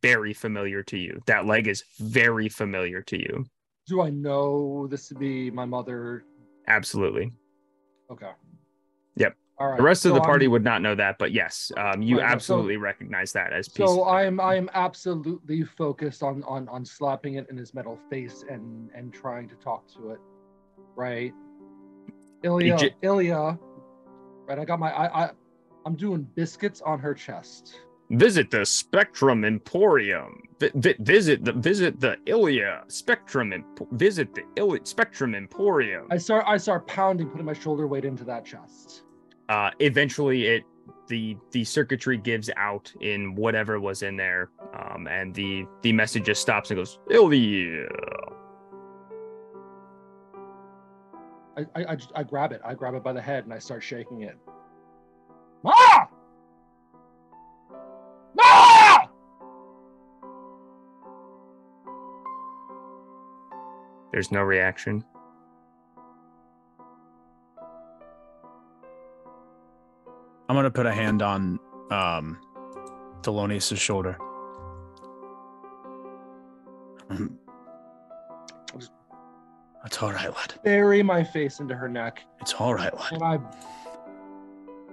very 0.00 0.32
familiar 0.32 0.82
to 0.84 0.96
you. 0.96 1.20
That 1.26 1.44
leg 1.46 1.66
is 1.66 1.84
very 1.98 2.48
familiar 2.48 3.02
to 3.02 3.18
you. 3.18 3.44
Do 3.86 4.00
I 4.00 4.10
know 4.10 4.86
this 4.88 5.08
to 5.08 5.14
be 5.14 5.50
my 5.50 5.64
mother? 5.64 6.24
Absolutely. 6.68 7.32
Okay. 8.10 8.30
Yep. 9.16 9.36
All 9.58 9.68
right. 9.68 9.76
The 9.76 9.82
rest 9.82 10.06
of 10.06 10.14
the 10.14 10.20
party 10.20 10.44
I'm- 10.46 10.52
would 10.52 10.64
not 10.64 10.82
know 10.82 10.94
that, 10.94 11.18
but 11.18 11.32
yes, 11.32 11.72
um, 11.76 12.00
you 12.00 12.16
Right, 12.16 12.22
right, 12.22 12.30
so- 12.30 12.34
absolutely 12.34 12.76
recognize 12.76 13.32
that 13.32 13.52
as 13.52 13.68
piece. 13.68 13.86
So 13.86 14.08
I'm 14.08 14.40
I'm 14.40 14.70
absolutely 14.74 15.64
focused 15.64 16.22
on 16.22 16.42
on 16.44 16.68
on 16.68 16.84
slapping 16.84 17.34
it 17.34 17.48
in 17.50 17.56
his 17.56 17.74
metal 17.74 17.98
face 18.08 18.44
and 18.48 18.90
and 18.94 19.12
trying 19.12 19.48
to 19.48 19.56
talk 19.56 19.86
to 19.94 20.10
it, 20.10 20.20
right? 20.96 21.34
Ilya, 22.42 22.78
Ilya, 23.02 23.58
right? 24.46 24.58
I 24.58 24.64
got 24.64 24.78
my 24.78 24.90
I 24.92 25.24
I 25.24 25.30
I'm 25.86 25.94
doing 25.94 26.22
biscuits 26.34 26.80
on 26.82 26.98
her 27.00 27.14
chest. 27.14 27.80
Visit 28.10 28.50
the 28.50 28.64
Spectrum 28.66 29.44
Emporium. 29.44 30.42
Vi- 30.60 30.94
visit 31.00 31.44
the 31.44 31.52
visit 31.52 31.98
the 31.98 32.16
Ilya 32.26 32.84
Spectrum. 32.88 33.52
Emp- 33.52 33.88
visit 33.92 34.34
the 34.34 34.42
Ilya 34.56 34.80
Spectrum 34.84 35.34
Emporium. 35.34 36.06
I 36.10 36.18
start 36.18 36.44
I 36.46 36.56
start 36.58 36.86
pounding, 36.86 37.28
putting 37.30 37.46
my 37.46 37.54
shoulder 37.54 37.86
weight 37.86 38.04
into 38.04 38.24
that 38.24 38.44
chest. 38.44 39.02
uh, 39.48 39.70
eventually 39.80 40.46
it 40.46 40.64
the 41.08 41.36
the 41.50 41.64
circuitry 41.64 42.16
gives 42.16 42.48
out 42.56 42.92
in 43.00 43.34
whatever 43.34 43.80
was 43.80 44.02
in 44.02 44.16
there 44.16 44.50
um, 44.78 45.06
and 45.08 45.34
the 45.34 45.64
the 45.82 45.92
message 45.92 46.24
just 46.24 46.40
stops 46.42 46.70
and 46.70 46.78
goes 46.78 46.98
Ilya. 47.10 47.88
I 51.56 51.66
I 51.74 51.92
I, 51.92 51.96
I 52.16 52.22
grab 52.22 52.52
it. 52.52 52.60
I 52.64 52.74
grab 52.74 52.94
it 52.94 53.02
by 53.02 53.12
the 53.12 53.20
head 53.20 53.44
and 53.44 53.52
I 53.52 53.58
start 53.58 53.82
shaking 53.82 54.22
it. 54.22 54.36
Ma! 55.62 56.06
Ma! 58.34 59.06
there's 64.12 64.30
no 64.30 64.42
reaction 64.42 65.02
I'm 70.52 70.56
gonna 70.56 70.70
put 70.70 70.84
a 70.84 70.92
hand 70.92 71.22
on 71.22 71.58
um 71.90 72.38
Thelonious' 73.22 73.78
shoulder. 73.78 74.18
It's 79.84 80.00
all 80.02 80.12
right, 80.12 80.32
lad. 80.32 80.54
Bury 80.64 81.02
my 81.02 81.24
face 81.24 81.58
into 81.60 81.74
her 81.74 81.88
neck 81.88 82.22
It's 82.40 82.54
all 82.54 82.74
right, 82.74 82.92
lad. 82.94 83.12
and 83.12 83.22
I 83.22 83.38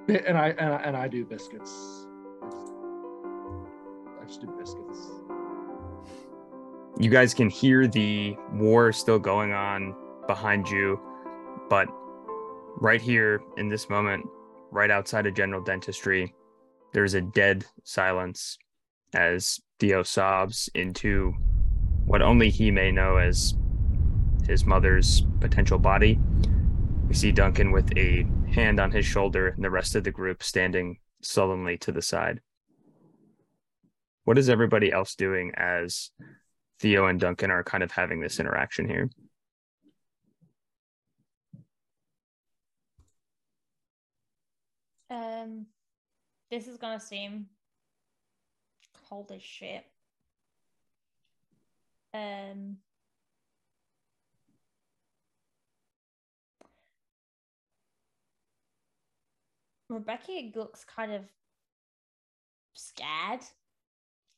and 0.09 0.37
I 0.37 0.49
and 0.49 0.73
I, 0.73 0.77
and 0.83 0.97
I 0.97 1.07
do 1.07 1.23
biscuits. 1.25 2.07
I 2.41 2.49
just, 2.49 2.63
I 4.21 4.25
just 4.25 4.41
do 4.41 4.47
biscuits. 4.59 4.99
you 6.99 7.09
guys 7.09 7.33
can 7.33 7.49
hear 7.49 7.87
the 7.87 8.35
war 8.53 8.91
still 8.91 9.19
going 9.19 9.53
on 9.53 9.95
behind 10.27 10.67
you 10.69 10.99
but 11.69 11.87
right 12.77 13.01
here 13.01 13.41
in 13.57 13.69
this 13.69 13.89
moment 13.89 14.25
right 14.71 14.91
outside 14.91 15.25
of 15.27 15.33
general 15.35 15.63
dentistry 15.63 16.33
there's 16.93 17.13
a 17.13 17.21
dead 17.21 17.65
silence 17.83 18.57
as 19.13 19.59
theo 19.79 20.03
sobs 20.03 20.69
into 20.75 21.31
what 22.05 22.21
only 22.21 22.49
he 22.49 22.69
may 22.71 22.91
know 22.91 23.17
as 23.17 23.53
his 24.49 24.65
mother's 24.65 25.23
potential 25.39 25.79
body 25.79 26.19
we 27.07 27.13
see 27.13 27.31
duncan 27.31 27.71
with 27.71 27.95
a 27.97 28.25
hand 28.53 28.79
on 28.79 28.91
his 28.91 29.05
shoulder 29.05 29.47
and 29.47 29.63
the 29.63 29.69
rest 29.69 29.95
of 29.95 30.03
the 30.03 30.11
group 30.11 30.43
standing 30.43 30.97
sullenly 31.21 31.77
to 31.77 31.91
the 31.91 32.01
side 32.01 32.41
what 34.25 34.37
is 34.37 34.49
everybody 34.49 34.91
else 34.91 35.15
doing 35.15 35.51
as 35.55 36.11
Theo 36.79 37.07
and 37.07 37.19
Duncan 37.19 37.51
are 37.51 37.63
kind 37.63 37.83
of 37.83 37.91
having 37.91 38.21
this 38.21 38.39
interaction 38.39 38.87
here. 38.87 39.09
Um, 45.09 45.65
this 46.49 46.67
is 46.67 46.77
gonna 46.77 46.99
seem 46.99 47.47
hold 49.09 49.29
his 49.29 49.41
shit. 49.41 49.83
Um. 52.13 52.77
Rebecca 59.89 60.51
looks 60.55 60.85
kind 60.85 61.11
of 61.11 61.23
scared 62.73 63.41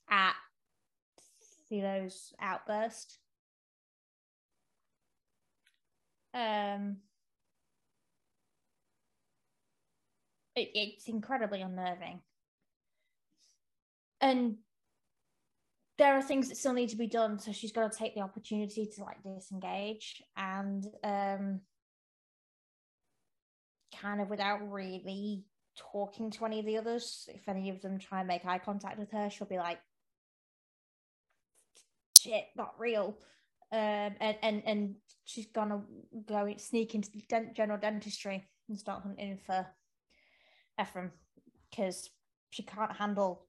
at 0.09 0.33
Theo's 1.69 2.33
outburst. 2.39 3.19
Um, 6.33 6.97
it, 10.55 10.69
it's 10.73 11.07
incredibly 11.07 11.61
unnerving. 11.61 12.21
And 14.21 14.57
there 15.97 16.15
are 16.15 16.21
things 16.21 16.49
that 16.49 16.55
still 16.57 16.73
need 16.73 16.89
to 16.89 16.95
be 16.95 17.07
done, 17.07 17.39
so 17.39 17.51
she's 17.51 17.71
got 17.71 17.91
to 17.91 17.97
take 17.97 18.15
the 18.15 18.21
opportunity 18.21 18.85
to 18.95 19.03
like 19.03 19.21
disengage 19.23 20.23
and 20.37 20.87
um 21.03 21.61
kind 24.01 24.21
of 24.21 24.29
without 24.29 24.59
really 24.71 25.45
talking 25.77 26.31
to 26.31 26.45
any 26.45 26.59
of 26.59 26.65
the 26.65 26.77
others. 26.77 27.29
If 27.33 27.47
any 27.47 27.69
of 27.69 27.81
them 27.81 27.99
try 27.99 28.19
and 28.19 28.27
make 28.27 28.45
eye 28.45 28.59
contact 28.59 28.99
with 28.99 29.11
her, 29.11 29.29
she'll 29.29 29.47
be 29.47 29.57
like, 29.57 29.79
shit, 32.15 32.45
not 32.55 32.75
real. 32.79 33.17
Um, 33.71 34.15
and, 34.19 34.37
and, 34.41 34.63
and 34.65 34.95
she's 35.23 35.47
gonna 35.47 35.81
go 36.25 36.53
sneak 36.57 36.93
into 36.93 37.09
the 37.11 37.23
dent- 37.29 37.55
general 37.55 37.79
dentistry 37.79 38.47
and 38.67 38.77
start 38.77 39.03
hunting 39.03 39.39
for 39.45 39.65
Ephraim 40.79 41.11
because 41.69 42.09
she 42.49 42.63
can't 42.63 42.91
handle 42.91 43.45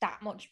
that 0.00 0.20
much 0.22 0.50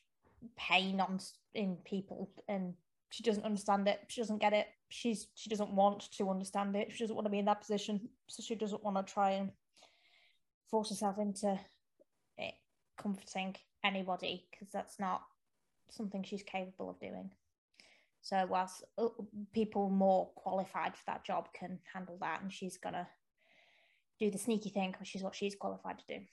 pain 0.57 1.01
on 1.01 1.19
in 1.55 1.77
people 1.85 2.31
and 2.49 2.75
she 3.11 3.23
doesn't 3.23 3.45
understand 3.45 3.89
it. 3.89 4.01
She 4.09 4.21
doesn't 4.21 4.41
get 4.41 4.53
it. 4.53 4.67
She's 4.89 5.29
she 5.35 5.51
doesn't 5.51 5.73
want 5.73 6.11
to 6.13 6.31
understand 6.31 6.77
it. 6.77 6.93
She 6.93 7.05
doesn't 7.05 7.15
want 7.15 7.27
to 7.27 7.31
be 7.31 7.39
in 7.39 7.47
that 7.47 7.61
position. 7.61 8.09
So 8.27 8.43
she 8.43 8.55
doesn't 8.55 8.85
want 8.85 8.97
to 8.97 9.13
try 9.13 9.31
and 9.33 9.51
force 10.71 10.91
herself 10.91 11.19
into 11.19 11.59
it 12.37 12.55
comforting 13.01 13.57
anybody 13.85 14.47
because 14.51 14.69
that's 14.73 14.99
not 14.99 15.23
something 15.91 16.23
she's 16.23 16.43
capable 16.43 16.91
of 16.91 17.01
doing. 17.01 17.31
So 18.21 18.47
whilst 18.49 18.85
uh, 18.99 19.09
people 19.53 19.89
more 19.89 20.29
qualified 20.35 20.97
for 20.97 21.03
that 21.07 21.25
job 21.25 21.49
can 21.53 21.79
handle 21.93 22.19
that 22.21 22.43
and 22.43 22.53
she's 22.53 22.77
gonna 22.77 23.09
do 24.19 24.31
the 24.31 24.39
sneaky 24.39 24.69
thing 24.71 24.95
which 24.99 25.15
is 25.15 25.23
what 25.23 25.35
she's 25.35 25.55
qualified 25.55 25.99
to 26.01 26.19
do. 26.19 26.25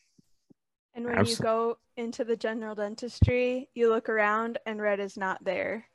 And 0.94 1.06
when 1.06 1.16
Absol- 1.16 1.30
you 1.30 1.44
go 1.44 1.78
into 1.98 2.24
the 2.24 2.36
general 2.36 2.76
dentistry, 2.76 3.70
you 3.74 3.90
look 3.90 4.10
around 4.10 4.58
and 4.66 4.82
Red 4.82 5.00
is 5.00 5.18
not 5.18 5.44
there. 5.44 5.86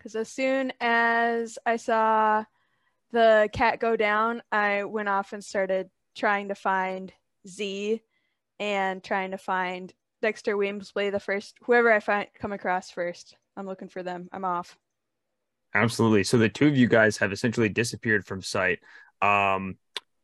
Because 0.00 0.16
as 0.16 0.30
soon 0.32 0.72
as 0.80 1.58
I 1.66 1.76
saw 1.76 2.44
the 3.12 3.50
cat 3.52 3.80
go 3.80 3.96
down, 3.96 4.42
I 4.50 4.84
went 4.84 5.10
off 5.10 5.34
and 5.34 5.44
started 5.44 5.90
trying 6.16 6.48
to 6.48 6.54
find 6.54 7.12
Z 7.46 8.00
and 8.58 9.04
trying 9.04 9.32
to 9.32 9.38
find 9.38 9.92
Dexter 10.22 10.56
Weemsley, 10.56 11.12
the 11.12 11.20
first, 11.20 11.58
whoever 11.64 11.92
I 11.92 12.00
find 12.00 12.28
come 12.38 12.52
across 12.52 12.90
first. 12.90 13.36
I'm 13.58 13.66
looking 13.66 13.88
for 13.88 14.02
them. 14.02 14.28
I'm 14.32 14.46
off. 14.46 14.78
Absolutely. 15.74 16.24
So 16.24 16.38
the 16.38 16.48
two 16.48 16.66
of 16.66 16.78
you 16.78 16.88
guys 16.88 17.18
have 17.18 17.30
essentially 17.30 17.68
disappeared 17.68 18.24
from 18.24 18.40
sight. 18.40 18.78
Um, 19.20 19.76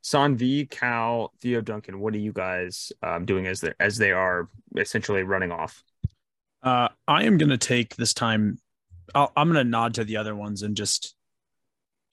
Sanvi, 0.03 0.71
Cal, 0.71 1.35
Theo, 1.43 1.61
Duncan. 1.61 2.01
What 2.01 2.15
are 2.15 2.19
you 2.19 2.33
guys 2.33 2.93
um, 3.03 3.27
doing 3.27 3.47
as 3.47 3.61
they 3.61 3.75
as 3.79 3.99
they 3.99 4.13
are 4.13 4.49
essentially 4.75 5.23
running 5.23 5.53
off? 5.53 5.85
Uh, 6.63 6.89
I 7.07 7.25
am 7.25 7.37
going 7.37 7.51
to 7.51 7.59
take 7.59 7.97
this 7.97 8.15
time. 8.15 8.59
I'll, 9.15 9.33
I'm 9.37 9.53
going 9.53 9.65
to 9.65 9.71
nod 9.71 9.95
to 9.95 10.05
the 10.05 10.17
other 10.17 10.35
ones 10.35 10.63
and 10.63 10.77
just 10.77 11.15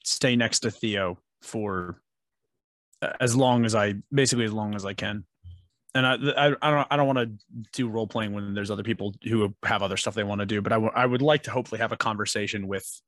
stay 0.04 0.36
next 0.36 0.60
to 0.60 0.72
Theo 0.72 1.18
for 1.42 2.02
uh, 3.02 3.14
as 3.20 3.36
long 3.36 3.66
as 3.66 3.76
I, 3.76 3.96
basically 4.12 4.46
as 4.46 4.54
long 4.54 4.76
as 4.76 4.86
I 4.86 4.94
can. 4.94 5.26
And 5.96 6.08
I, 6.08 6.14
I, 6.14 6.56
I 6.62 6.72
don't, 6.72 6.88
I 6.92 6.98
don't 6.98 7.08
want 7.08 7.20
to 7.20 7.32
do 7.74 7.88
role 7.88 8.08
playing 8.08 8.34
when 8.34 8.54
there's 8.54 8.72
other 8.72 8.84
people 8.84 9.14
who 9.24 9.54
have 9.64 9.84
other 9.84 9.98
stuff 9.98 10.16
they 10.16 10.24
want 10.24 10.40
to 10.40 10.46
do, 10.46 10.62
but 10.62 10.72
I, 10.72 10.76
w- 10.76 10.94
I 10.96 11.06
would 11.06 11.22
like 11.22 11.44
to 11.44 11.52
hopefully 11.52 11.80
have 11.80 11.92
a 11.92 11.98
conversation 11.98 12.68
with 12.68 13.02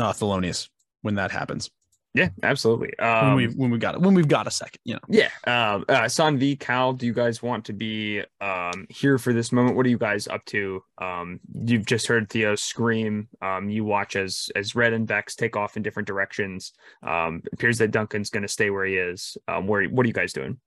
uh, 0.00 0.12
Thelonious 0.12 0.68
when 1.02 1.16
that 1.16 1.30
happens. 1.30 1.70
Yeah, 2.18 2.30
absolutely. 2.42 2.92
when 2.98 3.08
Um, 3.08 3.34
we 3.36 3.46
when 3.46 3.70
we 3.70 3.78
got 3.78 3.94
it 3.94 4.00
when 4.00 4.12
we've 4.12 4.26
got 4.26 4.48
a 4.48 4.50
second, 4.50 4.80
you 4.82 4.94
know. 4.94 5.00
Yeah. 5.08 5.30
Um, 5.46 5.84
uh, 5.88 6.06
Sanvi, 6.06 6.58
Cal, 6.58 6.92
do 6.92 7.06
you 7.06 7.12
guys 7.12 7.40
want 7.44 7.64
to 7.66 7.72
be 7.72 8.24
um, 8.40 8.88
here 8.88 9.18
for 9.18 9.32
this 9.32 9.52
moment? 9.52 9.76
What 9.76 9.86
are 9.86 9.88
you 9.88 9.98
guys 9.98 10.26
up 10.26 10.44
to? 10.46 10.82
Um, 11.00 11.38
you've 11.54 11.86
just 11.86 12.08
heard 12.08 12.28
Theo 12.28 12.56
scream. 12.56 13.28
Um, 13.40 13.70
you 13.70 13.84
watch 13.84 14.16
as 14.16 14.50
as 14.56 14.74
Red 14.74 14.94
and 14.94 15.06
Bex 15.06 15.36
take 15.36 15.54
off 15.54 15.76
in 15.76 15.84
different 15.84 16.08
directions. 16.08 16.72
Um, 17.04 17.42
it 17.44 17.52
appears 17.52 17.78
that 17.78 17.92
Duncan's 17.92 18.30
going 18.30 18.42
to 18.42 18.48
stay 18.48 18.70
where 18.70 18.84
he 18.84 18.96
is. 18.96 19.36
Um, 19.46 19.68
where 19.68 19.84
what 19.84 20.04
are 20.04 20.08
you 20.08 20.12
guys 20.12 20.32
doing? 20.32 20.58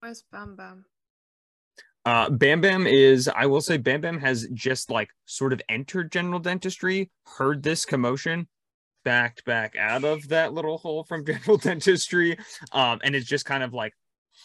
Where's 0.00 0.24
Bam 0.32 0.56
Bam? 0.56 0.86
Uh, 2.06 2.30
Bam 2.30 2.62
Bam 2.62 2.86
is, 2.86 3.28
I 3.28 3.44
will 3.44 3.60
say, 3.60 3.76
Bam 3.76 4.00
Bam 4.00 4.18
has 4.20 4.48
just 4.54 4.90
like 4.90 5.10
sort 5.26 5.52
of 5.52 5.60
entered 5.68 6.10
general 6.10 6.40
dentistry, 6.40 7.10
heard 7.26 7.62
this 7.62 7.84
commotion, 7.84 8.48
backed 9.04 9.44
back 9.44 9.76
out 9.76 10.04
of 10.04 10.28
that 10.28 10.52
little 10.52 10.78
hole 10.78 11.04
from 11.04 11.24
general 11.26 11.56
dentistry, 11.56 12.38
um, 12.72 13.00
and 13.02 13.14
is 13.14 13.26
just 13.26 13.44
kind 13.44 13.62
of 13.62 13.74
like 13.74 13.94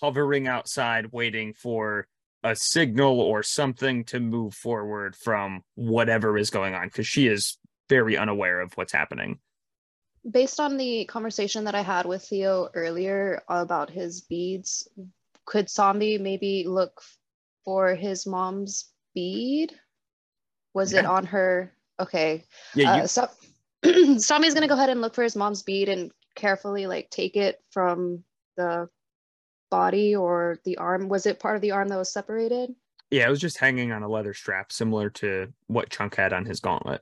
hovering 0.01 0.47
outside, 0.47 1.11
waiting 1.11 1.53
for 1.53 2.07
a 2.43 2.55
signal 2.55 3.19
or 3.19 3.41
something 3.41 4.03
to 4.05 4.19
move 4.19 4.53
forward 4.53 5.15
from 5.15 5.63
whatever 5.75 6.37
is 6.37 6.49
going 6.49 6.75
on, 6.75 6.87
because 6.87 7.07
she 7.07 7.27
is 7.27 7.57
very 7.89 8.17
unaware 8.17 8.61
of 8.61 8.73
what's 8.75 8.93
happening. 8.93 9.39
Based 10.29 10.59
on 10.59 10.77
the 10.77 11.05
conversation 11.05 11.63
that 11.65 11.75
I 11.75 11.81
had 11.81 12.05
with 12.05 12.23
Theo 12.23 12.69
earlier 12.73 13.41
about 13.47 13.89
his 13.89 14.21
beads, 14.21 14.87
could 15.45 15.69
Zombie 15.69 16.17
maybe 16.17 16.65
look 16.67 17.01
for 17.63 17.93
his 17.93 18.25
mom's 18.25 18.85
bead? 19.13 19.73
Was 20.73 20.93
it 20.93 21.05
on 21.05 21.25
her? 21.27 21.73
Okay. 21.99 22.43
Yeah, 22.75 22.97
you, 22.97 23.03
Uh, 23.03 23.07
so 23.07 23.29
Zombie's 24.19 24.53
gonna 24.53 24.67
go 24.67 24.75
ahead 24.75 24.89
and 24.89 25.01
look 25.01 25.15
for 25.15 25.23
his 25.23 25.35
mom's 25.35 25.63
bead 25.63 25.89
and 25.89 26.11
carefully 26.35 26.87
like 26.87 27.09
take 27.09 27.35
it 27.35 27.61
from 27.71 28.23
the 28.57 28.89
body 29.71 30.15
or 30.15 30.59
the 30.65 30.77
arm. 30.77 31.09
Was 31.09 31.25
it 31.25 31.39
part 31.39 31.55
of 31.55 31.61
the 31.61 31.71
arm 31.71 31.87
that 31.89 31.97
was 31.97 32.11
separated? 32.11 32.75
yeah, 33.11 33.27
it 33.27 33.29
was 33.29 33.39
just 33.39 33.59
hanging 33.59 33.91
on 33.91 34.03
a 34.03 34.09
leather 34.09 34.33
strap, 34.33 34.71
similar 34.71 35.09
to 35.09 35.53
what 35.67 35.89
Chunk 35.89 36.15
had 36.15 36.33
on 36.33 36.45
his 36.45 36.59
gauntlet. 36.59 37.01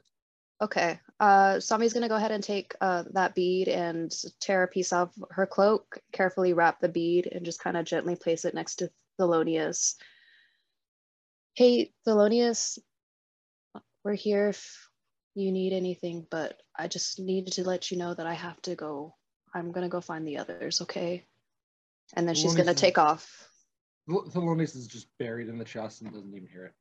Okay. 0.62 1.00
Uh, 1.20 1.60
Zombie's 1.60 1.94
gonna 1.94 2.10
go 2.10 2.16
ahead 2.16 2.32
and 2.32 2.44
take 2.44 2.74
uh, 2.82 3.04
that 3.14 3.36
bead 3.36 3.68
and 3.68 4.14
tear 4.40 4.64
a 4.64 4.68
piece 4.68 4.94
off 4.94 5.12
her 5.32 5.46
cloak, 5.46 6.00
carefully 6.12 6.54
wrap 6.54 6.80
the 6.80 6.90
bead, 6.90 7.28
and 7.32 7.46
just 7.46 7.62
kind 7.62 7.78
of 7.78 7.86
gently 7.86 8.16
place 8.16 8.46
it 8.46 8.54
next 8.54 8.76
to 8.76 8.92
Thelonious. 9.20 9.96
Hey, 11.56 11.92
Thelonious, 12.08 12.80
we're 14.04 14.14
here 14.14 14.50
if 14.50 14.90
you 15.36 15.52
need 15.52 15.74
anything, 15.74 16.28
but 16.30 16.62
I 16.78 16.88
just 16.88 17.20
needed 17.20 17.54
to 17.54 17.64
let 17.64 17.92
you 17.92 17.98
know 17.98 18.14
that 18.14 18.26
I 18.26 18.34
have 18.34 18.62
to 18.64 18.76
go. 18.76 19.16
I'm 19.54 19.72
gonna 19.72 19.90
go 19.90 20.02
find 20.02 20.28
the 20.28 20.38
others, 20.38 20.82
okay? 20.82 21.26
And 22.16 22.28
then 22.28 22.36
she's 22.36 22.54
Thelonious 22.54 22.58
gonna 22.58 22.72
is- 22.72 22.82
take 22.82 22.98
off. 22.98 23.50
Thel- 24.10 24.26
Thelonious 24.30 24.76
is 24.76 24.88
just 24.88 25.08
buried 25.20 25.48
in 25.48 25.58
the 25.58 25.64
chest 25.66 26.02
and 26.02 26.12
doesn't 26.12 26.34
even 26.36 26.48
hear 26.52 26.66
it. 26.66 26.74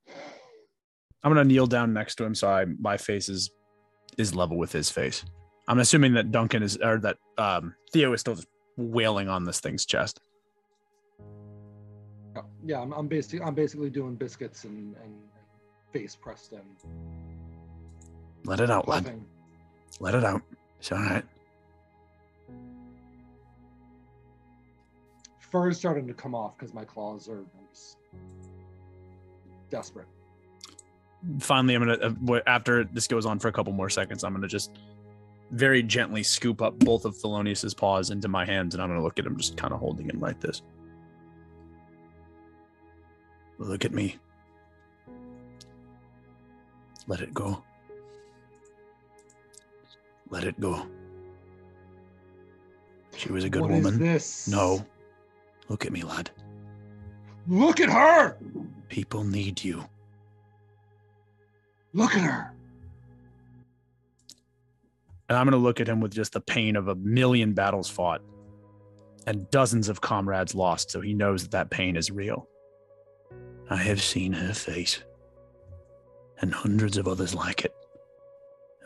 I'm 1.22 1.30
gonna 1.30 1.44
kneel 1.44 1.66
down 1.66 1.92
next 1.92 2.16
to 2.16 2.24
him 2.24 2.34
so 2.34 2.48
I 2.50 2.64
my 2.80 2.96
face 2.96 3.28
is 3.28 3.50
is 4.18 4.34
level 4.34 4.56
with 4.58 4.72
his 4.72 4.90
face. 4.90 5.24
I'm 5.68 5.78
assuming 5.78 6.14
that 6.14 6.32
Duncan 6.32 6.62
is 6.62 6.76
or 6.78 6.98
that 7.00 7.18
um 7.38 7.74
Theo 7.92 8.12
is 8.12 8.20
still 8.20 8.34
just 8.34 8.48
wailing 8.76 9.28
on 9.28 9.44
this 9.44 9.60
thing's 9.60 9.86
chest. 9.86 10.20
Yeah, 12.34 12.42
Yeah, 12.64 12.80
I'm, 12.80 12.92
I'm 12.92 13.06
basically 13.08 13.42
I'm 13.44 13.54
basically 13.54 13.90
doing 13.90 14.16
biscuits 14.16 14.64
and, 14.64 14.96
and, 14.96 15.04
and 15.06 15.92
face 15.92 16.16
pressed 16.16 16.52
and 16.52 16.62
Let 18.44 18.60
it 18.60 18.70
out, 18.70 18.88
lad. 18.88 19.04
puffing. 19.04 19.24
Let 20.00 20.14
it 20.14 20.24
out. 20.24 20.42
It's 20.78 20.90
all 20.90 20.98
right. 20.98 21.24
Fur 25.38 25.68
is 25.68 25.76
starting 25.76 26.06
to 26.06 26.14
come 26.14 26.34
off 26.34 26.56
because 26.56 26.72
my 26.72 26.84
claws 26.84 27.28
are 27.28 27.44
just 27.70 27.98
desperate. 29.70 30.08
Finally, 31.38 31.74
I'm 31.74 31.86
gonna 31.86 32.16
uh, 32.32 32.40
after 32.46 32.84
this 32.84 33.06
goes 33.06 33.26
on 33.26 33.38
for 33.38 33.48
a 33.48 33.52
couple 33.52 33.72
more 33.72 33.90
seconds, 33.90 34.24
I'm 34.24 34.32
gonna 34.32 34.48
just 34.48 34.72
very 35.50 35.82
gently 35.82 36.22
scoop 36.22 36.62
up 36.62 36.78
both 36.78 37.04
of 37.04 37.14
Thelonious's 37.16 37.74
paws 37.74 38.10
into 38.10 38.28
my 38.28 38.44
hands, 38.44 38.74
and 38.74 38.82
I'm 38.82 38.88
gonna 38.88 39.02
look 39.02 39.18
at 39.18 39.26
him, 39.26 39.36
just 39.36 39.56
kind 39.56 39.72
of 39.72 39.78
holding 39.78 40.08
him 40.08 40.18
like 40.20 40.40
this. 40.40 40.62
Look 43.58 43.84
at 43.84 43.92
me. 43.92 44.16
Let 47.06 47.20
it 47.20 47.34
go. 47.34 47.62
Let 50.32 50.44
it 50.44 50.58
go. 50.58 50.86
She 53.14 53.30
was 53.30 53.44
a 53.44 53.50
good 53.50 53.60
What 53.60 53.70
is 53.70 53.84
woman. 53.84 54.00
this? 54.00 54.48
No. 54.48 54.82
Look 55.68 55.84
at 55.84 55.92
me, 55.92 56.02
lad. 56.02 56.30
Look 57.46 57.80
at 57.80 57.90
her! 57.90 58.38
People 58.88 59.24
need 59.24 59.62
you. 59.62 59.84
Look 61.92 62.14
at 62.14 62.22
her! 62.22 62.54
And 65.28 65.36
I'm 65.36 65.44
going 65.44 65.52
to 65.52 65.58
look 65.58 65.80
at 65.80 65.88
him 65.88 66.00
with 66.00 66.14
just 66.14 66.32
the 66.32 66.40
pain 66.40 66.76
of 66.76 66.88
a 66.88 66.94
million 66.94 67.52
battles 67.52 67.90
fought 67.90 68.22
and 69.26 69.50
dozens 69.50 69.90
of 69.90 70.00
comrades 70.00 70.54
lost, 70.54 70.90
so 70.90 71.02
he 71.02 71.12
knows 71.12 71.42
that 71.42 71.50
that 71.50 71.70
pain 71.70 71.94
is 71.94 72.10
real. 72.10 72.48
I 73.68 73.76
have 73.76 74.00
seen 74.02 74.32
her 74.32 74.54
face 74.54 75.02
and 76.40 76.54
hundreds 76.54 76.96
of 76.96 77.06
others 77.06 77.34
like 77.34 77.66
it 77.66 77.74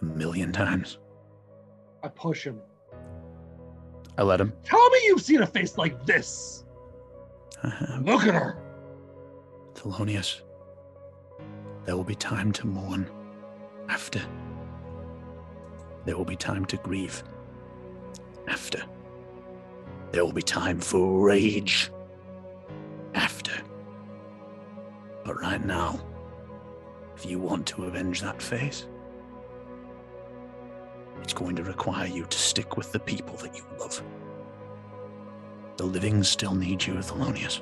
a 0.03 0.05
million 0.05 0.53
times. 0.53 0.99
I 2.03 2.09
push 2.09 2.45
him. 2.45 2.61
I 4.19 4.23
let 4.23 4.41
him. 4.41 4.53
Tell 4.65 4.91
me 4.91 4.99
you've 5.05 5.23
seen 5.23 5.43
a 5.43 5.47
face 5.47 5.77
like 5.77 6.07
this! 6.07 6.65
Uh-huh. 7.63 7.99
Look 8.03 8.27
at 8.27 8.35
her! 8.35 8.59
Thelonious, 9.75 10.41
there 11.85 11.97
will 11.97 12.05
be 12.05 12.15
time 12.15 12.53
to 12.53 12.67
mourn 12.67 13.11
after. 13.89 14.21
There 16.05 16.17
will 16.17 16.25
be 16.25 16.37
time 16.37 16.65
to 16.67 16.77
grieve 16.79 17.23
after. 18.49 18.83
There 20.13 20.25
will 20.25 20.33
be 20.33 20.43
time 20.43 20.81
for 20.81 21.27
rage 21.27 21.91
after. 23.15 23.53
But 25.25 25.41
right 25.41 25.65
now, 25.65 26.01
if 27.17 27.27
you 27.27 27.39
want 27.39 27.67
to 27.69 27.85
avenge 27.85 28.23
that 28.23 28.41
face, 28.41 28.87
it's 31.23 31.33
going 31.33 31.57
to 31.57 31.65
require 31.65 32.07
you 32.07 32.25
to 32.25 32.39
stick 32.39 32.77
with 32.77 32.93
the 32.93 33.01
people 33.01 33.37
that 33.39 33.57
you 33.57 33.65
love. 33.79 34.03
The 35.77 35.85
living 35.85 36.23
still 36.23 36.55
need 36.55 36.85
you, 36.87 36.95
Thelonious. 36.95 37.61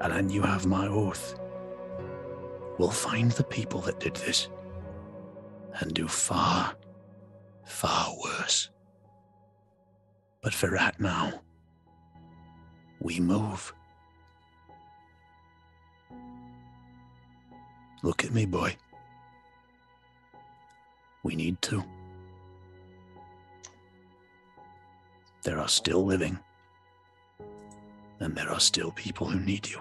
And 0.00 0.12
then 0.12 0.30
you 0.30 0.42
have 0.42 0.66
my 0.66 0.88
oath. 0.88 1.38
We'll 2.78 2.90
find 2.90 3.30
the 3.32 3.44
people 3.44 3.80
that 3.82 4.00
did 4.00 4.16
this 4.16 4.48
and 5.80 5.92
do 5.92 6.08
far, 6.08 6.74
far 7.64 8.14
worse. 8.24 8.70
But 10.42 10.54
for 10.54 10.70
right 10.70 10.98
now, 10.98 11.42
we 13.00 13.20
move. 13.20 13.72
Look 18.02 18.24
at 18.24 18.32
me, 18.32 18.46
boy. 18.46 18.74
We 21.22 21.36
need 21.36 21.60
to. 21.62 21.84
There 25.42 25.58
are 25.58 25.68
still 25.68 26.04
living, 26.04 26.38
and 28.20 28.36
there 28.36 28.50
are 28.50 28.60
still 28.60 28.90
people 28.92 29.26
who 29.26 29.40
need 29.40 29.68
you. 29.68 29.80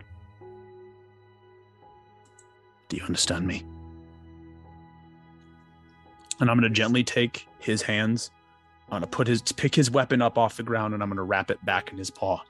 Do 2.87 2.97
you 2.97 3.03
understand 3.03 3.45
me? 3.45 3.63
And 6.39 6.49
I'm 6.49 6.57
going 6.57 6.71
to 6.71 6.75
gently 6.75 7.03
take 7.03 7.47
his 7.59 7.81
hands. 7.81 8.31
I'm 8.85 9.01
going 9.01 9.01
to 9.03 9.07
put 9.07 9.27
his 9.27 9.41
pick 9.41 9.75
his 9.75 9.91
weapon 9.91 10.21
up 10.21 10.37
off 10.37 10.57
the 10.57 10.63
ground 10.63 10.93
and 10.93 11.03
I'm 11.03 11.09
going 11.09 11.17
to 11.17 11.23
wrap 11.23 11.51
it 11.51 11.63
back 11.65 11.91
in 11.91 11.97
his 11.97 12.09
paw. 12.09 12.41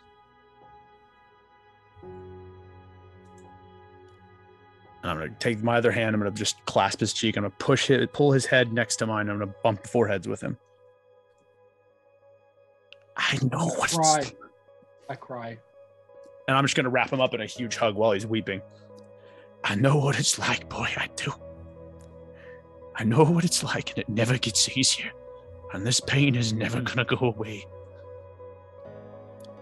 And 5.09 5.19
I'm 5.19 5.25
going 5.27 5.33
to 5.33 5.39
take 5.39 5.63
my 5.63 5.77
other 5.77 5.91
hand. 5.91 6.15
I'm 6.15 6.21
going 6.21 6.31
to 6.31 6.37
just 6.37 6.63
clasp 6.65 6.99
his 6.99 7.13
cheek. 7.13 7.35
I'm 7.35 7.41
going 7.43 7.51
to 7.51 7.57
push 7.57 7.89
it, 7.89 8.13
pull 8.13 8.31
his 8.31 8.45
head 8.45 8.71
next 8.73 8.97
to 8.97 9.07
mine. 9.07 9.29
I'm 9.29 9.37
going 9.37 9.49
to 9.49 9.55
bump 9.63 9.87
foreheads 9.87 10.27
with 10.27 10.41
him. 10.41 10.57
I 13.17 13.37
know 13.51 13.65
what 13.67 13.91
Cry. 13.91 14.19
it's 14.19 14.33
I 15.09 15.15
cry. 15.15 15.57
and 16.47 16.55
I'm 16.55 16.63
just 16.63 16.75
gonna 16.75 16.89
wrap 16.89 17.11
him 17.11 17.19
up 17.19 17.33
in 17.33 17.41
a 17.41 17.45
huge 17.45 17.75
hug 17.75 17.95
while 17.95 18.11
he's 18.11 18.25
weeping. 18.25 18.61
I 19.63 19.75
know 19.75 19.97
what 19.97 20.17
it's 20.17 20.39
like, 20.39 20.69
boy, 20.69 20.87
I 20.95 21.09
do. 21.15 21.33
I 22.95 23.03
know 23.03 23.23
what 23.23 23.43
it's 23.43 23.61
like, 23.63 23.89
and 23.89 23.99
it 23.99 24.07
never 24.09 24.37
gets 24.37 24.69
easier. 24.77 25.11
And 25.73 25.85
this 25.85 25.99
pain 25.99 26.35
is 26.35 26.53
never 26.53 26.79
gonna 26.81 27.03
go 27.05 27.17
away. 27.17 27.65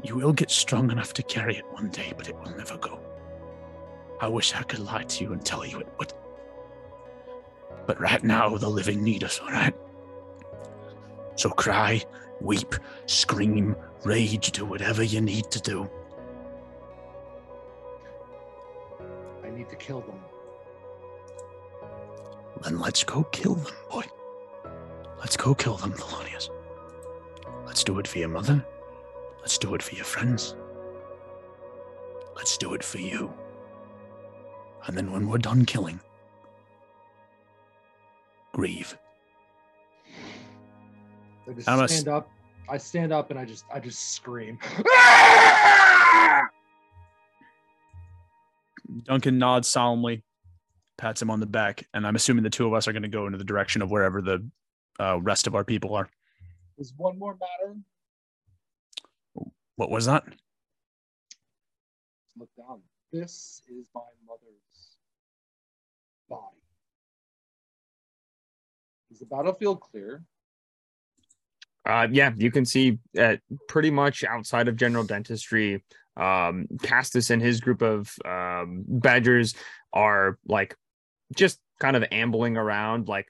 You 0.03 0.15
will 0.15 0.33
get 0.33 0.51
strong 0.51 0.91
enough 0.91 1.13
to 1.13 1.23
carry 1.23 1.57
it 1.57 1.65
one 1.71 1.89
day, 1.89 2.13
but 2.15 2.29
it 2.29 2.35
will 2.35 2.55
never 2.55 2.77
go. 2.77 2.99
I 4.19 4.27
wish 4.27 4.53
I 4.55 4.63
could 4.63 4.79
lie 4.79 5.03
to 5.03 5.23
you 5.23 5.33
and 5.33 5.45
tell 5.45 5.65
you 5.65 5.79
it 5.79 5.87
would. 5.99 6.13
But 7.85 7.99
right 7.99 8.23
now, 8.23 8.57
the 8.57 8.69
living 8.69 9.03
need 9.03 9.23
us, 9.23 9.39
alright? 9.39 9.75
So 11.35 11.49
cry, 11.49 12.03
weep, 12.41 12.75
scream, 13.05 13.75
rage, 14.03 14.51
do 14.51 14.65
whatever 14.65 15.03
you 15.03 15.21
need 15.21 15.51
to 15.51 15.61
do. 15.61 15.89
I 19.43 19.49
need 19.49 19.69
to 19.69 19.75
kill 19.75 20.01
them. 20.01 20.19
Then 22.63 22.79
let's 22.79 23.03
go 23.03 23.23
kill 23.25 23.55
them, 23.55 23.73
boy. 23.89 24.03
Let's 25.19 25.37
go 25.37 25.53
kill 25.53 25.77
them, 25.77 25.93
Thelonious. 25.93 26.49
Let's 27.65 27.83
do 27.83 27.99
it 27.99 28.07
for 28.07 28.17
your 28.17 28.29
mother. 28.29 28.65
Let's 29.39 29.57
do 29.57 29.75
it 29.75 29.83
for 29.83 29.95
your 29.95 30.05
friends. 30.05 30.55
Let's 32.35 32.57
do 32.57 32.73
it 32.73 32.83
for 32.83 32.97
you. 32.97 33.31
And 34.87 34.97
then 34.97 35.11
when 35.11 35.27
we're 35.27 35.37
done 35.37 35.65
killing, 35.65 35.99
grieve. 38.53 38.97
I 41.47 41.53
just 41.53 41.69
I'm 41.69 41.79
a 41.79 41.83
s- 41.83 41.91
stand 41.91 42.07
up. 42.07 42.29
I 42.69 42.77
stand 42.77 43.13
up 43.13 43.29
and 43.31 43.39
I 43.39 43.45
just 43.45 43.65
I 43.73 43.79
just 43.79 44.13
scream. 44.13 44.57
Duncan 49.03 49.37
nods 49.37 49.67
solemnly, 49.67 50.23
pats 50.97 51.21
him 51.21 51.29
on 51.29 51.39
the 51.39 51.45
back, 51.45 51.85
and 51.93 52.07
I'm 52.07 52.15
assuming 52.15 52.43
the 52.43 52.49
two 52.49 52.65
of 52.65 52.73
us 52.73 52.87
are 52.87 52.93
going 52.93 53.03
to 53.03 53.09
go 53.09 53.25
into 53.25 53.37
the 53.37 53.43
direction 53.43 53.81
of 53.81 53.91
wherever 53.91 54.21
the 54.21 54.47
uh, 54.99 55.19
rest 55.21 55.47
of 55.47 55.55
our 55.55 55.63
people 55.63 55.93
are. 55.95 56.07
There's 56.77 56.93
one 56.95 57.19
more 57.19 57.37
matter. 57.39 57.75
What 59.75 59.91
was 59.91 60.05
that? 60.05 60.23
Look 62.37 62.49
down. 62.57 62.81
This 63.11 63.61
is 63.67 63.87
my 63.93 64.01
mother's 64.25 64.61
body. 66.29 66.57
Is 69.11 69.19
the 69.19 69.25
battlefield 69.25 69.81
clear? 69.81 70.23
Uh, 71.85 72.07
yeah, 72.11 72.31
you 72.35 72.51
can 72.51 72.65
see 72.65 72.99
uh, 73.17 73.37
pretty 73.69 73.89
much 73.89 74.23
outside 74.25 74.67
of 74.67 74.75
general 74.75 75.05
dentistry, 75.05 75.83
um, 76.17 76.67
Castus 76.81 77.29
and 77.29 77.41
his 77.41 77.61
group 77.61 77.81
of 77.81 78.13
um, 78.25 78.83
badgers 78.87 79.53
are 79.93 80.37
like 80.45 80.75
just 81.35 81.59
kind 81.79 81.95
of 81.95 82.03
ambling 82.11 82.57
around, 82.57 83.07
like 83.07 83.27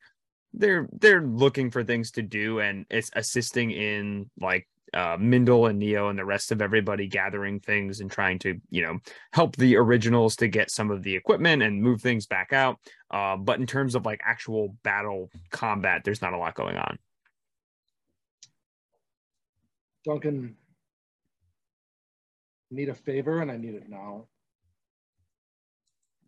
they're 0.53 0.87
they're 0.93 1.21
looking 1.21 1.69
for 1.69 1.83
things 1.83 2.11
to 2.11 2.21
do, 2.21 2.59
and 2.59 2.85
it's 2.89 3.11
assisting 3.13 3.71
in 3.71 4.29
like 4.39 4.67
uh, 4.93 5.17
Mindle 5.19 5.67
and 5.67 5.79
Neo 5.79 6.09
and 6.09 6.17
the 6.17 6.25
rest 6.25 6.51
of 6.51 6.61
everybody 6.61 7.07
gathering 7.07 7.59
things 7.59 7.99
and 7.99 8.09
trying 8.09 8.39
to 8.39 8.59
you 8.69 8.81
know 8.81 8.99
help 9.33 9.55
the 9.55 9.75
originals 9.75 10.35
to 10.37 10.47
get 10.47 10.71
some 10.71 10.91
of 10.91 11.03
the 11.03 11.15
equipment 11.15 11.63
and 11.63 11.81
move 11.81 12.01
things 12.01 12.25
back 12.25 12.53
out. 12.53 12.79
Uh, 13.11 13.35
but 13.37 13.59
in 13.59 13.65
terms 13.65 13.95
of 13.95 14.05
like 14.05 14.21
actual 14.23 14.75
battle 14.83 15.29
combat, 15.51 16.01
there's 16.03 16.21
not 16.21 16.33
a 16.33 16.37
lot 16.37 16.55
going 16.55 16.77
on. 16.77 16.97
Duncan, 20.05 20.55
I 22.71 22.75
need 22.75 22.89
a 22.89 22.95
favor 22.95 23.41
and 23.41 23.51
I 23.51 23.57
need 23.57 23.75
it 23.75 23.89
now. 23.89 24.25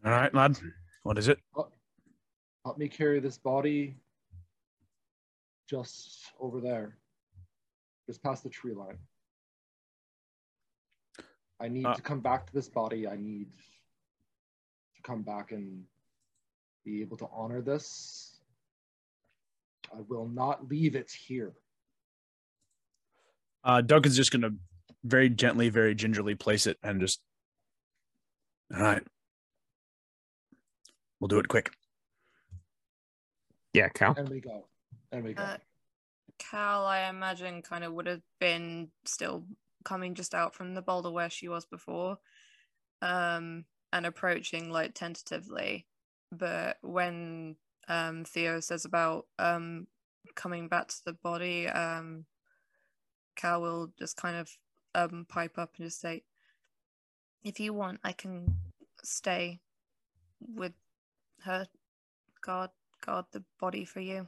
All 0.06 0.12
right, 0.12 0.34
lad. 0.34 0.58
What 1.04 1.18
is 1.18 1.28
it? 1.28 1.40
Help 2.66 2.78
me 2.78 2.88
carry 2.88 3.20
this 3.20 3.38
body 3.38 3.96
just 5.70 6.32
over 6.40 6.60
there, 6.60 6.98
just 8.10 8.24
past 8.24 8.42
the 8.42 8.50
tree 8.50 8.74
line. 8.74 8.98
I 11.60 11.68
need 11.68 11.86
Uh, 11.86 11.94
to 11.94 12.02
come 12.02 12.22
back 12.22 12.48
to 12.48 12.54
this 12.54 12.68
body. 12.68 13.08
I 13.08 13.16
need 13.18 13.52
to 14.96 15.02
come 15.04 15.22
back 15.22 15.52
and 15.52 15.86
be 16.84 17.02
able 17.02 17.18
to 17.18 17.28
honor 17.28 17.62
this. 17.62 18.42
I 19.94 20.02
will 20.02 20.28
not 20.28 20.68
leave 20.68 20.96
it 20.96 21.12
here. 21.12 21.54
Uh, 23.64 23.82
Duncan's 23.82 24.18
just 24.18 24.32
going 24.32 24.42
to 24.42 24.56
very 25.04 25.30
gently, 25.30 25.70
very 25.70 25.94
gingerly 25.94 26.34
place 26.34 26.66
it 26.66 26.80
and 26.82 27.00
just. 27.00 27.22
All 28.74 28.82
right. 28.82 29.06
We'll 31.20 31.28
do 31.28 31.38
it 31.38 31.48
quick. 31.48 31.72
Yeah, 33.74 33.90
Cal. 33.90 34.16
And 34.18 34.30
we 34.30 34.40
go. 34.40 34.68
And 35.12 35.24
we 35.24 35.34
go. 35.34 35.44
Uh, 35.44 35.58
Cal, 36.40 36.86
I 36.86 37.10
imagine, 37.10 37.62
kind 37.62 37.84
of 37.84 37.94
would 37.94 38.08
have 38.08 38.22
been 38.40 38.90
still 39.06 39.44
coming 39.84 40.16
just 40.16 40.34
out 40.34 40.56
from 40.56 40.74
the 40.74 40.82
boulder 40.82 41.12
where 41.12 41.30
she 41.30 41.48
was 41.48 41.66
before, 41.66 42.18
um, 43.02 43.66
and 43.94 44.06
approaching 44.06 44.72
like 44.72 44.94
tentatively. 44.96 45.86
But 46.32 46.78
when 46.82 47.58
um, 47.88 48.24
Theo 48.24 48.60
says 48.60 48.86
about 48.86 49.28
um, 49.38 49.88
coming 50.36 50.68
back 50.68 50.88
to 50.88 51.06
the 51.06 51.14
body, 51.14 51.68
um, 51.68 52.26
Cal 53.36 53.62
will 53.62 53.92
just 53.98 54.18
kind 54.18 54.38
of 54.38 54.50
um, 54.96 55.26
pipe 55.30 55.58
up 55.58 55.74
and 55.78 55.88
just 55.88 56.02
say, 56.02 56.24
If 57.44 57.60
you 57.60 57.74
want, 57.74 58.00
I 58.04 58.12
can 58.12 58.56
stay 59.04 59.60
with 60.40 60.74
her, 61.44 61.68
guard 62.42 62.72
guard 63.02 63.26
the 63.32 63.44
body 63.60 63.86
for 63.86 64.00
you. 64.02 64.28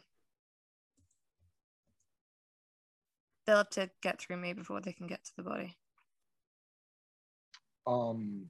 They'll 3.52 3.58
have 3.58 3.70
to 3.72 3.90
get 4.02 4.18
through 4.18 4.38
me 4.38 4.54
before 4.54 4.80
they 4.80 4.94
can 4.94 5.08
get 5.08 5.26
to 5.26 5.32
the 5.36 5.44
body. 5.44 5.76
Um, 7.86 8.46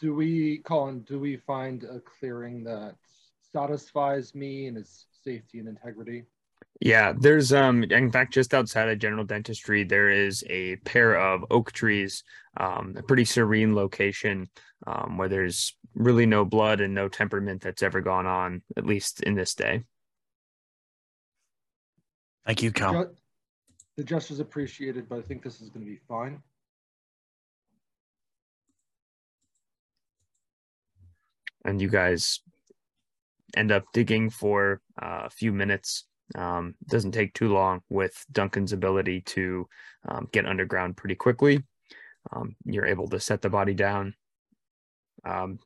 do 0.00 0.16
we, 0.16 0.58
Colin? 0.64 1.02
Do 1.02 1.20
we 1.20 1.36
find 1.36 1.84
a 1.84 2.00
clearing 2.00 2.64
that 2.64 2.96
satisfies 3.52 4.34
me 4.34 4.66
and 4.66 4.76
its 4.76 5.06
safety 5.22 5.60
and 5.60 5.68
integrity? 5.68 6.24
Yeah, 6.80 7.12
there's 7.16 7.52
um 7.52 7.84
in 7.84 8.10
fact 8.10 8.34
just 8.34 8.52
outside 8.52 8.88
of 8.88 8.98
general 8.98 9.24
dentistry 9.24 9.84
there 9.84 10.08
is 10.08 10.42
a 10.50 10.74
pair 10.78 11.16
of 11.16 11.44
oak 11.48 11.70
trees, 11.70 12.24
um 12.56 12.96
a 12.96 13.02
pretty 13.04 13.24
serene 13.24 13.76
location 13.76 14.50
um 14.88 15.18
where 15.18 15.28
there's 15.28 15.76
really 15.94 16.26
no 16.26 16.44
blood 16.44 16.80
and 16.80 16.94
no 16.94 17.08
temperament 17.08 17.62
that's 17.62 17.84
ever 17.84 18.00
gone 18.00 18.26
on 18.26 18.62
at 18.76 18.84
least 18.86 19.22
in 19.22 19.36
this 19.36 19.54
day. 19.54 19.84
Thank 22.44 22.64
you, 22.64 22.72
Cal. 22.72 23.14
The 23.96 24.04
gesture's 24.04 24.40
appreciated, 24.40 25.08
but 25.08 25.18
I 25.18 25.22
think 25.22 25.42
this 25.42 25.60
is 25.60 25.68
going 25.68 25.84
to 25.84 25.90
be 25.90 26.00
fine. 26.08 26.42
And 31.64 31.80
you 31.80 31.88
guys 31.88 32.40
end 33.56 33.70
up 33.70 33.84
digging 33.92 34.30
for 34.30 34.80
uh, 35.00 35.22
a 35.24 35.30
few 35.30 35.52
minutes. 35.52 36.06
Um, 36.34 36.74
doesn't 36.88 37.12
take 37.12 37.34
too 37.34 37.52
long 37.52 37.82
with 37.90 38.24
Duncan's 38.32 38.72
ability 38.72 39.20
to 39.20 39.68
um, 40.08 40.28
get 40.32 40.46
underground 40.46 40.96
pretty 40.96 41.14
quickly. 41.14 41.62
Um, 42.32 42.56
you're 42.64 42.86
able 42.86 43.08
to 43.08 43.20
set 43.20 43.42
the 43.42 43.50
body 43.50 43.74
down. 43.74 44.14
Um, 45.24 45.58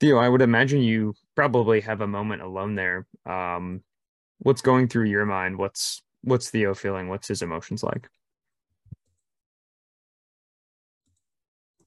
Theo, 0.00 0.18
I 0.18 0.28
would 0.28 0.42
imagine 0.42 0.82
you 0.82 1.14
probably 1.34 1.80
have 1.80 2.02
a 2.02 2.06
moment 2.06 2.42
alone 2.42 2.74
there. 2.74 3.06
Um, 3.24 3.82
what's 4.38 4.60
going 4.60 4.88
through 4.88 5.06
your 5.06 5.24
mind? 5.24 5.56
What's 5.56 6.02
what's 6.26 6.50
Theo 6.50 6.74
feeling? 6.74 7.08
What's 7.08 7.28
his 7.28 7.40
emotions 7.40 7.82
like? 7.82 8.08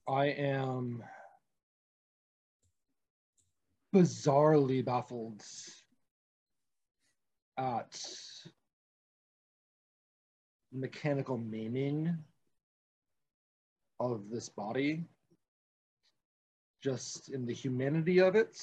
I 0.08 0.28
am 0.28 1.04
bizarrely 3.94 4.84
baffled 4.84 5.44
at 7.58 8.02
mechanical 10.72 11.38
meaning 11.38 12.18
of 14.00 14.30
this 14.30 14.48
body, 14.48 15.04
just 16.82 17.30
in 17.30 17.46
the 17.46 17.54
humanity 17.54 18.20
of 18.22 18.36
it, 18.36 18.58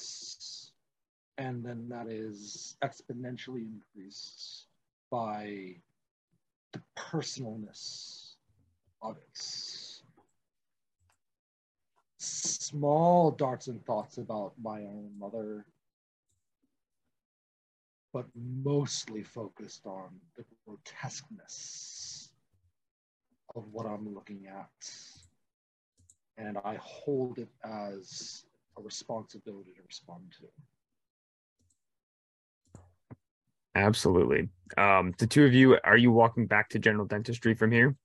and 1.37 1.63
then 1.63 1.87
that 1.89 2.07
is 2.07 2.75
exponentially 2.83 3.67
increased 3.67 4.66
by 5.09 5.75
the 6.73 6.81
personalness 6.95 8.33
of 9.01 9.17
it 9.17 9.97
small 12.67 13.31
darts 13.31 13.67
and 13.67 13.83
thoughts 13.85 14.17
about 14.17 14.53
my 14.61 14.81
own 14.81 15.09
mother, 15.17 15.65
but 18.13 18.25
mostly 18.35 19.23
focused 19.23 19.85
on 19.85 20.09
the 20.35 20.43
grotesqueness 20.65 22.29
of 23.55 23.63
what 23.71 23.85
I'm 23.85 24.13
looking 24.13 24.47
at. 24.47 24.89
And 26.37 26.57
I 26.65 26.77
hold 26.81 27.39
it 27.39 27.49
as 27.63 28.43
a 28.77 28.81
responsibility 28.81 29.71
to 29.75 29.81
respond 29.87 30.23
to. 30.39 30.47
Absolutely. 33.77 34.49
Um, 34.75 35.13
the 35.19 35.27
two 35.27 35.45
of 35.45 35.53
you, 35.53 35.77
are 35.83 35.97
you 35.97 36.11
walking 36.11 36.47
back 36.47 36.69
to 36.69 36.79
general 36.79 37.05
dentistry 37.05 37.53
from 37.53 37.71
here? 37.71 37.95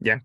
Yeah. 0.00 0.18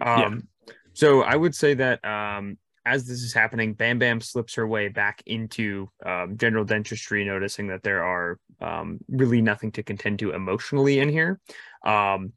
Um, 0.00 0.48
so 0.94 1.22
I 1.22 1.36
would 1.36 1.54
say 1.54 1.74
that 1.74 2.04
um, 2.04 2.58
as 2.84 3.06
this 3.06 3.22
is 3.22 3.32
happening, 3.32 3.74
Bam 3.74 4.00
Bam 4.00 4.20
slips 4.20 4.56
her 4.56 4.66
way 4.66 4.88
back 4.88 5.22
into 5.26 5.88
um, 6.04 6.36
general 6.36 6.64
dentistry, 6.64 7.24
noticing 7.24 7.68
that 7.68 7.84
there 7.84 8.02
are 8.02 8.40
um, 8.60 8.98
really 9.08 9.40
nothing 9.40 9.70
to 9.72 9.84
contend 9.84 10.18
to 10.18 10.32
emotionally 10.32 10.98
in 10.98 11.08
here. 11.08 11.40
Um, 11.84 12.32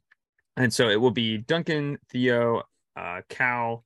and 0.56 0.72
so 0.72 0.88
it 0.90 1.00
will 1.00 1.10
be 1.10 1.38
Duncan, 1.38 1.98
Theo, 2.10 2.62
uh, 2.96 3.22
Cal, 3.28 3.84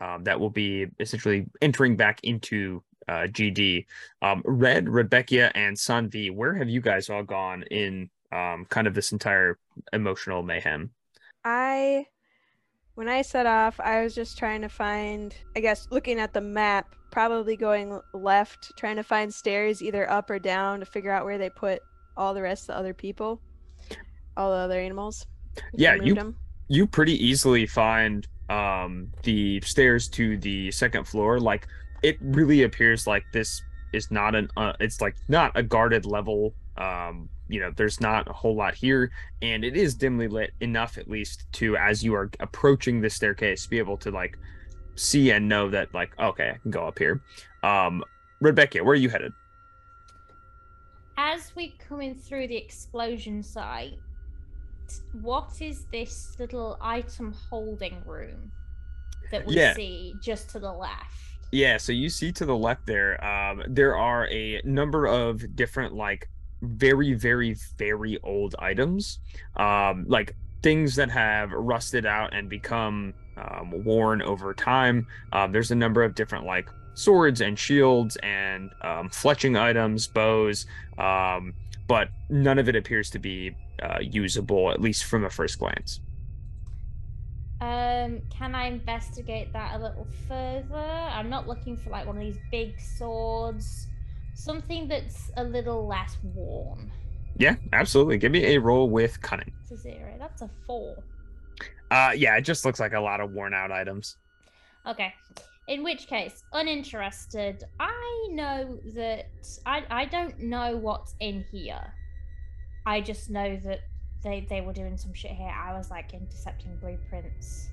um, 0.00 0.24
that 0.24 0.40
will 0.40 0.50
be 0.50 0.86
essentially 0.98 1.46
entering 1.62 1.96
back 1.96 2.18
into 2.24 2.82
uh, 3.08 3.26
GD. 3.26 3.86
Um, 4.22 4.42
Red, 4.44 4.88
Rebecca, 4.88 5.56
and 5.56 5.76
Sanvi, 5.76 6.32
where 6.34 6.54
have 6.54 6.68
you 6.68 6.80
guys 6.80 7.08
all 7.10 7.22
gone 7.22 7.62
in 7.70 8.10
um, 8.32 8.66
kind 8.68 8.86
of 8.86 8.94
this 8.94 9.12
entire 9.12 9.58
emotional 9.92 10.42
mayhem? 10.42 10.90
I 11.44 12.06
when 12.94 13.08
I 13.08 13.22
set 13.22 13.46
off, 13.46 13.78
I 13.78 14.02
was 14.02 14.12
just 14.14 14.36
trying 14.36 14.60
to 14.62 14.68
find, 14.68 15.32
I 15.56 15.60
guess, 15.60 15.86
looking 15.92 16.18
at 16.18 16.34
the 16.34 16.40
map, 16.40 16.96
probably 17.12 17.56
going 17.56 18.00
left, 18.12 18.72
trying 18.76 18.96
to 18.96 19.04
find 19.04 19.32
stairs 19.32 19.80
either 19.80 20.10
up 20.10 20.28
or 20.30 20.40
down 20.40 20.80
to 20.80 20.86
figure 20.86 21.12
out 21.12 21.24
where 21.24 21.38
they 21.38 21.48
put 21.48 21.80
all 22.16 22.34
the 22.34 22.42
rest 22.42 22.64
of 22.64 22.74
the 22.74 22.78
other 22.78 22.92
people, 22.94 23.40
all 24.36 24.50
the 24.50 24.56
other 24.56 24.80
animals. 24.80 25.26
Yeah, 25.72 25.94
you 25.94 26.16
'em. 26.16 26.36
you 26.66 26.86
pretty 26.86 27.14
easily 27.24 27.66
find 27.66 28.26
um 28.50 29.08
the 29.22 29.60
stairs 29.60 30.08
to 30.08 30.36
the 30.38 30.70
second 30.70 31.04
floor 31.04 31.38
like 31.38 31.68
it 32.02 32.16
really 32.20 32.62
appears 32.62 33.06
like 33.06 33.24
this 33.32 33.62
is 33.92 34.10
not 34.10 34.34
an 34.34 34.48
uh, 34.56 34.72
it's 34.80 35.00
like 35.00 35.16
not 35.28 35.50
a 35.54 35.62
guarded 35.62 36.04
level 36.04 36.54
um 36.76 37.28
you 37.48 37.58
know 37.58 37.72
there's 37.76 38.00
not 38.00 38.28
a 38.28 38.32
whole 38.32 38.54
lot 38.54 38.74
here 38.74 39.10
and 39.42 39.64
it 39.64 39.76
is 39.76 39.94
dimly 39.94 40.28
lit 40.28 40.52
enough 40.60 40.98
at 40.98 41.08
least 41.08 41.44
to 41.52 41.76
as 41.76 42.04
you 42.04 42.14
are 42.14 42.30
approaching 42.40 43.00
the 43.00 43.08
staircase 43.10 43.66
be 43.66 43.78
able 43.78 43.96
to 43.96 44.10
like 44.10 44.38
see 44.94 45.30
and 45.30 45.48
know 45.48 45.68
that 45.70 45.92
like 45.94 46.10
okay 46.18 46.50
i 46.50 46.58
can 46.58 46.70
go 46.70 46.86
up 46.86 46.98
here 46.98 47.22
um 47.62 48.04
rebecca 48.40 48.78
where 48.84 48.92
are 48.92 48.96
you 48.96 49.08
headed 49.08 49.32
As 51.16 51.52
we 51.56 51.76
coming 51.88 52.14
through 52.14 52.46
the 52.46 52.56
explosion 52.56 53.42
site, 53.42 53.98
what 55.20 55.60
is 55.60 55.84
this 55.86 56.36
little 56.38 56.78
item 56.80 57.34
holding 57.50 58.00
room 58.06 58.52
that 59.32 59.44
we 59.44 59.56
Yeah. 59.56 59.74
see 59.74 60.14
just 60.22 60.48
to 60.50 60.60
the 60.60 60.72
left? 60.72 61.27
Yeah, 61.50 61.78
so 61.78 61.92
you 61.92 62.10
see 62.10 62.30
to 62.32 62.44
the 62.44 62.56
left 62.56 62.84
there, 62.86 63.24
um, 63.24 63.62
there 63.66 63.96
are 63.96 64.28
a 64.28 64.60
number 64.64 65.06
of 65.06 65.56
different, 65.56 65.94
like, 65.94 66.28
very, 66.60 67.14
very, 67.14 67.56
very 67.78 68.18
old 68.22 68.54
items, 68.58 69.20
um, 69.56 70.04
like 70.08 70.34
things 70.62 70.96
that 70.96 71.10
have 71.10 71.52
rusted 71.52 72.04
out 72.04 72.34
and 72.34 72.50
become 72.50 73.14
um, 73.36 73.84
worn 73.84 74.20
over 74.20 74.52
time. 74.52 75.06
Um, 75.32 75.52
there's 75.52 75.70
a 75.70 75.74
number 75.74 76.02
of 76.02 76.14
different, 76.14 76.44
like, 76.44 76.68
swords 76.94 77.40
and 77.40 77.58
shields 77.58 78.16
and 78.22 78.70
um, 78.82 79.08
fletching 79.08 79.58
items, 79.58 80.06
bows, 80.06 80.66
um, 80.98 81.54
but 81.86 82.08
none 82.28 82.58
of 82.58 82.68
it 82.68 82.76
appears 82.76 83.08
to 83.10 83.18
be 83.18 83.56
uh, 83.82 84.00
usable, 84.02 84.70
at 84.70 84.82
least 84.82 85.04
from 85.04 85.24
a 85.24 85.30
first 85.30 85.58
glance. 85.58 86.00
Um, 87.60 88.20
can 88.30 88.54
I 88.54 88.66
investigate 88.66 89.52
that 89.52 89.74
a 89.74 89.78
little 89.78 90.06
further? 90.28 90.76
I'm 90.76 91.28
not 91.28 91.48
looking 91.48 91.76
for 91.76 91.90
like 91.90 92.06
one 92.06 92.16
of 92.16 92.22
these 92.22 92.38
big 92.50 92.78
swords. 92.80 93.88
Something 94.34 94.86
that's 94.86 95.32
a 95.36 95.42
little 95.42 95.86
less 95.86 96.16
worn. 96.22 96.92
Yeah, 97.36 97.56
absolutely. 97.72 98.18
Give 98.18 98.30
me 98.30 98.54
a 98.54 98.60
roll 98.60 98.88
with 98.88 99.20
cunning. 99.22 99.52
It's 99.62 99.72
a 99.72 99.76
zero. 99.76 100.14
That's 100.18 100.42
a 100.42 100.50
four. 100.66 101.02
Uh, 101.90 102.12
yeah, 102.16 102.36
it 102.36 102.42
just 102.42 102.64
looks 102.64 102.78
like 102.78 102.92
a 102.92 103.00
lot 103.00 103.20
of 103.20 103.32
worn 103.32 103.54
out 103.54 103.72
items. 103.72 104.16
Okay. 104.86 105.12
In 105.66 105.82
which 105.82 106.06
case, 106.06 106.44
uninterested. 106.52 107.64
I 107.78 108.28
know 108.30 108.78
that 108.94 109.26
I 109.66 109.84
I 109.90 110.04
don't 110.06 110.38
know 110.40 110.76
what's 110.76 111.14
in 111.20 111.44
here. 111.50 111.92
I 112.86 113.00
just 113.00 113.28
know 113.28 113.56
that 113.64 113.80
they 114.22 114.46
they 114.48 114.60
were 114.60 114.72
doing 114.72 114.96
some 114.96 115.12
shit 115.14 115.32
here. 115.32 115.50
I 115.54 115.76
was 115.76 115.90
like 115.90 116.14
intercepting 116.14 116.76
blueprints. 116.76 117.68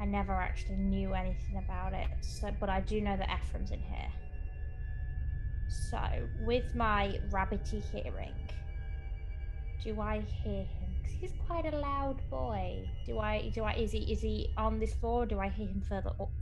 I 0.00 0.06
never 0.06 0.32
actually 0.32 0.76
knew 0.76 1.12
anything 1.12 1.56
about 1.58 1.92
it. 1.92 2.08
So, 2.22 2.50
but 2.58 2.68
I 2.70 2.80
do 2.80 3.00
know 3.00 3.16
that 3.16 3.28
Ephraim's 3.30 3.70
in 3.70 3.80
here. 3.80 4.08
So, 5.68 6.00
with 6.44 6.74
my 6.74 7.20
rabbity 7.30 7.82
hearing, 7.92 8.34
do 9.84 10.00
I 10.00 10.20
hear 10.20 10.64
him? 10.64 10.94
'Cause 11.02 11.12
he's 11.12 11.32
quite 11.46 11.66
a 11.66 11.76
loud 11.76 12.18
boy. 12.30 12.88
Do 13.06 13.18
I? 13.18 13.50
Do 13.50 13.62
I? 13.64 13.74
Is 13.74 13.92
he? 13.92 14.10
Is 14.12 14.20
he 14.20 14.52
on 14.56 14.78
this 14.78 14.94
floor? 14.94 15.22
Or 15.22 15.26
do 15.26 15.38
I 15.38 15.48
hear 15.48 15.66
him 15.68 15.80
further 15.82 16.10
up? 16.20 16.32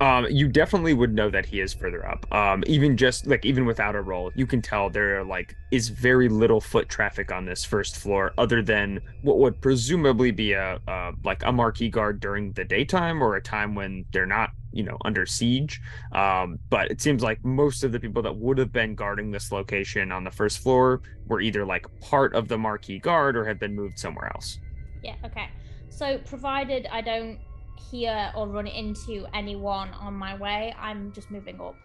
Um, 0.00 0.26
you 0.28 0.48
definitely 0.48 0.92
would 0.92 1.14
know 1.14 1.30
that 1.30 1.46
he 1.46 1.60
is 1.60 1.72
further 1.72 2.06
up. 2.06 2.30
Um, 2.32 2.62
even 2.66 2.96
just 2.96 3.26
like 3.26 3.44
even 3.46 3.64
without 3.64 3.94
a 3.94 4.02
roll, 4.02 4.30
you 4.34 4.46
can 4.46 4.60
tell 4.60 4.90
there 4.90 5.24
like 5.24 5.56
is 5.70 5.88
very 5.88 6.28
little 6.28 6.60
foot 6.60 6.88
traffic 6.88 7.32
on 7.32 7.46
this 7.46 7.64
first 7.64 7.96
floor, 7.96 8.32
other 8.36 8.62
than 8.62 9.00
what 9.22 9.38
would 9.38 9.60
presumably 9.60 10.30
be 10.30 10.52
a 10.52 10.78
uh, 10.86 11.12
like 11.24 11.42
a 11.44 11.52
Marquis 11.52 11.88
guard 11.88 12.20
during 12.20 12.52
the 12.52 12.64
daytime 12.64 13.22
or 13.22 13.36
a 13.36 13.42
time 13.42 13.74
when 13.74 14.04
they're 14.12 14.26
not, 14.26 14.50
you 14.72 14.82
know, 14.82 14.98
under 15.04 15.24
siege. 15.24 15.80
Um, 16.12 16.58
but 16.68 16.90
it 16.90 17.00
seems 17.00 17.22
like 17.22 17.42
most 17.42 17.82
of 17.82 17.92
the 17.92 18.00
people 18.00 18.20
that 18.22 18.36
would 18.36 18.58
have 18.58 18.72
been 18.72 18.94
guarding 18.94 19.30
this 19.30 19.50
location 19.50 20.12
on 20.12 20.24
the 20.24 20.30
first 20.30 20.58
floor 20.58 21.00
were 21.26 21.40
either 21.40 21.64
like 21.64 21.86
part 22.00 22.34
of 22.34 22.48
the 22.48 22.58
Marquis 22.58 22.98
guard 22.98 23.36
or 23.36 23.46
have 23.46 23.58
been 23.58 23.74
moved 23.74 23.98
somewhere 23.98 24.30
else. 24.34 24.58
Yeah, 25.02 25.14
okay. 25.24 25.48
So 25.88 26.18
provided 26.18 26.86
I 26.92 27.00
don't 27.00 27.38
hear 27.78 28.32
or 28.34 28.48
run 28.48 28.66
into 28.66 29.26
anyone 29.34 29.90
on 29.94 30.14
my 30.14 30.36
way, 30.36 30.74
I'm 30.78 31.12
just 31.12 31.30
moving 31.30 31.60
up. 31.60 31.76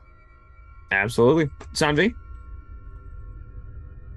Absolutely, 0.92 1.50
Sanvi. 1.74 2.16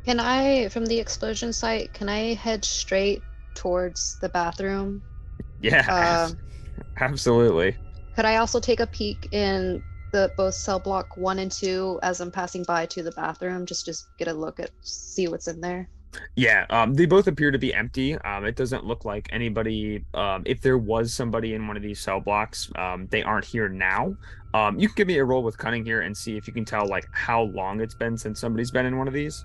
Can 0.05 0.21
I, 0.21 0.69
from 0.69 0.87
the 0.87 0.99
explosion 0.99 1.53
site, 1.53 1.95
can 1.95 2.09
I 2.09 2.35
head 2.35 2.65
straight 2.65 3.23
towards 3.55 4.19
the 4.21 4.29
bathroom? 4.29 5.03
Yeah, 5.61 5.91
Um, 5.91 6.39
absolutely. 7.01 7.77
Could 8.15 8.25
I 8.25 8.37
also 8.37 8.61
take 8.61 8.81
a 8.81 8.87
peek 8.87 9.29
in 9.33 9.83
the 10.13 10.33
both 10.37 10.55
cell 10.55 10.79
block 10.79 11.17
one 11.17 11.39
and 11.39 11.51
two 11.51 11.99
as 12.03 12.21
I'm 12.21 12.31
passing 12.31 12.63
by 12.65 12.87
to 12.87 13.03
the 13.03 13.13
bathroom, 13.13 13.67
just 13.67 13.85
just 13.87 14.09
get 14.17 14.29
a 14.29 14.33
look 14.33 14.61
at 14.61 14.71
see 14.83 15.27
what's 15.27 15.49
in 15.49 15.61
there? 15.61 15.89
Yeah, 16.37 16.67
um, 16.71 16.95
they 16.95 17.07
both 17.07 17.27
appear 17.27 17.51
to 17.51 17.59
be 17.59 17.73
empty. 17.73 18.17
Um, 18.19 18.45
it 18.45 18.57
doesn't 18.57 18.85
look 18.85 19.05
like 19.05 19.29
anybody. 19.33 20.05
Um, 20.15 20.43
if 20.47 20.61
there 20.61 20.79
was 20.79 21.13
somebody 21.13 21.55
in 21.55 21.67
one 21.67 21.77
of 21.77 21.83
these 21.83 22.01
cell 22.01 22.21
blocks, 22.21 22.71
um, 22.77 23.07
they 23.11 23.23
aren't 23.23 23.45
here 23.45 23.69
now. 23.69 24.17
Um, 24.53 24.79
you 24.79 24.89
can 24.89 24.95
give 24.95 25.09
me 25.09 25.19
a 25.19 25.25
roll 25.25 25.43
with 25.43 25.59
cunning 25.59 25.85
here 25.85 26.03
and 26.03 26.17
see 26.17 26.37
if 26.37 26.47
you 26.47 26.53
can 26.53 26.65
tell 26.65 26.87
like 26.87 27.07
how 27.13 27.43
long 27.43 27.81
it's 27.81 27.95
been 27.95 28.17
since 28.17 28.41
somebody's 28.41 28.71
been 28.71 28.87
in 28.87 28.99
one 28.99 29.09
of 29.09 29.15
these. 29.15 29.45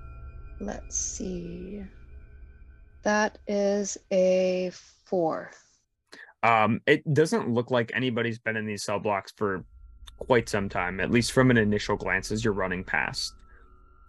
Let's 0.59 0.97
see. 0.97 1.83
That 3.03 3.37
is 3.47 3.97
a 4.11 4.71
four. 5.05 5.51
Um, 6.43 6.81
it 6.85 7.13
doesn't 7.13 7.49
look 7.49 7.71
like 7.71 7.91
anybody's 7.93 8.39
been 8.39 8.55
in 8.55 8.65
these 8.65 8.83
cell 8.83 8.99
blocks 8.99 9.33
for 9.35 9.63
quite 10.19 10.49
some 10.49 10.69
time, 10.69 10.99
at 10.99 11.11
least 11.11 11.31
from 11.31 11.49
an 11.49 11.57
initial 11.57 11.95
glance 11.95 12.31
as 12.31 12.43
you're 12.43 12.53
running 12.53 12.83
past. 12.83 13.33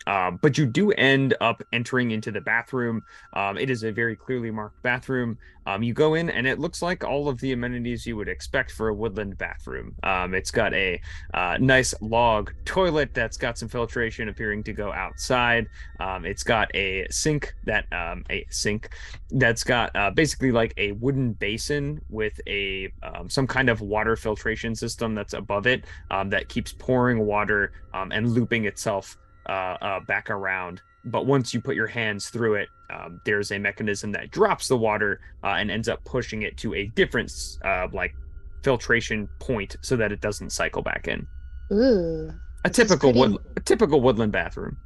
Um, 0.06 0.38
but 0.40 0.56
you 0.56 0.66
do 0.66 0.92
end 0.92 1.34
up 1.40 1.62
entering 1.72 2.10
into 2.10 2.30
the 2.30 2.40
bathroom. 2.40 3.02
Um, 3.34 3.58
it 3.58 3.70
is 3.70 3.84
a 3.84 3.92
very 3.92 4.16
clearly 4.16 4.50
marked 4.50 4.82
bathroom. 4.82 5.38
Um, 5.66 5.82
you 5.82 5.92
go 5.92 6.14
in, 6.14 6.30
and 6.30 6.46
it 6.46 6.58
looks 6.58 6.80
like 6.80 7.04
all 7.04 7.28
of 7.28 7.38
the 7.40 7.52
amenities 7.52 8.06
you 8.06 8.16
would 8.16 8.28
expect 8.28 8.72
for 8.72 8.88
a 8.88 8.94
woodland 8.94 9.36
bathroom. 9.36 9.94
Um, 10.02 10.34
it's 10.34 10.50
got 10.50 10.72
a 10.72 11.00
uh, 11.34 11.58
nice 11.60 11.94
log 12.00 12.52
toilet 12.64 13.12
that's 13.12 13.36
got 13.36 13.58
some 13.58 13.68
filtration 13.68 14.30
appearing 14.30 14.64
to 14.64 14.72
go 14.72 14.90
outside. 14.92 15.68
Um, 16.00 16.24
it's 16.24 16.42
got 16.42 16.74
a 16.74 17.06
sink 17.10 17.54
that 17.66 17.84
um, 17.92 18.24
a 18.30 18.46
sink 18.48 18.88
that's 19.32 19.62
got 19.62 19.94
uh, 19.94 20.10
basically 20.10 20.50
like 20.50 20.72
a 20.78 20.92
wooden 20.92 21.34
basin 21.34 22.00
with 22.08 22.40
a 22.46 22.90
some 23.28 23.46
kind 23.46 23.68
of 23.68 23.80
water 23.80 24.16
filtration 24.16 24.74
system 24.74 25.14
that's 25.14 25.34
above 25.34 25.66
it 25.66 25.84
that 26.26 26.48
keeps 26.48 26.72
pouring 26.72 27.26
water 27.26 27.72
and 27.92 28.30
looping 28.30 28.64
itself 28.64 29.18
uh, 29.50 29.76
uh, 29.82 30.00
back 30.00 30.30
around. 30.30 30.80
But 31.04 31.26
once 31.26 31.52
you 31.54 31.60
put 31.60 31.76
your 31.76 31.86
hands 31.86 32.28
through 32.28 32.54
it, 32.56 32.68
um, 32.94 33.20
there's 33.24 33.50
a 33.52 33.58
mechanism 33.58 34.12
that 34.12 34.30
drops 34.30 34.68
the 34.68 34.76
water 34.76 35.20
uh, 35.42 35.54
and 35.58 35.70
ends 35.70 35.88
up 35.88 36.04
pushing 36.04 36.42
it 36.42 36.56
to 36.58 36.74
a 36.74 36.86
different 36.94 37.32
uh, 37.64 37.86
like 37.92 38.14
filtration 38.62 39.28
point 39.38 39.76
so 39.82 39.96
that 39.96 40.12
it 40.12 40.20
doesn't 40.20 40.50
cycle 40.50 40.82
back 40.82 41.08
in. 41.08 41.26
Ooh, 41.72 42.30
A 42.64 42.70
typical 42.70 43.12
pretty- 43.12 43.32
wood, 43.32 43.42
a 43.56 43.60
typical 43.60 44.00
woodland 44.00 44.32
bathroom. 44.32 44.76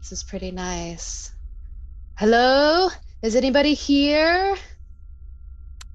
this 0.00 0.12
is 0.12 0.22
pretty 0.22 0.50
nice. 0.52 1.32
Hello? 2.16 2.88
Is 3.22 3.34
anybody 3.34 3.74
here? 3.74 4.54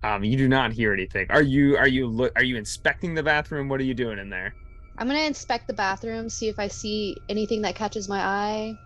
Um, 0.04 0.24
you 0.24 0.36
do 0.38 0.48
not 0.50 0.72
hear 0.74 0.94
anything. 0.94 1.28
Are 1.30 1.42
you 1.42 1.78
are 1.78 1.88
you 1.88 2.08
look 2.08 2.32
are 2.36 2.44
you 2.44 2.58
inspecting 2.58 3.14
the 3.14 3.24
bathroom? 3.24 3.70
What 3.70 3.80
are 3.80 3.84
you 3.86 3.94
doing 3.94 4.18
in 4.20 4.30
there? 4.30 4.54
I'm 5.00 5.08
gonna 5.08 5.22
inspect 5.22 5.66
the 5.68 5.74
bathroom, 5.74 6.30
see 6.30 6.50
if 6.50 6.60
I 6.60 6.68
see 6.68 7.18
anything 7.30 7.62
that 7.62 7.74
catches 7.74 8.10
my 8.10 8.20
eye. 8.20 8.78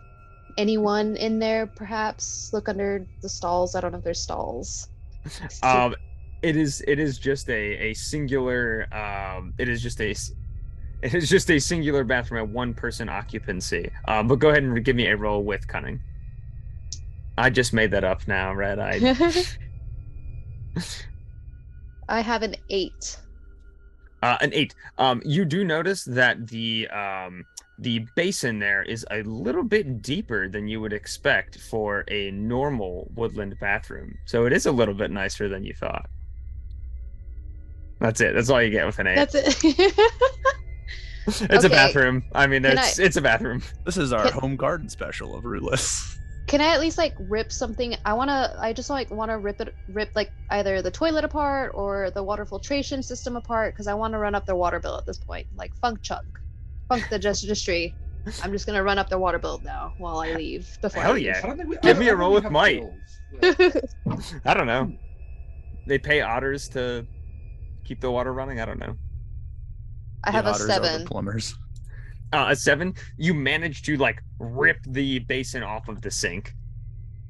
Anyone 0.57 1.15
in 1.15 1.39
there, 1.39 1.65
perhaps? 1.65 2.53
Look 2.53 2.69
under 2.69 3.07
the 3.23 3.29
stalls. 3.29 3.73
I 3.73 3.81
don't 3.81 3.91
know 3.91 3.97
if 3.97 4.03
there's 4.03 4.21
stalls. 4.21 4.87
Um, 5.63 5.95
it 6.43 6.55
is 6.57 6.83
it 6.85 6.99
is 6.99 7.17
just 7.17 7.49
a 7.49 7.91
a 7.91 7.93
singular 7.93 8.87
um 8.93 9.53
it 9.57 9.67
is 9.67 9.81
just 9.81 9.99
a. 9.99 10.15
It 11.01 11.13
is 11.13 11.29
just 11.29 11.51
a 11.51 11.59
singular 11.59 12.05
bathroom 12.05 12.41
at 12.41 12.49
one 12.49 12.73
person 12.73 13.09
occupancy. 13.09 13.91
Um, 14.07 14.29
but 14.29 14.39
go 14.39 14.51
ahead 14.51 14.63
and 14.63 14.85
give 14.85 14.95
me 14.95 15.07
a 15.07 15.17
roll 15.17 15.43
with 15.43 15.67
cunning. 15.67 15.99
I 17.37 17.49
just 17.49 17.73
made 17.73 17.91
that 17.91 18.05
up 18.05 18.25
now, 18.25 18.53
Red 18.53 18.79
Eye. 18.79 19.35
I 22.07 22.21
have 22.21 22.41
an 22.41 22.55
eight. 22.69 23.17
Uh, 24.23 24.37
an 24.39 24.53
eight. 24.53 24.73
Um, 24.97 25.21
you 25.25 25.43
do 25.43 25.65
notice 25.65 26.05
that 26.05 26.47
the 26.47 26.87
um 26.87 27.43
the 27.79 28.05
basin 28.15 28.57
there 28.59 28.81
is 28.83 29.05
a 29.11 29.21
little 29.23 29.63
bit 29.63 30.01
deeper 30.01 30.47
than 30.47 30.65
you 30.65 30.79
would 30.79 30.93
expect 30.93 31.59
for 31.59 32.05
a 32.07 32.31
normal 32.31 33.11
woodland 33.15 33.57
bathroom. 33.59 34.17
So 34.25 34.45
it 34.45 34.53
is 34.53 34.65
a 34.65 34.71
little 34.71 34.93
bit 34.93 35.11
nicer 35.11 35.49
than 35.49 35.65
you 35.65 35.73
thought. 35.73 36.09
That's 37.99 38.21
it. 38.21 38.33
That's 38.33 38.49
all 38.49 38.61
you 38.61 38.69
get 38.69 38.85
with 38.85 38.99
an 38.99 39.07
eight. 39.07 39.15
That's 39.15 39.35
it. 39.35 39.57
it's 41.27 41.65
a 41.65 41.69
bathroom. 41.69 42.23
I 42.33 42.47
mean, 42.47 42.63
Can 42.63 42.77
it's 42.77 42.99
it's 42.99 43.17
a 43.17 43.21
bathroom. 43.21 43.61
This 43.83 43.97
is 43.97 44.13
our 44.13 44.29
Can- 44.29 44.39
home 44.39 44.55
garden 44.55 44.87
special 44.87 45.35
of 45.35 45.43
Rootless. 45.43 46.17
Can 46.53 46.61
I 46.61 46.67
at 46.67 46.79
least 46.79 46.99
like 46.99 47.15
rip 47.17 47.51
something? 47.51 47.95
I 48.05 48.13
wanna. 48.13 48.55
I 48.59 48.73
just 48.73 48.87
like 48.91 49.09
wanna 49.09 49.39
rip 49.39 49.59
it, 49.59 49.73
rip 49.87 50.11
like 50.13 50.31
either 50.51 50.83
the 50.83 50.91
toilet 50.91 51.23
apart 51.25 51.71
or 51.73 52.11
the 52.11 52.21
water 52.21 52.45
filtration 52.45 53.01
system 53.01 53.35
apart 53.35 53.73
because 53.73 53.87
I 53.87 53.95
want 53.95 54.13
to 54.13 54.19
run 54.19 54.35
up 54.35 54.45
their 54.45 54.55
water 54.55 54.79
bill 54.79 54.95
at 54.95 55.03
this 55.03 55.17
point. 55.17 55.47
Like 55.55 55.75
funk 55.77 56.03
chunk, 56.03 56.27
funk 56.89 57.09
the 57.09 57.17
just 57.17 57.41
registry. 57.41 57.95
I'm 58.43 58.51
just 58.51 58.67
gonna 58.67 58.83
run 58.83 58.99
up 58.99 59.09
their 59.09 59.17
water 59.17 59.39
bill 59.39 59.61
now 59.65 59.95
while 59.97 60.19
I 60.19 60.33
leave. 60.33 60.77
Before 60.79 61.01
I 61.01 61.05
Hell 61.05 61.13
leave. 61.15 61.23
yeah. 61.25 61.41
I 61.43 61.47
don't 61.47 61.57
think 61.57 61.69
we, 61.69 61.77
Give 61.77 61.97
I 61.97 61.99
me 61.99 62.05
a 62.05 62.11
don't 62.11 62.19
roll 62.19 62.33
with 62.33 62.51
might. 62.51 62.83
Yeah. 63.41 63.53
I 64.45 64.53
don't 64.53 64.67
know. 64.67 64.83
Hmm. 64.85 64.95
They 65.87 65.97
pay 65.97 66.21
otters 66.21 66.69
to 66.69 67.07
keep 67.83 67.99
the 67.99 68.11
water 68.11 68.31
running. 68.31 68.59
I 68.59 68.65
don't 68.65 68.77
know. 68.79 68.95
I 70.23 70.29
The 70.29 70.37
have 70.37 70.45
a 70.45 70.49
otters 70.49 70.61
are 70.61 70.67
the 70.67 70.73
seven. 70.73 71.05
plumbers. 71.07 71.55
Uh, 72.33 72.47
a 72.49 72.55
seven. 72.55 72.95
You 73.17 73.33
manage 73.33 73.83
to 73.83 73.95
like 73.97 74.21
rip 74.39 74.79
the 74.87 75.19
basin 75.19 75.61
off 75.61 75.87
of 75.87 76.01
the 76.01 76.09
sink. 76.09 76.55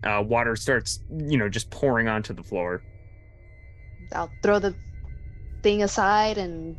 Uh, 0.04 0.24
water 0.26 0.56
starts, 0.56 1.00
you 1.12 1.38
know, 1.38 1.50
just 1.50 1.70
pouring 1.70 2.08
onto 2.08 2.34
the 2.34 2.44
floor. 2.44 2.82
I'll 4.14 4.32
throw 4.42 4.60
the 4.60 4.74
thing 5.62 5.84
aside 5.84 6.38
and 6.38 6.78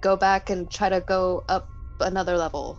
go 0.00 0.16
back 0.16 0.50
and 0.50 0.70
try 0.70 0.88
to 0.88 1.00
go 1.00 1.44
up 1.48 1.68
another 2.00 2.36
level. 2.36 2.78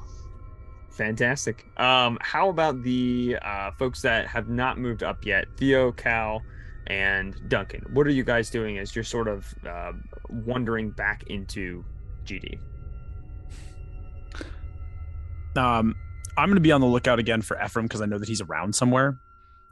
Fantastic. 0.90 1.66
Um, 1.78 2.18
how 2.22 2.49
about 2.49 2.84
the 2.84 3.38
uh, 3.41 3.72
folks 3.72 4.02
that 4.02 4.28
have 4.28 4.49
not 4.49 4.78
moved 4.78 5.03
up 5.03 5.26
yet? 5.26 5.45
Theo, 5.57 5.91
Cal, 5.91 6.41
and 6.88 7.36
Duncan. 7.48 7.86
What 7.94 8.07
are 8.07 8.11
you 8.11 8.24
guys 8.24 8.49
doing 8.49 8.80
as 8.80 8.95
you're 8.95 9.03
sort 9.03 9.28
of 9.28 9.53
uh, 9.68 9.94
wandering 10.30 10.91
back 10.91 11.24
into 11.28 11.86
GD? 12.26 12.60
Um, 15.56 15.96
I'm 16.38 16.48
going 16.48 16.56
to 16.56 16.62
be 16.62 16.72
on 16.72 16.82
the 16.82 16.88
lookout 16.88 17.20
again 17.20 17.42
for 17.42 17.62
Ephraim 17.64 17.86
because 17.86 18.02
I 18.02 18.06
know 18.06 18.18
that 18.18 18.28
he's 18.28 18.42
around 18.42 18.74
somewhere, 18.74 19.18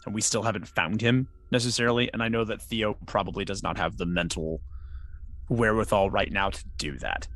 and 0.05 0.13
we 0.13 0.21
still 0.21 0.43
haven't 0.43 0.67
found 0.67 1.01
him 1.01 1.27
necessarily. 1.51 2.11
And 2.11 2.21
I 2.21 2.27
know 2.27 2.43
that 2.43 2.61
Theo 2.61 2.97
probably 3.05 3.45
does 3.45 3.63
not 3.63 3.77
have 3.77 3.97
the 3.97 4.05
mental 4.05 4.59
wherewithal 5.49 6.09
right 6.09 6.31
now 6.31 6.49
to 6.49 6.63
do 6.77 6.97
that. 6.99 7.27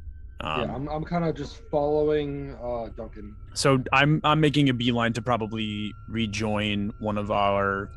Um, 0.41 0.61
yeah, 0.61 0.75
I'm, 0.75 0.87
I'm 0.89 1.03
kind 1.03 1.23
of 1.23 1.35
just 1.35 1.61
following 1.69 2.57
uh, 2.61 2.89
Duncan. 2.97 3.35
So 3.53 3.83
I'm 3.93 4.19
I'm 4.23 4.41
making 4.41 4.69
a 4.69 4.73
beeline 4.73 5.13
to 5.13 5.21
probably 5.21 5.93
rejoin 6.09 6.91
one 6.99 7.17
of 7.17 7.29
our, 7.29 7.89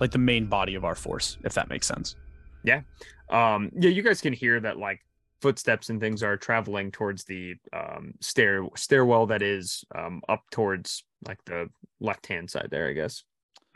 like 0.00 0.10
the 0.10 0.18
main 0.18 0.46
body 0.46 0.74
of 0.74 0.84
our 0.84 0.96
force, 0.96 1.38
if 1.44 1.54
that 1.54 1.68
makes 1.68 1.86
sense. 1.86 2.16
Yeah, 2.64 2.82
um, 3.30 3.70
yeah, 3.78 3.90
you 3.90 4.02
guys 4.02 4.20
can 4.20 4.32
hear 4.32 4.58
that 4.60 4.78
like 4.78 5.00
footsteps 5.40 5.90
and 5.90 6.00
things 6.00 6.22
are 6.22 6.36
traveling 6.36 6.90
towards 6.90 7.24
the 7.24 7.54
um, 7.72 8.12
stair 8.20 8.62
stairwell 8.76 9.26
that 9.26 9.42
is 9.42 9.84
um, 9.94 10.20
up 10.28 10.42
towards 10.50 11.04
like 11.26 11.38
the 11.46 11.68
left 12.00 12.26
hand 12.26 12.50
side 12.50 12.68
there. 12.70 12.88
I 12.88 12.92
guess. 12.92 13.24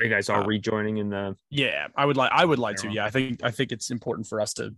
Are 0.01 0.05
you 0.05 0.11
guys 0.11 0.29
are 0.29 0.43
Uh, 0.43 0.47
rejoining 0.47 0.97
in 0.99 1.09
the? 1.11 1.37
Yeah, 1.51 1.87
I 1.97 2.05
would 2.05 2.17
like 2.17 2.33
I 2.33 2.45
would 2.45 2.59
like 2.59 2.77
to. 2.79 2.91
Yeah, 2.91 3.05
I 3.07 3.11
think 3.11 3.41
I 3.45 3.51
think 3.51 3.73
it's 3.73 3.91
important 3.91 4.27
for 4.27 4.41
us 4.41 4.53
to 4.55 4.75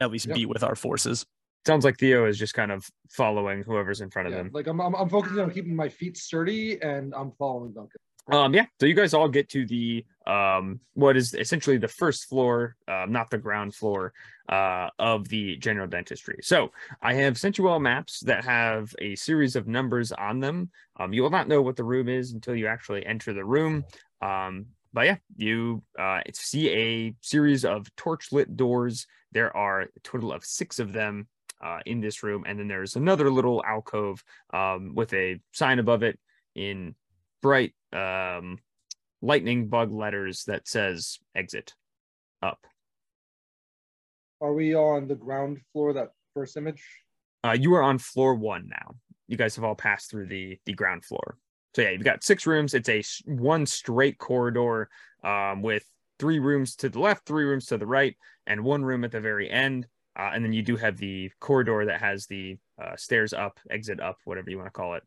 at 0.00 0.10
least 0.10 0.26
Yep. 0.26 0.34
be 0.36 0.46
with 0.46 0.62
our 0.62 0.76
forces. 0.76 1.24
Sounds 1.66 1.84
like 1.84 1.98
Theo 1.98 2.26
is 2.26 2.38
just 2.38 2.54
kind 2.54 2.70
of 2.70 2.86
following 3.10 3.62
whoever's 3.62 4.00
in 4.00 4.10
front 4.10 4.28
of 4.28 4.32
Yeah, 4.34 4.40
him. 4.42 4.50
like 4.52 4.66
I'm, 4.68 4.80
I'm, 4.80 4.94
I'm 4.94 5.08
focusing 5.08 5.40
on 5.40 5.50
keeping 5.50 5.74
my 5.74 5.88
feet 5.88 6.16
sturdy, 6.16 6.80
and 6.80 7.12
I'm 7.14 7.32
following 7.32 7.72
Duncan. 7.72 8.00
Um, 8.30 8.52
yeah. 8.52 8.66
So 8.78 8.86
you 8.86 8.94
guys 8.94 9.14
all 9.14 9.28
get 9.28 9.48
to 9.50 9.66
the 9.66 10.04
um, 10.26 10.80
what 10.92 11.16
is 11.16 11.32
essentially 11.32 11.78
the 11.78 11.88
first 11.88 12.28
floor, 12.28 12.76
uh, 12.86 13.06
not 13.08 13.30
the 13.30 13.38
ground 13.38 13.74
floor, 13.74 14.12
uh, 14.48 14.88
of 14.98 15.28
the 15.28 15.56
general 15.56 15.86
dentistry. 15.86 16.38
So 16.42 16.70
I 17.00 17.14
have 17.14 17.38
sent 17.38 17.56
you 17.56 17.68
all 17.68 17.80
maps 17.80 18.20
that 18.20 18.44
have 18.44 18.94
a 18.98 19.14
series 19.14 19.56
of 19.56 19.66
numbers 19.66 20.12
on 20.12 20.40
them. 20.40 20.70
Um, 20.98 21.12
you 21.12 21.22
will 21.22 21.30
not 21.30 21.48
know 21.48 21.62
what 21.62 21.76
the 21.76 21.84
room 21.84 22.08
is 22.08 22.32
until 22.32 22.54
you 22.54 22.66
actually 22.66 23.06
enter 23.06 23.32
the 23.32 23.44
room. 23.44 23.84
Um, 24.20 24.66
but 24.92 25.06
yeah, 25.06 25.16
you 25.36 25.82
uh, 25.98 26.20
see 26.32 26.70
a 26.70 27.14
series 27.22 27.64
of 27.64 27.94
torch 27.96 28.32
lit 28.32 28.56
doors. 28.56 29.06
There 29.32 29.54
are 29.56 29.82
a 29.82 29.88
total 30.02 30.32
of 30.32 30.44
six 30.44 30.78
of 30.78 30.92
them 30.92 31.28
uh, 31.62 31.80
in 31.86 32.00
this 32.00 32.22
room, 32.22 32.44
and 32.46 32.58
then 32.58 32.68
there's 32.68 32.96
another 32.96 33.30
little 33.30 33.62
alcove 33.66 34.22
um, 34.52 34.94
with 34.94 35.12
a 35.14 35.40
sign 35.52 35.78
above 35.78 36.02
it 36.02 36.18
in 36.54 36.94
bright 37.42 37.74
um, 37.92 38.58
lightning 39.22 39.68
bug 39.68 39.92
letters 39.92 40.44
that 40.44 40.68
says 40.68 41.18
exit 41.34 41.74
up. 42.42 42.66
Are 44.40 44.52
we 44.52 44.74
on 44.74 45.08
the 45.08 45.14
ground 45.14 45.58
floor? 45.72 45.92
That 45.92 46.12
first 46.34 46.56
image. 46.56 46.82
Uh, 47.44 47.56
you 47.58 47.74
are 47.74 47.82
on 47.82 47.98
floor 47.98 48.34
one 48.34 48.68
now. 48.68 48.94
You 49.26 49.36
guys 49.36 49.56
have 49.56 49.64
all 49.64 49.74
passed 49.74 50.10
through 50.10 50.26
the 50.26 50.58
the 50.64 50.72
ground 50.72 51.04
floor. 51.04 51.36
So 51.74 51.82
yeah, 51.82 51.90
you've 51.90 52.04
got 52.04 52.24
six 52.24 52.46
rooms. 52.46 52.74
It's 52.74 52.88
a 52.88 53.02
one 53.26 53.66
straight 53.66 54.18
corridor 54.18 54.88
um, 55.22 55.62
with 55.62 55.84
three 56.18 56.38
rooms 56.38 56.76
to 56.76 56.88
the 56.88 56.98
left, 56.98 57.26
three 57.26 57.44
rooms 57.44 57.66
to 57.66 57.78
the 57.78 57.86
right, 57.86 58.16
and 58.46 58.64
one 58.64 58.84
room 58.84 59.04
at 59.04 59.12
the 59.12 59.20
very 59.20 59.50
end. 59.50 59.86
Uh, 60.18 60.30
and 60.34 60.44
then 60.44 60.52
you 60.52 60.62
do 60.62 60.76
have 60.76 60.96
the 60.96 61.30
corridor 61.38 61.84
that 61.86 62.00
has 62.00 62.26
the 62.26 62.58
uh, 62.82 62.96
stairs 62.96 63.32
up, 63.32 63.60
exit 63.70 64.00
up, 64.00 64.16
whatever 64.24 64.50
you 64.50 64.56
want 64.56 64.66
to 64.66 64.72
call 64.72 64.94
it. 64.94 65.02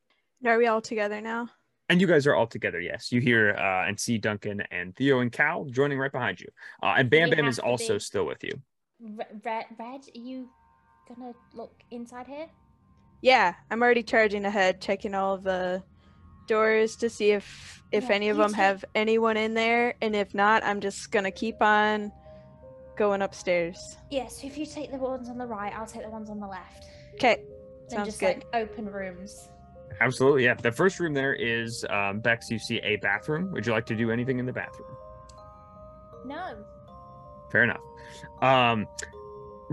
Are 0.45 0.57
we 0.57 0.67
all 0.67 0.81
together 0.81 1.19
now? 1.19 1.49
And 1.91 1.99
you 1.99 2.07
guys 2.07 2.25
are 2.25 2.33
all 2.33 2.47
together. 2.47 2.79
Yes, 2.79 3.11
you 3.11 3.19
hear 3.19 3.49
uh, 3.51 3.85
and 3.85 3.99
see 3.99 4.17
Duncan 4.17 4.61
and 4.71 4.95
Theo 4.95 5.19
and 5.19 5.29
Cal 5.29 5.65
joining 5.65 5.99
right 5.99 6.11
behind 6.11 6.39
you. 6.39 6.47
Uh, 6.81 6.93
and 6.97 7.09
Bam 7.09 7.29
We 7.29 7.35
Bam 7.35 7.47
is 7.49 7.59
also 7.59 7.95
be- 7.95 7.99
still 7.99 8.25
with 8.25 8.41
you. 8.45 8.53
Re- 9.01 9.25
Red, 9.43 9.65
Red, 9.77 9.99
are 10.15 10.19
you 10.19 10.47
gonna 11.09 11.33
look 11.53 11.73
inside 11.91 12.27
here? 12.27 12.47
Yeah, 13.21 13.55
I'm 13.69 13.81
already 13.83 14.03
charging 14.03 14.45
ahead, 14.45 14.79
checking 14.79 15.13
all 15.13 15.37
the 15.37 15.83
doors 16.47 16.95
to 16.95 17.09
see 17.09 17.31
if 17.31 17.83
if 17.91 18.05
Yeah, 18.07 18.15
any 18.15 18.29
of 18.29 18.37
them 18.37 18.51
take- 18.51 18.55
have 18.55 18.85
anyone 18.95 19.35
in 19.35 19.53
there, 19.53 19.95
and 20.01 20.15
if 20.15 20.33
not, 20.33 20.63
I'm 20.63 20.79
just 20.79 21.11
gonna 21.11 21.29
keep 21.29 21.61
on 21.61 22.09
going 22.95 23.21
upstairs. 23.21 23.97
Yes. 24.09 24.45
if 24.45 24.57
you 24.57 24.65
take 24.65 24.91
the 24.91 24.97
ones 24.97 25.27
on 25.27 25.37
the 25.37 25.45
right, 25.45 25.73
I'll 25.77 25.85
take 25.85 26.03
the 26.03 26.09
ones 26.09 26.29
on 26.29 26.39
the 26.39 26.47
left. 26.47 26.85
Okay, 27.15 27.43
And 27.81 27.91
sounds 27.91 28.05
just 28.07 28.21
good. 28.21 28.27
like 28.27 28.45
open 28.53 28.85
rooms. 28.89 29.49
Absolutely, 29.99 30.45
yeah. 30.45 30.53
The 30.53 30.71
first 30.71 30.99
room 30.99 31.13
there 31.13 31.33
is 31.33 31.85
um, 31.89 32.19
Bex. 32.19 32.49
You 32.49 32.59
see 32.59 32.77
a 32.79 32.95
bathroom. 32.97 33.51
Would 33.51 33.65
you 33.65 33.73
like 33.73 33.85
to 33.87 33.95
do 33.95 34.11
anything 34.11 34.39
in 34.39 34.45
the 34.45 34.53
bathroom? 34.53 34.95
No. 36.25 36.57
Fair 37.51 37.63
enough. 37.63 37.81
Um, 38.41 38.87
I 38.99 39.05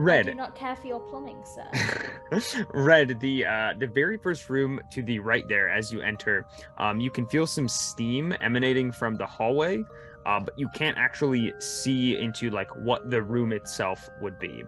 Red. 0.00 0.26
do 0.26 0.34
not 0.34 0.54
care 0.54 0.76
for 0.76 0.86
your 0.86 1.00
plumbing, 1.00 1.42
sir. 1.44 2.66
Red, 2.74 3.18
the 3.20 3.44
uh, 3.44 3.72
the 3.78 3.86
very 3.86 4.16
first 4.16 4.48
room 4.48 4.80
to 4.92 5.02
the 5.02 5.18
right 5.18 5.46
there, 5.48 5.68
as 5.68 5.92
you 5.92 6.00
enter, 6.02 6.46
um, 6.78 7.00
you 7.00 7.10
can 7.10 7.26
feel 7.26 7.46
some 7.46 7.66
steam 7.68 8.32
emanating 8.40 8.92
from 8.92 9.16
the 9.16 9.26
hallway, 9.26 9.82
uh, 10.24 10.38
but 10.40 10.56
you 10.56 10.68
can't 10.74 10.96
actually 10.98 11.52
see 11.58 12.16
into 12.16 12.50
like 12.50 12.70
what 12.76 13.10
the 13.10 13.20
room 13.20 13.52
itself 13.52 14.08
would 14.20 14.38
be. 14.38 14.62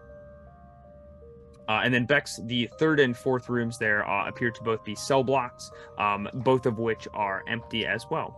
Uh, 1.71 1.83
and 1.85 1.95
then 1.95 2.05
Bex, 2.05 2.41
the 2.47 2.69
third 2.81 2.99
and 2.99 3.17
fourth 3.17 3.49
rooms 3.49 3.79
there 3.79 4.05
uh, 4.09 4.27
appear 4.27 4.51
to 4.51 4.63
both 4.65 4.83
be 4.83 4.97
cell 4.97 5.23
blocks, 5.23 5.71
um, 5.99 6.29
both 6.35 6.67
of 6.67 6.81
which 6.81 7.07
are 7.15 7.45
empty 7.47 7.87
as 7.87 8.07
well. 8.11 8.35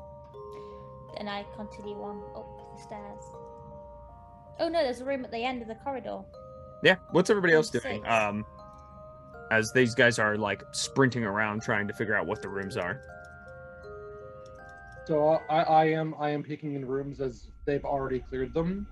And 1.16 1.30
I 1.30 1.46
continue 1.56 1.96
on 2.02 2.22
up 2.36 2.46
the 2.76 2.82
stairs. 2.82 3.22
Oh 4.58 4.68
no, 4.68 4.82
there's 4.82 5.00
a 5.00 5.06
room 5.06 5.24
at 5.24 5.30
the 5.30 5.42
end 5.42 5.62
of 5.62 5.68
the 5.68 5.76
corridor. 5.76 6.20
Yeah, 6.82 6.96
what's 7.12 7.30
everybody 7.30 7.54
else 7.54 7.72
Room 7.72 7.82
doing? 7.82 8.02
six. 8.02 8.12
Um, 8.12 8.44
as 9.50 9.72
these 9.72 9.94
guys 9.94 10.18
are 10.18 10.36
like 10.36 10.62
sprinting 10.72 11.24
around 11.24 11.62
trying 11.62 11.88
to 11.88 11.94
figure 11.94 12.14
out 12.14 12.26
what 12.26 12.42
the 12.42 12.50
rooms 12.50 12.76
are. 12.76 13.00
So 15.06 15.40
I, 15.48 15.62
I 15.62 15.84
am 15.86 16.14
I 16.18 16.28
am 16.28 16.42
peeking 16.42 16.74
in 16.74 16.84
rooms 16.84 17.22
as 17.22 17.48
they've 17.64 17.84
already 17.86 18.20
cleared 18.20 18.52
them. 18.52 18.86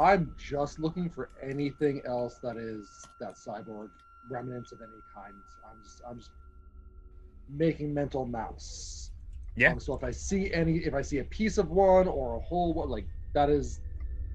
I'm 0.00 0.34
just 0.38 0.78
looking 0.78 1.10
for 1.10 1.28
anything 1.42 2.00
else 2.06 2.38
that 2.42 2.56
is 2.56 3.06
that 3.20 3.34
cyborg 3.34 3.90
remnants 4.30 4.72
of 4.72 4.80
any 4.80 5.02
kind. 5.14 5.34
I'm 5.62 5.82
just 5.82 6.00
I'm 6.08 6.18
just 6.18 6.30
making 7.50 7.92
mental 7.92 8.24
maps. 8.24 9.10
Yeah. 9.56 9.72
Um, 9.72 9.80
so 9.80 9.94
if 9.94 10.02
I 10.02 10.10
see 10.10 10.52
any, 10.54 10.78
if 10.78 10.94
I 10.94 11.02
see 11.02 11.18
a 11.18 11.24
piece 11.24 11.58
of 11.58 11.70
one 11.70 12.08
or 12.08 12.36
a 12.36 12.40
whole 12.40 12.72
one, 12.72 12.88
like 12.88 13.06
that 13.34 13.50
is 13.50 13.80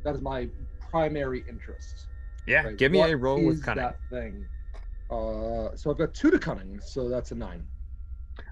that 0.03 0.13
is 0.13 0.21
my 0.21 0.47
primary 0.91 1.43
interest. 1.49 2.09
Yeah, 2.45 2.63
Right, 2.63 2.77
give 2.77 2.91
me 2.91 2.99
what 2.99 3.09
a 3.09 3.17
roll 3.17 3.43
with 3.43 3.63
cunning. 3.63 3.85
That 3.85 3.97
thing. 4.11 4.45
Uh, 5.09 5.75
so 5.75 5.89
I've 5.89 5.97
got 5.97 6.13
two 6.13 6.29
to 6.29 6.37
cunning, 6.37 6.79
so 6.79 7.09
that's 7.09 7.31
a 7.31 7.35
nine. 7.35 7.63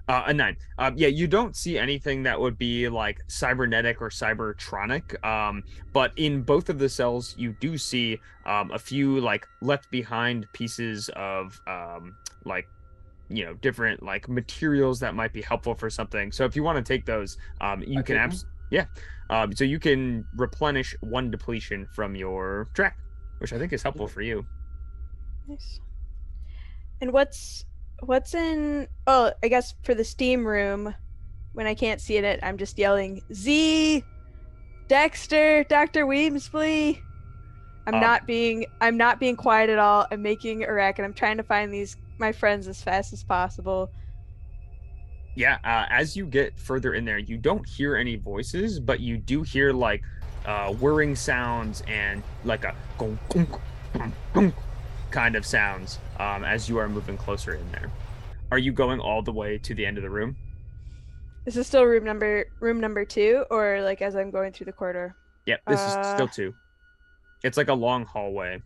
Uh, 0.06 0.24
a 0.26 0.34
nine. 0.34 0.56
Um, 0.78 0.94
yeah, 0.98 1.08
you 1.08 1.26
don't 1.26 1.56
see 1.56 1.78
anything 1.78 2.22
that 2.24 2.38
would 2.38 2.58
be 2.58 2.90
like 2.90 3.20
cybernetic 3.26 4.02
or 4.02 4.10
cybertronic. 4.10 5.24
Um, 5.24 5.62
but 5.94 6.12
in 6.16 6.42
both 6.42 6.68
of 6.68 6.78
the 6.78 6.90
cells, 6.90 7.34
you 7.38 7.56
do 7.58 7.78
see 7.78 8.20
um, 8.44 8.70
a 8.72 8.78
few 8.78 9.20
like 9.20 9.46
left 9.62 9.90
behind 9.90 10.46
pieces 10.52 11.08
of 11.16 11.58
um, 11.66 12.16
like 12.44 12.66
you 13.30 13.46
know 13.46 13.54
different 13.54 14.02
like 14.02 14.28
materials 14.28 15.00
that 15.00 15.14
might 15.14 15.32
be 15.32 15.40
helpful 15.40 15.74
for 15.74 15.88
something. 15.88 16.30
So 16.32 16.44
if 16.44 16.54
you 16.54 16.62
want 16.62 16.76
to 16.76 16.84
take 16.84 17.06
those, 17.06 17.38
um, 17.62 17.82
you 17.82 18.00
I 18.00 18.02
can 18.02 18.16
abs- 18.16 18.44
yeah. 18.70 18.84
Um, 19.30 19.54
so 19.54 19.64
you 19.64 19.78
can 19.78 20.26
replenish 20.36 20.94
one 21.00 21.30
depletion 21.30 21.86
from 21.94 22.14
your 22.14 22.68
track, 22.74 22.98
which 23.38 23.54
I 23.54 23.58
think 23.58 23.72
is 23.72 23.82
helpful 23.82 24.06
for 24.06 24.20
you. 24.20 24.44
Nice. 25.48 25.80
And 27.00 27.10
what's 27.10 27.64
what's 28.00 28.34
in? 28.34 28.88
Oh, 29.06 29.32
I 29.42 29.48
guess 29.48 29.74
for 29.82 29.94
the 29.94 30.04
steam 30.04 30.46
room, 30.46 30.94
when 31.52 31.66
I 31.66 31.74
can't 31.74 32.00
see 32.00 32.16
it, 32.16 32.40
I'm 32.42 32.58
just 32.58 32.78
yelling 32.78 33.22
Z, 33.32 34.04
Dexter, 34.88 35.64
Doctor 35.64 36.06
Weemsley. 36.06 37.00
I'm 37.86 37.94
Um, 37.94 38.00
not 38.00 38.26
being 38.26 38.66
I'm 38.80 38.96
not 38.96 39.20
being 39.20 39.36
quiet 39.36 39.70
at 39.70 39.78
all. 39.78 40.06
I'm 40.10 40.22
making 40.22 40.64
a 40.64 40.72
racket. 40.72 41.00
And 41.00 41.06
I'm 41.06 41.14
trying 41.14 41.36
to 41.36 41.42
find 41.42 41.72
these 41.72 41.96
my 42.18 42.32
friends 42.32 42.66
as 42.68 42.82
fast 42.82 43.12
as 43.12 43.22
possible. 43.22 43.90
Yeah, 45.34 45.58
uh, 45.64 45.86
as 45.90 46.16
you 46.16 46.26
get 46.26 46.58
further 46.58 46.94
in 46.94 47.04
there, 47.04 47.18
you 47.18 47.36
don't 47.36 47.68
hear 47.68 47.96
any 47.96 48.16
voices, 48.16 48.78
but 48.78 49.00
you 49.00 49.18
do 49.18 49.42
hear 49.42 49.72
like 49.72 50.02
uh, 50.46 50.72
whirring 50.74 51.16
sounds 51.16 51.82
and 51.88 52.22
like 52.44 52.64
a 52.64 52.74
kind 55.14 55.36
of 55.36 55.46
sounds 55.46 56.00
um, 56.18 56.42
as 56.42 56.68
you 56.68 56.76
are 56.76 56.88
moving 56.88 57.16
closer 57.16 57.54
in 57.54 57.70
there. 57.70 57.88
Are 58.50 58.58
you 58.58 58.72
going 58.72 58.98
all 58.98 59.22
the 59.22 59.32
way 59.32 59.58
to 59.58 59.72
the 59.72 59.86
end 59.86 59.96
of 59.96 60.02
the 60.02 60.10
room? 60.10 60.36
Is 61.46 61.54
this 61.54 61.68
still 61.68 61.84
room 61.84 62.04
number 62.04 62.46
room 62.58 62.80
number 62.80 63.04
two, 63.04 63.44
or 63.48 63.80
like 63.82 64.02
as 64.02 64.16
I'm 64.16 64.32
going 64.32 64.52
through 64.52 64.66
the 64.66 64.72
corridor? 64.72 65.14
Yep, 65.46 65.60
this 65.68 65.80
is 65.80 65.94
Uh, 65.94 66.14
still 66.14 66.28
two. 66.28 66.52
It's 67.44 67.56
like 67.56 67.68
a 67.68 67.74
long 67.74 68.04
hallway. 68.04 68.60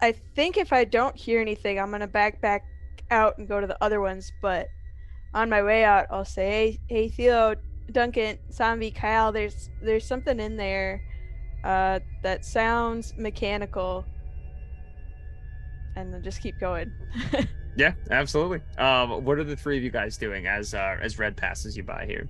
I 0.00 0.12
think 0.34 0.56
if 0.56 0.72
I 0.72 0.84
don't 0.84 1.14
hear 1.14 1.40
anything, 1.40 1.78
I'm 1.78 1.92
gonna 1.92 2.08
back 2.08 2.40
back 2.40 2.64
out 3.12 3.38
and 3.38 3.46
go 3.46 3.60
to 3.60 3.66
the 3.68 3.76
other 3.80 4.00
ones. 4.00 4.32
But 4.42 4.66
on 5.34 5.48
my 5.48 5.62
way 5.62 5.84
out, 5.84 6.06
I'll 6.10 6.24
say, 6.24 6.50
"Hey, 6.50 6.78
hey, 6.88 7.08
Theo, 7.10 7.54
Duncan, 7.92 8.38
Zombie, 8.50 8.90
Kyle, 8.90 9.30
there's 9.30 9.70
there's 9.80 10.04
something 10.04 10.40
in 10.40 10.56
there 10.56 11.00
uh, 11.62 12.00
that 12.22 12.44
sounds 12.44 13.14
mechanical," 13.16 14.04
and 15.96 16.12
then 16.12 16.22
just 16.22 16.40
keep 16.40 16.58
going. 16.58 16.92
Yeah, 17.74 17.94
absolutely. 18.10 18.60
Um, 18.76 19.24
what 19.24 19.38
are 19.38 19.44
the 19.44 19.56
three 19.56 19.78
of 19.78 19.82
you 19.82 19.90
guys 19.90 20.18
doing 20.18 20.46
as 20.46 20.74
uh, 20.74 20.98
as 21.00 21.18
Red 21.18 21.36
passes 21.36 21.76
you 21.76 21.82
by 21.82 22.04
here? 22.06 22.28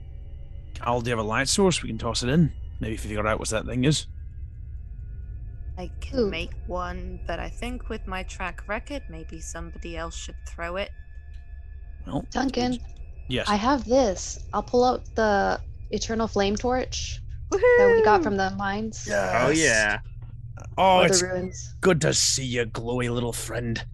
I'll 0.83 1.01
do 1.01 1.11
have 1.11 1.19
a 1.19 1.23
light 1.23 1.49
source? 1.49 1.83
We 1.83 1.89
can 1.89 1.99
toss 1.99 2.23
it 2.23 2.29
in. 2.29 2.53
Maybe 2.81 2.97
figure 2.97 3.27
out 3.27 3.39
what 3.39 3.49
that 3.49 3.67
thing 3.67 3.85
is. 3.85 4.07
I 5.79 5.91
can 6.01 6.19
Ooh. 6.21 6.31
make 6.31 6.53
one, 6.67 7.21
but 7.27 7.41
I 7.41 7.49
think 7.49 7.89
with 7.89 8.07
my 8.07 8.23
track 8.25 8.63
record, 8.69 9.03
maybe 9.09 9.41
somebody 9.41 9.97
else 9.97 10.17
should 10.17 10.37
throw 10.47 10.77
it. 10.77 10.91
Well, 12.07 12.25
Duncan, 12.31 12.79
Yes. 13.29 13.49
I 13.49 13.55
have 13.57 13.85
this. 13.85 14.45
I'll 14.53 14.63
pull 14.63 14.85
out 14.85 15.03
the 15.15 15.61
eternal 15.91 16.29
flame 16.29 16.57
torch 16.57 17.21
that 17.51 17.93
we 17.97 18.03
got 18.05 18.23
from 18.23 18.37
the 18.37 18.51
mines 18.51 19.09
Oh 19.11 19.51
yeah. 19.51 20.01
Oh, 20.79 21.01
or 21.01 21.07
it's 21.07 21.23
ruins. 21.23 21.75
good 21.81 22.01
to 22.03 22.13
see 22.15 22.45
you, 22.45 22.67
glowy 22.67 23.11
little 23.13 23.33
friend. 23.33 23.85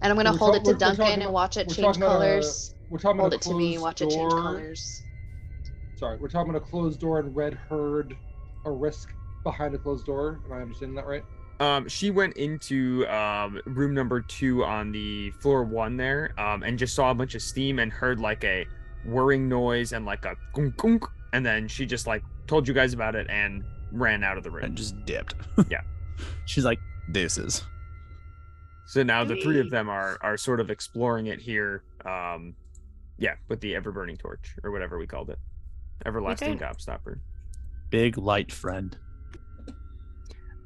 And 0.00 0.10
I'm 0.10 0.16
gonna 0.16 0.32
We're 0.32 0.38
hold 0.38 0.54
talk- 0.54 0.60
it 0.62 0.64
to 0.64 0.70
we're- 0.70 0.74
we're 0.74 0.78
Duncan 0.78 1.04
talking 1.06 1.22
and 1.22 1.32
watch 1.32 1.56
it 1.56 1.68
change 1.68 1.80
talking 1.80 2.02
about 2.02 2.16
a- 2.16 2.18
colors. 2.18 2.74
We're 2.90 2.98
talking 2.98 3.20
Hold 3.20 3.32
about 3.34 3.44
it 3.46 3.48
to 3.50 3.54
me, 3.58 3.70
closed 3.72 3.82
watch 3.82 4.00
it 4.02 4.10
change 4.10 4.32
colors. 4.32 5.02
Sorry, 5.96 6.18
we're 6.18 6.28
talking 6.28 6.50
about 6.50 6.62
a 6.62 6.64
closed 6.70 7.00
door 7.00 7.18
and 7.20 7.34
Red 7.34 7.54
heard 7.54 8.16
a 8.64 8.70
risk 8.70 9.12
behind 9.44 9.74
a 9.74 9.78
closed 9.78 10.06
door. 10.06 10.40
Am 10.46 10.52
I 10.52 10.62
understanding 10.62 10.94
that 10.96 11.06
right? 11.06 11.24
Um, 11.60 11.88
she 11.88 12.10
went 12.10 12.36
into 12.36 13.06
um, 13.06 13.60
room 13.66 13.94
number 13.94 14.20
two 14.20 14.64
on 14.64 14.90
the 14.92 15.30
floor 15.40 15.62
one 15.64 15.96
there, 15.96 16.32
um, 16.38 16.62
and 16.62 16.78
just 16.78 16.94
saw 16.94 17.10
a 17.10 17.14
bunch 17.14 17.34
of 17.34 17.42
steam 17.42 17.78
and 17.78 17.92
heard 17.92 18.18
like 18.18 18.42
a 18.44 18.66
whirring 19.04 19.48
noise 19.48 19.92
and 19.92 20.04
like 20.06 20.24
a 20.24 20.36
gunk 20.54 20.76
gunk 20.76 21.04
and 21.32 21.44
then 21.44 21.66
she 21.68 21.84
just 21.86 22.06
like 22.06 22.22
told 22.46 22.66
you 22.68 22.74
guys 22.74 22.94
about 22.94 23.14
it 23.16 23.26
and 23.30 23.64
ran 23.92 24.24
out 24.24 24.36
of 24.38 24.44
the 24.44 24.50
room. 24.50 24.64
And 24.64 24.76
just 24.76 24.94
dipped. 25.04 25.34
Yeah. 25.70 25.82
She's 26.46 26.64
like, 26.64 26.78
deuces. 27.10 27.62
So 28.86 29.02
now 29.02 29.24
the 29.24 29.36
three 29.36 29.60
of 29.60 29.70
them 29.70 29.88
are 29.88 30.18
are 30.20 30.36
sort 30.36 30.60
of 30.60 30.70
exploring 30.70 31.26
it 31.26 31.40
here. 31.40 31.82
Um, 32.04 32.54
yeah, 33.18 33.34
with 33.48 33.60
the 33.60 33.74
ever 33.76 33.92
burning 33.92 34.16
torch 34.16 34.56
or 34.64 34.70
whatever 34.70 34.98
we 34.98 35.06
called 35.06 35.30
it, 35.30 35.38
everlasting 36.04 36.54
Okay. 36.56 36.64
gobstopper. 36.64 37.18
Big 37.90 38.18
light 38.18 38.50
friend. 38.52 38.96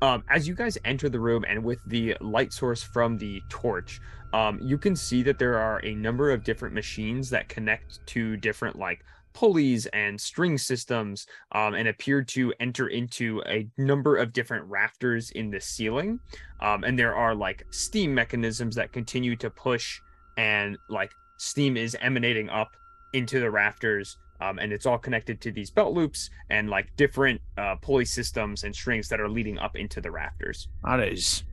Um, 0.03 0.25
as 0.29 0.47
you 0.47 0.55
guys 0.55 0.77
enter 0.85 1.09
the 1.09 1.21
room 1.21 1.45
and 1.49 1.65
with 1.65 1.79
the 1.87 2.17
light 2.21 2.53
source 2.53 2.83
from 2.83 3.17
the 3.17 3.41
torch, 3.49 4.01
um, 4.35 4.61
you 4.63 4.77
can 4.77 4.95
see 4.95 5.23
that 5.23 5.39
there 5.39 5.59
are 5.59 5.81
a 5.85 5.95
number 5.95 6.31
of 6.31 6.45
different 6.45 6.75
machines 6.75 7.31
that 7.31 7.49
connect 7.49 8.05
to 8.09 8.37
different 8.37 8.79
like 8.79 9.05
pulleys 9.37 9.85
and 9.93 10.19
string 10.19 10.57
systems 10.57 11.27
um, 11.53 11.75
and 11.75 11.89
appear 11.89 12.25
to 12.25 12.55
enter 12.59 12.89
into 12.89 13.43
a 13.47 13.69
number 13.77 14.17
of 14.17 14.33
different 14.33 14.65
rafters 14.65 15.31
in 15.33 15.51
the 15.51 15.61
ceiling. 15.61 16.19
Um, 16.61 16.85
and 16.85 16.99
there 16.99 17.15
are 17.15 17.35
like 17.35 17.67
steam 17.71 18.15
mechanisms 18.15 18.75
that 18.77 18.93
continue 18.93 19.37
to 19.37 19.51
push 19.51 20.01
and 20.39 20.79
like 20.89 21.13
steam 21.37 21.77
is 21.77 21.95
emanating 22.01 22.49
up 22.49 22.79
into 23.13 23.39
the 23.39 23.51
rafters 23.51 24.17
um, 24.41 24.59
and 24.59 24.73
it's 24.73 24.87
all 24.87 24.99
connected 24.99 25.39
to 25.43 25.53
these 25.53 25.71
belt 25.71 25.93
loops 25.93 26.31
and 26.49 26.71
like 26.71 26.95
different 26.97 27.41
uh, 27.59 27.77
pulley 27.77 28.07
systems 28.07 28.65
and 28.65 28.75
strings 28.75 29.07
that 29.09 29.21
are 29.21 29.29
leading 29.29 29.59
up 29.59 29.77
into 29.77 30.01
the 30.01 30.11
rafters. 30.11 30.69
That 30.83 31.01
is 31.01 31.45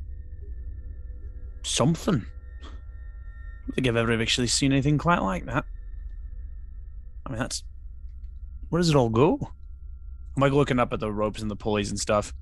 something. 1.64 2.26
I 2.62 3.66
don't 3.68 3.76
think 3.76 3.88
I've 3.88 3.98
ever 3.98 4.22
actually 4.22 4.48
seen 4.48 4.72
anything 4.72 4.98
quite 4.98 5.22
like 5.22 5.46
that. 5.48 5.66
I 7.26 7.30
mean, 7.30 7.40
that's 7.40 7.64
where 8.74 8.80
does 8.80 8.90
it 8.90 8.96
all 8.96 9.08
go? 9.08 9.38
I'm 10.36 10.42
like 10.42 10.52
looking 10.52 10.80
up 10.80 10.94
at 10.94 11.00
the 11.00 11.12
ropes 11.12 11.44
and 11.44 11.52
the 11.52 11.56
pulleys 11.56 11.92
and 11.92 12.00
stuff. 12.00 12.34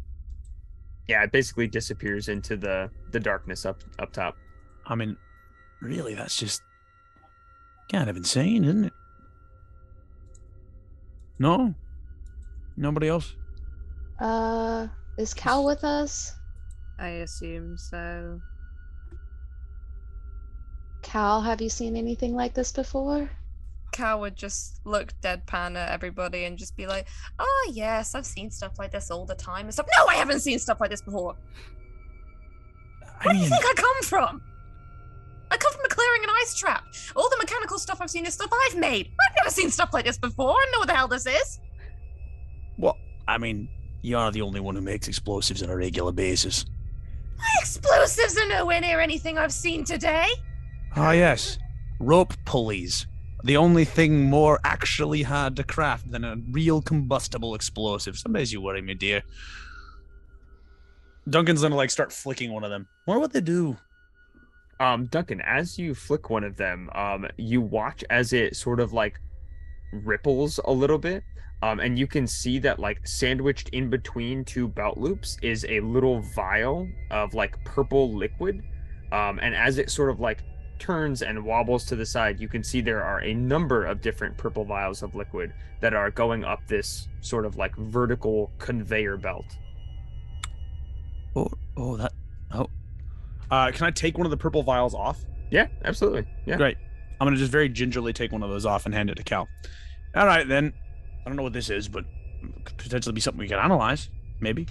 Yeah, 1.10 1.22
it 1.26 1.34
basically 1.34 1.68
disappears 1.68 2.30
into 2.30 2.56
the 2.56 2.90
the 3.12 3.20
darkness 3.20 3.66
up 3.66 3.82
up 4.00 4.14
top. 4.14 4.38
I 4.86 4.96
mean, 4.96 5.18
really, 5.82 6.16
that's 6.16 6.38
just 6.38 6.62
kind 7.92 8.10
of 8.10 8.16
insane, 8.16 8.64
isn't 8.64 8.86
it? 8.86 8.94
No, 11.38 11.76
nobody 12.78 13.10
else. 13.10 13.36
Uh, 14.18 14.88
is 15.18 15.34
Cal 15.34 15.66
with 15.66 15.84
us? 15.84 16.34
I 16.98 17.10
assume 17.28 17.78
so. 17.78 18.40
Cal, 21.02 21.42
have 21.42 21.60
you 21.60 21.70
seen 21.70 21.98
anything 21.98 22.34
like 22.34 22.54
this 22.54 22.72
before? 22.72 23.30
Cal 23.92 24.20
would 24.22 24.36
just 24.36 24.80
look 24.86 25.14
deadpan 25.22 25.76
at 25.76 25.90
everybody 25.90 26.46
and 26.46 26.58
just 26.58 26.76
be 26.76 26.88
like, 26.88 27.08
"Oh 27.40 27.72
yes, 27.74 28.16
I've 28.16 28.26
seen 28.26 28.50
stuff 28.52 28.80
like 28.80 28.92
this 28.92 29.12
all 29.12 29.26
the 29.26 29.36
time." 29.36 29.66
And 29.66 29.74
stuff. 29.74 29.88
No, 29.98 30.08
I 30.08 30.16
haven't 30.16 30.40
seen 30.40 30.60
stuff 30.60 30.80
like 30.80 30.90
this 30.90 31.02
before. 31.02 31.36
I 33.20 33.26
Where 33.26 33.34
do 33.34 33.40
you 33.40 33.48
think 33.48 33.64
I 33.66 33.74
come 33.76 34.02
from? 34.04 34.42
I 35.52 35.58
come 35.58 35.74
from 35.74 35.82
a 35.86 35.90
clearing 35.90 36.22
and 36.24 36.32
ice 36.42 36.56
trap. 36.56 36.86
All 37.16 37.30
the 37.30 37.38
mechanical 37.38 37.78
stuff 37.78 38.00
I've 38.02 38.10
seen 38.10 38.26
is 38.26 38.34
stuff 38.34 38.50
I've 38.68 38.78
made. 38.78 39.08
I've 39.08 39.36
never 39.44 39.50
seen 39.50 39.70
stuff 39.70 39.94
like 39.94 40.06
this 40.06 40.18
before. 40.18 40.52
I 40.54 40.70
know 40.72 40.80
what 40.80 40.88
the 40.88 40.96
hell 40.96 41.10
this 41.10 41.26
is. 41.26 41.60
well, 42.78 42.98
I 43.28 43.38
mean, 43.38 43.68
you 44.02 44.18
are 44.18 44.32
the 44.32 44.42
only 44.42 44.60
one 44.62 44.76
who 44.76 44.82
makes 44.82 45.08
explosives 45.08 45.62
on 45.62 45.70
a 45.70 45.76
regular 45.76 46.12
basis. 46.12 46.66
My 47.38 47.46
explosives 47.60 48.38
are 48.38 48.48
nowhere 48.48 48.80
near 48.82 49.00
anything 49.00 49.38
I've 49.38 49.54
seen 49.54 49.84
today. 49.84 50.28
Ah, 50.96 51.12
yes, 51.12 51.58
rope 52.00 52.34
pulleys. 52.46 53.08
The 53.44 53.58
only 53.58 53.86
thing 53.86 54.26
more 54.26 54.60
actually 54.64 55.24
hard 55.24 55.56
to 55.56 55.64
craft 55.64 56.12
than 56.12 56.24
a 56.24 56.36
real 56.52 56.82
combustible 56.82 57.56
explosive. 57.56 58.18
Some 58.18 58.34
days 58.34 58.54
you 58.54 58.62
worry 58.62 58.82
me, 58.82 58.94
dear. 58.94 59.24
Duncan's 61.30 61.62
gonna 61.62 61.76
like 61.76 61.90
start 61.90 62.12
flicking 62.12 62.52
one 62.52 62.64
of 62.64 62.70
them. 62.70 62.88
What 63.06 63.20
would 63.20 63.32
they 63.32 63.42
do? 63.42 63.78
Um, 64.80 65.06
Duncan, 65.06 65.42
as 65.42 65.78
you 65.78 65.94
flick 65.94 66.30
one 66.30 66.44
of 66.44 66.58
them, 66.58 66.90
um, 66.96 67.28
you 67.38 67.62
watch 67.62 68.04
as 68.10 68.34
it 68.34 68.56
sort 68.56 68.80
of 68.80 68.94
like 68.94 69.20
ripples 69.92 70.60
a 70.66 70.72
little 70.72 70.98
bit. 70.98 71.24
Um, 71.64 71.80
and 71.80 71.98
you 71.98 72.08
can 72.08 72.26
see 72.26 72.58
that 72.60 72.80
like 72.80 73.06
sandwiched 73.06 73.70
in 73.70 73.90
between 73.90 74.44
two 74.44 74.68
belt 74.68 74.98
loops 74.98 75.38
is 75.44 75.64
a 75.70 75.80
little 75.82 76.22
vial 76.22 76.88
of 77.12 77.36
like 77.36 77.64
purple 77.66 78.12
liquid. 78.12 78.64
Um, 79.12 79.40
and 79.42 79.54
as 79.54 79.78
it 79.78 79.92
sort 79.92 80.10
of 80.10 80.20
like 80.20 80.44
turns 80.82 81.22
and 81.22 81.46
wobbles 81.46 81.86
to 81.86 81.96
the 81.96 82.06
side, 82.06 82.40
you 82.40 82.48
can 82.48 82.64
see 82.64 82.82
there 82.82 83.04
are 83.04 83.22
a 83.22 83.34
number 83.36 83.86
of 83.86 84.02
different 84.02 84.36
purple 84.36 84.66
vials 84.66 85.04
of 85.04 85.14
liquid 85.14 85.54
that 85.80 85.94
are 85.94 86.10
going 86.10 86.44
up 86.44 86.66
this 86.68 87.08
sort 87.22 87.46
of 87.46 87.56
like 87.56 87.76
vertical 87.76 88.52
conveyor 88.58 89.18
belt. 89.18 89.46
Oh, 91.36 91.50
oh, 91.78 91.98
that. 91.98 92.14
Oh. 92.52 92.68
Uh, 93.52 93.72
can 93.72 93.86
I 93.86 93.92
take 93.92 94.18
one 94.18 94.26
of 94.26 94.32
the 94.32 94.38
purple 94.38 94.64
vials 94.64 94.96
off? 94.96 95.24
Yeah, 95.52 95.68
absolutely. 95.86 96.26
Yeah. 96.46 96.58
Great. 96.58 96.78
I'm 97.20 97.28
gonna 97.28 97.38
just 97.38 97.52
very 97.52 97.70
gingerly 97.70 98.12
take 98.12 98.32
one 98.32 98.42
of 98.42 98.50
those 98.50 98.66
off 98.66 98.86
and 98.86 98.96
hand 98.96 99.12
it 99.12 99.16
to 99.16 99.24
Cal. 99.24 99.48
All 100.16 100.26
right, 100.26 100.48
then. 100.48 100.74
I 101.24 101.30
don't 101.30 101.36
know 101.36 101.44
what 101.44 101.54
this 101.54 101.70
is, 101.70 101.88
but 101.88 102.06
could 102.66 102.78
potentially 102.78 103.14
be 103.14 103.22
something 103.22 103.40
we 103.40 103.48
can 103.48 103.60
analyze. 103.60 104.10
Maybe. 104.40 104.68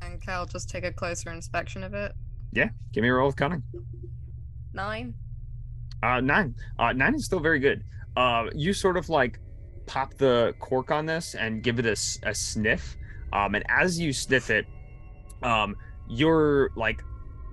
And 0.00 0.22
Cal 0.22 0.46
just 0.46 0.70
take 0.70 0.84
a 0.84 0.92
closer 0.92 1.30
inspection 1.30 1.84
of 1.84 1.92
it. 1.92 2.12
Yeah. 2.52 2.70
Give 2.92 3.02
me 3.02 3.10
a 3.10 3.12
roll 3.12 3.28
of 3.28 3.36
cunning. 3.36 3.62
Nine. 4.76 5.14
Uh, 6.02 6.20
nine. 6.20 6.54
Uh, 6.78 6.92
nine 6.92 7.14
is 7.14 7.24
still 7.24 7.40
very 7.40 7.58
good. 7.58 7.82
Uh, 8.14 8.44
you 8.54 8.74
sort 8.74 8.98
of 8.98 9.08
like 9.08 9.40
pop 9.86 10.14
the 10.14 10.54
cork 10.58 10.90
on 10.90 11.06
this 11.06 11.34
and 11.34 11.62
give 11.62 11.78
it 11.78 11.86
a, 11.86 12.28
a 12.28 12.34
sniff. 12.34 12.96
Um, 13.32 13.54
and 13.54 13.64
as 13.68 13.98
you 13.98 14.12
sniff 14.12 14.50
it, 14.50 14.66
um, 15.42 15.74
your 16.08 16.70
like 16.76 17.02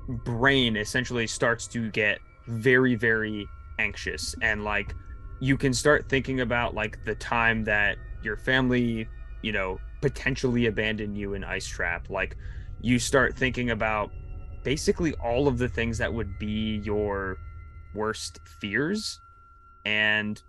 brain 0.08 0.76
essentially 0.76 1.26
starts 1.26 1.66
to 1.68 1.90
get 1.92 2.20
very, 2.48 2.96
very 2.96 3.48
anxious 3.80 4.36
and 4.42 4.64
like 4.64 4.94
you 5.40 5.58
can 5.58 5.74
start 5.74 6.08
thinking 6.10 6.42
about 6.42 6.76
like 6.76 7.04
the 7.06 7.16
time 7.16 7.64
that 7.64 7.98
your 8.22 8.36
family, 8.36 9.08
you 9.42 9.52
know, 9.52 9.80
potentially 10.02 10.66
abandoned 10.66 11.18
you 11.18 11.34
in 11.34 11.44
Ice 11.44 11.68
Trap. 11.68 12.10
Like 12.10 12.36
you 12.82 13.00
start 13.00 13.36
thinking 13.36 13.72
about 13.72 14.12
basically 14.64 15.14
all 15.16 15.48
of 15.48 15.58
the 15.58 15.68
things 15.68 15.98
that 15.98 16.14
would 16.14 16.38
be 16.40 16.82
your 16.84 17.38
worst 17.94 18.40
fears 18.60 19.20
and 19.86 20.42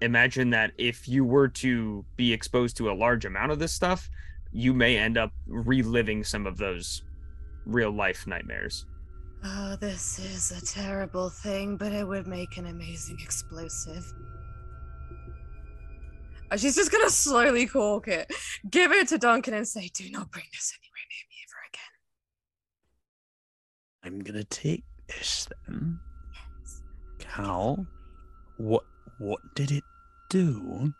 imagine 0.00 0.50
that 0.50 0.72
if 0.78 1.06
you 1.08 1.24
were 1.24 1.48
to 1.48 2.04
be 2.16 2.32
exposed 2.32 2.76
to 2.76 2.90
a 2.90 2.94
large 2.94 3.24
amount 3.24 3.52
of 3.52 3.58
this 3.58 3.72
stuff 3.72 4.08
you 4.52 4.74
may 4.74 4.96
end 4.96 5.16
up 5.16 5.30
reliving 5.46 6.24
some 6.24 6.46
of 6.46 6.56
those 6.56 7.02
real 7.66 7.90
life 7.90 8.26
nightmares 8.26 8.86
Oh, 9.42 9.74
this 9.80 10.18
is 10.18 10.50
a 10.50 10.60
terrible 10.66 11.30
thing, 11.30 11.78
but 11.78 11.92
it 11.92 12.06
would 12.06 12.26
make 12.26 12.58
an 12.58 12.66
amazing 12.66 13.16
explosive. 13.22 14.04
Uh, 16.50 16.58
She's 16.58 16.74
just 16.74 16.92
gonna 16.92 17.08
slowly 17.08 17.66
cork 17.66 18.06
it, 18.08 18.30
give 18.70 18.92
it 18.92 19.08
to 19.08 19.16
Duncan, 19.16 19.54
and 19.54 19.66
say, 19.66 19.88
"Do 19.94 20.10
not 20.10 20.30
bring 20.30 20.44
this 20.52 20.76
anywhere 20.78 21.06
near 21.08 21.24
me 21.30 21.36
ever 21.48 21.60
again." 21.70 21.99
I'm 24.02 24.20
gonna 24.20 24.44
take 24.44 24.84
this 25.08 25.48
then. 25.66 26.00
Yes. 26.32 26.82
Cal, 27.18 27.86
what 28.56 28.84
what 29.18 29.40
did 29.54 29.70
it 29.70 29.84
do? 30.30 30.94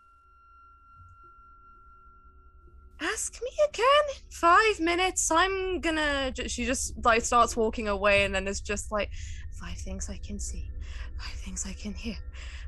Ask 3.01 3.41
me 3.43 3.51
again 3.69 3.85
in 4.11 4.31
five 4.31 4.81
minutes. 4.81 5.31
I'm 5.31 5.81
gonna. 5.81 6.33
She 6.49 6.67
just 6.67 7.03
like 7.03 7.23
starts 7.23 7.57
walking 7.57 7.89
away, 7.89 8.25
and 8.25 8.35
then 8.35 8.47
it's 8.47 8.61
just 8.61 8.93
like 8.93 9.11
five 9.53 9.79
things 9.79 10.11
I 10.11 10.19
can 10.19 10.39
see, 10.39 10.71
five 11.19 11.33
things 11.37 11.65
I 11.67 11.73
can 11.73 11.95
hear, 11.95 12.17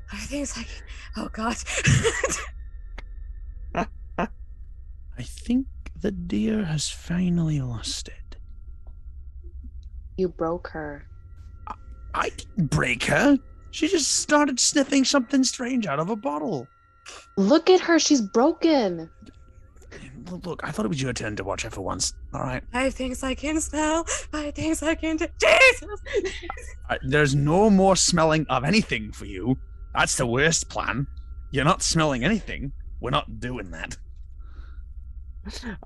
five 0.09 0.21
things 0.21 0.57
I 0.57 0.63
can. 0.63 0.83
Oh 1.17 1.29
God. 1.31 1.57
I 5.15 5.21
think 5.21 5.67
the 6.01 6.11
deer 6.11 6.65
has 6.65 6.89
finally 6.89 7.61
lost 7.61 8.07
it. 8.07 8.22
You 10.17 10.29
broke 10.29 10.67
her. 10.69 11.07
I 12.13 12.29
didn't 12.29 12.69
break 12.69 13.03
her. 13.05 13.37
She 13.71 13.87
just 13.87 14.19
started 14.19 14.59
sniffing 14.59 15.03
something 15.03 15.43
strange 15.43 15.87
out 15.87 15.99
of 15.99 16.09
a 16.09 16.15
bottle. 16.15 16.67
Look 17.37 17.69
at 17.69 17.81
her. 17.81 17.97
She's 17.97 18.21
broken. 18.21 19.09
Look, 20.29 20.61
I 20.63 20.71
thought 20.71 20.85
it 20.85 20.89
was 20.89 21.01
your 21.01 21.13
turn 21.13 21.35
to 21.35 21.43
watch 21.43 21.63
her 21.63 21.69
for 21.69 21.81
once. 21.81 22.13
All 22.33 22.41
right. 22.41 22.63
Five 22.71 22.93
things 22.93 23.23
I 23.23 23.35
can 23.35 23.59
smell. 23.59 24.03
Five 24.03 24.53
things 24.55 24.81
I 24.83 24.95
can 24.95 25.17
do. 25.17 25.27
Jesus. 25.39 26.33
Uh, 26.89 26.97
there's 27.07 27.33
no 27.33 27.69
more 27.69 27.95
smelling 27.95 28.45
of 28.49 28.65
anything 28.65 29.09
for 29.13 29.23
you. 29.23 29.57
That's 29.95 30.17
the 30.17 30.27
worst 30.27 30.67
plan. 30.67 31.07
You're 31.51 31.63
not 31.63 31.81
smelling 31.81 32.25
anything. 32.25 32.73
We're 32.99 33.09
not 33.09 33.39
doing 33.39 33.71
that. 33.71 33.95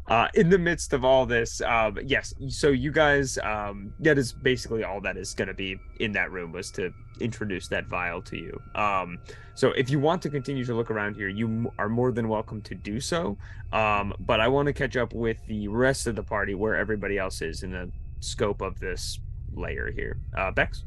Uh, 0.08 0.28
in 0.34 0.50
the 0.50 0.58
midst 0.58 0.94
of 0.94 1.04
all 1.04 1.26
this, 1.26 1.62
um, 1.62 1.98
yes. 2.06 2.34
So 2.50 2.70
you 2.70 2.92
guys, 2.92 3.38
um, 3.40 3.94
that 4.00 4.18
is 4.18 4.32
basically 4.32 4.84
all 4.84 5.02
that 5.02 5.18
is 5.18 5.34
going 5.34 5.48
to 5.48 5.54
be 5.54 5.78
in 6.00 6.12
that 6.14 6.32
room 6.32 6.52
was 6.52 6.72
to 6.72 6.92
introduce 7.20 7.68
that 7.70 7.88
vial 7.88 8.22
to 8.22 8.38
you. 8.38 8.62
Um, 8.76 9.20
so 9.56 9.70
if 9.72 9.90
you 9.90 10.00
want 10.00 10.22
to 10.22 10.30
continue 10.30 10.66
to 10.66 10.76
look 10.76 10.92
around 10.92 11.16
here, 11.16 11.30
you 11.30 11.72
are 11.80 11.90
more 11.90 12.12
than 12.12 12.30
welcome 12.30 12.62
to 12.64 12.76
do 12.76 13.00
so. 13.00 13.38
Um, 13.74 14.14
but 14.20 14.40
I 14.40 14.48
want 14.48 14.68
to 14.68 14.74
catch 14.74 14.96
up 14.96 15.14
with 15.14 15.38
the 15.48 15.68
rest 15.68 16.08
of 16.08 16.16
the 16.16 16.24
party 16.24 16.56
where 16.56 16.76
everybody 16.76 17.18
else 17.18 17.42
is 17.42 17.64
in 17.64 17.72
the 17.72 17.92
scope 18.20 18.62
of 18.62 18.80
this 18.80 19.20
layer 19.54 19.92
here. 19.92 20.20
Uh, 20.38 20.52
Bex. 20.52 20.84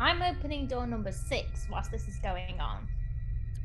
I'm 0.00 0.22
opening 0.22 0.66
door 0.66 0.86
number 0.86 1.10
six 1.10 1.66
whilst 1.70 1.90
this 1.90 2.06
is 2.06 2.16
going 2.18 2.60
on. 2.60 2.88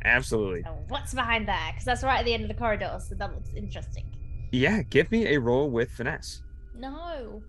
Absolutely. 0.06 0.64
So 0.64 0.78
what's 0.90 1.14
behind 1.14 1.48
there? 1.48 1.68
Because 1.72 1.86
that's 1.86 2.04
right 2.04 2.20
at 2.20 2.26
the 2.26 2.34
end 2.34 2.44
of 2.44 2.50
the 2.50 2.56
corridor, 2.56 3.00
so 3.08 3.16
that 3.16 3.34
looks 3.34 3.50
interesting. 3.56 4.06
Yeah, 4.52 4.82
give 4.84 5.10
me 5.12 5.28
a 5.34 5.40
roll 5.40 5.70
with 5.70 5.90
finesse. 5.92 6.42
No. 6.76 7.42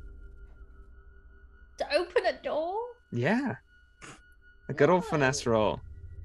To 1.78 1.94
open 1.94 2.26
a 2.26 2.42
door? 2.42 2.76
Yeah. 3.12 3.56
A 4.68 4.72
good 4.72 4.88
old 4.90 5.04
finesse 5.04 5.46
roll. 5.46 5.80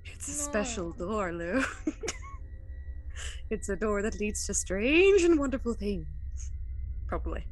It's 0.05 0.27
a 0.27 0.31
No. 0.31 0.51
special 0.51 0.91
door, 0.93 1.31
Lou. 1.33 1.63
it's 3.49 3.69
a 3.69 3.75
door 3.75 4.01
that 4.01 4.19
leads 4.19 4.45
to 4.47 4.53
strange 4.53 5.23
and 5.23 5.37
wonderful 5.39 5.73
things. 5.73 6.07
Probably. 7.07 7.45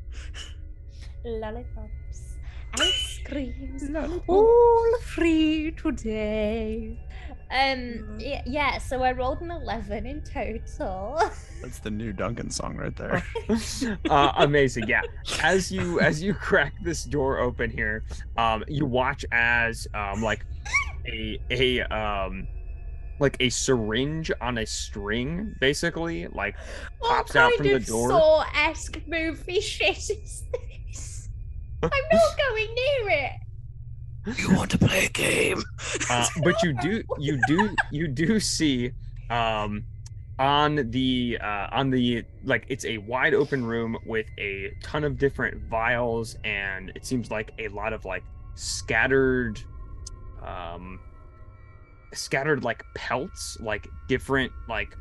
Lollipops. 1.25 2.37
Ice 2.79 3.19
creams. 3.25 3.83
All 4.27 4.99
free 5.01 5.71
today. 5.71 6.99
Um, 7.49 8.17
yeah, 8.19 8.41
yeah, 8.45 8.77
so 8.77 9.03
I 9.03 9.13
rolled 9.13 9.41
an 9.41 9.51
11 9.51 10.05
in 10.05 10.21
total. 10.21 11.21
That's 11.61 11.79
the 11.79 11.89
new 11.89 12.11
Duncan 12.11 12.49
song 12.51 12.75
right 12.75 12.95
there. 12.95 13.23
uh, 14.09 14.33
amazing 14.37 14.87
yeah 14.87 15.01
as 15.41 15.71
you 15.71 15.99
as 15.99 16.21
you 16.21 16.33
crack 16.33 16.73
this 16.83 17.03
door 17.03 17.39
open 17.39 17.69
here 17.69 18.03
um 18.37 18.63
you 18.67 18.85
watch 18.85 19.25
as 19.31 19.87
um 19.93 20.21
like 20.21 20.45
a 21.07 21.39
a 21.49 21.81
um 21.83 22.47
like 23.19 23.37
a 23.39 23.49
syringe 23.49 24.31
on 24.41 24.59
a 24.59 24.65
string 24.65 25.55
basically 25.59 26.27
like 26.27 26.55
pops 27.01 27.33
what 27.33 27.35
out 27.35 27.49
kind 27.51 27.57
from 27.57 27.67
the 27.67 27.75
of 27.75 27.85
door. 27.85 28.09
Saw-esque 28.09 29.01
movie 29.07 29.61
shit 29.61 29.97
is 29.97 30.43
this? 30.51 31.29
I'm 31.83 31.89
not 31.89 32.37
going 32.37 32.75
near 32.75 33.09
it. 33.09 33.31
You 34.37 34.53
want 34.55 34.71
to 34.71 34.77
play 34.77 35.05
a 35.05 35.09
game? 35.09 35.63
uh, 36.09 36.27
but 36.43 36.61
you 36.63 36.73
do 36.73 37.03
you 37.19 37.39
do 37.47 37.69
you 37.91 38.07
do 38.07 38.39
see 38.39 38.91
um 39.29 39.83
on 40.39 40.89
the 40.91 41.37
uh 41.41 41.67
on 41.71 41.89
the 41.89 42.23
like 42.43 42.65
it's 42.67 42.85
a 42.85 42.97
wide 42.99 43.33
open 43.33 43.65
room 43.65 43.97
with 44.05 44.27
a 44.37 44.71
ton 44.83 45.03
of 45.03 45.17
different 45.17 45.63
vials 45.63 46.35
and 46.43 46.91
it 46.95 47.05
seems 47.05 47.31
like 47.31 47.51
a 47.57 47.67
lot 47.69 47.91
of 47.91 48.05
like 48.05 48.23
scattered 48.55 49.59
um 50.45 50.99
scattered 52.13 52.63
like 52.63 52.83
pelts 52.93 53.57
like 53.59 53.87
different 54.07 54.51
like 54.69 54.95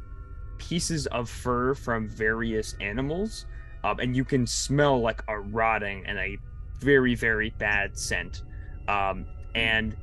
pieces 0.59 1.07
of 1.09 1.29
fur 1.29 1.75
from 1.75 2.09
various 2.09 2.75
animals 2.81 3.45
um, 3.85 4.01
and 4.01 4.17
you 4.17 4.25
can 4.25 4.47
smell 4.47 5.01
like 5.01 5.23
a 5.29 5.39
rotting 5.39 6.05
and 6.07 6.19
a 6.19 6.39
very 6.81 7.15
very 7.15 7.51
bad 7.59 7.97
scent 7.97 8.43
um, 8.89 9.27
and 9.55 9.97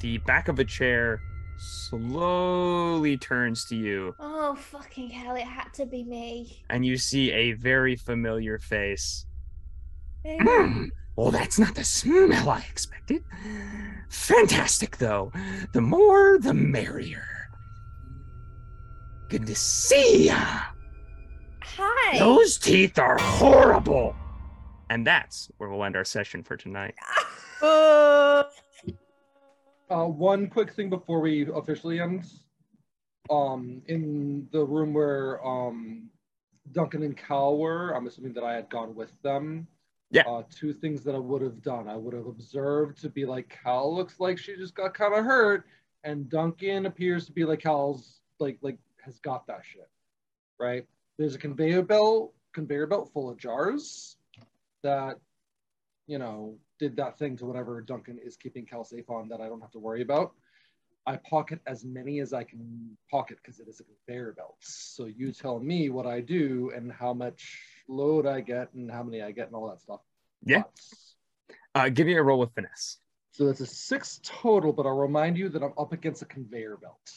the 0.00 0.18
back 0.18 0.48
of 0.48 0.58
a 0.58 0.64
chair 0.64 1.20
slowly 1.56 3.16
turns 3.16 3.64
to 3.66 3.76
you 3.76 4.14
Oh, 4.18 4.54
fucking 4.56 5.10
hell, 5.10 5.36
it 5.36 5.44
had 5.44 5.72
to 5.74 5.86
be 5.86 6.02
me. 6.04 6.62
and 6.70 6.84
you 6.84 6.96
see 6.96 7.30
a 7.32 7.52
very 7.52 7.96
familiar 7.96 8.58
face 8.58 9.26
Hmm. 10.26 10.86
Well, 11.16 11.30
that's 11.30 11.58
not 11.58 11.74
the 11.74 11.84
smell 11.84 12.48
I 12.48 12.60
expected. 12.70 13.22
Fantastic, 14.08 14.96
though. 14.96 15.30
The 15.74 15.82
more, 15.82 16.38
the 16.38 16.54
merrier. 16.54 17.26
Good 19.28 19.46
to 19.46 19.54
see 19.54 20.28
ya. 20.28 20.38
Hi. 21.62 22.18
Those 22.18 22.56
teeth 22.56 22.98
are 22.98 23.18
horrible. 23.20 24.16
And 24.88 25.06
that's 25.06 25.50
where 25.58 25.68
we'll 25.68 25.84
end 25.84 25.94
our 25.94 26.04
session 26.06 26.42
for 26.42 26.56
tonight. 26.56 26.94
Uh, 29.90 30.06
one 30.06 30.48
quick 30.48 30.72
thing 30.72 30.90
before 30.90 31.20
we 31.20 31.46
officially 31.54 32.00
end. 32.00 32.26
Um, 33.30 33.82
in 33.86 34.48
the 34.50 34.64
room 34.64 34.92
where 34.92 35.44
um, 35.46 36.10
Duncan 36.72 37.02
and 37.02 37.16
Cal 37.16 37.56
were, 37.56 37.92
I'm 37.92 38.06
assuming 38.06 38.34
that 38.34 38.44
I 38.44 38.54
had 38.54 38.68
gone 38.68 38.94
with 38.94 39.10
them. 39.22 39.66
Yeah. 40.10 40.22
Uh, 40.26 40.42
two 40.50 40.72
things 40.72 41.02
that 41.04 41.14
I 41.14 41.18
would 41.18 41.42
have 41.42 41.62
done. 41.62 41.88
I 41.88 41.96
would 41.96 42.14
have 42.14 42.26
observed 42.26 43.00
to 43.02 43.08
be 43.08 43.24
like 43.24 43.58
Cal 43.62 43.94
looks 43.94 44.20
like 44.20 44.38
she 44.38 44.56
just 44.56 44.74
got 44.74 44.94
kind 44.94 45.14
of 45.14 45.24
hurt, 45.24 45.64
and 46.02 46.28
Duncan 46.28 46.86
appears 46.86 47.26
to 47.26 47.32
be 47.32 47.44
like 47.44 47.60
Cal's 47.60 48.20
like 48.38 48.58
like 48.60 48.78
has 49.04 49.18
got 49.18 49.46
that 49.46 49.62
shit, 49.64 49.88
right? 50.58 50.86
There's 51.18 51.34
a 51.34 51.38
conveyor 51.38 51.82
belt 51.82 52.32
conveyor 52.52 52.86
belt 52.86 53.10
full 53.12 53.30
of 53.30 53.38
jars 53.38 54.16
that 54.82 55.18
you 56.06 56.18
know, 56.18 56.56
did 56.78 56.96
that 56.96 57.18
thing 57.18 57.36
to 57.38 57.46
whatever 57.46 57.80
Duncan 57.80 58.18
is 58.24 58.36
keeping 58.36 58.66
Cal 58.66 58.84
safe 58.84 59.08
on 59.08 59.28
that 59.28 59.40
I 59.40 59.48
don't 59.48 59.60
have 59.60 59.70
to 59.72 59.78
worry 59.78 60.02
about. 60.02 60.32
I 61.06 61.16
pocket 61.16 61.60
as 61.66 61.84
many 61.84 62.20
as 62.20 62.32
I 62.32 62.44
can 62.44 62.96
pocket 63.10 63.38
because 63.42 63.60
it 63.60 63.68
is 63.68 63.80
a 63.80 63.84
conveyor 63.84 64.32
belt. 64.32 64.56
So 64.60 65.04
you 65.04 65.32
tell 65.32 65.60
me 65.60 65.90
what 65.90 66.06
I 66.06 66.20
do 66.20 66.72
and 66.74 66.90
how 66.90 67.12
much 67.12 67.60
load 67.88 68.26
I 68.26 68.40
get 68.40 68.72
and 68.72 68.90
how 68.90 69.02
many 69.02 69.22
I 69.22 69.30
get 69.30 69.48
and 69.48 69.54
all 69.54 69.68
that 69.68 69.80
stuff. 69.80 70.00
Yeah. 70.44 70.62
Uh, 71.74 71.90
give 71.90 72.06
me 72.06 72.14
a 72.14 72.22
roll 72.22 72.38
with 72.38 72.54
finesse. 72.54 72.98
so 73.32 73.46
that's 73.46 73.60
a 73.60 73.66
six 73.66 74.20
total, 74.22 74.72
but 74.72 74.86
I'll 74.86 74.96
remind 74.96 75.36
you 75.36 75.48
that 75.50 75.62
I'm 75.62 75.74
up 75.76 75.92
against 75.92 76.22
a 76.22 76.26
conveyor 76.26 76.78
belt. 76.78 77.10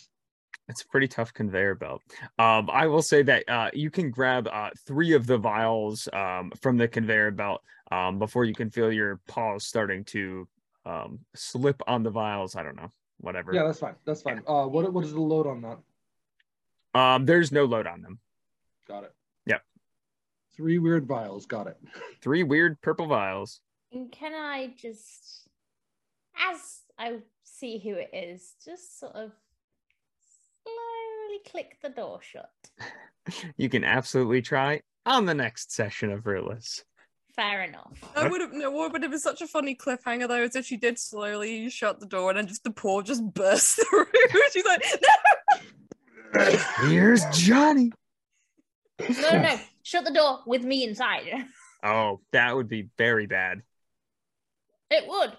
It's 0.70 0.82
a 0.82 0.88
pretty 0.88 1.08
tough 1.08 1.34
conveyor 1.34 1.76
belt. 1.76 2.02
Um, 2.38 2.70
I 2.72 2.88
will 2.88 3.02
say 3.02 3.24
that 3.24 3.48
uh, 3.48 3.70
you 3.74 3.90
can 3.90 4.12
grab 4.12 4.50
uh, 4.52 4.70
three 4.86 5.14
of 5.14 5.26
the 5.26 5.38
vials 5.38 6.10
um, 6.12 6.52
from 6.62 6.78
the 6.78 6.88
conveyor 6.88 7.32
belt 7.32 7.62
um, 7.90 8.20
before 8.20 8.44
you 8.44 8.54
can 8.54 8.70
feel 8.70 8.92
your 8.92 9.22
paws 9.28 9.66
starting 9.66 10.04
to 10.06 10.48
um, 10.86 11.20
slip 11.36 11.82
on 11.88 12.04
the 12.04 12.10
vials. 12.10 12.56
I 12.56 12.64
don't 12.64 12.76
know, 12.76 12.92
whatever. 13.20 13.54
Yeah, 13.54 13.64
that's 13.64 13.80
fine. 13.80 13.96
That's 14.06 14.22
fine. 14.22 14.42
Uh, 14.46 14.66
what 14.66 14.92
what 14.92 15.06
is 15.06 15.14
the 15.14 15.22
load 15.22 15.48
on 15.48 15.62
that? 15.62 17.00
Um, 17.00 17.26
there's 17.26 17.52
no 17.52 17.66
load 17.66 17.88
on 17.88 18.02
them. 18.02 18.20
Got 18.88 19.04
it. 19.04 19.14
Yep. 19.46 19.62
Three 20.56 20.80
weird 20.80 21.06
vials. 21.06 21.46
Got 21.46 21.68
it. 21.68 21.78
Three 22.22 22.44
weird 22.44 22.82
purple 22.82 23.08
vials. 23.08 23.62
And 23.92 24.12
can 24.12 24.34
I 24.34 24.74
just, 24.78 25.48
as 26.38 26.82
I 26.98 27.20
see 27.44 27.80
who 27.80 27.94
it 27.94 28.10
is, 28.12 28.56
just 28.66 29.00
sort 29.00 29.16
of 29.16 29.32
slowly 30.68 31.40
click 31.50 31.78
the 31.82 31.90
door 31.90 32.20
shut? 32.22 32.52
You 33.58 33.70
can 33.70 33.84
absolutely 33.84 34.42
try 34.42 34.82
on 35.06 35.26
the 35.26 35.34
next 35.34 35.74
session 35.74 36.12
of 36.12 36.26
Rootless. 36.26 36.84
Fair 37.36 37.64
enough. 37.64 38.00
I 38.16 38.28
would 38.28 38.42
have 38.42 38.54
no 38.54 38.72
what 38.72 38.92
would 38.92 39.04
have 39.04 39.12
been 39.12 39.20
such 39.20 39.42
a 39.42 39.48
funny 39.48 39.76
cliffhanger 39.76 40.28
though, 40.28 40.42
is 40.42 40.56
if 40.56 40.66
she 40.66 40.78
did 40.78 40.98
slowly 40.98 41.70
shut 41.70 42.00
the 42.00 42.06
door 42.08 42.30
and 42.30 42.38
then 42.38 42.48
just 42.48 42.64
the 42.64 42.72
paw 42.72 43.02
just 43.02 43.24
burst 43.34 43.80
through. 43.90 44.06
She's 44.52 44.66
like, 44.66 44.84
no! 46.34 46.58
Here's 46.88 47.24
Johnny. 47.34 47.92
No, 49.00 49.32
no, 49.32 49.42
no. 49.42 49.60
Shut 49.84 50.06
the 50.06 50.14
door 50.14 50.40
with 50.48 50.64
me 50.64 50.84
inside. 50.84 51.46
Oh, 51.84 52.22
that 52.32 52.56
would 52.56 52.68
be 52.68 52.90
very 52.98 53.28
bad. 53.28 53.62
It 54.90 55.08
would, 55.08 55.34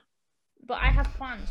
but 0.67 0.79
I 0.81 0.87
have 0.89 1.07
plans. 1.15 1.49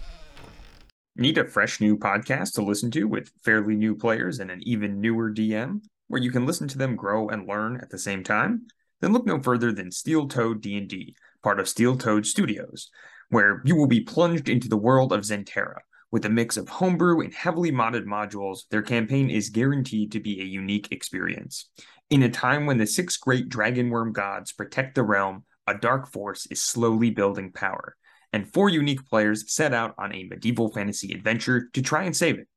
Need 1.20 1.40
a 1.40 1.48
fresh 1.48 1.82
new 1.82 1.98
podcast 1.98 2.54
to 2.54 2.62
listen 2.62 2.92
to 2.92 3.06
with 3.06 3.32
fairly 3.44 3.76
new 3.76 3.96
players 3.96 4.40
and 4.40 4.52
an 4.52 4.60
even 4.62 5.02
newer 5.02 5.32
DM, 5.32 5.82
where 6.10 6.22
you 6.22 6.30
can 6.30 6.46
listen 6.46 6.68
to 6.68 6.78
them 6.78 6.96
grow 6.96 7.28
and 7.30 7.48
learn 7.48 7.80
at 7.82 7.90
the 7.90 7.98
same 7.98 8.24
time? 8.24 8.68
Then 9.02 9.14
look 9.14 9.26
no 9.26 9.42
further 9.42 9.72
than 9.72 9.92
Steel 9.92 10.28
Toad 10.28 10.62
D&D, 10.62 11.16
part 11.42 11.60
of 11.60 11.68
Steel 11.68 11.98
Toad 11.98 12.28
Studios, 12.28 12.92
where 13.30 13.64
you 13.66 13.76
will 13.76 13.88
be 13.88 14.02
plunged 14.02 14.48
into 14.48 14.70
the 14.70 14.78
world 14.78 15.12
of 15.12 15.22
Zentera. 15.22 15.80
With 16.12 16.24
a 16.26 16.30
mix 16.30 16.56
of 16.56 16.70
homebrew 16.70 17.22
and 17.22 17.34
heavily 17.34 17.72
modded 17.72 18.06
modules, 18.06 18.68
their 18.70 18.84
campaign 18.84 19.32
is 19.32 19.50
guaranteed 19.50 20.12
to 20.12 20.20
be 20.20 20.40
a 20.40 20.46
unique 20.46 20.90
experience. 20.92 21.68
In 22.12 22.22
a 22.22 22.30
time 22.30 22.68
when 22.68 22.78
the 22.78 22.86
six 22.86 23.18
great 23.18 23.50
dragonworm 23.50 24.14
gods 24.14 24.52
protect 24.52 24.94
the 24.94 25.02
realm, 25.02 25.46
a 25.66 25.74
dark 25.74 26.12
force 26.12 26.46
is 26.52 26.62
slowly 26.64 27.10
building 27.10 27.52
power 27.52 27.96
and 28.38 28.54
four 28.54 28.70
unique 28.70 29.04
players 29.10 29.52
set 29.52 29.74
out 29.74 29.96
on 29.98 30.14
a 30.14 30.24
medieval 30.26 30.72
fantasy 30.72 31.12
adventure 31.12 31.70
to 31.74 31.82
try 31.82 32.04
and 32.04 32.16
save 32.16 32.38
it. 32.38 32.48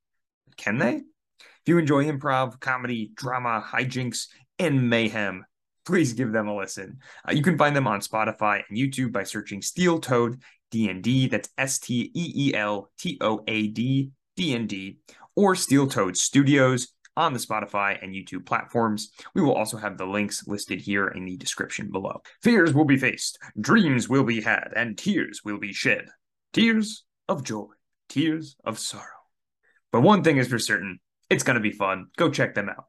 Can 0.59 0.77
they? 0.77 0.97
If 0.97 1.69
you 1.69 1.79
enjoy 1.79 2.05
improv, 2.05 2.61
comedy, 2.61 3.13
drama, 3.15 3.65
hijinks, 3.67 4.27
and 4.59 4.91
mayhem, 4.91 5.43
please 5.87 6.13
give 6.13 6.33
them 6.33 6.49
a 6.49 6.55
listen. 6.55 6.99
Uh, 7.27 7.33
you 7.33 7.43
can 7.43 7.57
find 7.57 7.75
them 7.75 7.87
on 7.87 8.01
Spotify 8.01 8.61
and 8.69 8.77
YouTube 8.77 9.11
by 9.11 9.23
searching 9.23 9.63
Steel 9.63 10.01
Toad 10.01 10.43
D&D, 10.71 11.29
that's 11.29 11.49
S 11.57 11.79
T 11.79 12.11
E 12.15 12.33
E 12.49 12.55
L 12.55 12.91
T 12.99 13.17
O 13.23 13.43
A 13.49 13.69
D 13.69 14.11
D&D, 14.37 14.99
or 15.35 15.57
Steel 15.57 15.87
Toad 15.87 16.15
Studios 16.15 16.89
on 17.21 17.33
the 17.33 17.39
Spotify 17.39 18.03
and 18.03 18.15
YouTube 18.15 18.47
platforms. 18.47 19.11
We 19.35 19.43
will 19.43 19.55
also 19.55 19.77
have 19.77 19.99
the 19.99 20.07
links 20.07 20.47
listed 20.47 20.81
here 20.81 21.09
in 21.09 21.25
the 21.25 21.37
description 21.37 21.91
below. 21.91 22.23
Fears 22.43 22.73
will 22.73 22.87
be 22.87 22.97
faced, 22.97 23.39
dreams 23.61 24.09
will 24.09 24.25
be 24.25 24.41
had, 24.41 24.73
and 24.75 24.97
tears 24.97 25.43
will 25.45 25.59
be 25.59 25.73
shed. 25.73 26.07
Tears 26.53 27.05
of 27.29 27.45
joy, 27.45 27.67
tears 28.09 28.57
of 28.65 28.79
sorrow. 28.79 29.05
But 29.93 30.01
one 30.01 30.25
thing 30.25 30.39
is 30.39 30.49
for 30.49 30.59
certain 30.59 30.99
it's 31.29 31.45
going 31.45 31.55
to 31.55 31.61
be 31.61 31.71
fun. 31.71 32.07
Go 32.17 32.29
check 32.29 32.55
them 32.55 32.69
out. 32.69 32.87